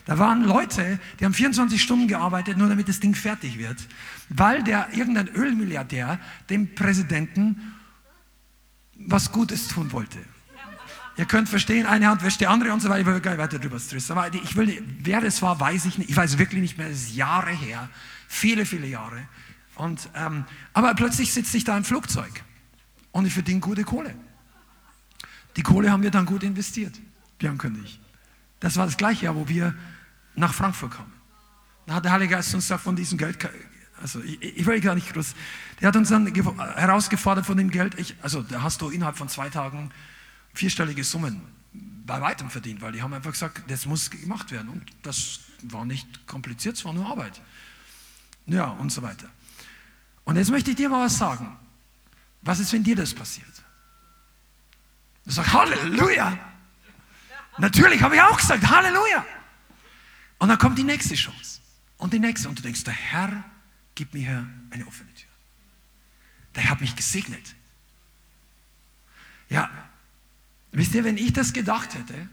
Da 0.05 0.19
waren 0.19 0.43
Leute, 0.43 0.99
die 1.19 1.26
haben 1.26 1.34
24 1.34 1.81
Stunden 1.81 2.07
gearbeitet, 2.07 2.55
nur 2.55 2.69
damit 2.69 2.88
das 2.88 2.99
Ding 2.99 3.15
fertig 3.15 3.57
wird, 3.57 3.80
weil 4.30 4.61
der 4.61 4.89
irgendein 4.93 5.27
Ölmilliardär 5.30 6.19
dem 6.51 6.76
Präsidenten 6.76 7.73
was 8.93 9.31
Gutes 9.31 9.69
tun 9.69 9.91
wollte. 9.91 10.19
Ihr 11.18 11.26
könnt 11.26 11.49
verstehen, 11.49 11.88
eine 11.88 12.07
Hand 12.07 12.23
wäscht 12.23 12.39
die 12.39 12.48
andere 12.48 12.72
und 12.72 12.80
so 12.80 12.89
weiter. 12.89 13.02
Ich 13.02 13.06
will 13.07 13.19
gar 13.19 13.31
nicht 13.31 13.39
weiter 13.39 13.57
drüber 13.57 13.80
stressen. 13.80 14.15
Aber 14.15 14.31
ich 14.34 14.56
will, 14.56 14.84
wer 14.99 15.19
das 15.19 15.41
war, 15.41 15.60
weiß 15.60 15.85
ich 15.85 15.98
nicht. 15.98 16.11
Ich 16.11 16.15
weiß 16.15 16.38
wirklich 16.38 16.61
nicht 16.61 16.77
mehr. 16.77 16.89
Das 16.89 16.98
ist 16.98 17.15
Jahre 17.15 17.52
her. 17.52 17.89
Viele, 18.27 18.65
viele 18.65 18.85
Jahre. 18.85 19.27
Und, 19.76 20.10
ähm, 20.15 20.45
aber 20.73 20.94
plötzlich 20.94 21.34
sitze 21.34 21.57
ich 21.57 21.64
da 21.64 21.76
im 21.76 21.84
Flugzeug 21.84 22.44
und 23.11 23.26
ich 23.26 23.34
verdiene 23.34 23.60
gute 23.60 23.84
Kohle. 23.84 24.14
Die 25.56 25.64
Kohle 25.64 25.91
haben 25.91 26.03
wir 26.03 26.11
dann 26.11 26.26
gut 26.26 26.44
investiert, 26.44 26.94
Bianca 27.39 27.69
und. 27.69 27.99
Das 28.60 28.77
war 28.77 28.85
das 28.85 28.98
gleiche 28.98 29.26
Jahr, 29.26 29.35
wo 29.35 29.48
wir 29.48 29.73
nach 30.35 30.53
Frankfurt 30.53 30.91
kamen. 30.91 31.14
Da 31.88 31.95
hat 31.95 32.06
der 32.06 32.11
Heilige 32.11 32.35
Geist 32.35 32.53
uns 32.53 32.65
gesagt, 32.65 32.84
von 32.84 32.95
diesem 32.95 33.18
Geld 33.18 33.39
Also 34.02 34.22
ich, 34.22 34.41
ich 34.41 34.65
will 34.65 34.80
gar 34.81 34.94
nicht 34.94 35.11
groß. 35.14 35.34
Der 35.81 35.88
hat 35.88 35.95
uns 35.95 36.10
dann 36.10 36.27
herausgefordert 36.27 37.45
von 37.45 37.57
dem 37.57 37.72
Geld. 37.72 37.98
Ich, 37.98 38.15
also 38.22 38.44
da 38.44 38.61
hast 38.61 38.81
du 38.81 38.89
innerhalb 38.89 39.18
von 39.18 39.30
zwei 39.30 39.49
Tagen 39.49 39.91
vierstellige 40.57 41.03
Summen 41.03 41.41
bei 42.05 42.19
weitem 42.21 42.49
verdient, 42.49 42.81
weil 42.81 42.91
die 42.91 43.01
haben 43.01 43.13
einfach 43.13 43.31
gesagt, 43.31 43.61
das 43.67 43.85
muss 43.85 44.09
gemacht 44.09 44.51
werden. 44.51 44.69
Und 44.69 44.84
das 45.03 45.41
war 45.63 45.85
nicht 45.85 46.25
kompliziert, 46.25 46.75
es 46.75 46.85
war 46.85 46.93
nur 46.93 47.05
Arbeit. 47.05 47.41
Ja, 48.45 48.65
und 48.65 48.91
so 48.91 49.01
weiter. 49.01 49.29
Und 50.23 50.38
jetzt 50.38 50.49
möchte 50.49 50.71
ich 50.71 50.77
dir 50.77 50.89
mal 50.89 51.05
was 51.05 51.17
sagen. 51.17 51.57
Was 52.41 52.59
ist, 52.59 52.71
wenn 52.73 52.84
dir 52.84 52.95
das 52.95 53.13
passiert? 53.13 53.47
Du 55.25 55.31
sagst, 55.31 55.53
Halleluja! 55.53 56.38
Natürlich 57.57 58.01
habe 58.01 58.15
ich 58.15 58.21
auch 58.21 58.38
gesagt, 58.38 58.67
Halleluja! 58.67 59.25
Und 60.39 60.49
dann 60.49 60.57
kommt 60.57 60.77
die 60.77 60.84
nächste 60.84 61.15
Chance. 61.15 61.59
Und 61.97 62.13
die 62.13 62.19
nächste. 62.19 62.47
Und 62.47 62.59
du 62.59 62.63
denkst, 62.63 62.84
der 62.84 62.93
Herr 62.93 63.43
gibt 63.95 64.13
mir 64.13 64.19
hier 64.19 64.47
eine 64.69 64.88
offene 64.88 65.13
Tür. 65.13 65.29
Der 66.55 66.63
Herr 66.63 66.71
hat 66.71 66.81
mich 66.81 66.95
gesegnet. 66.95 67.55
Ja, 69.49 69.69
wisst 70.78 70.94
ihr, 70.94 71.04
wenn 71.04 71.18
ich 71.18 71.34
das 71.34 71.54
gedacht 71.54 71.95
hätte, 71.95 72.30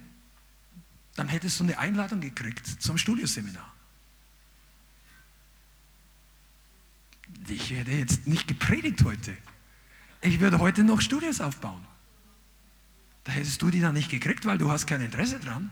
dann 1.17 1.29
hättest 1.29 1.61
du 1.61 1.65
eine 1.65 1.79
Einladung 1.79 2.21
gekriegt 2.21 2.67
zum 2.67 2.99
Studioseminar. 2.99 3.73
Ich 7.49 7.71
hätte 7.71 7.93
jetzt 7.93 8.27
nicht 8.27 8.49
gepredigt 8.49 9.03
heute. 9.05 9.37
Ich 10.21 10.41
würde 10.41 10.59
heute 10.59 10.85
noch 10.85 11.01
Studios 11.01 11.41
aufbauen. 11.41 11.85
Da 13.25 13.33
hättest 13.33 13.63
du 13.63 13.71
die 13.71 13.81
dann 13.81 13.95
nicht 13.95 14.11
gekriegt, 14.11 14.45
weil 14.47 14.59
du 14.59 14.71
hast 14.71 14.87
kein 14.87 15.01
Interesse 15.01 15.39
dran. 15.39 15.71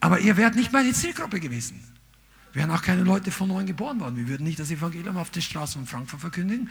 Aber 0.00 0.20
ihr 0.20 0.36
wärt 0.36 0.54
nicht 0.54 0.72
meine 0.72 0.92
Zielgruppe 0.92 1.40
gewesen. 1.40 1.82
Wären 2.52 2.70
auch 2.70 2.82
keine 2.82 3.02
Leute 3.02 3.30
von 3.30 3.48
neuem 3.48 3.66
geboren 3.66 4.00
worden. 4.00 4.16
Wir 4.16 4.28
würden 4.28 4.44
nicht 4.44 4.58
das 4.58 4.70
Evangelium 4.70 5.16
auf 5.16 5.30
den 5.30 5.42
Straßen 5.42 5.80
von 5.80 5.86
Frankfurt 5.86 6.20
verkündigen. 6.20 6.70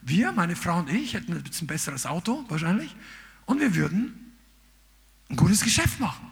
Wir, 0.00 0.32
meine 0.32 0.56
Frau 0.56 0.78
und 0.78 0.90
ich, 0.90 1.14
hätten 1.14 1.32
ein 1.32 1.42
bisschen 1.42 1.66
besseres 1.66 2.06
Auto 2.06 2.44
wahrscheinlich. 2.48 2.94
Und 3.46 3.60
wir 3.60 3.74
würden 3.74 4.34
ein 5.28 5.36
gutes 5.36 5.62
Geschäft 5.62 6.00
machen. 6.00 6.30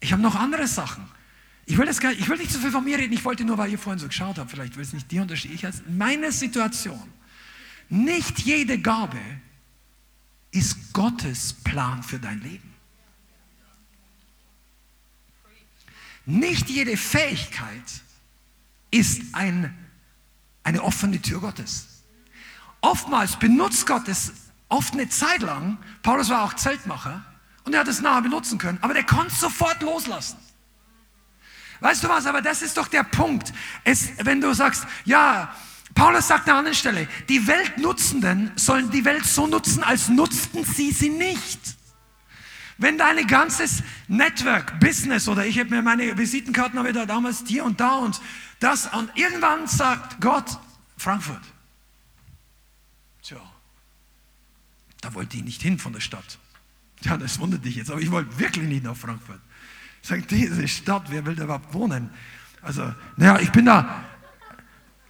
Ich 0.00 0.12
habe 0.12 0.22
noch 0.22 0.34
andere 0.34 0.66
Sachen. 0.66 1.06
Ich 1.66 1.78
will, 1.78 1.86
das 1.86 2.00
gar, 2.00 2.12
ich 2.12 2.28
will 2.28 2.36
nicht 2.36 2.50
so 2.50 2.58
viel 2.58 2.70
von 2.70 2.84
mir 2.84 2.98
reden. 2.98 3.14
Ich 3.14 3.24
wollte 3.24 3.44
nur, 3.44 3.56
weil 3.56 3.70
ihr 3.70 3.78
vorhin 3.78 3.98
so 3.98 4.06
geschaut 4.06 4.38
habt, 4.38 4.50
vielleicht 4.50 4.76
will 4.76 4.82
es 4.82 4.92
nicht 4.92 5.10
dir 5.10 5.22
unterstehen. 5.22 5.54
Ich 5.54 5.66
meine 5.88 6.30
Situation. 6.30 7.02
Nicht 7.88 8.40
jede 8.40 8.78
Gabe 8.78 9.18
ist 10.50 10.92
Gottes 10.92 11.52
Plan 11.52 12.02
für 12.02 12.18
dein 12.18 12.40
Leben. 12.42 12.74
Nicht 16.26 16.70
jede 16.70 16.96
Fähigkeit 16.96 17.82
ist 18.90 19.22
ein, 19.32 19.74
eine 20.62 20.82
offene 20.82 21.20
Tür 21.20 21.40
Gottes. 21.40 21.88
Oftmals 22.80 23.38
benutzt 23.38 23.86
Gott 23.86 24.08
es 24.08 24.32
oft 24.68 24.94
eine 24.94 25.08
Zeit 25.08 25.42
lang. 25.42 25.78
Paulus 26.02 26.30
war 26.30 26.42
auch 26.42 26.54
Zeltmacher 26.54 27.24
und 27.64 27.74
er 27.74 27.80
hat 27.80 27.88
es 27.88 28.00
nachher 28.00 28.22
benutzen 28.22 28.58
können, 28.58 28.78
aber 28.80 28.94
der 28.94 29.04
konnte 29.04 29.34
sofort 29.34 29.82
loslassen. 29.82 30.38
Weißt 31.80 32.04
du 32.04 32.08
was, 32.08 32.26
aber 32.26 32.40
das 32.40 32.62
ist 32.62 32.76
doch 32.76 32.88
der 32.88 33.02
Punkt. 33.02 33.52
Es, 33.84 34.12
wenn 34.24 34.40
du 34.40 34.54
sagst, 34.54 34.86
ja, 35.04 35.54
Paulus 35.94 36.28
sagt 36.28 36.44
an 36.44 36.50
einer 36.50 36.58
anderen 36.60 36.76
Stelle, 36.76 37.08
die 37.28 37.46
Weltnutzenden 37.46 38.52
sollen 38.56 38.90
die 38.90 39.04
Welt 39.04 39.24
so 39.24 39.46
nutzen, 39.46 39.82
als 39.84 40.08
nutzten 40.08 40.64
sie 40.64 40.92
sie 40.92 41.10
nicht. 41.10 41.60
Wenn 42.78 42.98
dein 42.98 43.24
ganzes 43.26 43.82
Network, 44.08 44.80
Business 44.80 45.28
oder 45.28 45.46
ich 45.46 45.58
habe 45.58 45.70
mir 45.70 45.82
meine 45.82 46.18
Visitenkarten 46.18 46.78
habe 46.78 46.92
da 46.92 47.06
damals 47.06 47.44
hier 47.46 47.64
und 47.64 47.80
da 47.80 47.96
und 47.96 48.20
das 48.58 48.88
und 48.92 49.10
irgendwann 49.14 49.68
sagt 49.68 50.20
Gott, 50.20 50.58
Frankfurt. 50.96 51.42
Da 55.04 55.14
wollte 55.14 55.36
ich 55.36 55.44
nicht 55.44 55.60
hin 55.60 55.78
von 55.78 55.92
der 55.92 56.00
Stadt. 56.00 56.38
Ja, 57.02 57.16
das 57.16 57.38
wundert 57.38 57.64
dich 57.64 57.76
jetzt, 57.76 57.90
aber 57.90 58.00
ich 58.00 58.10
wollte 58.10 58.38
wirklich 58.38 58.66
nicht 58.66 58.84
nach 58.84 58.96
Frankfurt. 58.96 59.40
Sagt 60.00 60.30
diese 60.30 60.66
Stadt, 60.66 61.04
wer 61.10 61.26
will 61.26 61.34
da 61.34 61.44
überhaupt 61.44 61.74
wohnen? 61.74 62.10
Also, 62.62 62.94
naja, 63.16 63.40
ich 63.40 63.52
bin 63.52 63.66
da 63.66 64.04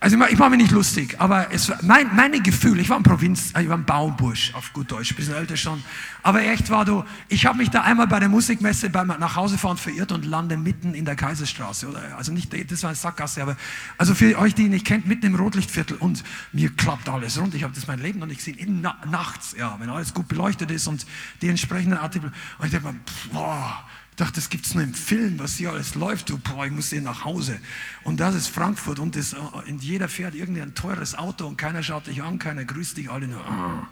also 0.05 0.23
ich 0.23 0.37
mache 0.37 0.51
mich 0.51 0.59
nicht 0.59 0.73
lustig, 0.73 1.17
aber 1.19 1.51
es 1.51 1.71
war 1.71 1.79
mein, 1.81 2.15
meine 2.15 2.39
Gefühl, 2.43 2.79
ich 2.79 2.91
war 2.91 2.99
ein 2.99 3.03
Provinz, 3.03 3.55
ich 3.59 3.69
war 3.71 3.79
ein 3.79 3.87
Baubursch, 3.87 4.53
auf 4.53 4.71
gut 4.75 4.93
Deutsch, 4.93 5.13
ein 5.13 5.17
bisschen 5.17 5.35
älter 5.35 5.57
schon. 5.57 5.83
Aber 6.23 6.43
echt 6.43 6.69
war 6.69 6.85
du, 6.85 7.05
ich 7.31 7.47
habe 7.47 7.57
mich 7.57 7.71
da 7.71 7.81
einmal 7.81 8.07
bei 8.07 8.21
der 8.21 8.29
Musikmesse 8.29 8.91
beim 8.91 9.07
Nachhausefahren 9.07 9.79
verirrt 9.79 10.13
und 10.13 10.27
lande 10.27 10.59
mitten 10.59 10.93
in 10.93 11.07
der 11.07 11.17
Kaiserstraße. 11.17 11.89
Oder, 11.89 12.19
also 12.19 12.33
nicht, 12.33 12.53
das 12.71 12.83
war 12.83 12.91
eine 12.91 12.97
Sackgasse, 12.97 13.41
aber 13.41 13.57
also 13.97 14.15
für 14.15 14.39
euch, 14.39 14.55
die 14.55 14.65
ihn 14.65 14.73
nicht 14.73 14.85
kennt, 14.85 15.07
mitten 15.07 15.25
im 15.25 15.37
Rotlichtviertel 15.37 15.97
und 15.97 16.23
mir 16.53 16.69
klappt 16.69 17.09
alles 17.09 17.41
rund. 17.41 17.55
Ich 17.55 17.63
habe 17.63 17.73
das 17.73 17.87
mein 17.87 17.99
Leben 17.99 18.19
noch 18.19 18.27
nicht 18.27 18.45
gesehen. 18.45 18.81
Na, 18.83 18.99
nachts, 19.11 19.57
ja, 19.59 19.75
wenn 19.81 19.89
alles 19.89 20.13
gut 20.13 20.29
beleuchtet 20.29 20.71
ist 20.71 20.87
und 20.87 21.07
die 21.41 21.49
entsprechenden 21.49 21.97
Artikel. 21.97 22.31
Und 22.59 22.67
ich 22.67 22.73
denke 22.73 22.89
mir, 22.89 23.01
boah, 23.33 23.83
dachte, 24.17 24.35
das 24.35 24.49
gibt 24.49 24.67
es 24.67 24.75
nur 24.75 24.85
im 24.85 24.95
Film, 24.95 25.39
was 25.39 25.57
hier 25.57 25.71
alles 25.71 25.95
läuft. 25.95 26.31
Du, 26.31 26.39
boah, 26.39 26.67
ich 26.67 26.73
muss 26.73 26.91
hier 26.91 27.03
nach 27.03 27.25
Hause. 27.25 27.59
Und 28.05 28.21
das 28.21 28.35
ist 28.35 28.49
Frankfurt 28.49 28.99
und 28.99 29.17
das, 29.17 29.35
und 29.35 29.83
jeder 29.83 30.09
fährt 30.09 30.35
irgendein 30.35 30.75
teures 30.75 31.17
Auto 31.17 31.47
und 31.47 31.57
keiner 31.57 31.83
schaut 31.83 32.07
dich 32.07 32.23
an, 32.23 32.39
keiner 32.39 32.65
grüßt 32.65 32.97
dich, 32.97 33.11
alle 33.11 33.27
nur. 33.27 33.45
Ah. 33.45 33.89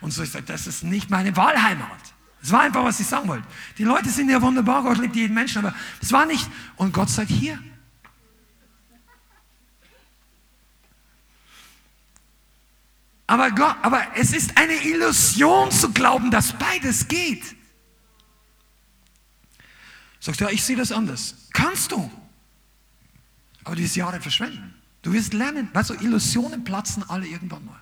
Und 0.00 0.12
so, 0.12 0.22
ich 0.22 0.30
sage, 0.30 0.44
das 0.46 0.66
ist 0.66 0.84
nicht 0.84 1.10
meine 1.10 1.36
Wahlheimat. 1.36 2.14
Das 2.40 2.52
war 2.52 2.60
einfach, 2.60 2.84
was 2.84 3.00
ich 3.00 3.06
sagen 3.06 3.28
wollte. 3.28 3.46
Die 3.76 3.84
Leute 3.84 4.08
sind 4.08 4.30
ja 4.30 4.40
wunderbar, 4.40 4.82
Gott 4.82 4.98
liebt 4.98 5.16
jeden 5.16 5.34
Menschen, 5.34 5.58
aber 5.58 5.74
das 6.00 6.12
war 6.12 6.24
nicht. 6.24 6.48
Und 6.76 6.92
Gott 6.94 7.10
sagt, 7.10 7.28
hier. 7.30 7.58
Aber, 13.26 13.50
Gott, 13.50 13.76
aber 13.82 14.00
es 14.14 14.32
ist 14.32 14.56
eine 14.56 14.72
Illusion 14.72 15.70
zu 15.70 15.90
glauben, 15.90 16.30
dass 16.30 16.54
beides 16.54 17.08
geht. 17.08 17.57
Sagst 20.20 20.40
du, 20.40 20.44
ja, 20.44 20.50
ich 20.50 20.62
sehe 20.62 20.76
das 20.76 20.92
anders. 20.92 21.34
Kannst 21.52 21.92
du. 21.92 22.10
Aber 23.64 23.76
du 23.76 23.82
wirst 23.82 23.96
Jahre 23.96 24.20
verschwenden. 24.20 24.74
Du 25.02 25.12
wirst 25.12 25.32
lernen, 25.32 25.68
weißt 25.72 25.90
du, 25.90 25.94
Illusionen 25.94 26.64
platzen 26.64 27.08
alle 27.08 27.26
irgendwann 27.26 27.64
mal. 27.64 27.80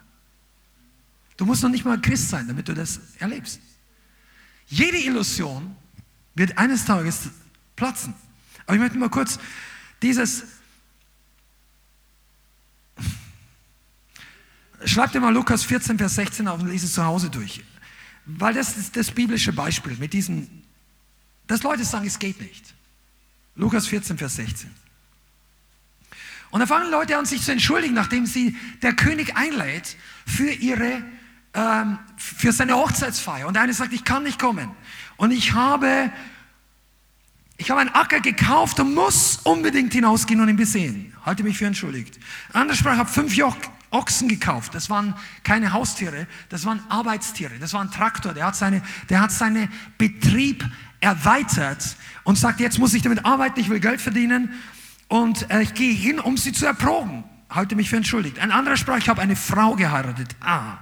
Du 1.37 1.45
musst 1.45 1.63
noch 1.63 1.71
nicht 1.71 1.85
mal 1.85 2.01
Christ 2.01 2.29
sein, 2.29 2.47
damit 2.49 2.69
du 2.69 2.75
das 2.75 3.01
erlebst. 3.19 3.61
Jede 4.67 4.99
Illusion 4.99 5.77
wird 6.35 6.59
eines 6.59 6.85
Tages 6.85 7.31
platzen. 7.77 8.15
Aber 8.67 8.75
ich 8.75 8.81
möchte 8.81 8.99
mal 8.99 9.11
kurz 9.11 9.39
dieses. 10.03 10.45
Schreib 14.85 15.13
dir 15.13 15.21
mal 15.21 15.33
Lukas 15.33 15.65
14, 15.65 15.99
Vers 15.99 16.17
16 16.17 16.49
auf 16.49 16.61
und 16.61 16.69
lese 16.69 16.87
es 16.87 16.95
zu 16.95 17.05
Hause 17.05 17.31
durch. 17.31 17.65
Weil 18.27 18.55
das 18.55 18.77
ist 18.77 18.97
das 18.97 19.11
biblische 19.11 19.53
Beispiel 19.53 19.97
mit 19.97 20.13
diesen 20.13 20.66
dass 21.47 21.63
Leute 21.63 21.85
sagen, 21.85 22.07
es 22.07 22.19
geht 22.19 22.41
nicht. 22.41 22.75
Lukas 23.55 23.87
14, 23.87 24.19
Vers 24.19 24.37
16. 24.37 24.71
Und 26.51 26.61
dann 26.61 26.69
fangen 26.69 26.91
Leute 26.91 27.17
an, 27.17 27.27
sich 27.27 27.43
zu 27.43 27.53
entschuldigen, 27.53 27.95
nachdem 27.95 28.27
sie 28.27 28.57
der 28.83 28.95
König 28.95 29.37
einlädt 29.37 29.97
für 30.27 30.51
ihre, 30.51 31.03
ähm, 31.55 31.99
für 32.17 32.53
seine 32.53 32.77
Hochzeitsfeier. 32.77 33.47
Und 33.47 33.55
der 33.55 33.63
eine 33.63 33.75
sagt, 33.75 33.93
ich 33.93 34.05
kann 34.05 34.23
nicht 34.23 34.39
kommen. 34.39 34.71
Und 35.17 35.33
ich 35.33 35.53
habe, 35.53 36.13
ich 37.57 37.71
habe 37.71 37.81
einen 37.81 37.91
Acker 37.91 38.21
gekauft 38.21 38.79
und 38.81 38.95
muss 38.95 39.39
unbedingt 39.45 39.93
hinausgehen 39.93 40.41
und 40.41 40.49
ihn 40.49 40.57
besehen. 40.57 41.15
Halte 41.25 41.43
mich 41.43 41.59
für 41.59 41.67
entschuldigt. 41.67 42.19
Ein 42.53 42.63
anderer 42.63 42.77
sprach, 42.77 42.93
ich 42.93 42.99
habe 43.01 43.11
fünf 43.11 43.35
Joch 43.35 43.57
Ochsen 43.91 44.29
gekauft. 44.29 44.75
Das 44.75 44.91
waren 44.91 45.15
keine 45.43 45.73
Haustiere, 45.73 46.27
das 46.49 46.65
waren 46.65 46.81
Arbeitstiere. 46.89 47.59
Das 47.59 47.73
war 47.73 47.81
ein 47.81 47.91
Traktor. 47.91 48.35
Der 48.35 48.47
hat 48.47 48.57
seine, 48.57 48.83
der 49.09 49.21
hat 49.21 49.33
seinen 49.33 49.69
Betrieb 49.97 50.65
erweitert 51.01 51.97
und 52.25 52.37
sagt, 52.37 52.61
jetzt 52.61 52.79
muss 52.79 52.95
ich 52.95 53.03
damit 53.03 53.25
arbeiten, 53.25 53.61
ich 53.61 53.69
will 53.69 53.81
Geld 53.81 54.01
verdienen 54.01 54.53
und 55.09 55.51
äh, 55.51 55.63
ich 55.63 55.75
gehe 55.75 55.93
hin, 55.93 56.19
um 56.19 56.37
sie 56.37 56.53
zu 56.53 56.67
erproben. 56.67 57.25
Halte 57.49 57.77
mich 57.77 57.91
für 57.91 57.97
entschuldigt. 57.97 58.39
Ein 58.39 58.51
anderer 58.51 58.77
sprach, 58.77 58.99
ich 58.99 59.09
habe 59.09 59.23
eine 59.23 59.37
Frau 59.37 59.77
geheiratet. 59.77 60.35
Ah, 60.41 60.79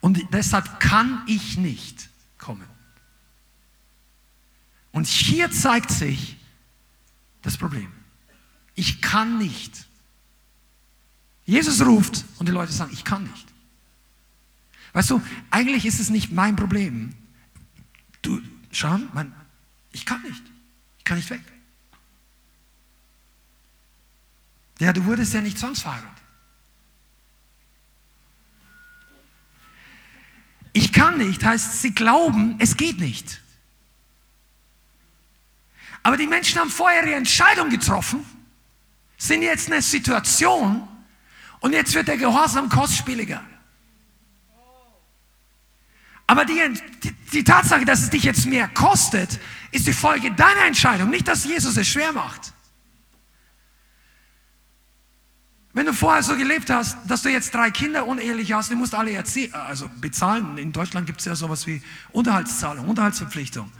und 0.00 0.22
deshalb 0.32 0.78
kann 0.78 1.22
ich 1.26 1.58
nicht 1.58 2.08
kommen. 2.38 2.66
Und 4.92 5.06
hier 5.06 5.50
zeigt 5.50 5.90
sich 5.90 6.36
das 7.42 7.56
Problem. 7.56 7.92
Ich 8.74 9.02
kann 9.02 9.38
nicht. 9.38 9.86
Jesus 11.44 11.84
ruft 11.84 12.24
und 12.38 12.48
die 12.48 12.52
Leute 12.52 12.72
sagen, 12.72 12.92
ich 12.92 13.04
kann 13.04 13.24
nicht. 13.24 13.46
Weißt 14.92 15.10
du, 15.10 15.20
eigentlich 15.50 15.86
ist 15.86 16.00
es 16.00 16.08
nicht 16.08 16.32
mein 16.32 16.56
Problem. 16.56 17.14
Du, 18.22 18.40
schau, 18.70 18.98
mein, 19.12 19.34
ich 19.96 20.04
kann 20.04 20.20
nicht. 20.22 20.42
Ich 20.98 21.04
kann 21.04 21.16
nicht 21.16 21.30
weg. 21.30 21.40
Ja, 24.78 24.92
du 24.92 25.02
wurdest 25.06 25.32
ja 25.32 25.40
nicht 25.40 25.58
zwangsverheiratet. 25.58 26.22
Ich 30.74 30.92
kann 30.92 31.16
nicht, 31.16 31.42
heißt, 31.42 31.80
sie 31.80 31.94
glauben, 31.94 32.56
es 32.58 32.76
geht 32.76 33.00
nicht. 33.00 33.40
Aber 36.02 36.18
die 36.18 36.26
Menschen 36.26 36.60
haben 36.60 36.68
vorher 36.68 37.06
ihre 37.06 37.14
Entscheidung 37.14 37.70
getroffen, 37.70 38.22
sind 39.16 39.40
jetzt 39.40 39.68
in 39.68 39.72
einer 39.72 39.82
Situation, 39.82 40.86
Und 41.60 41.72
jetzt 41.72 41.94
wird 41.94 42.06
der 42.06 42.18
Gehorsam 42.18 42.68
kostspieliger. 42.68 43.42
Aber 46.26 46.44
die, 46.44 46.60
die, 47.02 47.12
die, 47.32 47.44
Tatsache, 47.44 47.84
dass 47.84 48.02
es 48.02 48.10
dich 48.10 48.24
jetzt 48.24 48.46
mehr 48.46 48.68
kostet, 48.68 49.38
ist 49.70 49.86
die 49.86 49.92
Folge 49.92 50.32
deiner 50.32 50.66
Entscheidung, 50.66 51.10
nicht, 51.10 51.28
dass 51.28 51.44
Jesus 51.44 51.76
es 51.76 51.86
schwer 51.86 52.12
macht. 52.12 52.52
Wenn 55.72 55.86
du 55.86 55.92
vorher 55.92 56.22
so 56.22 56.34
gelebt 56.36 56.70
hast, 56.70 56.96
dass 57.06 57.22
du 57.22 57.28
jetzt 57.28 57.54
drei 57.54 57.70
Kinder 57.70 58.06
unehelich 58.06 58.52
hast, 58.52 58.70
du 58.70 58.76
musst 58.76 58.94
alle 58.94 59.12
erziehen, 59.12 59.52
also 59.54 59.90
bezahlen. 60.00 60.56
In 60.56 60.72
Deutschland 60.72 61.06
gibt 61.06 61.20
es 61.20 61.26
ja 61.26 61.34
sowas 61.34 61.66
wie 61.66 61.82
Unterhaltszahlung, 62.12 62.88
Unterhaltsverpflichtung 62.88 63.70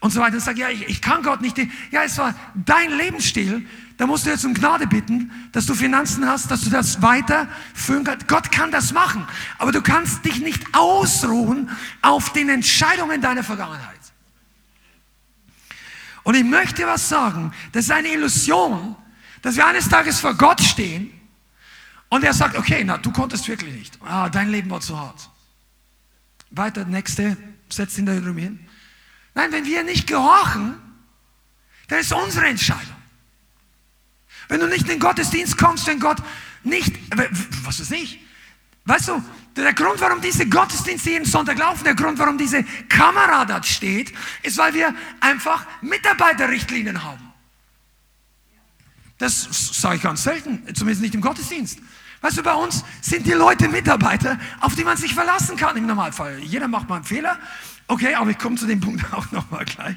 und 0.00 0.12
so 0.12 0.20
weiter. 0.20 0.34
Und 0.34 0.40
sag, 0.40 0.56
ja, 0.56 0.68
ich, 0.68 0.88
ich 0.88 1.00
kann 1.00 1.22
Gott 1.22 1.40
nicht. 1.40 1.58
Ja, 1.90 2.02
es 2.04 2.16
war 2.18 2.34
dein 2.54 2.90
Lebensstil. 2.96 3.66
Da 4.02 4.08
musst 4.08 4.26
du 4.26 4.30
jetzt 4.30 4.44
um 4.44 4.52
Gnade 4.52 4.88
bitten, 4.88 5.30
dass 5.52 5.64
du 5.66 5.76
Finanzen 5.76 6.26
hast, 6.26 6.50
dass 6.50 6.62
du 6.62 6.70
das 6.70 7.02
weiterführen 7.02 8.02
kannst. 8.02 8.26
Gott 8.26 8.50
kann 8.50 8.72
das 8.72 8.92
machen. 8.92 9.24
Aber 9.58 9.70
du 9.70 9.80
kannst 9.80 10.24
dich 10.24 10.40
nicht 10.40 10.60
ausruhen 10.72 11.70
auf 12.00 12.32
den 12.32 12.48
Entscheidungen 12.48 13.20
deiner 13.20 13.44
Vergangenheit. 13.44 14.00
Und 16.24 16.34
ich 16.34 16.42
möchte 16.42 16.84
was 16.84 17.08
sagen. 17.08 17.52
Das 17.70 17.84
ist 17.84 17.92
eine 17.92 18.08
Illusion, 18.08 18.96
dass 19.40 19.54
wir 19.54 19.68
eines 19.68 19.88
Tages 19.88 20.18
vor 20.18 20.34
Gott 20.34 20.60
stehen 20.60 21.12
und 22.08 22.24
er 22.24 22.34
sagt, 22.34 22.58
okay, 22.58 22.82
na, 22.84 22.98
du 22.98 23.12
konntest 23.12 23.46
wirklich 23.46 23.72
nicht. 23.72 23.98
Ah, 24.04 24.28
dein 24.28 24.50
Leben 24.50 24.68
war 24.68 24.80
zu 24.80 24.98
hart. 24.98 25.30
Weiter, 26.50 26.84
nächste, 26.86 27.36
setzt 27.68 27.96
ihn 27.98 28.06
da 28.06 28.14
drüben 28.16 28.38
hin. 28.38 28.68
Nein, 29.34 29.52
wenn 29.52 29.64
wir 29.64 29.84
nicht 29.84 30.08
gehorchen, 30.08 30.74
dann 31.86 32.00
ist 32.00 32.12
unsere 32.12 32.46
Entscheidung. 32.46 32.91
Wenn 34.52 34.60
du 34.60 34.66
nicht 34.66 34.82
in 34.82 34.88
den 34.88 34.98
Gottesdienst 34.98 35.56
kommst, 35.56 35.86
wenn 35.86 35.98
Gott 35.98 36.18
nicht, 36.62 36.94
was 37.64 37.80
ist 37.80 37.90
nicht? 37.90 38.20
Weißt 38.84 39.08
du, 39.08 39.24
der 39.56 39.72
Grund, 39.72 39.98
warum 39.98 40.20
diese 40.20 40.46
Gottesdienste 40.46 41.08
jeden 41.08 41.24
Sonntag 41.24 41.56
laufen, 41.58 41.84
der 41.84 41.94
Grund, 41.94 42.18
warum 42.18 42.36
diese 42.36 42.62
Kamera 42.86 43.46
dort 43.46 43.64
steht, 43.64 44.12
ist, 44.42 44.58
weil 44.58 44.74
wir 44.74 44.94
einfach 45.20 45.64
Mitarbeiterrichtlinien 45.80 47.02
haben. 47.02 47.32
Das 49.16 49.48
sage 49.80 49.96
ich 49.96 50.02
ganz 50.02 50.22
selten, 50.22 50.62
zumindest 50.74 51.00
nicht 51.00 51.14
im 51.14 51.22
Gottesdienst. 51.22 51.78
Weißt 52.20 52.36
du, 52.36 52.42
bei 52.42 52.52
uns 52.52 52.84
sind 53.00 53.26
die 53.26 53.32
Leute 53.32 53.70
Mitarbeiter, 53.70 54.38
auf 54.60 54.74
die 54.74 54.84
man 54.84 54.98
sich 54.98 55.14
verlassen 55.14 55.56
kann 55.56 55.78
im 55.78 55.86
Normalfall. 55.86 56.40
Jeder 56.40 56.68
macht 56.68 56.90
mal 56.90 56.96
einen 56.96 57.04
Fehler 57.04 57.38
Okay, 57.88 58.14
aber 58.14 58.30
ich 58.30 58.38
komme 58.38 58.56
zu 58.56 58.66
dem 58.66 58.80
Punkt 58.80 59.04
auch 59.12 59.30
nochmal 59.32 59.64
gleich. 59.64 59.96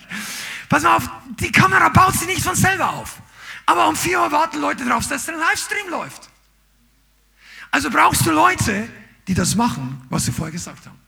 Pass 0.70 0.84
mal 0.84 0.98
auf, 0.98 1.10
die 1.40 1.52
Kamera 1.52 1.90
baut 1.90 2.14
sie 2.14 2.26
nicht 2.26 2.42
von 2.42 2.56
selber 2.56 2.94
auf. 2.94 3.22
Aber 3.66 3.88
um 3.88 3.96
4 3.96 4.20
Uhr 4.20 4.32
warten 4.32 4.60
Leute 4.60 4.86
drauf, 4.86 5.08
dass 5.08 5.26
der 5.26 5.38
Livestream 5.38 5.90
läuft. 5.90 6.30
Also 7.72 7.90
brauchst 7.90 8.26
du 8.26 8.32
Leute, 8.32 8.88
die 9.28 9.34
das 9.34 9.56
machen, 9.56 10.02
was 10.10 10.26
sie 10.26 10.32
vorher 10.32 10.52
gesagt 10.52 10.86
haben. 10.86 11.00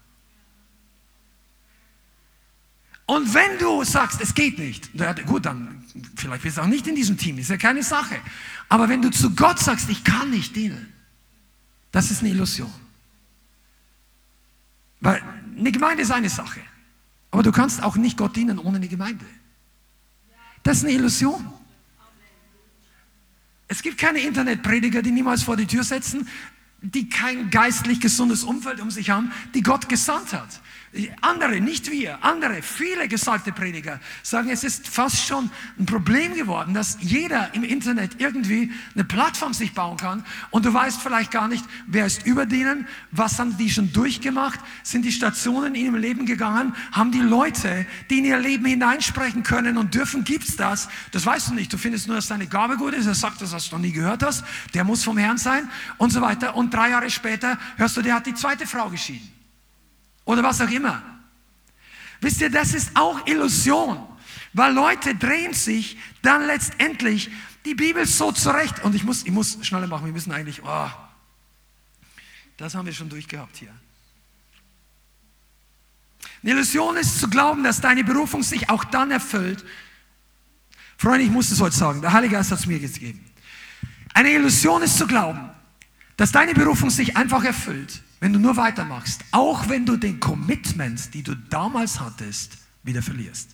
Und 3.05 3.33
wenn 3.33 3.57
du 3.57 3.83
sagst, 3.85 4.19
es 4.19 4.33
geht 4.33 4.59
nicht, 4.59 4.89
ja, 4.93 5.13
gut, 5.13 5.45
dann 5.45 5.85
vielleicht 6.15 6.43
bist 6.43 6.57
du 6.57 6.61
auch 6.61 6.67
nicht 6.67 6.85
in 6.87 6.95
diesem 6.95 7.17
Team, 7.17 7.37
ist 7.37 7.49
ja 7.49 7.57
keine 7.57 7.81
Sache. 7.81 8.19
Aber 8.67 8.89
wenn 8.89 9.01
du 9.01 9.09
zu 9.09 9.33
Gott 9.33 9.59
sagst, 9.59 9.89
ich 9.89 10.03
kann 10.03 10.29
nicht 10.29 10.55
dienen, 10.55 10.91
das 11.91 12.11
ist 12.11 12.19
eine 12.19 12.29
Illusion. 12.31 12.73
Weil 14.99 15.23
eine 15.57 15.71
Gemeinde 15.71 16.03
ist 16.03 16.11
eine 16.11 16.29
Sache. 16.29 16.59
Aber 17.31 17.43
du 17.43 17.51
kannst 17.51 17.81
auch 17.81 17.95
nicht 17.95 18.17
Gott 18.17 18.35
dienen 18.35 18.59
ohne 18.59 18.77
eine 18.77 18.87
Gemeinde. 18.89 19.25
Das 20.63 20.79
ist 20.79 20.83
eine 20.83 20.93
Illusion. 20.93 21.53
Es 23.67 23.81
gibt 23.81 23.97
keine 23.97 24.19
Internetprediger, 24.19 25.01
die 25.01 25.11
niemals 25.11 25.43
vor 25.43 25.57
die 25.57 25.67
Tür 25.67 25.83
setzen, 25.83 26.27
die 26.81 27.09
kein 27.09 27.49
geistlich 27.49 27.99
gesundes 27.99 28.43
Umfeld 28.43 28.79
um 28.79 28.91
sich 28.91 29.09
haben, 29.09 29.31
die 29.53 29.61
Gott 29.61 29.89
gesandt 29.89 30.33
hat. 30.33 30.61
Andere, 31.19 31.59
nicht 31.59 31.91
wir, 31.91 32.23
andere, 32.23 32.61
viele 32.61 33.09
gesalbte 33.09 33.51
Prediger 33.51 33.99
sagen, 34.23 34.49
es 34.49 34.63
ist 34.63 34.87
fast 34.87 35.27
schon 35.27 35.51
ein 35.77 35.85
Problem 35.85 36.33
geworden, 36.33 36.73
dass 36.73 36.97
jeder 37.01 37.53
im 37.53 37.65
Internet 37.65 38.21
irgendwie 38.21 38.71
eine 38.95 39.03
Plattform 39.03 39.53
sich 39.53 39.73
bauen 39.73 39.97
kann 39.97 40.23
und 40.49 40.65
du 40.65 40.73
weißt 40.73 41.01
vielleicht 41.01 41.31
gar 41.31 41.49
nicht, 41.49 41.65
wer 41.87 42.05
ist 42.05 42.25
über 42.25 42.45
denen, 42.45 42.87
was 43.11 43.37
haben 43.37 43.57
die 43.57 43.69
schon 43.69 43.91
durchgemacht, 43.91 44.61
sind 44.81 45.03
die 45.03 45.11
Stationen 45.11 45.75
in 45.75 45.85
ihrem 45.85 45.95
Leben 45.95 46.25
gegangen, 46.25 46.73
haben 46.93 47.11
die 47.11 47.19
Leute, 47.19 47.85
die 48.09 48.19
in 48.19 48.25
ihr 48.25 48.39
Leben 48.39 48.65
hineinsprechen 48.65 49.43
können 49.43 49.77
und 49.77 49.93
dürfen, 49.93 50.23
gibt's 50.23 50.55
das? 50.55 50.87
Das 51.11 51.25
weißt 51.25 51.49
du 51.49 51.53
nicht, 51.53 51.71
du 51.73 51.77
findest 51.77 52.07
nur, 52.07 52.15
dass 52.15 52.27
deine 52.27 52.47
Gabe 52.47 52.77
gut 52.77 52.93
ist, 52.93 53.07
er 53.07 53.13
sagt 53.13 53.41
das, 53.41 53.51
was 53.51 53.69
du 53.69 53.75
noch 53.75 53.81
nie 53.81 53.91
gehört 53.91 54.23
hast, 54.23 54.45
der 54.73 54.85
muss 54.85 55.03
vom 55.03 55.17
Herrn 55.17 55.37
sein 55.37 55.69
und 55.97 56.13
so 56.13 56.21
weiter 56.21 56.55
und 56.55 56.73
drei 56.73 56.91
Jahre 56.91 57.09
später 57.09 57.59
hörst 57.75 57.97
du, 57.97 58.01
der 58.01 58.15
hat 58.15 58.25
die 58.25 58.33
zweite 58.33 58.65
Frau 58.65 58.89
geschieden 58.89 59.36
oder 60.27 60.43
was 60.43 60.61
auch 60.61 60.69
immer. 60.69 61.01
Wisst 62.21 62.41
ihr, 62.41 62.49
das 62.49 62.73
ist 62.73 62.91
auch 62.95 63.25
Illusion, 63.25 64.05
weil 64.53 64.73
Leute 64.73 65.15
drehen 65.15 65.53
sich 65.53 65.97
dann 66.21 66.45
letztendlich 66.45 67.31
die 67.65 67.75
Bibel 67.75 68.05
so 68.05 68.31
zurecht. 68.31 68.83
Und 68.83 68.93
ich 68.93 69.03
muss, 69.03 69.23
ich 69.23 69.31
muss 69.31 69.57
schneller 69.65 69.87
machen, 69.87 70.05
wir 70.05 70.13
müssen 70.13 70.31
eigentlich, 70.31 70.61
oh, 70.63 70.89
das 72.57 72.75
haben 72.75 72.85
wir 72.85 72.93
schon 72.93 73.09
durchgehabt 73.09 73.55
hier. 73.57 73.73
Eine 76.43 76.51
Illusion 76.51 76.97
ist 76.97 77.19
zu 77.19 77.29
glauben, 77.29 77.63
dass 77.63 77.81
deine 77.81 78.03
Berufung 78.03 78.43
sich 78.43 78.69
auch 78.69 78.83
dann 78.83 79.11
erfüllt. 79.11 79.63
Freunde, 80.97 81.25
ich 81.25 81.31
muss 81.31 81.51
es 81.51 81.61
heute 81.61 81.75
sagen, 81.75 82.01
der 82.01 82.11
Heilige 82.11 82.35
Geist 82.35 82.51
hat 82.51 82.59
es 82.59 82.65
mir 82.65 82.79
gegeben. 82.79 83.23
Eine 84.13 84.31
Illusion 84.31 84.81
ist 84.81 84.97
zu 84.97 85.07
glauben, 85.07 85.49
dass 86.17 86.31
deine 86.31 86.53
Berufung 86.53 86.89
sich 86.89 87.15
einfach 87.15 87.43
erfüllt, 87.43 88.01
wenn 88.19 88.33
du 88.33 88.39
nur 88.39 88.57
weitermachst, 88.57 89.23
auch 89.31 89.69
wenn 89.69 89.85
du 89.85 89.97
den 89.97 90.19
Commitment, 90.19 91.13
die 91.13 91.23
du 91.23 91.35
damals 91.35 91.99
hattest, 91.99 92.57
wieder 92.83 93.01
verlierst. 93.01 93.51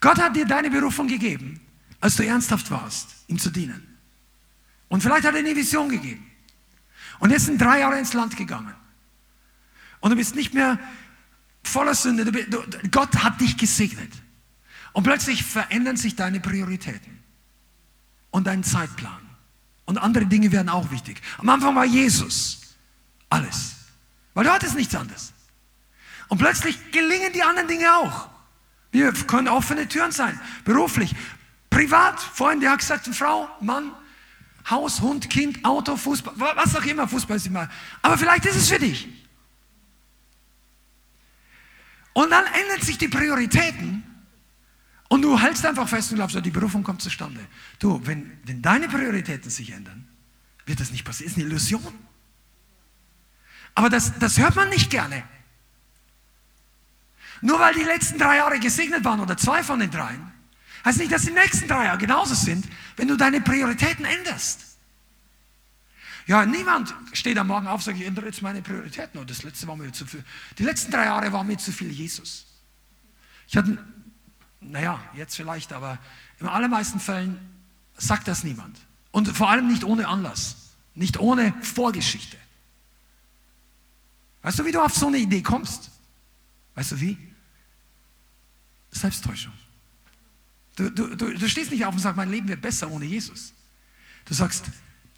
Gott 0.00 0.18
hat 0.18 0.36
dir 0.36 0.46
deine 0.46 0.70
Berufung 0.70 1.08
gegeben, 1.08 1.60
als 2.00 2.16
du 2.16 2.24
ernsthaft 2.24 2.70
warst, 2.70 3.24
ihm 3.28 3.38
zu 3.38 3.50
dienen. 3.50 3.86
Und 4.88 5.02
vielleicht 5.02 5.24
hat 5.24 5.34
er 5.34 5.40
eine 5.40 5.56
Vision 5.56 5.88
gegeben. 5.88 6.30
Und 7.18 7.30
jetzt 7.30 7.46
sind 7.46 7.60
drei 7.60 7.80
Jahre 7.80 7.98
ins 7.98 8.12
Land 8.12 8.36
gegangen. 8.36 8.74
Und 10.00 10.10
du 10.10 10.16
bist 10.16 10.34
nicht 10.34 10.54
mehr 10.54 10.78
voller 11.62 11.94
Sünde. 11.94 12.24
Du, 12.24 12.32
du, 12.32 12.88
Gott 12.90 13.16
hat 13.22 13.40
dich 13.40 13.56
gesegnet. 13.56 14.12
Und 14.92 15.04
plötzlich 15.04 15.44
verändern 15.44 15.96
sich 15.96 16.16
deine 16.16 16.40
Prioritäten 16.40 17.22
und 18.30 18.48
dein 18.48 18.64
Zeitplan. 18.64 19.21
Und 19.84 19.98
andere 19.98 20.26
Dinge 20.26 20.50
werden 20.52 20.68
auch 20.68 20.90
wichtig. 20.90 21.20
Am 21.38 21.48
Anfang 21.48 21.74
war 21.74 21.84
Jesus 21.84 22.76
alles. 23.28 23.76
Weil 24.34 24.44
du 24.44 24.52
hattest 24.52 24.74
nichts 24.74 24.94
anderes. 24.94 25.32
Und 26.28 26.38
plötzlich 26.38 26.92
gelingen 26.92 27.32
die 27.32 27.42
anderen 27.42 27.68
Dinge 27.68 27.94
auch. 27.94 28.28
Wir 28.90 29.12
können 29.12 29.48
offene 29.48 29.88
Türen 29.88 30.12
sein. 30.12 30.38
Beruflich, 30.64 31.14
privat. 31.70 32.20
Vorhin, 32.20 32.60
der 32.60 32.70
hat 32.70 32.78
gesagt, 32.78 33.06
Frau, 33.14 33.48
Mann, 33.60 33.92
Haus, 34.70 35.00
Hund, 35.00 35.28
Kind, 35.28 35.64
Auto, 35.64 35.96
Fußball, 35.96 36.34
was 36.36 36.76
auch 36.76 36.84
immer. 36.84 37.08
Fußball 37.08 37.36
ist 37.36 37.46
immer. 37.46 37.68
Aber 38.00 38.16
vielleicht 38.16 38.46
ist 38.46 38.56
es 38.56 38.68
für 38.68 38.78
dich. 38.78 39.08
Und 42.12 42.30
dann 42.30 42.44
ändern 42.44 42.80
sich 42.80 42.98
die 42.98 43.08
Prioritäten 43.08 44.01
und 45.12 45.20
du 45.20 45.38
hältst 45.38 45.66
einfach 45.66 45.86
fest 45.86 46.10
und 46.10 46.16
glaubst, 46.16 46.42
die 46.42 46.50
Berufung 46.50 46.82
kommt 46.82 47.02
zustande. 47.02 47.46
Du, 47.78 48.00
wenn, 48.06 48.32
wenn 48.44 48.62
deine 48.62 48.88
Prioritäten 48.88 49.50
sich 49.50 49.70
ändern, 49.70 50.08
wird 50.64 50.80
das 50.80 50.90
nicht 50.90 51.04
passieren. 51.04 51.28
Das 51.28 51.36
ist 51.36 51.38
eine 51.38 51.50
Illusion. 51.50 51.94
Aber 53.74 53.90
das, 53.90 54.18
das 54.18 54.38
hört 54.38 54.56
man 54.56 54.70
nicht 54.70 54.88
gerne. 54.88 55.22
Nur 57.42 57.60
weil 57.60 57.74
die 57.74 57.82
letzten 57.82 58.18
drei 58.18 58.38
Jahre 58.38 58.58
gesegnet 58.58 59.04
waren 59.04 59.20
oder 59.20 59.36
zwei 59.36 59.62
von 59.62 59.80
den 59.80 59.90
dreien, 59.90 60.32
heißt 60.82 60.96
nicht, 60.96 61.12
dass 61.12 61.26
die 61.26 61.32
nächsten 61.32 61.68
drei 61.68 61.84
Jahre 61.84 61.98
genauso 61.98 62.34
sind, 62.34 62.66
wenn 62.96 63.08
du 63.08 63.18
deine 63.18 63.42
Prioritäten 63.42 64.06
änderst. 64.06 64.78
Ja, 66.26 66.46
niemand 66.46 66.94
steht 67.12 67.36
am 67.36 67.48
Morgen 67.48 67.66
auf 67.66 67.80
und 67.80 67.82
sagt, 67.82 67.98
ich 67.98 68.06
ändere 68.06 68.24
jetzt 68.24 68.40
meine 68.40 68.62
Prioritäten. 68.62 69.20
Und 69.20 69.28
das 69.28 69.42
letzte 69.42 69.68
war 69.68 69.76
mir 69.76 69.92
zu 69.92 70.06
viel. 70.06 70.24
Die 70.56 70.64
letzten 70.64 70.90
drei 70.90 71.04
Jahre 71.04 71.30
waren 71.34 71.46
mir 71.46 71.58
zu 71.58 71.70
viel 71.70 71.90
Jesus. 71.90 72.46
Ich 73.46 73.58
hatte 73.58 73.76
naja, 74.62 75.02
jetzt 75.14 75.36
vielleicht, 75.36 75.72
aber 75.72 75.98
in 76.38 76.46
allermeisten 76.46 77.00
Fällen 77.00 77.38
sagt 77.96 78.28
das 78.28 78.44
niemand. 78.44 78.78
Und 79.10 79.28
vor 79.28 79.50
allem 79.50 79.68
nicht 79.68 79.84
ohne 79.84 80.08
Anlass, 80.08 80.74
nicht 80.94 81.18
ohne 81.18 81.52
Vorgeschichte. 81.62 82.36
Weißt 84.42 84.58
du, 84.58 84.64
wie 84.64 84.72
du 84.72 84.80
auf 84.82 84.94
so 84.94 85.06
eine 85.06 85.18
Idee 85.18 85.42
kommst? 85.42 85.90
Weißt 86.74 86.92
du 86.92 87.00
wie? 87.00 87.18
Selbsttäuschung. 88.90 89.52
Du, 90.76 90.90
du, 90.90 91.14
du, 91.14 91.34
du 91.34 91.48
stehst 91.48 91.70
nicht 91.70 91.84
auf 91.84 91.94
und 91.94 92.00
sagst, 92.00 92.16
mein 92.16 92.30
Leben 92.30 92.48
wird 92.48 92.60
besser 92.60 92.90
ohne 92.90 93.04
Jesus. 93.04 93.52
Du 94.24 94.34
sagst, 94.34 94.64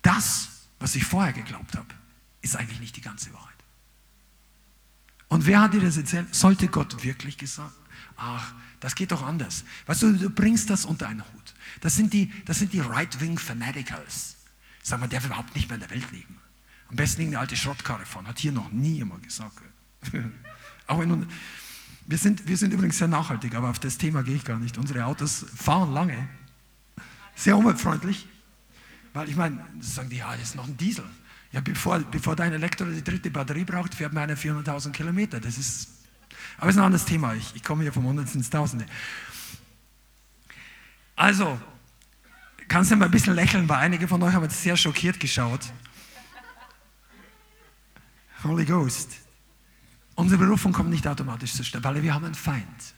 das, 0.02 0.48
was 0.78 0.94
ich 0.94 1.04
vorher 1.04 1.32
geglaubt 1.32 1.76
habe, 1.76 1.88
ist 2.42 2.56
eigentlich 2.56 2.80
nicht 2.80 2.96
die 2.96 3.00
ganze 3.00 3.32
Wahrheit. 3.32 3.54
Und 5.28 5.46
wer 5.46 5.62
hat 5.62 5.74
dir 5.74 5.80
das 5.80 5.96
erzählt? 5.96 6.34
Sollte 6.34 6.68
Gott 6.68 7.02
wirklich 7.02 7.38
gesagt? 7.38 7.72
Ach, 8.16 8.54
das 8.80 8.94
geht 8.94 9.12
doch 9.12 9.22
anders. 9.22 9.64
Weißt 9.86 10.02
du, 10.02 10.12
du 10.12 10.30
bringst 10.30 10.70
das 10.70 10.84
unter 10.84 11.08
einen 11.08 11.20
Hut. 11.20 11.54
Das 11.80 11.96
sind 11.96 12.12
die, 12.12 12.32
das 12.44 12.58
sind 12.58 12.72
die 12.72 12.80
Right-Wing 12.80 13.38
Fanaticals. 13.38 14.36
Sag 14.82 15.00
mal, 15.00 15.08
der 15.08 15.22
will 15.22 15.28
überhaupt 15.28 15.54
nicht 15.54 15.68
mehr 15.68 15.76
in 15.76 15.80
der 15.80 15.90
Welt 15.90 16.10
leben. 16.12 16.38
Am 16.90 16.96
besten 16.96 17.22
irgendeine 17.22 17.40
alte 17.40 17.56
Schrottkarre 17.56 18.04
fahren. 18.04 18.26
Hat 18.26 18.38
hier 18.38 18.52
noch 18.52 18.70
nie 18.70 18.96
jemand 18.96 19.22
gesagt. 19.22 19.58
Auch 20.86 21.00
wenn, 21.00 21.26
wir, 22.06 22.18
sind, 22.18 22.46
wir 22.46 22.56
sind 22.56 22.72
übrigens 22.72 22.98
sehr 22.98 23.08
nachhaltig, 23.08 23.54
aber 23.54 23.70
auf 23.70 23.78
das 23.78 23.96
Thema 23.96 24.22
gehe 24.22 24.36
ich 24.36 24.44
gar 24.44 24.58
nicht. 24.58 24.76
Unsere 24.76 25.06
Autos 25.06 25.46
fahren 25.56 25.92
lange. 25.92 26.28
Sehr 27.34 27.56
umweltfreundlich. 27.56 28.28
Weil 29.14 29.28
ich 29.28 29.36
meine, 29.36 29.64
sagen 29.80 30.10
die, 30.10 30.16
ja, 30.16 30.32
das 30.32 30.50
ist 30.50 30.56
noch 30.56 30.66
ein 30.66 30.76
Diesel. 30.76 31.04
Ja, 31.52 31.60
bevor, 31.60 32.00
bevor 32.00 32.36
dein 32.36 32.52
Elektro 32.52 32.84
die 32.84 33.02
dritte 33.02 33.30
Batterie 33.30 33.64
braucht, 33.64 33.94
fährt 33.94 34.12
man 34.12 34.24
eine 34.24 34.34
400.000 34.34 34.90
Kilometer. 34.90 35.40
Das 35.40 35.56
ist, 35.56 35.88
aber 36.58 36.68
es 36.68 36.76
ist 36.76 36.80
ein 36.80 36.86
anderes 36.86 37.04
Thema. 37.04 37.34
Ich, 37.34 37.54
ich 37.54 37.62
komme 37.62 37.82
hier 37.82 37.92
vom 37.92 38.04
Hundertsten 38.04 38.40
ins 38.40 38.50
Tausende. 38.50 38.86
Also, 41.16 41.58
kannst 42.68 42.90
du 42.90 42.96
mal 42.96 43.06
ein 43.06 43.10
bisschen 43.10 43.34
lächeln, 43.34 43.68
weil 43.68 43.78
einige 43.78 44.08
von 44.08 44.22
euch 44.22 44.34
haben 44.34 44.42
jetzt 44.42 44.62
sehr 44.62 44.76
schockiert 44.76 45.20
geschaut. 45.20 45.60
Holy 48.42 48.64
Ghost. 48.64 49.12
Unsere 50.16 50.38
Berufung 50.38 50.72
kommt 50.72 50.90
nicht 50.90 51.06
automatisch 51.06 51.54
zustande, 51.54 51.88
weil 51.88 52.02
wir 52.02 52.14
haben 52.14 52.24
einen 52.24 52.34
Feind. 52.34 52.94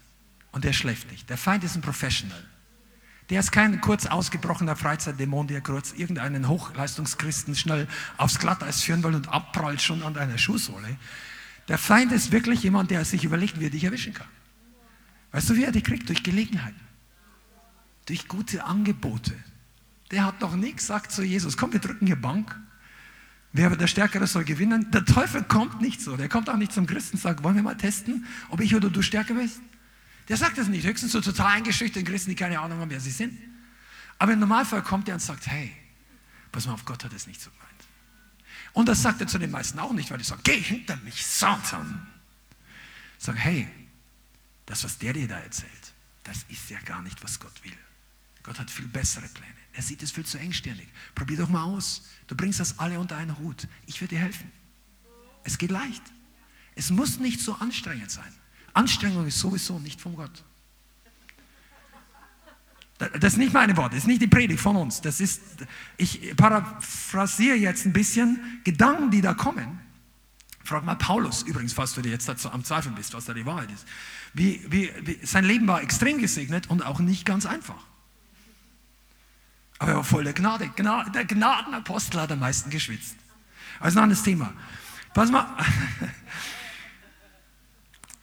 Und 0.52 0.64
der 0.64 0.73
schläft 0.73 1.10
nicht. 1.10 1.28
Der 1.31 1.39
Feind 1.39 1.64
ist 1.64 1.77
ein 1.77 1.82
Professional. 1.82 2.43
Der 3.31 3.40
ist 3.40 3.51
kein 3.51 3.81
kurz 3.81 4.06
ausgebrochener 4.06 4.77
Freizeitdämon, 4.77 5.48
der 5.48 5.60
kurz 5.60 5.93
irgendeinen 5.93 6.48
Hochleistungschristen 6.48 7.56
schnell 7.56 7.89
aufs 8.16 8.39
Glatteis 8.39 8.82
führen 8.82 9.02
will 9.02 9.14
und 9.14 9.28
abprallt 9.28 9.82
schon 9.82 10.02
an 10.02 10.14
deiner 10.14 10.39
Schuhsohle. 10.39 10.97
Der 11.68 11.78
Feind 11.78 12.12
ist 12.12 12.32
wirklich 12.32 12.62
jemand, 12.62 12.90
der 12.90 13.05
sich 13.05 13.24
überlegt, 13.24 13.59
wie 13.59 13.66
er 13.66 13.70
dich 13.70 13.84
erwischen 13.84 14.14
kann. 14.14 14.28
Weißt 15.32 15.51
du, 15.51 15.56
wie 15.56 15.64
er 15.64 15.72
dich 15.72 15.84
kriegt? 15.84 16.09
Durch 16.09 16.22
Gelegenheiten. 16.22 16.80
Durch 18.06 18.28
gute 18.28 18.64
Angebote. 18.64 19.36
Der 20.10 20.24
hat 20.24 20.40
noch 20.40 20.55
nichts 20.55 20.82
gesagt 20.82 21.10
zu 21.10 21.22
Jesus. 21.22 21.56
Komm, 21.56 21.72
wir 21.72 21.80
drücken 21.80 22.06
hier 22.06 22.16
Bank. 22.16 22.56
Wer 23.52 23.74
der 23.74 23.86
Stärkere 23.86 24.26
soll 24.26 24.44
gewinnen. 24.44 24.90
Der 24.93 25.05
Teufel 25.05 25.43
kommt 25.43 25.80
nicht 25.80 26.01
so. 26.01 26.16
Der 26.16 26.28
kommt 26.28 26.48
auch 26.48 26.56
nicht 26.56 26.72
zum 26.72 26.86
Christen 26.86 27.16
und 27.16 27.22
sagt, 27.22 27.43
wollen 27.43 27.56
wir 27.56 27.62
mal 27.62 27.76
testen, 27.76 28.26
ob 28.51 28.60
ich 28.60 28.74
oder 28.74 28.90
du 28.90 29.02
stärker 29.02 29.34
bist? 29.34 29.60
Der 30.28 30.36
sagt 30.36 30.59
das 30.59 30.68
nicht. 30.68 30.86
Höchstens 30.86 31.12
so 31.12 31.20
total 31.20 31.47
eingeschüchterte 31.47 32.05
Christen, 32.05 32.30
die 32.30 32.36
keine 32.36 32.60
Ahnung 32.60 32.78
haben, 32.80 32.90
wer 32.90 33.01
sie 33.01 33.10
sind. 33.10 33.38
Aber 34.18 34.32
im 34.32 34.40
Normalfall 34.40 34.82
kommt 34.82 35.09
er 35.09 35.14
und 35.14 35.20
sagt, 35.20 35.47
hey, 35.47 35.72
pass 36.52 36.66
mal 36.66 36.74
auf, 36.74 36.84
Gott 36.84 37.05
hat 37.05 37.12
es 37.12 37.26
nicht 37.26 37.40
so 37.40 37.51
gemeint. 37.51 37.65
Und 38.77 38.90
das 38.90 39.01
sagt 39.01 39.23
er 39.23 39.27
zu 39.27 39.39
den 39.39 39.51
meisten 39.51 39.78
auch 39.78 39.94
nicht, 39.94 40.11
weil 40.11 40.19
die 40.19 40.24
sagen, 40.24 40.43
geh 40.44 40.61
hinter 40.61 40.97
mich, 40.97 41.24
Satan. 41.24 42.07
Sag, 43.16 43.36
hey, 43.36 43.66
das, 44.66 44.85
was 44.85 44.98
der 44.98 45.15
dir 45.15 45.27
da 45.27 45.39
erzählt, 45.39 45.94
das 46.24 46.44
ist 46.48 46.69
ja 46.69 46.78
gar 46.81 47.01
nicht, 47.01 47.24
was 47.24 47.40
Gott 47.40 47.65
will. 47.65 47.73
Gott 48.43 48.59
hat 48.59 48.70
viel 48.70 48.86
bessere 48.86 49.27
Pläne. 49.28 49.55
Er 49.73 49.82
sieht 49.82 50.03
es 50.03 50.12
viel 50.12 50.27
zu 50.27 50.36
engstirnig. 50.36 50.86
Probier 51.15 51.39
doch 51.39 51.48
mal 51.48 51.62
aus. 51.62 52.03
Du 52.27 52.36
bringst 52.36 52.61
das 52.61 52.78
alle 52.78 53.01
unter 53.01 53.16
einen 53.16 53.39
Hut. 53.39 53.66
Ich 53.86 54.03
werde 54.03 54.15
dir 54.15 54.20
helfen. 54.20 54.53
Es 55.43 55.57
geht 55.57 55.70
leicht. 55.70 56.03
Es 56.74 56.90
muss 56.90 57.19
nicht 57.19 57.40
so 57.40 57.55
anstrengend 57.55 58.11
sein. 58.11 58.31
Anstrengung 58.74 59.27
ist 59.27 59.39
sowieso 59.39 59.78
nicht 59.78 60.03
von 60.03 60.16
Gott. 60.16 60.44
Das 62.98 63.35
ist 63.35 63.36
nicht 63.36 63.52
meine 63.52 63.77
Worte, 63.77 63.90
das 63.90 64.05
ist 64.05 64.09
nicht 64.09 64.23
die 64.23 64.27
Predigt 64.27 64.60
von 64.60 64.77
uns. 64.77 65.02
Das 65.02 65.20
ist, 65.20 65.43
ich 65.98 66.35
paraphrasiere 66.36 67.56
jetzt 67.56 67.85
ein 67.85 67.93
bisschen 67.93 68.60
Gedanken, 68.64 69.10
die 69.10 69.20
da 69.20 69.35
kommen. 69.35 69.81
Frag 70.64 70.85
mal 70.85 70.97
Paulus 70.97 71.43
übrigens, 71.43 71.74
falls 71.74 71.94
du 71.94 72.02
dir 72.02 72.10
jetzt 72.10 72.28
dazu 72.28 72.51
am 72.51 72.64
Zweifeln 72.64 72.94
bist, 72.94 73.14
was 73.14 73.27
da 73.27 73.35
die 73.35 73.44
Wahrheit 73.44 73.70
ist. 73.70 73.86
Wie, 74.32 74.64
wie, 74.68 74.90
wie, 75.02 75.18
sein 75.24 75.44
Leben 75.44 75.68
war 75.68 75.82
extrem 75.82 76.18
gesegnet 76.18 76.68
und 76.68 76.85
auch 76.85 76.98
nicht 76.98 77.24
ganz 77.24 77.47
einfach. 77.47 77.85
Aber 79.78 79.90
er 79.90 79.97
war 79.98 80.05
voll 80.05 80.24
der 80.24 80.32
Gnade. 80.32 80.70
Gnade 80.74 81.10
der 81.10 81.24
Gnadenapostel 81.24 82.20
hat 82.20 82.32
am 82.32 82.40
meisten 82.40 82.70
geschwitzt. 82.70 83.16
Also 83.78 83.98
ein 83.98 84.05
anderes 84.05 84.23
Thema. 84.23 84.52
Pass 85.12 85.31
mal. 85.31 85.47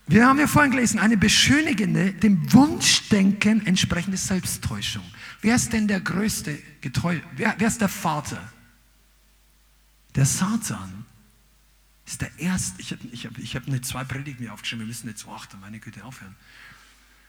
Wir 0.08 0.28
haben 0.28 0.40
ja 0.40 0.48
vorhin 0.48 0.72
gelesen, 0.72 1.00
eine 1.00 1.18
beschönigende, 1.18 2.14
dem 2.14 2.52
Wunschdenken 2.52 3.66
entsprechende 3.66 4.18
Selbsttäuschung. 4.18 5.04
Wer 5.42 5.56
ist 5.56 5.72
denn 5.72 5.88
der 5.88 6.02
größte 6.02 6.58
Getreu? 6.82 7.20
Wer, 7.36 7.56
wer 7.58 7.68
ist 7.68 7.80
der 7.80 7.90
Vater? 7.90 8.52
Der 10.16 10.26
Satan 10.26 11.06
ist 12.06 12.22
der 12.22 12.38
erste. 12.38 12.82
Ich 12.82 12.92
habe 12.92 13.02
ich 13.12 13.26
hab, 13.26 13.38
ich 13.38 13.56
hab 13.56 13.68
eine 13.68 13.82
zwei 13.82 14.04
Predigten 14.04 14.44
mir 14.44 14.54
aufgeschrieben, 14.54 14.86
wir 14.86 14.88
müssen 14.88 15.08
jetzt, 15.08 15.26
ach, 15.30 15.48
meine 15.62 15.80
Güte, 15.80 16.04
aufhören. 16.04 16.36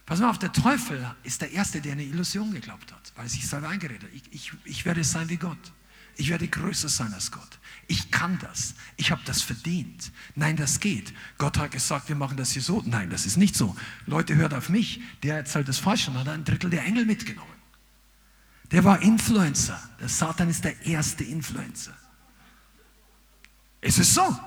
Pass 0.05 0.21
mal 0.21 0.29
auf, 0.29 0.39
der 0.39 0.53
Teufel 0.53 1.15
ist 1.23 1.41
der 1.41 1.53
Erste, 1.53 1.81
der 1.81 1.93
eine 1.93 2.05
Illusion 2.05 2.53
geglaubt 2.53 2.93
hat, 2.93 3.13
weil 3.15 3.25
er 3.27 3.31
sich 3.31 3.47
selber 3.47 3.69
eingeredet 3.69 4.03
hat. 4.03 4.11
Ich, 4.13 4.23
ich, 4.33 4.53
ich 4.65 4.85
werde 4.85 5.03
sein 5.03 5.29
wie 5.29 5.37
Gott. 5.37 5.73
Ich 6.16 6.28
werde 6.31 6.47
größer 6.49 6.89
sein 6.89 7.12
als 7.12 7.31
Gott. 7.31 7.59
Ich 7.86 8.11
kann 8.11 8.39
das. 8.39 8.74
Ich 8.97 9.11
habe 9.11 9.20
das 9.24 9.43
verdient. 9.43 10.12
Nein, 10.35 10.57
das 10.57 10.81
geht. 10.81 11.12
Gott 11.39 11.59
hat 11.59 11.73
gesagt, 11.73 12.09
wir 12.09 12.16
machen 12.16 12.36
das 12.36 12.53
hier 12.53 12.62
so. 12.62 12.82
Nein, 12.86 13.11
das 13.11 13.27
ist 13.27 13.36
nicht 13.36 13.57
so. 13.57 13.77
Leute, 14.07 14.36
hört 14.36 14.55
auf 14.55 14.69
mich. 14.69 15.01
Der 15.23 15.36
erzählt 15.36 15.69
das 15.69 15.78
falsch 15.78 16.09
und 16.09 16.19
hat 16.19 16.28
ein 16.28 16.45
Drittel 16.45 16.70
der 16.70 16.85
Engel 16.85 17.05
mitgenommen. 17.05 17.51
Der 18.70 18.85
war 18.85 19.03
Influencer. 19.03 19.78
Der 20.01 20.09
Satan 20.09 20.49
ist 20.49 20.65
der 20.65 20.86
erste 20.86 21.24
Influencer. 21.24 21.95
Es 23.81 23.99
ist 23.99 24.15
so. 24.15 24.39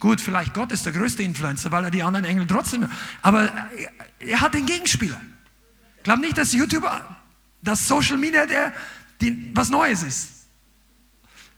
Gut, 0.00 0.20
vielleicht 0.20 0.52
Gott 0.52 0.72
ist 0.72 0.84
der 0.84 0.92
größte 0.92 1.22
Influencer, 1.22 1.70
weil 1.70 1.84
er 1.84 1.90
die 1.92 2.02
anderen 2.02 2.24
Engel 2.24 2.46
trotzdem. 2.46 2.88
Aber 3.22 3.52
er 4.18 4.40
hat 4.40 4.54
den 4.54 4.66
Gegenspieler. 4.66 5.20
Glaub 6.02 6.18
nicht, 6.18 6.36
dass 6.36 6.52
YouTuber, 6.52 7.16
dass 7.62 7.86
Social 7.86 8.18
Media 8.18 8.44
der, 8.46 8.72
die, 9.20 9.52
was 9.54 9.70
Neues 9.70 10.02
ist. 10.02 10.41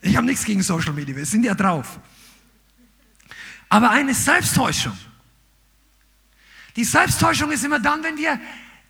Ich 0.05 0.17
habe 0.17 0.27
nichts 0.27 0.45
gegen 0.45 0.63
Social 0.63 0.93
Media, 0.93 1.17
wir 1.17 1.25
sind 1.25 1.45
ja 1.45 1.55
drauf. 1.55 1.99
Aber 3.71 3.91
eine 3.91 4.13
Selbsttäuschung. 4.13 4.97
Die 6.77 6.85
Selbsttäuschung 6.85 7.51
ist 7.51 7.65
immer 7.65 7.81
dann, 7.81 8.03
wenn 8.03 8.19
wir 8.19 8.39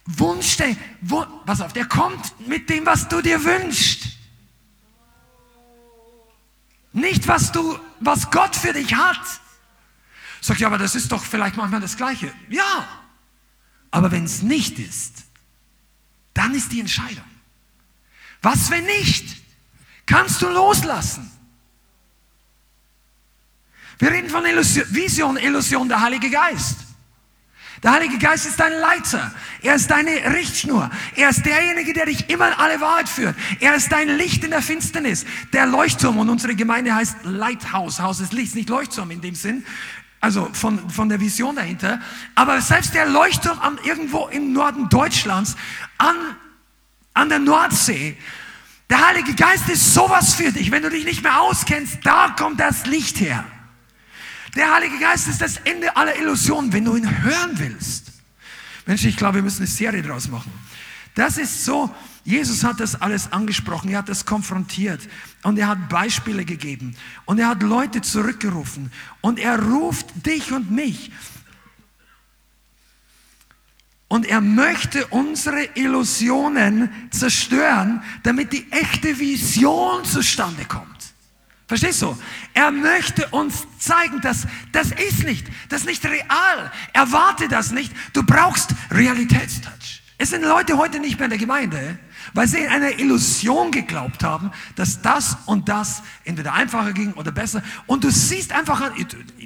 Wunsch, 0.06 0.58
Wun 1.02 1.26
auf, 1.46 1.72
der 1.72 1.86
kommt 1.86 2.48
mit 2.48 2.68
dem, 2.68 2.84
was 2.84 3.08
du 3.08 3.22
dir 3.22 3.42
wünschst. 3.44 4.08
Nicht, 6.92 7.28
was 7.28 7.52
du, 7.52 7.78
was 8.00 8.28
Gott 8.32 8.56
für 8.56 8.72
dich 8.72 8.92
hat. 8.92 9.40
Sagt 10.40 10.60
ja, 10.60 10.66
aber 10.66 10.78
das 10.78 10.96
ist 10.96 11.12
doch 11.12 11.22
vielleicht 11.22 11.56
manchmal 11.56 11.80
das 11.80 11.96
Gleiche. 11.96 12.32
Ja, 12.48 12.88
aber 13.92 14.10
wenn 14.10 14.24
es 14.24 14.42
nicht 14.42 14.80
ist, 14.80 15.24
dann 16.34 16.54
ist 16.54 16.72
die 16.72 16.80
Entscheidung. 16.80 17.24
Was, 18.42 18.68
wenn 18.70 18.84
nicht? 18.84 19.43
Kannst 20.06 20.42
du 20.42 20.48
loslassen. 20.48 21.30
Wir 23.98 24.10
reden 24.10 24.28
von 24.28 24.44
Illusion, 24.44 24.86
Vision, 24.90 25.36
Illusion, 25.36 25.88
der 25.88 26.00
Heilige 26.00 26.30
Geist. 26.30 26.78
Der 27.82 27.92
Heilige 27.92 28.18
Geist 28.18 28.46
ist 28.46 28.58
dein 28.58 28.72
Leiter. 28.72 29.30
Er 29.60 29.74
ist 29.74 29.90
deine 29.90 30.10
Richtschnur. 30.34 30.90
Er 31.16 31.28
ist 31.28 31.44
derjenige, 31.44 31.92
der 31.92 32.06
dich 32.06 32.30
immer 32.30 32.48
in 32.48 32.54
alle 32.54 32.80
Wahrheit 32.80 33.10
führt. 33.10 33.36
Er 33.60 33.74
ist 33.74 33.92
dein 33.92 34.08
Licht 34.08 34.42
in 34.42 34.50
der 34.50 34.62
Finsternis. 34.62 35.26
Der 35.52 35.66
Leuchtturm. 35.66 36.18
Und 36.18 36.30
unsere 36.30 36.54
Gemeinde 36.54 36.94
heißt 36.94 37.18
Lighthouse. 37.24 38.00
Haus 38.00 38.18
des 38.18 38.32
Lichts. 38.32 38.54
Nicht 38.54 38.70
Leuchtturm 38.70 39.10
in 39.10 39.20
dem 39.20 39.34
Sinn. 39.34 39.66
Also 40.20 40.48
von, 40.54 40.88
von 40.88 41.10
der 41.10 41.20
Vision 41.20 41.56
dahinter. 41.56 42.00
Aber 42.34 42.62
selbst 42.62 42.94
der 42.94 43.06
Leuchtturm 43.06 43.58
an, 43.58 43.78
irgendwo 43.84 44.28
im 44.28 44.54
Norden 44.54 44.88
Deutschlands, 44.88 45.54
an, 45.98 46.16
an 47.12 47.28
der 47.28 47.38
Nordsee, 47.38 48.16
der 48.90 49.08
Heilige 49.08 49.34
Geist 49.34 49.68
ist 49.68 49.94
sowas 49.94 50.34
für 50.34 50.52
dich. 50.52 50.70
Wenn 50.70 50.82
du 50.82 50.90
dich 50.90 51.04
nicht 51.04 51.22
mehr 51.22 51.40
auskennst, 51.40 51.98
da 52.02 52.34
kommt 52.36 52.60
das 52.60 52.86
Licht 52.86 53.20
her. 53.20 53.44
Der 54.54 54.72
Heilige 54.72 54.98
Geist 54.98 55.26
ist 55.28 55.40
das 55.40 55.56
Ende 55.58 55.96
aller 55.96 56.16
Illusionen, 56.16 56.72
wenn 56.72 56.84
du 56.84 56.96
ihn 56.96 57.22
hören 57.22 57.52
willst. 57.54 58.12
Mensch, 58.86 59.04
ich 59.04 59.16
glaube, 59.16 59.36
wir 59.36 59.42
müssen 59.42 59.62
eine 59.62 59.66
Serie 59.66 60.02
draus 60.02 60.28
machen. 60.28 60.52
Das 61.14 61.38
ist 61.38 61.64
so, 61.64 61.94
Jesus 62.24 62.64
hat 62.64 62.80
das 62.80 63.00
alles 63.00 63.32
angesprochen, 63.32 63.90
er 63.90 63.98
hat 63.98 64.08
das 64.08 64.26
konfrontiert 64.26 65.00
und 65.42 65.58
er 65.58 65.68
hat 65.68 65.88
Beispiele 65.88 66.44
gegeben 66.44 66.96
und 67.24 67.38
er 67.38 67.48
hat 67.48 67.62
Leute 67.62 68.02
zurückgerufen 68.02 68.90
und 69.20 69.38
er 69.38 69.62
ruft 69.62 70.06
dich 70.26 70.52
und 70.52 70.70
mich 70.70 71.12
und 74.14 74.26
er 74.26 74.40
möchte 74.40 75.08
unsere 75.08 75.70
Illusionen 75.74 76.88
zerstören, 77.10 78.00
damit 78.22 78.52
die 78.52 78.70
echte 78.70 79.18
Vision 79.18 80.04
zustande 80.04 80.64
kommt. 80.66 80.86
Verstehst 81.66 82.00
du? 82.00 82.16
Er 82.52 82.70
möchte 82.70 83.26
uns 83.30 83.66
zeigen, 83.80 84.20
dass 84.20 84.46
das 84.70 84.92
ist 84.92 85.24
nicht, 85.24 85.48
das 85.68 85.80
ist 85.80 85.86
nicht 85.88 86.04
real. 86.04 86.70
Erwarte 86.92 87.48
das 87.48 87.72
nicht. 87.72 87.92
Du 88.12 88.22
brauchst 88.22 88.70
Realitätstouch. 88.92 90.02
Es 90.16 90.30
sind 90.30 90.44
Leute 90.44 90.78
heute 90.78 91.00
nicht 91.00 91.18
mehr 91.18 91.24
in 91.24 91.30
der 91.30 91.38
Gemeinde, 91.40 91.98
weil 92.34 92.46
sie 92.46 92.58
in 92.58 92.68
einer 92.68 92.96
Illusion 93.00 93.72
geglaubt 93.72 94.22
haben, 94.22 94.52
dass 94.76 95.02
das 95.02 95.38
und 95.46 95.68
das 95.68 96.04
entweder 96.22 96.52
einfacher 96.52 96.92
ging 96.92 97.14
oder 97.14 97.32
besser. 97.32 97.64
Und 97.86 98.04
du 98.04 98.12
siehst 98.12 98.52
einfach, 98.52 98.92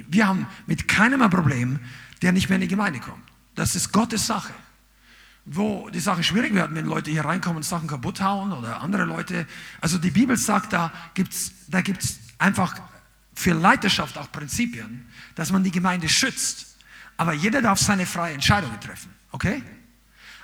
wir 0.09 0.27
haben 0.27 0.45
mit 0.67 0.87
keinem 0.87 1.23
ein 1.23 1.31
Problem, 1.31 1.79
der 2.21 2.33
nicht 2.33 2.49
mehr 2.49 2.57
in 2.57 2.61
die 2.61 2.67
Gemeinde 2.67 2.99
kommt. 2.99 3.29
Das 3.59 3.75
ist 3.75 3.91
Gottes 3.91 4.25
Sache. 4.25 4.53
wo 5.51 5.89
die 5.89 5.99
Sachen 5.99 6.23
schwierig 6.23 6.53
werden, 6.53 6.75
wenn 6.75 6.85
Leute 6.85 7.11
hier 7.11 7.25
reinkommen 7.25 7.57
und 7.57 7.63
Sachen 7.63 7.87
kaputt 7.87 8.21
hauen 8.21 8.51
oder 8.53 8.81
andere 8.81 9.03
Leute. 9.03 9.47
Also 9.81 9.97
die 9.97 10.11
Bibel 10.11 10.37
sagt, 10.37 10.71
da 10.73 10.93
gibt 11.13 11.33
es 11.33 11.51
da 11.67 11.81
gibt's 11.81 12.19
einfach 12.37 12.79
für 13.33 13.53
Leiterschaft 13.53 14.17
auch 14.17 14.31
Prinzipien, 14.31 15.07
dass 15.35 15.51
man 15.51 15.63
die 15.63 15.71
Gemeinde 15.71 16.07
schützt. 16.07 16.77
Aber 17.17 17.33
jeder 17.33 17.61
darf 17.61 17.79
seine 17.79 18.05
freie 18.05 18.33
Entscheidungen 18.33 18.79
treffen, 18.79 19.11
okay? 19.31 19.63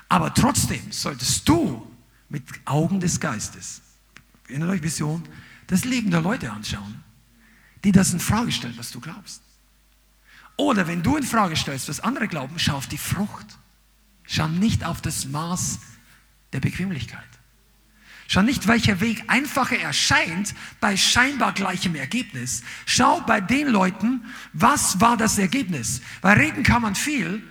Aber 0.08 0.34
trotzdem 0.34 0.90
solltest 0.90 1.48
du 1.48 1.90
mit 2.28 2.42
Augen 2.64 3.00
des 3.00 3.20
Geistes, 3.20 3.80
erinnert 4.48 4.70
euch 4.70 4.82
Vision, 4.82 5.22
das 5.68 5.84
Leben 5.84 6.10
der 6.10 6.20
Leute 6.20 6.50
anschauen, 6.50 7.02
die 7.84 7.92
das 7.92 8.12
in 8.12 8.20
Frage 8.20 8.50
stellen, 8.50 8.76
was 8.76 8.90
du 8.90 9.00
glaubst. 9.00 9.40
Oder 10.56 10.86
wenn 10.88 11.02
du 11.02 11.16
in 11.16 11.22
Frage 11.22 11.56
stellst, 11.56 11.88
was 11.88 12.00
andere 12.00 12.28
glauben, 12.28 12.58
schau 12.58 12.76
auf 12.76 12.86
die 12.86 12.98
Frucht. 12.98 13.46
Schau 14.24 14.48
nicht 14.48 14.84
auf 14.84 15.00
das 15.00 15.26
Maß 15.26 15.78
der 16.52 16.60
Bequemlichkeit. 16.60 17.22
Schau 18.28 18.42
nicht, 18.42 18.66
welcher 18.66 19.00
Weg 19.00 19.22
einfacher 19.28 19.78
erscheint 19.78 20.54
bei 20.80 20.96
scheinbar 20.96 21.52
gleichem 21.52 21.94
Ergebnis. 21.94 22.62
Schau 22.84 23.20
bei 23.20 23.40
den 23.40 23.68
Leuten, 23.68 24.24
was 24.52 25.00
war 25.00 25.16
das 25.16 25.38
Ergebnis. 25.38 26.00
Weil 26.22 26.38
reden 26.38 26.64
kann 26.64 26.82
man 26.82 26.96
viel. 26.96 27.42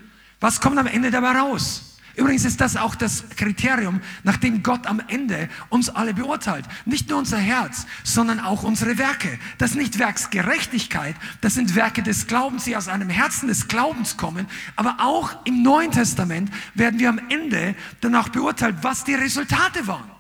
Was 0.42 0.60
kommt 0.60 0.78
am 0.78 0.88
Ende 0.88 1.12
dabei 1.12 1.40
raus? 1.40 1.95
Übrigens 2.16 2.46
ist 2.46 2.62
das 2.62 2.78
auch 2.78 2.96
das 2.96 3.30
Kriterium, 3.36 4.00
nach 4.24 4.38
dem 4.38 4.64
Gott 4.64 4.88
am 4.88 5.02
Ende 5.08 5.50
uns 5.70 5.90
alle 5.90 6.14
beurteilt. 6.14 6.66
Nicht 6.86 7.10
nur 7.10 7.20
unser 7.20 7.38
Herz, 7.38 7.86
sondern 8.04 8.40
auch 8.40 8.64
unsere 8.64 8.98
Werke. 8.98 9.38
Das 9.58 9.72
ist 9.72 9.78
nicht 9.78 10.00
Werksgerechtigkeit, 10.00 11.16
das 11.42 11.56
sind 11.56 11.76
Werke 11.76 12.04
des 12.04 12.28
Glaubens, 12.28 12.64
die 12.64 12.78
aus 12.78 12.88
einem 12.88 13.10
Herzen 13.10 13.48
des 13.48 13.68
Glaubens 13.68 14.16
kommen. 14.16 14.48
Aber 14.76 14.98
auch 15.00 15.46
im 15.46 15.62
Neuen 15.62 15.92
Testament 15.92 16.50
werden 16.74 17.00
wir 17.00 17.10
am 17.10 17.20
Ende 17.30 17.76
danach 18.00 18.30
beurteilt, 18.30 18.78
was 18.82 19.04
die 19.04 19.16
Resultate 19.16 19.86
waren. 19.88 20.15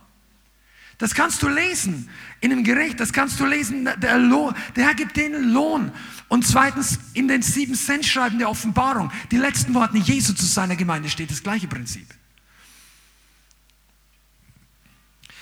Das 0.97 1.13
kannst 1.13 1.43
du 1.43 1.49
lesen 1.49 2.09
in 2.39 2.51
dem 2.51 2.63
Gericht, 2.63 2.99
das 2.99 3.11
kannst 3.11 3.39
du 3.39 3.45
lesen, 3.45 3.89
der, 3.97 4.17
Lohn, 4.17 4.55
der 4.75 4.85
Herr 4.85 4.95
gibt 4.95 5.17
denen 5.17 5.51
Lohn. 5.51 5.91
Und 6.29 6.47
zweitens 6.47 6.99
in 7.13 7.27
den 7.27 7.41
sieben 7.41 7.75
Cent 7.75 8.05
schreiben 8.05 8.39
der 8.39 8.49
Offenbarung, 8.49 9.11
die 9.31 9.37
letzten 9.37 9.73
Worte 9.73 9.97
Jesu 9.97 10.33
zu 10.33 10.45
seiner 10.45 10.75
Gemeinde 10.75 11.09
steht 11.09 11.31
das 11.31 11.43
gleiche 11.43 11.67
Prinzip. 11.67 12.07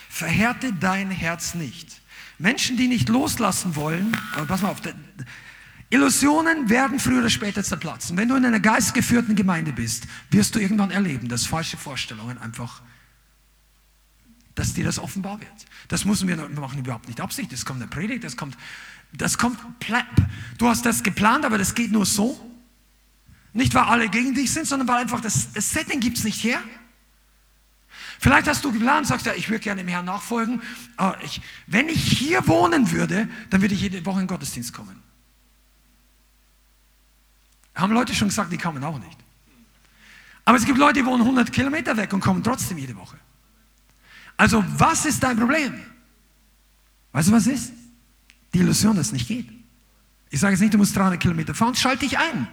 Verhärte 0.10 0.74
dein 0.74 1.12
Herz 1.12 1.54
nicht. 1.54 2.02
Menschen, 2.40 2.78
die 2.78 2.88
nicht 2.88 3.10
loslassen 3.10 3.76
wollen, 3.76 4.18
pass 4.48 4.62
mal 4.62 4.70
auf, 4.70 4.82
Illusionen 5.90 6.70
werden 6.70 7.00
früher 7.00 7.20
oder 7.20 7.30
später 7.30 7.64
zerplatzen. 7.64 8.18
Wenn 8.18 8.28
du 8.28 8.36
in 8.36 8.44
einer 8.44 8.60
geistgeführten 8.60 9.36
Gemeinde 9.36 9.72
bist, 9.72 10.08
wirst 10.32 10.56
du 10.56 10.60
irgendwann 10.60 10.90
erleben, 10.90 11.30
dass 11.30 11.46
falsche 11.46 11.78
Vorstellungen 11.78 12.40
einfach 12.40 12.82
dass 14.56 14.74
dir 14.74 14.84
das 14.84 15.00
offenbar 15.00 15.40
wird. 15.40 15.66
Das 15.88 16.06
müssen 16.06 16.28
wir, 16.28 16.36
machen 16.50 16.80
überhaupt 16.80 17.08
nicht 17.08 17.22
Absicht. 17.22 17.52
Das 17.52 17.66
kommt 17.66 17.82
eine 17.82 17.90
Predigt, 17.90 18.24
das 18.24 18.38
kommt, 18.38 18.58
das 19.12 19.38
kommt, 19.38 19.60
du 20.58 20.68
hast 20.68 20.86
das 20.86 21.04
geplant, 21.04 21.46
aber 21.46 21.58
das 21.58 21.76
geht 21.76 21.92
nur 21.92 22.06
so. 22.06 22.40
Nicht, 23.54 23.74
weil 23.76 23.84
alle 23.84 24.10
gegen 24.10 24.34
dich 24.34 24.52
sind, 24.52 24.66
sondern 24.66 24.88
weil 24.88 25.02
einfach 25.02 25.22
das, 25.22 25.54
das 25.54 25.72
Setting 25.72 26.00
gibt 26.00 26.18
es 26.18 26.24
nicht 26.24 26.44
her. 26.44 26.60
Vielleicht 28.20 28.48
hast 28.48 28.64
du 28.64 28.72
geplant, 28.72 29.06
sagst 29.06 29.26
ja, 29.26 29.34
ich 29.34 29.50
würde 29.50 29.60
gerne 29.60 29.84
dem 29.84 29.88
Herrn 29.88 30.06
nachfolgen. 30.06 30.62
Aber 30.98 31.22
ich, 31.24 31.42
wenn 31.68 31.90
ich 31.90 32.18
hier 32.18 32.48
wohnen 32.48 32.92
würde, 32.92 33.28
dann 33.50 33.62
würde 33.62 33.76
ich 33.76 33.82
jede 33.82 34.04
Woche 34.06 34.22
in 34.22 34.24
den 34.24 34.28
Gottesdienst 34.28 34.74
kommen. 34.74 35.02
Haben 37.76 37.94
Leute 37.94 38.16
schon 38.16 38.30
gesagt, 38.30 38.52
die 38.52 38.58
kommen 38.58 38.84
auch 38.84 38.98
nicht. 38.98 39.18
Aber 40.46 40.58
es 40.58 40.66
gibt 40.66 40.78
Leute, 40.78 41.00
die 41.00 41.06
wohnen 41.06 41.22
100 41.22 41.52
Kilometer 41.52 41.98
weg 41.98 42.14
und 42.14 42.22
kommen 42.22 42.44
trotzdem 42.44 42.78
jede 42.78 42.96
Woche. 42.96 43.18
Also 44.38 44.64
was 44.78 45.06
ist 45.06 45.22
dein 45.24 45.38
Problem? 45.38 45.74
Weißt 47.12 47.30
du, 47.30 47.32
was 47.32 47.48
ist? 47.48 47.72
Die 48.54 48.60
Illusion, 48.60 48.96
dass 48.96 49.08
es 49.08 49.14
nicht 49.14 49.28
geht. 49.28 49.50
Ich 50.30 50.40
sage 50.40 50.54
jetzt 50.54 50.62
nicht, 50.62 50.74
du 50.74 50.78
musst 50.78 50.96
300 50.96 51.20
Kilometer 51.20 51.54
fahren, 51.54 51.76
schalte 51.76 52.06
dich 52.06 52.18
ein. 52.18 52.48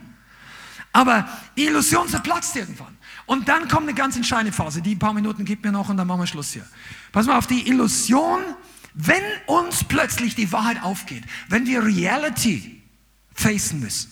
Aber 0.92 1.28
die 1.56 1.66
Illusion 1.66 2.08
zerplatzt 2.08 2.56
irgendwann. 2.56 2.96
Und 3.26 3.48
dann 3.48 3.68
kommt 3.68 3.88
eine 3.88 3.94
ganz 3.94 4.16
entscheidende 4.16 4.52
Phase. 4.52 4.82
Die 4.82 4.96
paar 4.96 5.14
Minuten 5.14 5.44
gibt 5.44 5.64
mir 5.64 5.72
noch 5.72 5.88
und 5.88 5.96
dann 5.96 6.06
machen 6.06 6.20
wir 6.20 6.26
Schluss 6.26 6.52
hier. 6.52 6.66
Pass 7.12 7.26
mal 7.26 7.38
auf, 7.38 7.46
die 7.46 7.68
Illusion, 7.68 8.40
wenn 8.94 9.22
uns 9.46 9.84
plötzlich 9.84 10.34
die 10.34 10.50
Wahrheit 10.52 10.82
aufgeht, 10.82 11.24
wenn 11.48 11.66
wir 11.66 11.84
Reality 11.84 12.82
facen 13.34 13.80
müssen, 13.80 14.10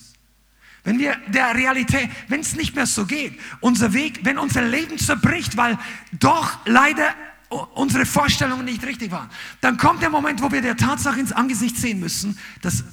wenn 0.83 0.97
wir 0.99 1.17
der 1.27 1.53
Realität, 1.53 2.09
wenn 2.29 2.39
es 2.39 2.55
nicht 2.55 2.75
mehr 2.75 2.85
so 2.85 3.05
geht, 3.05 3.37
unser 3.59 3.93
Weg, 3.93 4.21
wenn 4.23 4.37
unser 4.37 4.61
Leben 4.61 4.97
zerbricht, 4.97 5.57
weil 5.57 5.77
doch 6.13 6.57
leider 6.65 7.13
unsere 7.49 8.05
Vorstellungen 8.05 8.65
nicht 8.65 8.83
richtig 8.83 9.11
waren. 9.11 9.29
Dann 9.61 9.77
kommt 9.77 10.01
der 10.01 10.09
Moment, 10.09 10.41
wo 10.41 10.51
wir 10.51 10.61
der 10.61 10.77
Tatsache 10.77 11.19
ins 11.19 11.31
Angesicht 11.31 11.77
sehen 11.77 11.99
müssen, 11.99 12.37
dass 12.61 12.83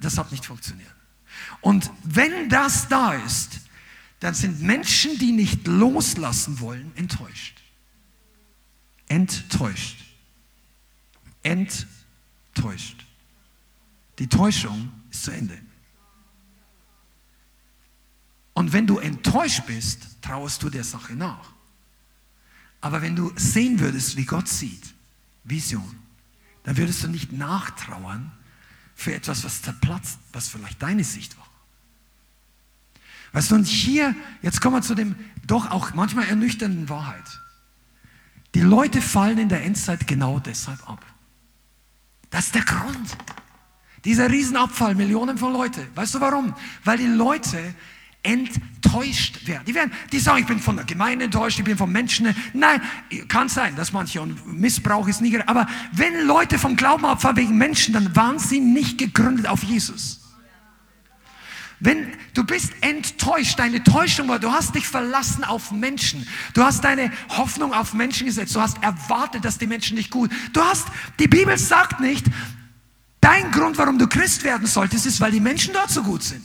das 0.00 0.18
hat 0.18 0.30
nicht 0.32 0.44
funktioniert. 0.44 0.94
Und 1.60 1.90
wenn 2.02 2.48
das 2.48 2.88
da 2.88 3.14
ist, 3.14 3.60
dann 4.20 4.34
sind 4.34 4.60
Menschen, 4.62 5.18
die 5.18 5.32
nicht 5.32 5.66
loslassen 5.66 6.60
wollen, 6.60 6.92
enttäuscht. 6.96 7.60
Enttäuscht. 9.08 9.98
Enttäuscht. 11.42 13.04
Die 14.18 14.28
Täuschung 14.28 14.92
ist 15.10 15.24
zu 15.24 15.30
Ende. 15.32 15.58
Und 18.54 18.72
wenn 18.72 18.86
du 18.86 18.98
enttäuscht 18.98 19.66
bist, 19.66 20.06
trauerst 20.20 20.62
du 20.62 20.70
der 20.70 20.84
Sache 20.84 21.14
nach. 21.14 21.52
Aber 22.82 23.00
wenn 23.00 23.16
du 23.16 23.32
sehen 23.36 23.80
würdest, 23.80 24.16
wie 24.16 24.24
Gott 24.24 24.48
sieht, 24.48 24.92
Vision, 25.44 25.96
dann 26.64 26.76
würdest 26.76 27.02
du 27.02 27.08
nicht 27.08 27.32
nachtrauern 27.32 28.30
für 28.94 29.14
etwas, 29.14 29.44
was 29.44 29.62
zerplatzt, 29.62 30.18
was 30.32 30.48
vielleicht 30.48 30.82
deine 30.82 31.04
Sicht 31.04 31.38
war. 31.38 31.46
Weißt 33.32 33.50
du, 33.50 33.54
und 33.54 33.66
hier, 33.66 34.14
jetzt 34.42 34.60
kommen 34.60 34.76
wir 34.76 34.82
zu 34.82 34.94
dem 34.94 35.14
doch 35.46 35.70
auch 35.70 35.94
manchmal 35.94 36.26
ernüchternden 36.26 36.88
Wahrheit. 36.88 37.40
Die 38.54 38.60
Leute 38.60 39.00
fallen 39.00 39.38
in 39.38 39.48
der 39.48 39.64
Endzeit 39.64 40.06
genau 40.06 40.38
deshalb 40.38 40.88
ab. 40.88 41.04
Das 42.30 42.46
ist 42.46 42.54
der 42.54 42.64
Grund. 42.64 43.16
Dieser 44.04 44.28
Riesenabfall, 44.28 44.96
Millionen 44.96 45.38
von 45.38 45.52
Leuten. 45.52 45.86
Weißt 45.94 46.14
du 46.14 46.20
warum? 46.20 46.54
Weil 46.84 46.98
die 46.98 47.06
Leute 47.06 47.74
enttäuscht 48.22 49.46
werden. 49.46 49.64
Die, 49.66 49.74
werden, 49.74 49.92
die 50.12 50.18
sagen, 50.18 50.40
ich 50.40 50.46
bin 50.46 50.60
von 50.60 50.76
der 50.76 50.84
Gemeinde 50.84 51.24
enttäuscht, 51.24 51.58
ich 51.58 51.64
bin 51.64 51.76
von 51.76 51.90
Menschen. 51.90 52.34
Nein, 52.52 52.80
kann 53.28 53.48
sein, 53.48 53.74
dass 53.74 53.92
manche 53.92 54.20
und 54.20 54.46
Missbrauch 54.46 55.08
ist 55.08 55.20
nie. 55.20 55.36
Aber 55.46 55.66
wenn 55.92 56.26
Leute 56.26 56.58
vom 56.58 56.76
Glauben 56.76 57.04
abfallen 57.04 57.36
wegen 57.36 57.58
Menschen, 57.58 57.94
dann 57.94 58.14
waren 58.14 58.38
sie 58.38 58.60
nicht 58.60 58.98
gegründet 58.98 59.46
auf 59.46 59.62
Jesus. 59.64 60.20
Wenn 61.80 62.12
du 62.34 62.44
bist 62.44 62.72
enttäuscht, 62.80 63.58
deine 63.58 63.82
Täuschung 63.82 64.28
war, 64.28 64.38
du 64.38 64.52
hast 64.52 64.76
dich 64.76 64.86
verlassen 64.86 65.42
auf 65.42 65.72
Menschen. 65.72 66.28
Du 66.54 66.62
hast 66.62 66.84
deine 66.84 67.10
Hoffnung 67.30 67.72
auf 67.72 67.92
Menschen 67.92 68.26
gesetzt. 68.26 68.54
Du 68.54 68.60
hast 68.60 68.80
erwartet, 68.84 69.44
dass 69.44 69.58
die 69.58 69.66
Menschen 69.66 69.96
dich 69.96 70.08
gut. 70.08 70.30
Du 70.52 70.60
hast, 70.60 70.86
die 71.18 71.26
Bibel 71.26 71.58
sagt 71.58 71.98
nicht, 71.98 72.24
dein 73.20 73.50
Grund, 73.50 73.78
warum 73.78 73.98
du 73.98 74.06
Christ 74.06 74.44
werden 74.44 74.68
solltest, 74.68 75.06
ist, 75.06 75.20
weil 75.20 75.32
die 75.32 75.40
Menschen 75.40 75.74
dort 75.74 75.90
so 75.90 76.04
gut 76.04 76.22
sind. 76.22 76.44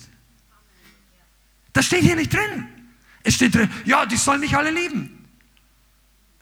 Das 1.77 1.85
steht 1.85 2.01
hier 2.01 2.15
nicht 2.15 2.33
drin. 2.33 2.65
Es 3.21 3.35
steht 3.35 3.53
drin, 3.53 3.69
ja, 3.85 4.03
die 4.07 4.17
sollen 4.17 4.39
mich 4.39 4.57
alle 4.57 4.71
lieben. 4.71 5.27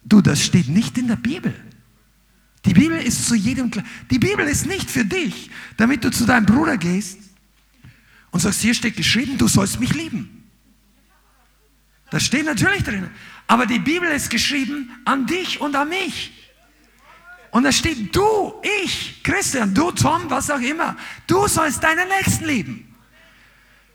Du, 0.02 0.22
das 0.22 0.42
steht 0.42 0.70
nicht 0.70 0.98
in 0.98 1.10
der 1.10 1.18
Bibel. 1.18 1.54
Die 2.64 2.74
Bibel 2.74 2.98
ist 2.98 3.28
zu 3.28 3.36
jedem, 3.36 3.70
die 4.10 4.18
Bibel 4.18 4.48
ist 4.48 4.66
nicht 4.66 4.90
für 4.90 5.04
dich, 5.04 5.52
damit 5.76 6.06
du 6.06 6.10
zu 6.10 6.26
deinem 6.26 6.46
Bruder 6.46 6.78
gehst 6.78 7.20
und 8.32 8.40
sagst, 8.40 8.62
hier 8.62 8.74
steht 8.74 8.96
geschrieben, 8.96 9.38
du 9.38 9.50
sollst 9.50 9.78
mich 9.78 9.94
lieben. 9.94 10.50
Das 12.12 12.24
steht 12.24 12.46
natürlich 12.46 12.84
drin. 12.84 13.10
Aber 13.46 13.66
die 13.66 13.80
Bibel 13.80 14.10
ist 14.12 14.30
geschrieben 14.30 14.90
an 15.04 15.26
dich 15.26 15.60
und 15.60 15.76
an 15.76 15.90
mich. 15.90 16.32
Und 17.52 17.64
da 17.64 17.74
steht 17.74 18.16
du, 18.16 18.54
ich, 18.86 19.22
Christian, 19.22 19.74
du, 19.74 19.92
Tom, 19.92 20.30
was 20.30 20.50
auch 20.50 20.62
immer. 20.62 20.96
Du 21.28 21.46
sollst 21.50 21.84
deinen 21.84 22.08
Nächsten 22.08 22.46
lieben. 22.46 22.85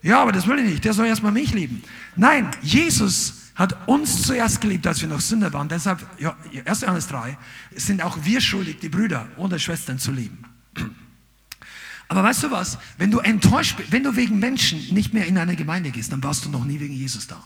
Ja, 0.03 0.23
aber 0.23 0.33
das 0.33 0.47
will 0.47 0.59
ich 0.59 0.71
nicht. 0.71 0.85
Der 0.85 0.93
soll 0.93 1.07
erstmal 1.07 1.33
mich 1.33 1.53
lieben. 1.53 1.83
Nein, 2.17 2.51
Jesus 2.63 3.35
hat 3.55 3.77
uns 3.87 4.23
zuerst 4.23 4.61
geliebt, 4.61 4.87
als 4.87 5.03
wir 5.03 5.09
noch 5.09 5.21
Sünder 5.21 5.53
waren. 5.53 5.69
Deshalb, 5.69 6.01
ja, 6.19 6.35
1. 6.65 6.81
Johannes 6.81 7.09
3, 7.09 7.37
sind 7.77 8.03
auch 8.03 8.17
wir 8.25 8.41
schuldig, 8.41 8.79
die 8.81 8.89
Brüder 8.89 9.29
oder 9.37 9.59
Schwestern 9.59 9.99
zu 9.99 10.13
lieben. 10.13 10.45
Aber 12.09 12.23
weißt 12.23 12.45
du 12.45 12.51
was? 12.51 12.79
Wenn 12.97 13.11
du 13.11 13.19
enttäuscht 13.19 13.77
bist, 13.77 13.93
wenn 13.93 14.03
du 14.03 14.17
wegen 14.17 14.39
Menschen 14.39 14.83
nicht 14.93 15.13
mehr 15.13 15.27
in 15.27 15.37
eine 15.37 15.57
Gemeinde 15.57 15.91
gehst, 15.91 16.11
dann 16.11 16.23
warst 16.25 16.45
du 16.45 16.49
noch 16.49 16.65
nie 16.65 16.81
wegen 16.81 16.95
Jesus 16.95 17.27
da. 17.27 17.43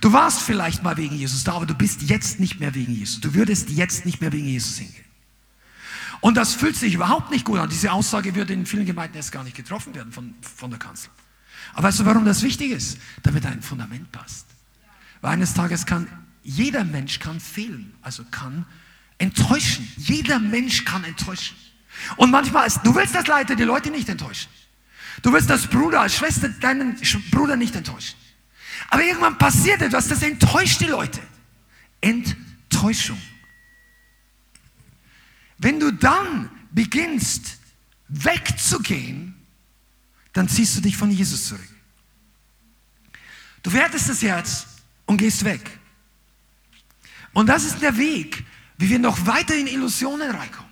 Du 0.00 0.12
warst 0.12 0.42
vielleicht 0.42 0.82
mal 0.82 0.96
wegen 0.98 1.16
Jesus 1.16 1.42
da, 1.42 1.54
aber 1.54 1.66
du 1.66 1.74
bist 1.74 2.02
jetzt 2.02 2.38
nicht 2.38 2.60
mehr 2.60 2.74
wegen 2.74 2.92
Jesus. 2.92 3.20
Du 3.20 3.34
würdest 3.34 3.70
jetzt 3.70 4.04
nicht 4.04 4.20
mehr 4.20 4.32
wegen 4.32 4.46
Jesus 4.46 4.76
hingehen. 4.76 5.05
Und 6.20 6.36
das 6.36 6.54
fühlt 6.54 6.76
sich 6.76 6.94
überhaupt 6.94 7.30
nicht 7.30 7.44
gut 7.44 7.58
an. 7.58 7.68
Diese 7.68 7.92
Aussage 7.92 8.34
würde 8.34 8.52
in 8.52 8.66
vielen 8.66 8.86
Gemeinden 8.86 9.16
erst 9.16 9.32
gar 9.32 9.44
nicht 9.44 9.56
getroffen 9.56 9.94
werden 9.94 10.12
von, 10.12 10.34
von 10.40 10.70
der 10.70 10.78
Kanzel. 10.78 11.10
Aber 11.74 11.88
weißt 11.88 12.00
du, 12.00 12.04
warum 12.04 12.24
das 12.24 12.42
wichtig 12.42 12.70
ist? 12.70 12.98
Damit 13.22 13.44
ein 13.46 13.62
Fundament 13.62 14.10
passt. 14.12 14.46
Weil 15.20 15.32
eines 15.32 15.54
Tages 15.54 15.84
kann 15.86 16.08
jeder 16.42 16.84
Mensch 16.84 17.18
kann 17.18 17.40
fehlen, 17.40 17.92
also 18.02 18.24
kann 18.30 18.64
enttäuschen. 19.18 19.90
Jeder 19.96 20.38
Mensch 20.38 20.84
kann 20.84 21.02
enttäuschen. 21.02 21.56
Und 22.16 22.30
manchmal, 22.30 22.68
ist, 22.68 22.80
du 22.84 22.94
willst 22.94 23.16
als 23.16 23.26
Leiter 23.26 23.56
die 23.56 23.64
Leute 23.64 23.90
nicht 23.90 24.08
enttäuschen. 24.08 24.48
Du 25.22 25.32
willst 25.32 25.50
als 25.50 25.66
Bruder, 25.66 26.02
als 26.02 26.14
Schwester 26.14 26.48
deinen 26.48 26.96
Bruder 27.30 27.56
nicht 27.56 27.74
enttäuschen. 27.74 28.16
Aber 28.90 29.02
irgendwann 29.02 29.38
passiert 29.38 29.82
etwas, 29.82 30.08
das 30.08 30.22
enttäuscht 30.22 30.80
die 30.80 30.86
Leute. 30.86 31.20
Enttäuschung. 32.00 33.18
Wenn 35.58 35.80
du 35.80 35.92
dann 35.92 36.50
beginnst 36.70 37.58
wegzugehen, 38.08 39.34
dann 40.32 40.48
ziehst 40.48 40.76
du 40.76 40.80
dich 40.80 40.96
von 40.96 41.10
Jesus 41.10 41.46
zurück. 41.46 41.68
Du 43.62 43.72
wertest 43.72 44.08
das 44.08 44.22
Herz 44.22 44.66
und 45.06 45.16
gehst 45.16 45.44
weg. 45.44 45.78
Und 47.32 47.48
das 47.48 47.64
ist 47.64 47.82
der 47.82 47.96
Weg, 47.96 48.44
wie 48.78 48.90
wir 48.90 48.98
noch 48.98 49.26
weiter 49.26 49.54
in 49.56 49.66
Illusionen 49.66 50.30
reinkommen. 50.30 50.66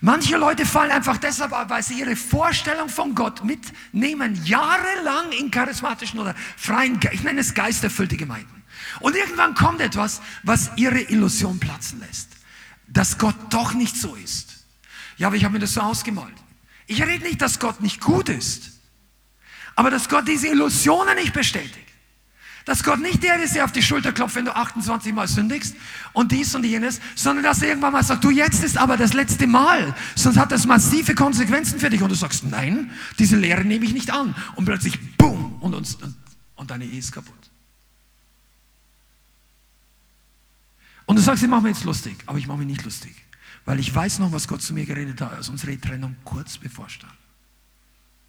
Manche 0.00 0.36
Leute 0.36 0.64
fallen 0.64 0.92
einfach 0.92 1.16
deshalb 1.16 1.52
ab, 1.52 1.70
weil 1.70 1.82
sie 1.82 1.98
ihre 1.98 2.14
Vorstellung 2.14 2.88
von 2.88 3.14
Gott 3.14 3.44
mitnehmen, 3.44 4.40
jahrelang 4.44 5.32
in 5.32 5.50
charismatischen 5.50 6.20
oder 6.20 6.34
freien, 6.56 7.00
ich 7.10 7.24
nenne 7.24 7.40
es 7.40 7.54
geisterfüllte 7.54 8.16
Gemeinden. 8.16 8.62
Und 9.00 9.16
irgendwann 9.16 9.54
kommt 9.54 9.80
etwas, 9.80 10.20
was 10.44 10.70
ihre 10.76 11.00
Illusion 11.00 11.58
platzen 11.58 12.00
lässt. 12.00 12.37
Dass 12.88 13.18
Gott 13.18 13.36
doch 13.50 13.74
nicht 13.74 13.96
so 13.96 14.14
ist. 14.14 14.64
Ja, 15.16 15.26
aber 15.28 15.36
ich 15.36 15.44
habe 15.44 15.54
mir 15.54 15.60
das 15.60 15.74
so 15.74 15.80
ausgemalt. 15.80 16.34
Ich 16.86 17.02
rede 17.02 17.24
nicht, 17.24 17.42
dass 17.42 17.58
Gott 17.58 17.80
nicht 17.82 18.00
gut 18.00 18.28
ist, 18.28 18.70
aber 19.76 19.90
dass 19.90 20.08
Gott 20.08 20.26
diese 20.26 20.48
Illusionen 20.48 21.16
nicht 21.16 21.34
bestätigt. 21.34 21.86
Dass 22.64 22.82
Gott 22.82 23.00
nicht 23.00 23.22
der 23.22 23.42
ist, 23.42 23.54
der 23.54 23.64
auf 23.64 23.72
die 23.72 23.82
Schulter 23.82 24.12
klopft, 24.12 24.36
wenn 24.36 24.44
du 24.44 24.54
28 24.54 25.12
Mal 25.14 25.26
sündigst 25.26 25.74
und 26.12 26.32
dies 26.32 26.54
und 26.54 26.64
jenes, 26.64 27.00
sondern 27.14 27.44
dass 27.44 27.62
er 27.62 27.68
irgendwann 27.68 27.92
mal 27.92 28.02
sagt, 28.02 28.24
du 28.24 28.30
jetzt 28.30 28.62
ist 28.62 28.76
aber 28.76 28.96
das 28.96 29.14
letzte 29.14 29.46
Mal, 29.46 29.94
sonst 30.14 30.36
hat 30.36 30.52
das 30.52 30.66
massive 30.66 31.14
Konsequenzen 31.14 31.80
für 31.80 31.88
dich. 31.88 32.02
Und 32.02 32.10
du 32.10 32.14
sagst, 32.14 32.44
nein, 32.44 32.90
diese 33.18 33.36
Lehre 33.36 33.64
nehme 33.64 33.86
ich 33.86 33.94
nicht 33.94 34.10
an. 34.10 34.34
Und 34.54 34.66
plötzlich, 34.66 34.98
boom, 35.16 35.56
und, 35.60 35.74
und, 35.74 35.96
und 36.56 36.70
deine 36.70 36.84
Ehe 36.84 36.98
ist 36.98 37.12
kaputt. 37.12 37.47
Und 41.08 41.16
du 41.16 41.22
sagst, 41.22 41.42
ich 41.42 41.48
mache 41.48 41.62
mir 41.62 41.70
jetzt 41.70 41.84
lustig, 41.84 42.18
aber 42.26 42.36
ich 42.36 42.46
mache 42.46 42.58
mich 42.58 42.66
nicht 42.66 42.84
lustig. 42.84 43.14
Weil 43.64 43.80
ich 43.80 43.94
weiß 43.94 44.18
noch, 44.18 44.30
was 44.30 44.46
Gott 44.46 44.60
zu 44.60 44.74
mir 44.74 44.84
geredet 44.84 45.18
hat, 45.22 45.32
als 45.32 45.48
unsere 45.48 45.80
Trennung 45.80 46.14
kurz 46.22 46.58
bevorstand. 46.58 47.14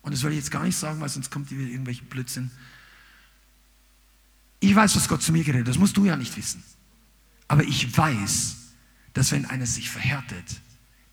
Und 0.02 0.14
das 0.14 0.24
will 0.24 0.32
ich 0.32 0.38
jetzt 0.38 0.50
gar 0.50 0.64
nicht 0.64 0.78
sagen, 0.78 1.02
weil 1.02 1.10
sonst 1.10 1.30
kommt 1.30 1.52
wieder 1.52 1.70
irgendwelche 1.70 2.06
Blödsinn. 2.06 2.52
Ich 4.62 4.74
weiß, 4.74 4.96
was 4.96 5.10
Gott 5.10 5.22
zu 5.22 5.34
mir 5.34 5.44
geredet 5.44 5.68
hat. 5.68 5.74
Das 5.74 5.78
musst 5.78 5.98
du 5.98 6.06
ja 6.06 6.16
nicht 6.16 6.38
wissen. 6.38 6.64
Aber 7.50 7.66
ich 7.66 7.98
weiß, 7.98 8.56
dass 9.14 9.34
wenn 9.34 9.46
einer 9.46 9.66
sich 9.66 9.90
verhärtet, 9.90 10.62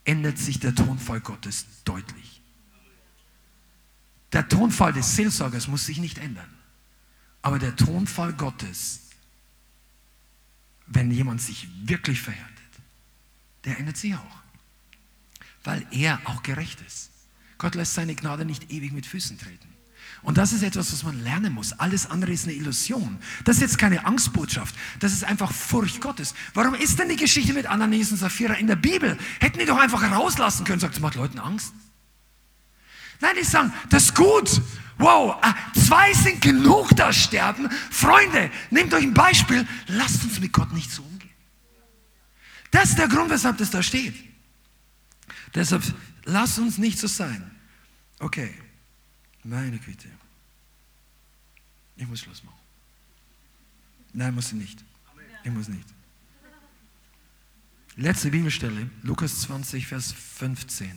ändert 0.05 0.39
sich 0.39 0.61
der 0.61 0.73
Tonfall 0.73 1.21
Gottes 1.21 1.67
deutlich. 1.85 2.43
Der 4.33 4.49
Tonfall 4.49 4.93
des 4.93 5.17
Seelsorgers 5.17 5.67
muss 5.67 5.85
sich 5.85 5.99
nicht 5.99 6.19
ändern. 6.19 6.49
Aber 7.43 7.59
der 7.59 7.75
Tonfall 7.75 8.35
Gottes, 8.35 9.06
wenn 10.87 11.11
jemand 11.11 11.41
sich 11.43 11.69
wirklich 11.85 12.21
verhärtet, 12.21 12.53
der 13.65 13.79
ändert 13.79 13.97
sich 13.97 14.15
auch. 14.15 14.37
Weil 15.65 15.85
er 15.91 16.21
auch 16.25 16.43
gerecht 16.43 16.81
ist. 16.87 17.11
Gott 17.59 17.75
lässt 17.75 17.95
seine 17.95 18.15
Gnade 18.15 18.45
nicht 18.45 18.71
ewig 18.71 18.93
mit 18.93 19.07
Füßen 19.07 19.39
treten. 19.39 19.69
Und 20.23 20.39
das 20.39 20.53
ist 20.53 20.63
etwas, 20.63 20.93
was 20.93 21.03
man 21.03 21.23
lernen 21.23 21.53
muss. 21.53 21.73
Alles 21.73 22.11
andere 22.11 22.33
ist 22.33 22.45
eine 22.45 22.55
Illusion. 22.55 23.19
Das 23.45 23.57
ist 23.57 23.63
jetzt 23.63 23.79
keine 23.79 24.07
Angstbotschaft. 24.07 24.75
Das 24.99 25.13
ist 25.13 25.25
einfach 25.25 25.53
Furcht 25.53 26.01
Gottes. 26.01 26.35
Warum 26.55 26.75
ist 26.75 26.99
denn 26.99 27.09
die 27.09 27.17
Geschichte 27.17 27.53
mit 27.53 27.67
Ananias 27.67 28.11
und 28.11 28.19
Sapphira 28.19 28.55
in 28.55 28.67
der 28.67 28.77
Bibel? 28.77 29.17
Hätten 29.41 29.59
die 29.59 29.67
doch 29.67 29.79
einfach 29.79 30.03
rauslassen 30.03 30.65
können. 30.65 30.81
Sagt, 30.81 30.95
es 30.95 31.01
macht 31.01 31.15
Leuten 31.15 31.39
Angst. 31.39 31.73
Nein, 33.21 33.35
die 33.39 33.45
sagen, 33.45 33.73
das 33.89 34.05
ist 34.05 34.15
gut. 34.15 34.61
Wow, 34.99 35.39
ah, 35.43 35.55
zwei 35.75 36.13
sind 36.15 36.41
genug, 36.41 36.91
da 36.97 37.13
sterben. 37.13 37.71
Freunde, 37.91 38.51
nehmt 38.71 38.95
euch 38.95 39.05
ein 39.05 39.15
Beispiel. 39.15 39.67
Lasst 39.89 40.25
uns 40.25 40.41
mit 40.41 40.53
Gott 40.53 40.73
nicht 40.73 40.91
so 40.91 41.03
umgehen. 41.03 41.31
Das 42.71 42.91
ist 42.91 42.99
der 42.99 43.09
Grund, 43.09 43.31
weshalb 43.31 43.59
das 43.59 43.71
da 43.71 43.83
steht. 43.83 44.15
Deshalb, 45.55 45.83
lasst 46.25 46.59
uns 46.59 46.79
nicht 46.79 46.99
so 46.99 47.07
sein. 47.07 47.51
Okay. 48.19 48.55
Meine 49.45 49.79
Güte. 49.79 50.09
Ich 51.97 52.07
muss 52.07 52.21
Schluss 52.21 52.43
machen. 52.43 52.59
Nein, 54.13 54.35
muss 54.35 54.49
ich 54.49 54.55
nicht. 54.55 54.85
Ich 55.45 55.51
muss 55.51 55.69
nicht. 55.69 55.87
Letzte 57.97 58.31
Bibelstelle, 58.31 58.91
Lukas 59.03 59.41
20, 59.43 59.87
Vers 59.87 60.13
15. 60.13 60.91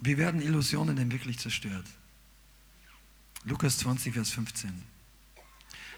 Wie 0.00 0.16
werden 0.16 0.40
Illusionen 0.40 0.96
denn 0.96 1.12
wirklich 1.12 1.38
zerstört? 1.38 1.86
Lukas 3.44 3.78
20, 3.78 4.14
Vers 4.14 4.30
15. 4.30 4.70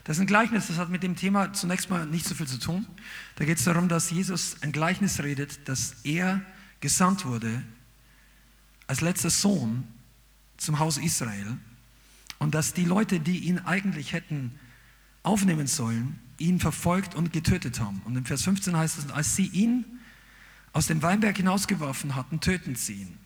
Das 0.04 0.16
ist 0.16 0.20
ein 0.20 0.26
Gleichnis, 0.26 0.66
das 0.66 0.78
hat 0.78 0.90
mit 0.90 1.04
dem 1.04 1.14
Thema 1.14 1.52
zunächst 1.52 1.88
mal 1.88 2.06
nicht 2.06 2.26
so 2.26 2.34
viel 2.34 2.48
zu 2.48 2.58
tun. 2.58 2.86
Da 3.36 3.44
geht 3.44 3.58
es 3.58 3.64
darum, 3.64 3.88
dass 3.88 4.10
Jesus 4.10 4.56
ein 4.62 4.72
Gleichnis 4.72 5.22
redet, 5.22 5.68
dass 5.68 5.96
er 6.02 6.42
gesandt 6.80 7.24
wurde 7.24 7.62
als 8.88 9.00
letzter 9.00 9.30
Sohn 9.30 9.86
zum 10.56 10.80
Haus 10.80 10.98
Israel 10.98 11.56
und 12.40 12.54
dass 12.54 12.74
die 12.74 12.84
Leute, 12.84 13.20
die 13.20 13.38
ihn 13.38 13.60
eigentlich 13.60 14.12
hätten 14.12 14.58
aufnehmen 15.22 15.68
sollen, 15.68 16.18
ihn 16.38 16.58
verfolgt 16.58 17.14
und 17.14 17.32
getötet 17.32 17.78
haben. 17.78 18.02
Und 18.04 18.16
im 18.16 18.24
Vers 18.24 18.42
15 18.42 18.76
heißt 18.76 18.98
es, 18.98 19.10
als 19.10 19.36
sie 19.36 19.46
ihn 19.46 19.84
aus 20.72 20.88
dem 20.88 21.02
Weinberg 21.02 21.36
hinausgeworfen 21.36 22.16
hatten, 22.16 22.40
töten 22.40 22.74
sie 22.74 22.94
ihn. 22.94 23.21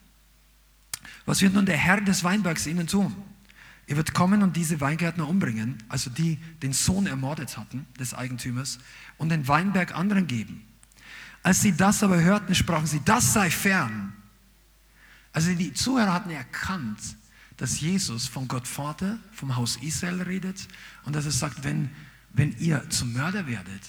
Was 1.24 1.42
wird 1.42 1.54
nun 1.54 1.66
der 1.66 1.76
Herr 1.76 2.00
des 2.00 2.24
Weinbergs 2.24 2.66
ihnen 2.66 2.86
tun? 2.86 3.14
Er 3.86 3.96
wird 3.96 4.14
kommen 4.14 4.42
und 4.42 4.56
diese 4.56 4.80
Weingärtner 4.80 5.28
umbringen, 5.28 5.82
also 5.88 6.10
die 6.10 6.38
den 6.62 6.72
Sohn 6.72 7.06
ermordet 7.06 7.56
hatten, 7.56 7.86
des 7.98 8.14
Eigentümers, 8.14 8.78
und 9.16 9.28
den 9.28 9.46
Weinberg 9.46 9.94
anderen 9.94 10.26
geben. 10.26 10.66
Als 11.42 11.60
sie 11.60 11.76
das 11.76 12.02
aber 12.02 12.20
hörten, 12.20 12.54
sprachen 12.56 12.86
sie, 12.86 13.00
das 13.04 13.32
sei 13.32 13.50
fern. 13.50 14.12
Also 15.32 15.54
die 15.54 15.72
Zuhörer 15.72 16.12
hatten 16.12 16.30
erkannt, 16.30 16.98
dass 17.56 17.80
Jesus 17.80 18.26
von 18.26 18.48
Gott 18.48 18.66
Vater, 18.66 19.18
vom 19.32 19.54
Haus 19.54 19.76
Israel 19.76 20.22
redet 20.22 20.66
und 21.04 21.14
dass 21.14 21.24
er 21.24 21.30
sagt, 21.30 21.62
wenn, 21.62 21.90
wenn 22.32 22.56
ihr 22.58 22.88
zum 22.90 23.12
Mörder 23.12 23.46
werdet, 23.46 23.82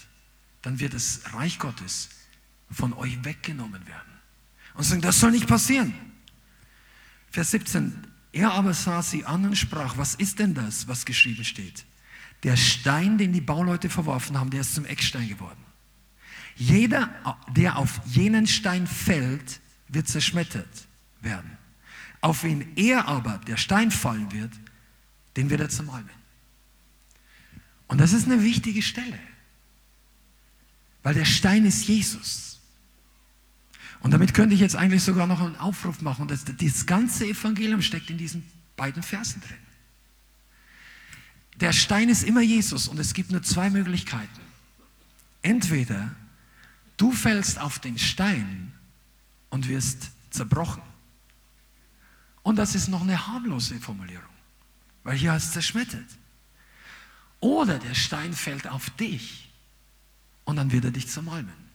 dann 0.62 0.78
wird 0.78 0.94
das 0.94 1.22
Reich 1.32 1.58
Gottes 1.58 2.10
von 2.70 2.92
euch 2.92 3.24
weggenommen 3.24 3.86
werden. 3.86 4.12
Und 4.74 4.84
sagen, 4.84 5.00
das 5.00 5.18
soll 5.18 5.32
nicht 5.32 5.48
passieren. 5.48 5.92
Vers 7.30 7.50
17, 7.50 8.06
er 8.32 8.52
aber 8.52 8.74
sah 8.74 9.02
sie 9.02 9.24
an 9.24 9.44
und 9.44 9.56
sprach, 9.56 9.96
was 9.96 10.14
ist 10.14 10.38
denn 10.38 10.54
das, 10.54 10.88
was 10.88 11.04
geschrieben 11.04 11.44
steht? 11.44 11.84
Der 12.42 12.56
Stein, 12.56 13.18
den 13.18 13.32
die 13.32 13.40
Bauleute 13.40 13.90
verworfen 13.90 14.38
haben, 14.38 14.50
der 14.50 14.60
ist 14.60 14.74
zum 14.74 14.84
Eckstein 14.84 15.28
geworden. 15.28 15.58
Jeder, 16.56 17.10
der 17.54 17.78
auf 17.78 18.00
jenen 18.06 18.46
Stein 18.46 18.86
fällt, 18.86 19.60
wird 19.88 20.08
zerschmettert 20.08 20.86
werden. 21.20 21.56
Auf 22.20 22.42
wen 22.42 22.76
er 22.76 23.06
aber, 23.06 23.38
der 23.46 23.56
Stein 23.56 23.90
fallen 23.90 24.32
wird, 24.32 24.52
den 25.36 25.50
wird 25.50 25.60
er 25.60 25.68
zermalmen. 25.68 26.10
Und 27.86 27.98
das 27.98 28.12
ist 28.12 28.26
eine 28.26 28.42
wichtige 28.42 28.82
Stelle, 28.82 29.18
weil 31.02 31.14
der 31.14 31.24
Stein 31.24 31.64
ist 31.64 31.86
Jesus. 31.86 32.47
Und 34.00 34.12
damit 34.12 34.34
könnte 34.34 34.54
ich 34.54 34.60
jetzt 34.60 34.76
eigentlich 34.76 35.02
sogar 35.02 35.26
noch 35.26 35.40
einen 35.40 35.56
Aufruf 35.56 36.00
machen. 36.02 36.28
Das, 36.28 36.44
das 36.44 36.86
ganze 36.86 37.26
Evangelium 37.26 37.82
steckt 37.82 38.10
in 38.10 38.18
diesen 38.18 38.44
beiden 38.76 39.02
Versen 39.02 39.40
drin. 39.40 39.56
Der 41.56 41.72
Stein 41.72 42.08
ist 42.08 42.22
immer 42.22 42.40
Jesus 42.40 42.86
und 42.86 42.98
es 42.98 43.14
gibt 43.14 43.32
nur 43.32 43.42
zwei 43.42 43.68
Möglichkeiten. 43.70 44.40
Entweder 45.42 46.14
du 46.96 47.10
fällst 47.10 47.60
auf 47.60 47.80
den 47.80 47.98
Stein 47.98 48.72
und 49.50 49.68
wirst 49.68 50.10
zerbrochen. 50.30 50.82
Und 52.42 52.56
das 52.56 52.74
ist 52.74 52.88
noch 52.88 53.02
eine 53.02 53.26
harmlose 53.26 53.80
Formulierung, 53.80 54.24
weil 55.02 55.16
hier 55.16 55.32
heißt 55.32 55.52
zerschmettert. 55.52 56.06
Oder 57.40 57.78
der 57.78 57.94
Stein 57.94 58.32
fällt 58.32 58.68
auf 58.68 58.90
dich 58.90 59.52
und 60.44 60.56
dann 60.56 60.72
wird 60.72 60.84
er 60.84 60.90
dich 60.92 61.08
zermalmen. 61.08 61.67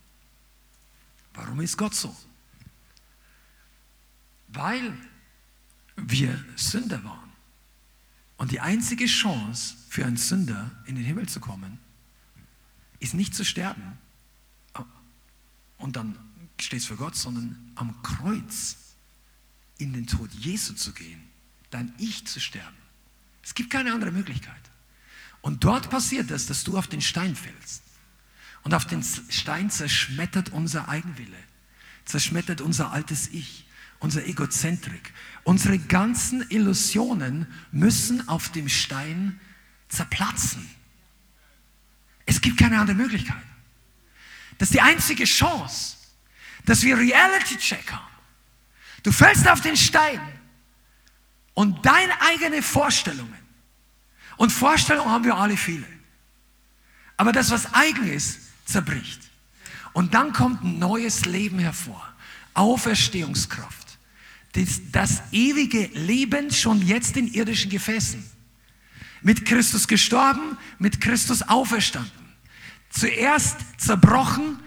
Warum 1.33 1.61
ist 1.61 1.77
Gott 1.77 1.95
so? 1.95 2.15
Weil 4.49 4.95
wir 5.95 6.43
Sünder 6.55 7.03
waren. 7.03 7.31
Und 8.37 8.51
die 8.51 8.59
einzige 8.59 9.05
Chance 9.05 9.75
für 9.89 10.05
einen 10.05 10.17
Sünder 10.17 10.71
in 10.85 10.95
den 10.95 11.03
Himmel 11.03 11.27
zu 11.29 11.39
kommen, 11.39 11.79
ist 12.99 13.13
nicht 13.13 13.35
zu 13.35 13.45
sterben 13.45 13.97
und 15.77 15.97
dann 15.97 16.17
stehst 16.59 16.87
für 16.87 16.95
Gott, 16.95 17.15
sondern 17.15 17.71
am 17.75 18.01
Kreuz 18.03 18.77
in 19.77 19.91
den 19.91 20.07
Tod 20.07 20.31
Jesu 20.33 20.73
zu 20.73 20.93
gehen, 20.93 21.21
dein 21.71 21.93
Ich 21.97 22.25
zu 22.25 22.39
sterben. 22.39 22.77
Es 23.43 23.53
gibt 23.53 23.69
keine 23.69 23.93
andere 23.93 24.11
Möglichkeit. 24.11 24.61
Und 25.41 25.65
dort 25.65 25.89
passiert 25.89 26.31
es, 26.31 26.45
dass 26.45 26.63
du 26.63 26.77
auf 26.77 26.87
den 26.87 27.01
Stein 27.01 27.35
fällst. 27.35 27.82
Und 28.63 28.73
auf 28.73 28.85
den 28.85 29.03
Stein 29.03 29.69
zerschmettert 29.69 30.49
unser 30.49 30.87
Eigenwille, 30.87 31.37
zerschmettert 32.05 32.61
unser 32.61 32.91
altes 32.91 33.27
Ich, 33.29 33.65
unser 33.99 34.25
Egozentrik. 34.25 35.13
Unsere 35.43 35.79
ganzen 35.79 36.49
Illusionen 36.49 37.47
müssen 37.71 38.27
auf 38.27 38.49
dem 38.49 38.69
Stein 38.69 39.39
zerplatzen. 39.89 40.69
Es 42.25 42.39
gibt 42.41 42.57
keine 42.57 42.79
andere 42.79 42.95
Möglichkeit. 42.95 43.43
Das 44.57 44.69
ist 44.69 44.75
die 44.75 44.81
einzige 44.81 45.25
Chance, 45.25 45.97
dass 46.65 46.83
wir 46.83 46.97
Reality-Check 46.97 47.91
haben. 47.91 48.07
Du 49.03 49.11
fällst 49.11 49.47
auf 49.47 49.59
den 49.59 49.75
Stein 49.75 50.21
und 51.53 51.85
deine 51.85 52.13
eigenen 52.21 52.63
Vorstellungen. 52.63 53.33
Und 54.37 54.51
Vorstellungen 54.51 55.11
haben 55.11 55.25
wir 55.25 55.35
alle 55.35 55.57
viele. 55.57 55.85
Aber 57.17 57.31
das, 57.31 57.51
was 57.51 57.73
eigen 57.73 58.07
ist, 58.07 58.39
zerbricht. 58.65 59.21
Und 59.93 60.13
dann 60.13 60.33
kommt 60.33 60.63
ein 60.63 60.79
neues 60.79 61.25
Leben 61.25 61.59
hervor. 61.59 62.03
Auferstehungskraft. 62.53 63.97
Das, 64.53 64.81
das 64.91 65.23
ewige 65.31 65.87
Leben 65.93 66.51
schon 66.51 66.81
jetzt 66.85 67.17
in 67.17 67.27
irdischen 67.27 67.71
Gefäßen. 67.71 68.23
Mit 69.21 69.45
Christus 69.45 69.87
gestorben, 69.87 70.57
mit 70.79 71.01
Christus 71.01 71.41
auferstanden. 71.43 72.11
Zuerst 72.89 73.57
zerbrochen, 73.77 74.59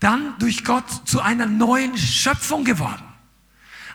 dann 0.00 0.38
durch 0.38 0.64
Gott 0.64 1.08
zu 1.08 1.20
einer 1.20 1.46
neuen 1.46 1.96
Schöpfung 1.98 2.64
geworden. 2.64 3.02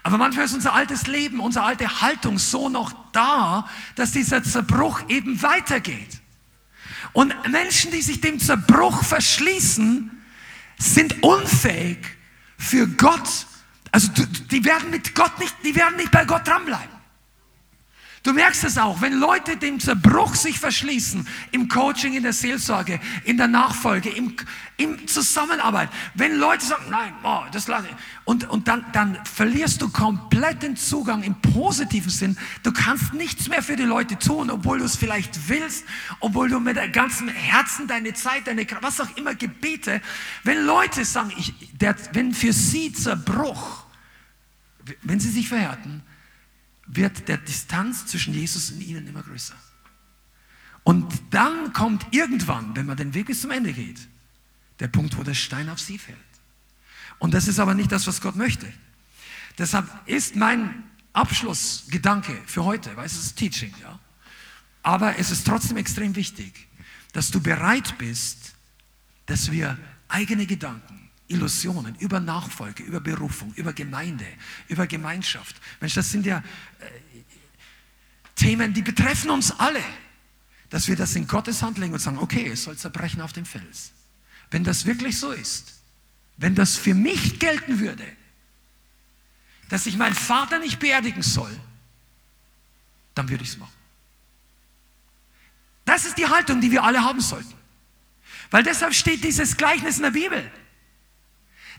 Aber 0.04 0.18
manchmal 0.18 0.46
ist 0.46 0.54
unser 0.54 0.74
altes 0.74 1.08
Leben, 1.08 1.40
unsere 1.40 1.66
alte 1.66 2.02
Haltung 2.02 2.40
so 2.40 2.70
noch 2.70 2.94
da, 3.12 3.68
dass 3.96 4.12
dieser 4.12 4.44
Zerbruch 4.44 5.02
eben 5.10 5.42
weitergeht. 5.42 6.21
Und 7.14 7.34
Menschen, 7.50 7.92
die 7.92 8.02
sich 8.02 8.22
dem 8.22 8.40
Zerbruch 8.40 9.04
verschließen, 9.04 10.12
sind 10.78 11.24
unfähig 11.24 11.98
für 12.58 12.88
Gott. 12.88 13.48
Also 13.92 14.10
die 14.52 14.64
werden 14.64 14.90
mit 14.90 15.14
Gott 15.16 15.38
nicht, 15.40 15.56
die 15.64 15.76
werden 15.76 15.98
nicht 15.98 16.12
bei 16.12 16.26
Gott 16.26 16.48
dranbleiben. 16.48 17.01
Du 18.24 18.34
merkst 18.34 18.64
es 18.66 18.78
auch, 18.78 19.02
wenn 19.02 19.14
Leute 19.14 19.58
dem 19.58 19.80
Zerbruch 19.80 20.36
sich 20.36 20.60
verschließen, 20.60 21.28
im 21.52 21.68
Coaching, 21.68 22.14
in 22.14 22.22
der 22.22 22.34
Seelsorge, 22.34 23.00
in 23.24 23.38
der 23.38 23.48
Nachfolge, 23.48 24.12
im, 24.12 24.36
im 24.78 25.08
Zusammenarbeit, 25.08 25.90
wenn 26.14 26.38
Leute 26.38 26.64
sagen, 26.64 26.86
nein, 26.92 27.16
oh, 27.24 27.42
das 27.52 27.68
lasse 27.68 27.88
ich, 27.88 27.96
und, 28.26 28.48
und 28.48 28.68
dann, 28.68 28.86
dann 28.94 29.18
verlierst 29.26 29.82
du 29.82 29.90
komplett 29.90 30.62
den 30.62 30.76
Zugang 30.76 31.24
im 31.24 31.34
positiven 31.42 32.12
Sinn. 32.12 32.38
Du 32.62 32.72
kannst 32.72 33.16
nichts 33.16 33.50
mehr 33.50 33.64
für 33.64 33.76
die 33.76 33.84
Leute 33.84 34.20
tun, 34.20 34.52
obwohl 34.52 34.78
du 34.78 34.86
es 34.86 34.96
vielleicht 34.96 35.50
willst, 35.50 35.86
obwohl 36.20 36.48
du 36.48 36.60
mit 36.60 36.78
ganzen 36.94 37.28
Herzen 37.28 37.88
deine 37.88 38.14
Zeit, 38.14 38.46
deine 38.46 38.68
was 38.82 39.02
auch 39.02 39.18
immer 39.18 39.34
Gebete, 39.34 40.00
wenn 40.44 40.64
Leute 40.64 41.06
sagen, 41.06 41.34
ich, 41.36 41.56
der, 41.74 41.96
wenn 42.14 42.36
für 42.36 42.54
sie 42.54 42.94
Zerbruch, 42.94 43.86
wenn 45.02 45.20
sie 45.20 45.30
sich 45.30 45.48
verhärten, 45.48 46.04
wird 46.88 47.28
der 47.28 47.38
Distanz 47.38 48.06
zwischen 48.06 48.34
Jesus 48.34 48.72
und 48.72 48.82
ihnen 48.82 49.08
immer 49.08 49.24
größer. 49.24 49.56
Und 50.84 51.22
dann 51.30 51.74
kommt 51.74 52.06
irgendwann, 52.12 52.76
wenn 52.76 52.86
man 52.86 52.98
den 52.98 53.14
Weg 53.14 53.28
bis 53.28 53.42
zum 53.42 53.52
Ende 53.52 53.72
geht, 53.72 54.08
der 54.80 54.88
Punkt, 54.88 55.18
wo 55.18 55.24
der 55.24 55.36
Stein 55.36 55.70
auf 55.70 55.80
sie 55.80 55.98
fällt. 55.98 56.18
Und 57.20 57.34
das 57.34 57.48
ist 57.48 57.60
aber 57.60 57.76
nicht 57.76 57.92
das, 57.92 58.08
was 58.08 58.20
Gott 58.20 58.36
möchte. 58.36 58.72
Deshalb 59.58 59.88
ist 60.08 60.36
mein 60.36 60.84
Abschlussgedanke 61.14 62.36
für 62.46 62.64
heute, 62.66 62.96
weil 62.98 63.06
es 63.06 63.16
ist 63.16 63.36
Teaching, 63.36 63.74
ja. 63.82 64.00
Aber 64.82 65.20
es 65.20 65.30
ist 65.30 65.46
trotzdem 65.46 65.78
extrem 65.78 66.16
wichtig, 66.16 66.68
dass 67.14 67.30
du 67.30 67.40
bereit 67.40 67.98
bist, 68.00 68.56
dass 69.28 69.52
wir 69.52 69.78
eigene 70.08 70.48
Gedanken, 70.48 71.01
Illusionen 71.32 71.96
über 71.96 72.20
Nachfolge, 72.20 72.84
über 72.84 73.00
Berufung, 73.00 73.54
über 73.56 73.74
Gemeinde, 73.74 74.26
über 74.68 74.88
Gemeinschaft. 74.88 75.56
Mensch, 75.80 75.94
das 75.94 76.12
sind 76.12 76.26
ja 76.26 76.40
äh, 76.80 77.22
Themen, 78.36 78.74
die 78.74 78.82
betreffen 78.82 79.30
uns 79.30 79.52
alle. 79.52 79.84
Dass 80.70 80.88
wir 80.88 80.96
das 80.96 81.16
in 81.16 81.28
Gottes 81.28 81.62
Hand 81.62 81.78
legen 81.78 81.94
und 81.94 82.00
sagen, 82.00 82.18
okay, 82.18 82.48
es 82.48 82.64
soll 82.64 82.78
zerbrechen 82.78 83.20
auf 83.22 83.34
dem 83.34 83.46
Fels. 83.46 83.92
Wenn 84.52 84.64
das 84.64 84.86
wirklich 84.86 85.20
so 85.20 85.32
ist, 85.32 85.82
wenn 86.38 86.56
das 86.56 86.78
für 86.78 86.94
mich 86.94 87.40
gelten 87.40 87.80
würde, 87.80 88.06
dass 89.70 89.86
ich 89.86 89.98
meinen 89.98 90.16
Vater 90.16 90.60
nicht 90.60 90.80
beerdigen 90.80 91.24
soll, 91.24 91.52
dann 93.16 93.30
würde 93.30 93.44
ich 93.44 93.50
es 93.50 93.58
machen. 93.58 93.74
Das 95.84 96.06
ist 96.06 96.18
die 96.18 96.28
Haltung, 96.28 96.62
die 96.62 96.72
wir 96.72 96.84
alle 96.84 97.04
haben 97.04 97.20
sollten. 97.20 97.54
Weil 98.50 98.64
deshalb 98.64 98.94
steht 98.94 99.24
dieses 99.24 99.58
Gleichnis 99.58 99.98
in 99.98 100.04
der 100.04 100.12
Bibel. 100.12 100.52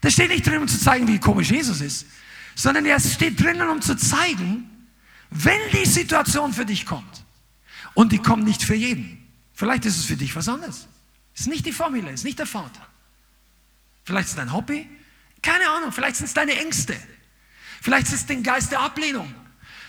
Das 0.03 0.13
steht 0.13 0.29
nicht 0.29 0.47
drin, 0.47 0.61
um 0.61 0.69
zu 0.69 0.79
zeigen, 0.79 1.09
wie 1.09 1.19
komisch 1.19 1.51
Jesus 1.51 1.81
ist, 1.81 2.07
sondern 2.55 2.85
es 2.85 3.15
steht 3.15 3.41
drinnen, 3.41 3.69
um 3.69 3.81
zu 3.81 3.97
zeigen, 3.97 4.69
wenn 5.31 5.61
die 5.73 5.87
Situation 5.87 6.53
für 6.53 6.67
dich 6.67 6.85
kommt. 6.85 7.25
Und 7.95 8.13
die 8.13 8.19
kommt 8.19 8.45
nicht 8.45 8.63
für 8.63 8.75
jeden. 8.75 9.27
Vielleicht 9.55 9.87
ist 9.87 9.97
es 9.97 10.05
für 10.05 10.17
dich 10.17 10.35
was 10.37 10.49
anderes. 10.49 10.89
Es 11.35 11.43
ist 11.43 11.47
nicht 11.47 11.65
die 11.65 11.71
es 11.71 12.15
ist 12.15 12.25
nicht 12.25 12.39
der 12.39 12.47
Vater. 12.47 12.87
Vielleicht 14.05 14.27
ist 14.27 14.33
es 14.33 14.37
dein 14.37 14.53
Hobby. 14.53 14.89
Keine 15.41 15.69
Ahnung, 15.71 15.93
vielleicht 15.93 16.17
sind 16.17 16.27
es 16.27 16.35
deine 16.35 16.59
Ängste. 16.59 16.97
Vielleicht 17.81 18.09
ist 18.09 18.13
es 18.13 18.27
den 18.27 18.43
Geist 18.43 18.73
der 18.73 18.81
Ablehnung. 18.81 19.33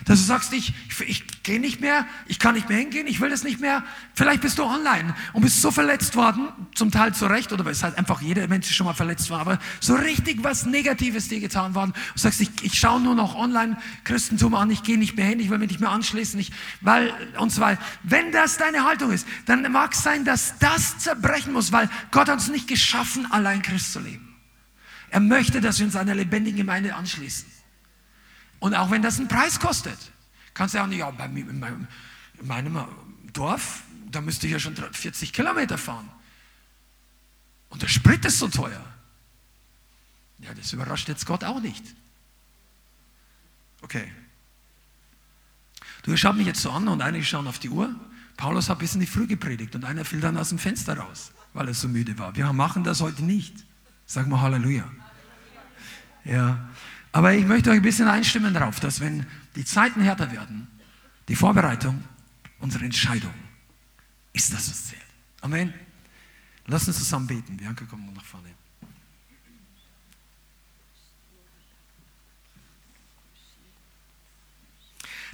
Dass 0.06 0.20
du 0.20 0.26
sagst, 0.26 0.52
ich, 0.54 0.74
ich, 0.90 1.02
ich 1.02 1.44
gehe 1.44 1.60
nicht 1.60 1.80
mehr, 1.80 2.06
ich 2.28 2.40
kann 2.40 2.56
nicht 2.56 2.68
mehr 2.68 2.78
hingehen, 2.78 3.08
ich 3.08 3.22
will 3.22 3.30
das 3.30 3.44
nicht 3.44 3.60
mehr. 3.62 3.84
Vielleicht 4.14 4.42
bist 4.42 4.58
du 4.58 4.64
online 4.64 5.16
und 5.34 5.42
bist 5.44 5.62
so 5.62 5.72
verletzt 5.72 6.16
worden, 6.16 6.50
zum 6.76 6.92
Teil 6.92 7.14
zu 7.14 7.26
Recht, 7.26 7.54
oder 7.54 7.64
weil 7.64 7.72
es 7.72 7.84
halt 7.84 7.98
einfach 7.98 8.22
jeder 8.22 8.48
Mensch 8.48 8.70
schon 8.72 8.86
mal 8.86 8.94
verletzt 8.94 9.30
war, 9.30 9.40
aber 9.40 9.60
so 9.80 9.96
richtig 9.96 10.44
was 10.44 10.66
Negatives 10.66 11.30
dir 11.30 11.40
getan 11.40 11.76
worden. 11.76 11.94
Du 12.16 12.20
sagst, 12.20 12.42
ich, 12.42 12.50
ich 12.64 12.78
schaue 12.78 13.00
nur 13.00 13.16
noch 13.16 13.36
online 13.36 13.78
Christentum 14.04 14.56
an, 14.56 14.72
ich 14.72 14.84
gehe 14.84 14.98
nicht 14.98 15.16
mehr 15.16 15.26
hin, 15.26 15.40
ich 15.40 15.50
will 15.50 15.58
mich 15.58 15.70
nicht 15.70 15.80
mehr 15.80 15.92
anschließen, 15.92 16.40
ich, 16.40 16.52
weil, 16.82 17.14
und 17.40 17.52
zwar, 17.52 17.78
wenn 18.04 18.32
das 18.32 18.58
deine 18.58 18.84
Haltung 18.84 19.12
ist, 19.12 19.28
dann 19.46 19.72
mag 19.72 19.94
es 19.94 20.04
sein, 20.04 20.26
dass 20.26 20.58
das 20.60 20.98
zerbrechen 20.98 21.54
muss, 21.54 21.72
weil 21.72 21.90
Gott 22.12 22.28
hat 22.28 22.36
uns 22.36 22.50
nicht 22.50 22.68
geschaffen, 22.68 23.32
allein 23.32 23.62
Christ 23.62 23.94
zu 23.94 24.00
leben. 24.00 24.36
Er 25.10 25.20
möchte, 25.20 25.62
dass 25.62 25.78
wir 25.78 25.86
uns 25.86 25.96
einer 25.96 26.16
lebendigen 26.16 26.58
Gemeinde 26.58 26.96
anschließen. 26.96 27.53
Und 28.64 28.76
auch 28.76 28.92
wenn 28.92 29.02
das 29.02 29.20
einen 29.20 29.28
Preis 29.28 29.60
kostet, 29.60 29.98
kannst 30.54 30.74
du 30.74 30.82
auch 30.82 30.88
nicht, 30.88 31.00
ja, 31.00 31.12
bei 31.12 31.26
in 31.26 31.60
meinem, 31.60 31.86
in 32.40 32.48
meinem 32.48 32.88
Dorf, 33.34 33.84
da 34.10 34.22
müsste 34.22 34.48
ich 34.48 34.54
ja 34.54 34.60
schon 34.60 34.74
40 34.74 35.34
Kilometer 35.34 35.78
fahren. 35.78 36.10
Und 37.68 37.82
der 37.82 37.90
Sprit 37.90 38.24
ist 38.24 38.40
so 38.40 38.48
teuer. 38.48 38.82
Ja, 40.40 40.54
das 40.54 40.72
überrascht 40.72 41.10
jetzt 41.10 41.26
Gott 41.26 41.44
auch 41.44 41.60
nicht. 41.60 41.84
Okay. 43.82 44.10
Du 46.04 46.16
schaust 46.16 46.38
mich 46.38 46.48
jetzt 46.48 46.62
so 46.62 46.72
an 46.72 46.88
und 46.88 47.02
einige 47.02 47.26
schauen 47.26 47.48
auf 47.48 47.60
die 47.60 47.70
Uhr. 47.70 47.94
Paulus 48.38 48.70
hat 48.70 48.80
bis 48.80 48.94
in 48.94 49.02
die 49.02 49.08
Früh 49.08 49.28
gepredigt 49.28 49.76
und 49.76 49.84
einer 49.84 50.06
fiel 50.06 50.22
dann 50.22 50.38
aus 50.38 50.48
dem 50.48 50.58
Fenster 50.58 50.98
raus, 50.98 51.34
weil 51.52 51.68
er 51.68 51.74
so 51.74 51.90
müde 51.90 52.18
war. 52.18 52.34
Wir 52.38 52.54
machen 52.54 52.86
das 52.86 53.02
heute 53.02 53.26
nicht. 53.26 53.66
Sag 54.06 54.28
mal 54.28 54.40
Halleluja. 54.40 54.90
Ja. 56.24 56.70
Aber 57.14 57.34
ich 57.36 57.46
möchte 57.46 57.70
euch 57.70 57.78
ein 57.78 57.84
bisschen 57.84 58.08
einstimmen 58.08 58.54
darauf, 58.56 58.80
dass 58.80 59.00
wenn 59.00 59.26
die 59.56 59.64
Zeiten 59.64 60.02
härter 60.02 60.32
werden, 60.32 60.68
die 61.28 61.36
Vorbereitung, 61.36 62.04
unsere 62.60 62.84
Entscheidung 62.84 63.34
ist 64.34 64.52
das, 64.52 64.68
was 64.70 64.88
zählt. 64.88 65.02
Amen. 65.42 65.74
Lass 66.66 66.88
uns 66.88 66.98
zusammen 66.98 67.28
beten. 67.28 67.56
Bianca, 67.56 67.86
komm 67.88 68.12
nach 68.14 68.26
vorne. 68.26 68.50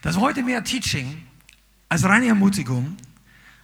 Das 0.02 0.16
war 0.16 0.24
heute 0.24 0.44
mehr 0.44 0.64
Teaching 0.64 1.24
als 1.88 2.04
reine 2.04 2.28
Ermutigung. 2.28 2.98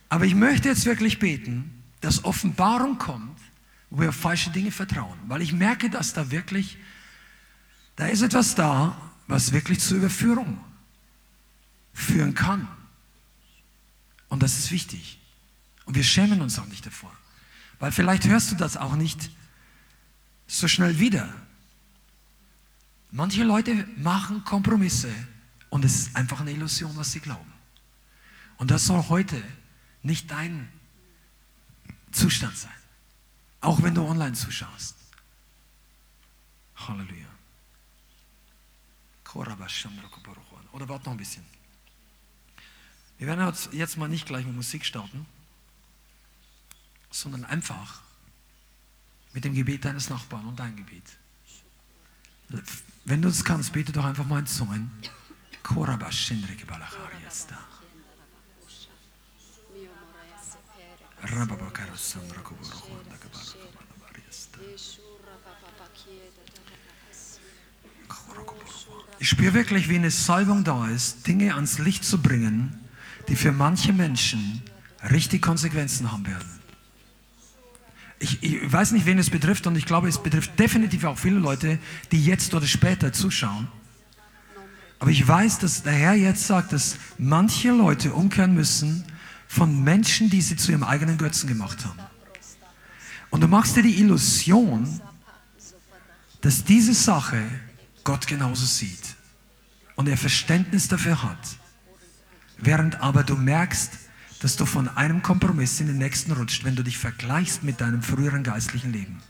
Aber 0.08 0.24
ich 0.24 0.36
möchte 0.36 0.70
jetzt 0.70 0.86
wirklich 0.86 1.20
beten, 1.20 1.84
dass 2.00 2.24
Offenbarung 2.24 2.98
kommt, 2.98 3.40
wo 3.90 4.02
wir 4.02 4.10
auf 4.10 4.16
falsche 4.16 4.52
Dinge 4.52 4.72
vertrauen. 4.72 5.18
Weil 5.28 5.42
ich 5.42 5.52
merke, 5.52 5.90
dass 5.90 6.14
da 6.14 6.32
wirklich 6.32 6.78
da 7.96 8.08
ist 8.08 8.22
etwas 8.22 8.56
da, 8.56 8.98
was 9.28 9.52
wirklich 9.52 9.80
zur 9.80 9.98
Überführung 9.98 10.60
führen 11.94 12.34
kann. 12.36 12.68
Und 14.28 14.44
das 14.44 14.58
ist 14.58 14.72
wichtig. 14.72 15.20
Und 15.86 15.96
wir 15.96 16.04
schämen 16.04 16.42
uns 16.42 16.60
auch 16.60 16.66
nicht 16.66 16.86
davor. 16.86 17.12
Weil 17.80 17.92
vielleicht 17.92 18.26
hörst 18.26 18.52
du 18.52 18.56
das 18.56 18.78
auch 18.78 18.96
nicht 18.96 19.30
so 20.48 20.68
schnell 20.68 21.00
wieder. 21.00 21.34
Manche 23.12 23.44
Leute 23.44 23.88
machen 23.98 24.44
Kompromisse 24.44 25.14
und 25.70 25.86
es 25.86 25.96
ist 25.96 26.16
einfach 26.16 26.42
eine 26.42 26.52
Illusion, 26.52 26.96
was 26.98 27.12
sie 27.12 27.20
glauben. 27.20 27.52
Und 28.58 28.72
das 28.72 28.86
soll 28.86 29.04
heute 29.10 29.42
nicht 30.04 30.32
dein 30.32 30.70
Zustand 32.12 32.58
sein. 32.58 32.72
Auch 33.62 33.82
wenn 33.82 33.96
du 33.96 34.04
online 34.06 34.34
zuschaust. 34.34 34.96
Halleluja. 36.76 37.35
Oder 39.36 40.90
warte 40.90 41.06
noch 41.06 41.12
ein 41.12 41.18
bisschen. 41.18 41.46
Wir 43.18 43.28
werden 43.28 43.56
jetzt 43.72 43.98
mal 43.98 44.10
nicht 44.10 44.26
gleich 44.26 44.46
mit 44.46 44.56
Musik 44.56 44.86
starten, 44.86 45.26
sondern 47.12 47.46
einfach 47.46 48.02
mit 49.34 49.46
dem 49.46 49.54
Gebet 49.54 49.86
deines 49.86 50.10
Nachbarn 50.10 50.46
und 50.46 50.60
dein 50.60 50.76
Gebet. 50.76 51.04
Wenn 53.06 53.22
du 53.22 53.30
es 53.30 53.44
kannst, 53.44 53.74
bete 53.74 53.92
doch 53.92 54.06
einfach 54.06 54.26
mal 54.26 54.40
in 54.40 54.48
Zungen. 54.48 54.92
Ich 69.20 69.30
spüre 69.30 69.54
wirklich, 69.54 69.90
wie 69.90 69.96
eine 69.96 70.12
Salbung 70.12 70.64
da 70.64 70.88
ist, 70.88 71.26
Dinge 71.28 71.56
ans 71.56 71.80
Licht 71.80 72.04
zu 72.04 72.22
bringen, 72.22 72.78
die 73.28 73.36
für 73.36 73.52
manche 73.52 73.94
Menschen 73.94 74.62
richtig 75.10 75.42
Konsequenzen 75.42 76.12
haben 76.12 76.28
werden. 76.28 76.50
Ich, 78.20 78.42
ich, 78.44 78.72
weiß 78.72 78.92
nicht, 78.92 79.06
wen 79.06 79.20
es 79.20 79.30
betrifft 79.30 79.68
und 79.68 79.76
ich 79.76 79.86
glaube, 79.86 80.08
es 80.08 80.22
betrifft 80.22 80.58
definitiv 80.60 81.04
auch 81.04 81.18
viele 81.18 81.40
Leute, 81.40 81.80
die 82.12 82.24
jetzt 82.24 82.54
oder 82.54 82.66
später 82.66 83.14
zuschauen. 83.14 83.68
Aber 85.00 85.12
ich 85.12 85.28
weiß, 85.28 85.60
dass 85.60 85.84
der 85.84 85.94
Herr 85.94 86.14
jetzt 86.14 86.48
sagt, 86.48 86.72
dass 86.72 86.98
manche 87.18 87.72
Leute 87.72 88.14
umkehren 88.14 88.54
müssen 88.54 89.04
von 89.48 89.84
Menschen, 89.84 90.30
die 90.30 90.42
sie 90.42 90.56
zu 90.56 90.72
ihrem 90.72 90.84
eigenen 90.84 91.18
Götzen 91.18 91.48
gemacht 91.48 91.86
haben. 91.86 92.00
Und 93.30 93.42
du 93.42 93.48
machst 93.48 93.76
dir 93.76 93.84
die 93.84 94.00
Illusion, 94.00 95.02
dass 96.42 96.64
diese 96.64 96.94
Sache 96.94 97.44
Gott 98.04 98.28
genauso 98.28 98.66
sieht 98.66 99.05
und 99.96 100.08
er 100.08 100.18
Verständnis 100.18 100.88
dafür 100.88 101.24
hat. 101.24 101.58
Während 102.58 103.02
aber 103.02 103.24
du 103.24 103.36
merkst, 103.36 103.92
dass 104.42 104.56
du 104.56 104.66
von 104.66 104.90
einem 104.90 105.22
Kompromiss 105.22 105.80
in 105.80 105.88
den 105.88 105.98
nächsten 105.98 106.32
rutscht, 106.32 106.64
wenn 106.64 106.76
du 106.76 106.84
dich 106.84 106.98
vergleichst 106.98 107.64
mit 107.64 107.82
deinem 107.82 108.02
früheren 108.02 108.44
geistlichen 108.44 108.92
Leben. 108.92 109.22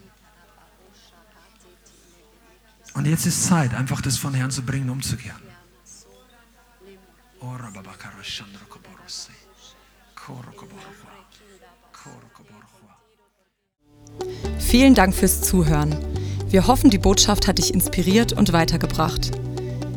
Und 2.93 3.05
jetzt 3.05 3.25
ist 3.25 3.45
Zeit, 3.45 3.73
einfach 3.73 4.01
das 4.01 4.17
von 4.17 4.33
Herrn 4.33 4.51
zu 4.51 4.63
bringen, 4.63 4.89
umzukehren. 4.89 5.41
Vielen 14.59 14.95
Dank 14.95 15.13
fürs 15.13 15.41
Zuhören. 15.41 15.95
Wir 16.47 16.67
hoffen, 16.67 16.89
die 16.89 16.97
Botschaft 16.97 17.47
hat 17.47 17.57
dich 17.57 17.73
inspiriert 17.73 18.33
und 18.33 18.53
weitergebracht. 18.53 19.31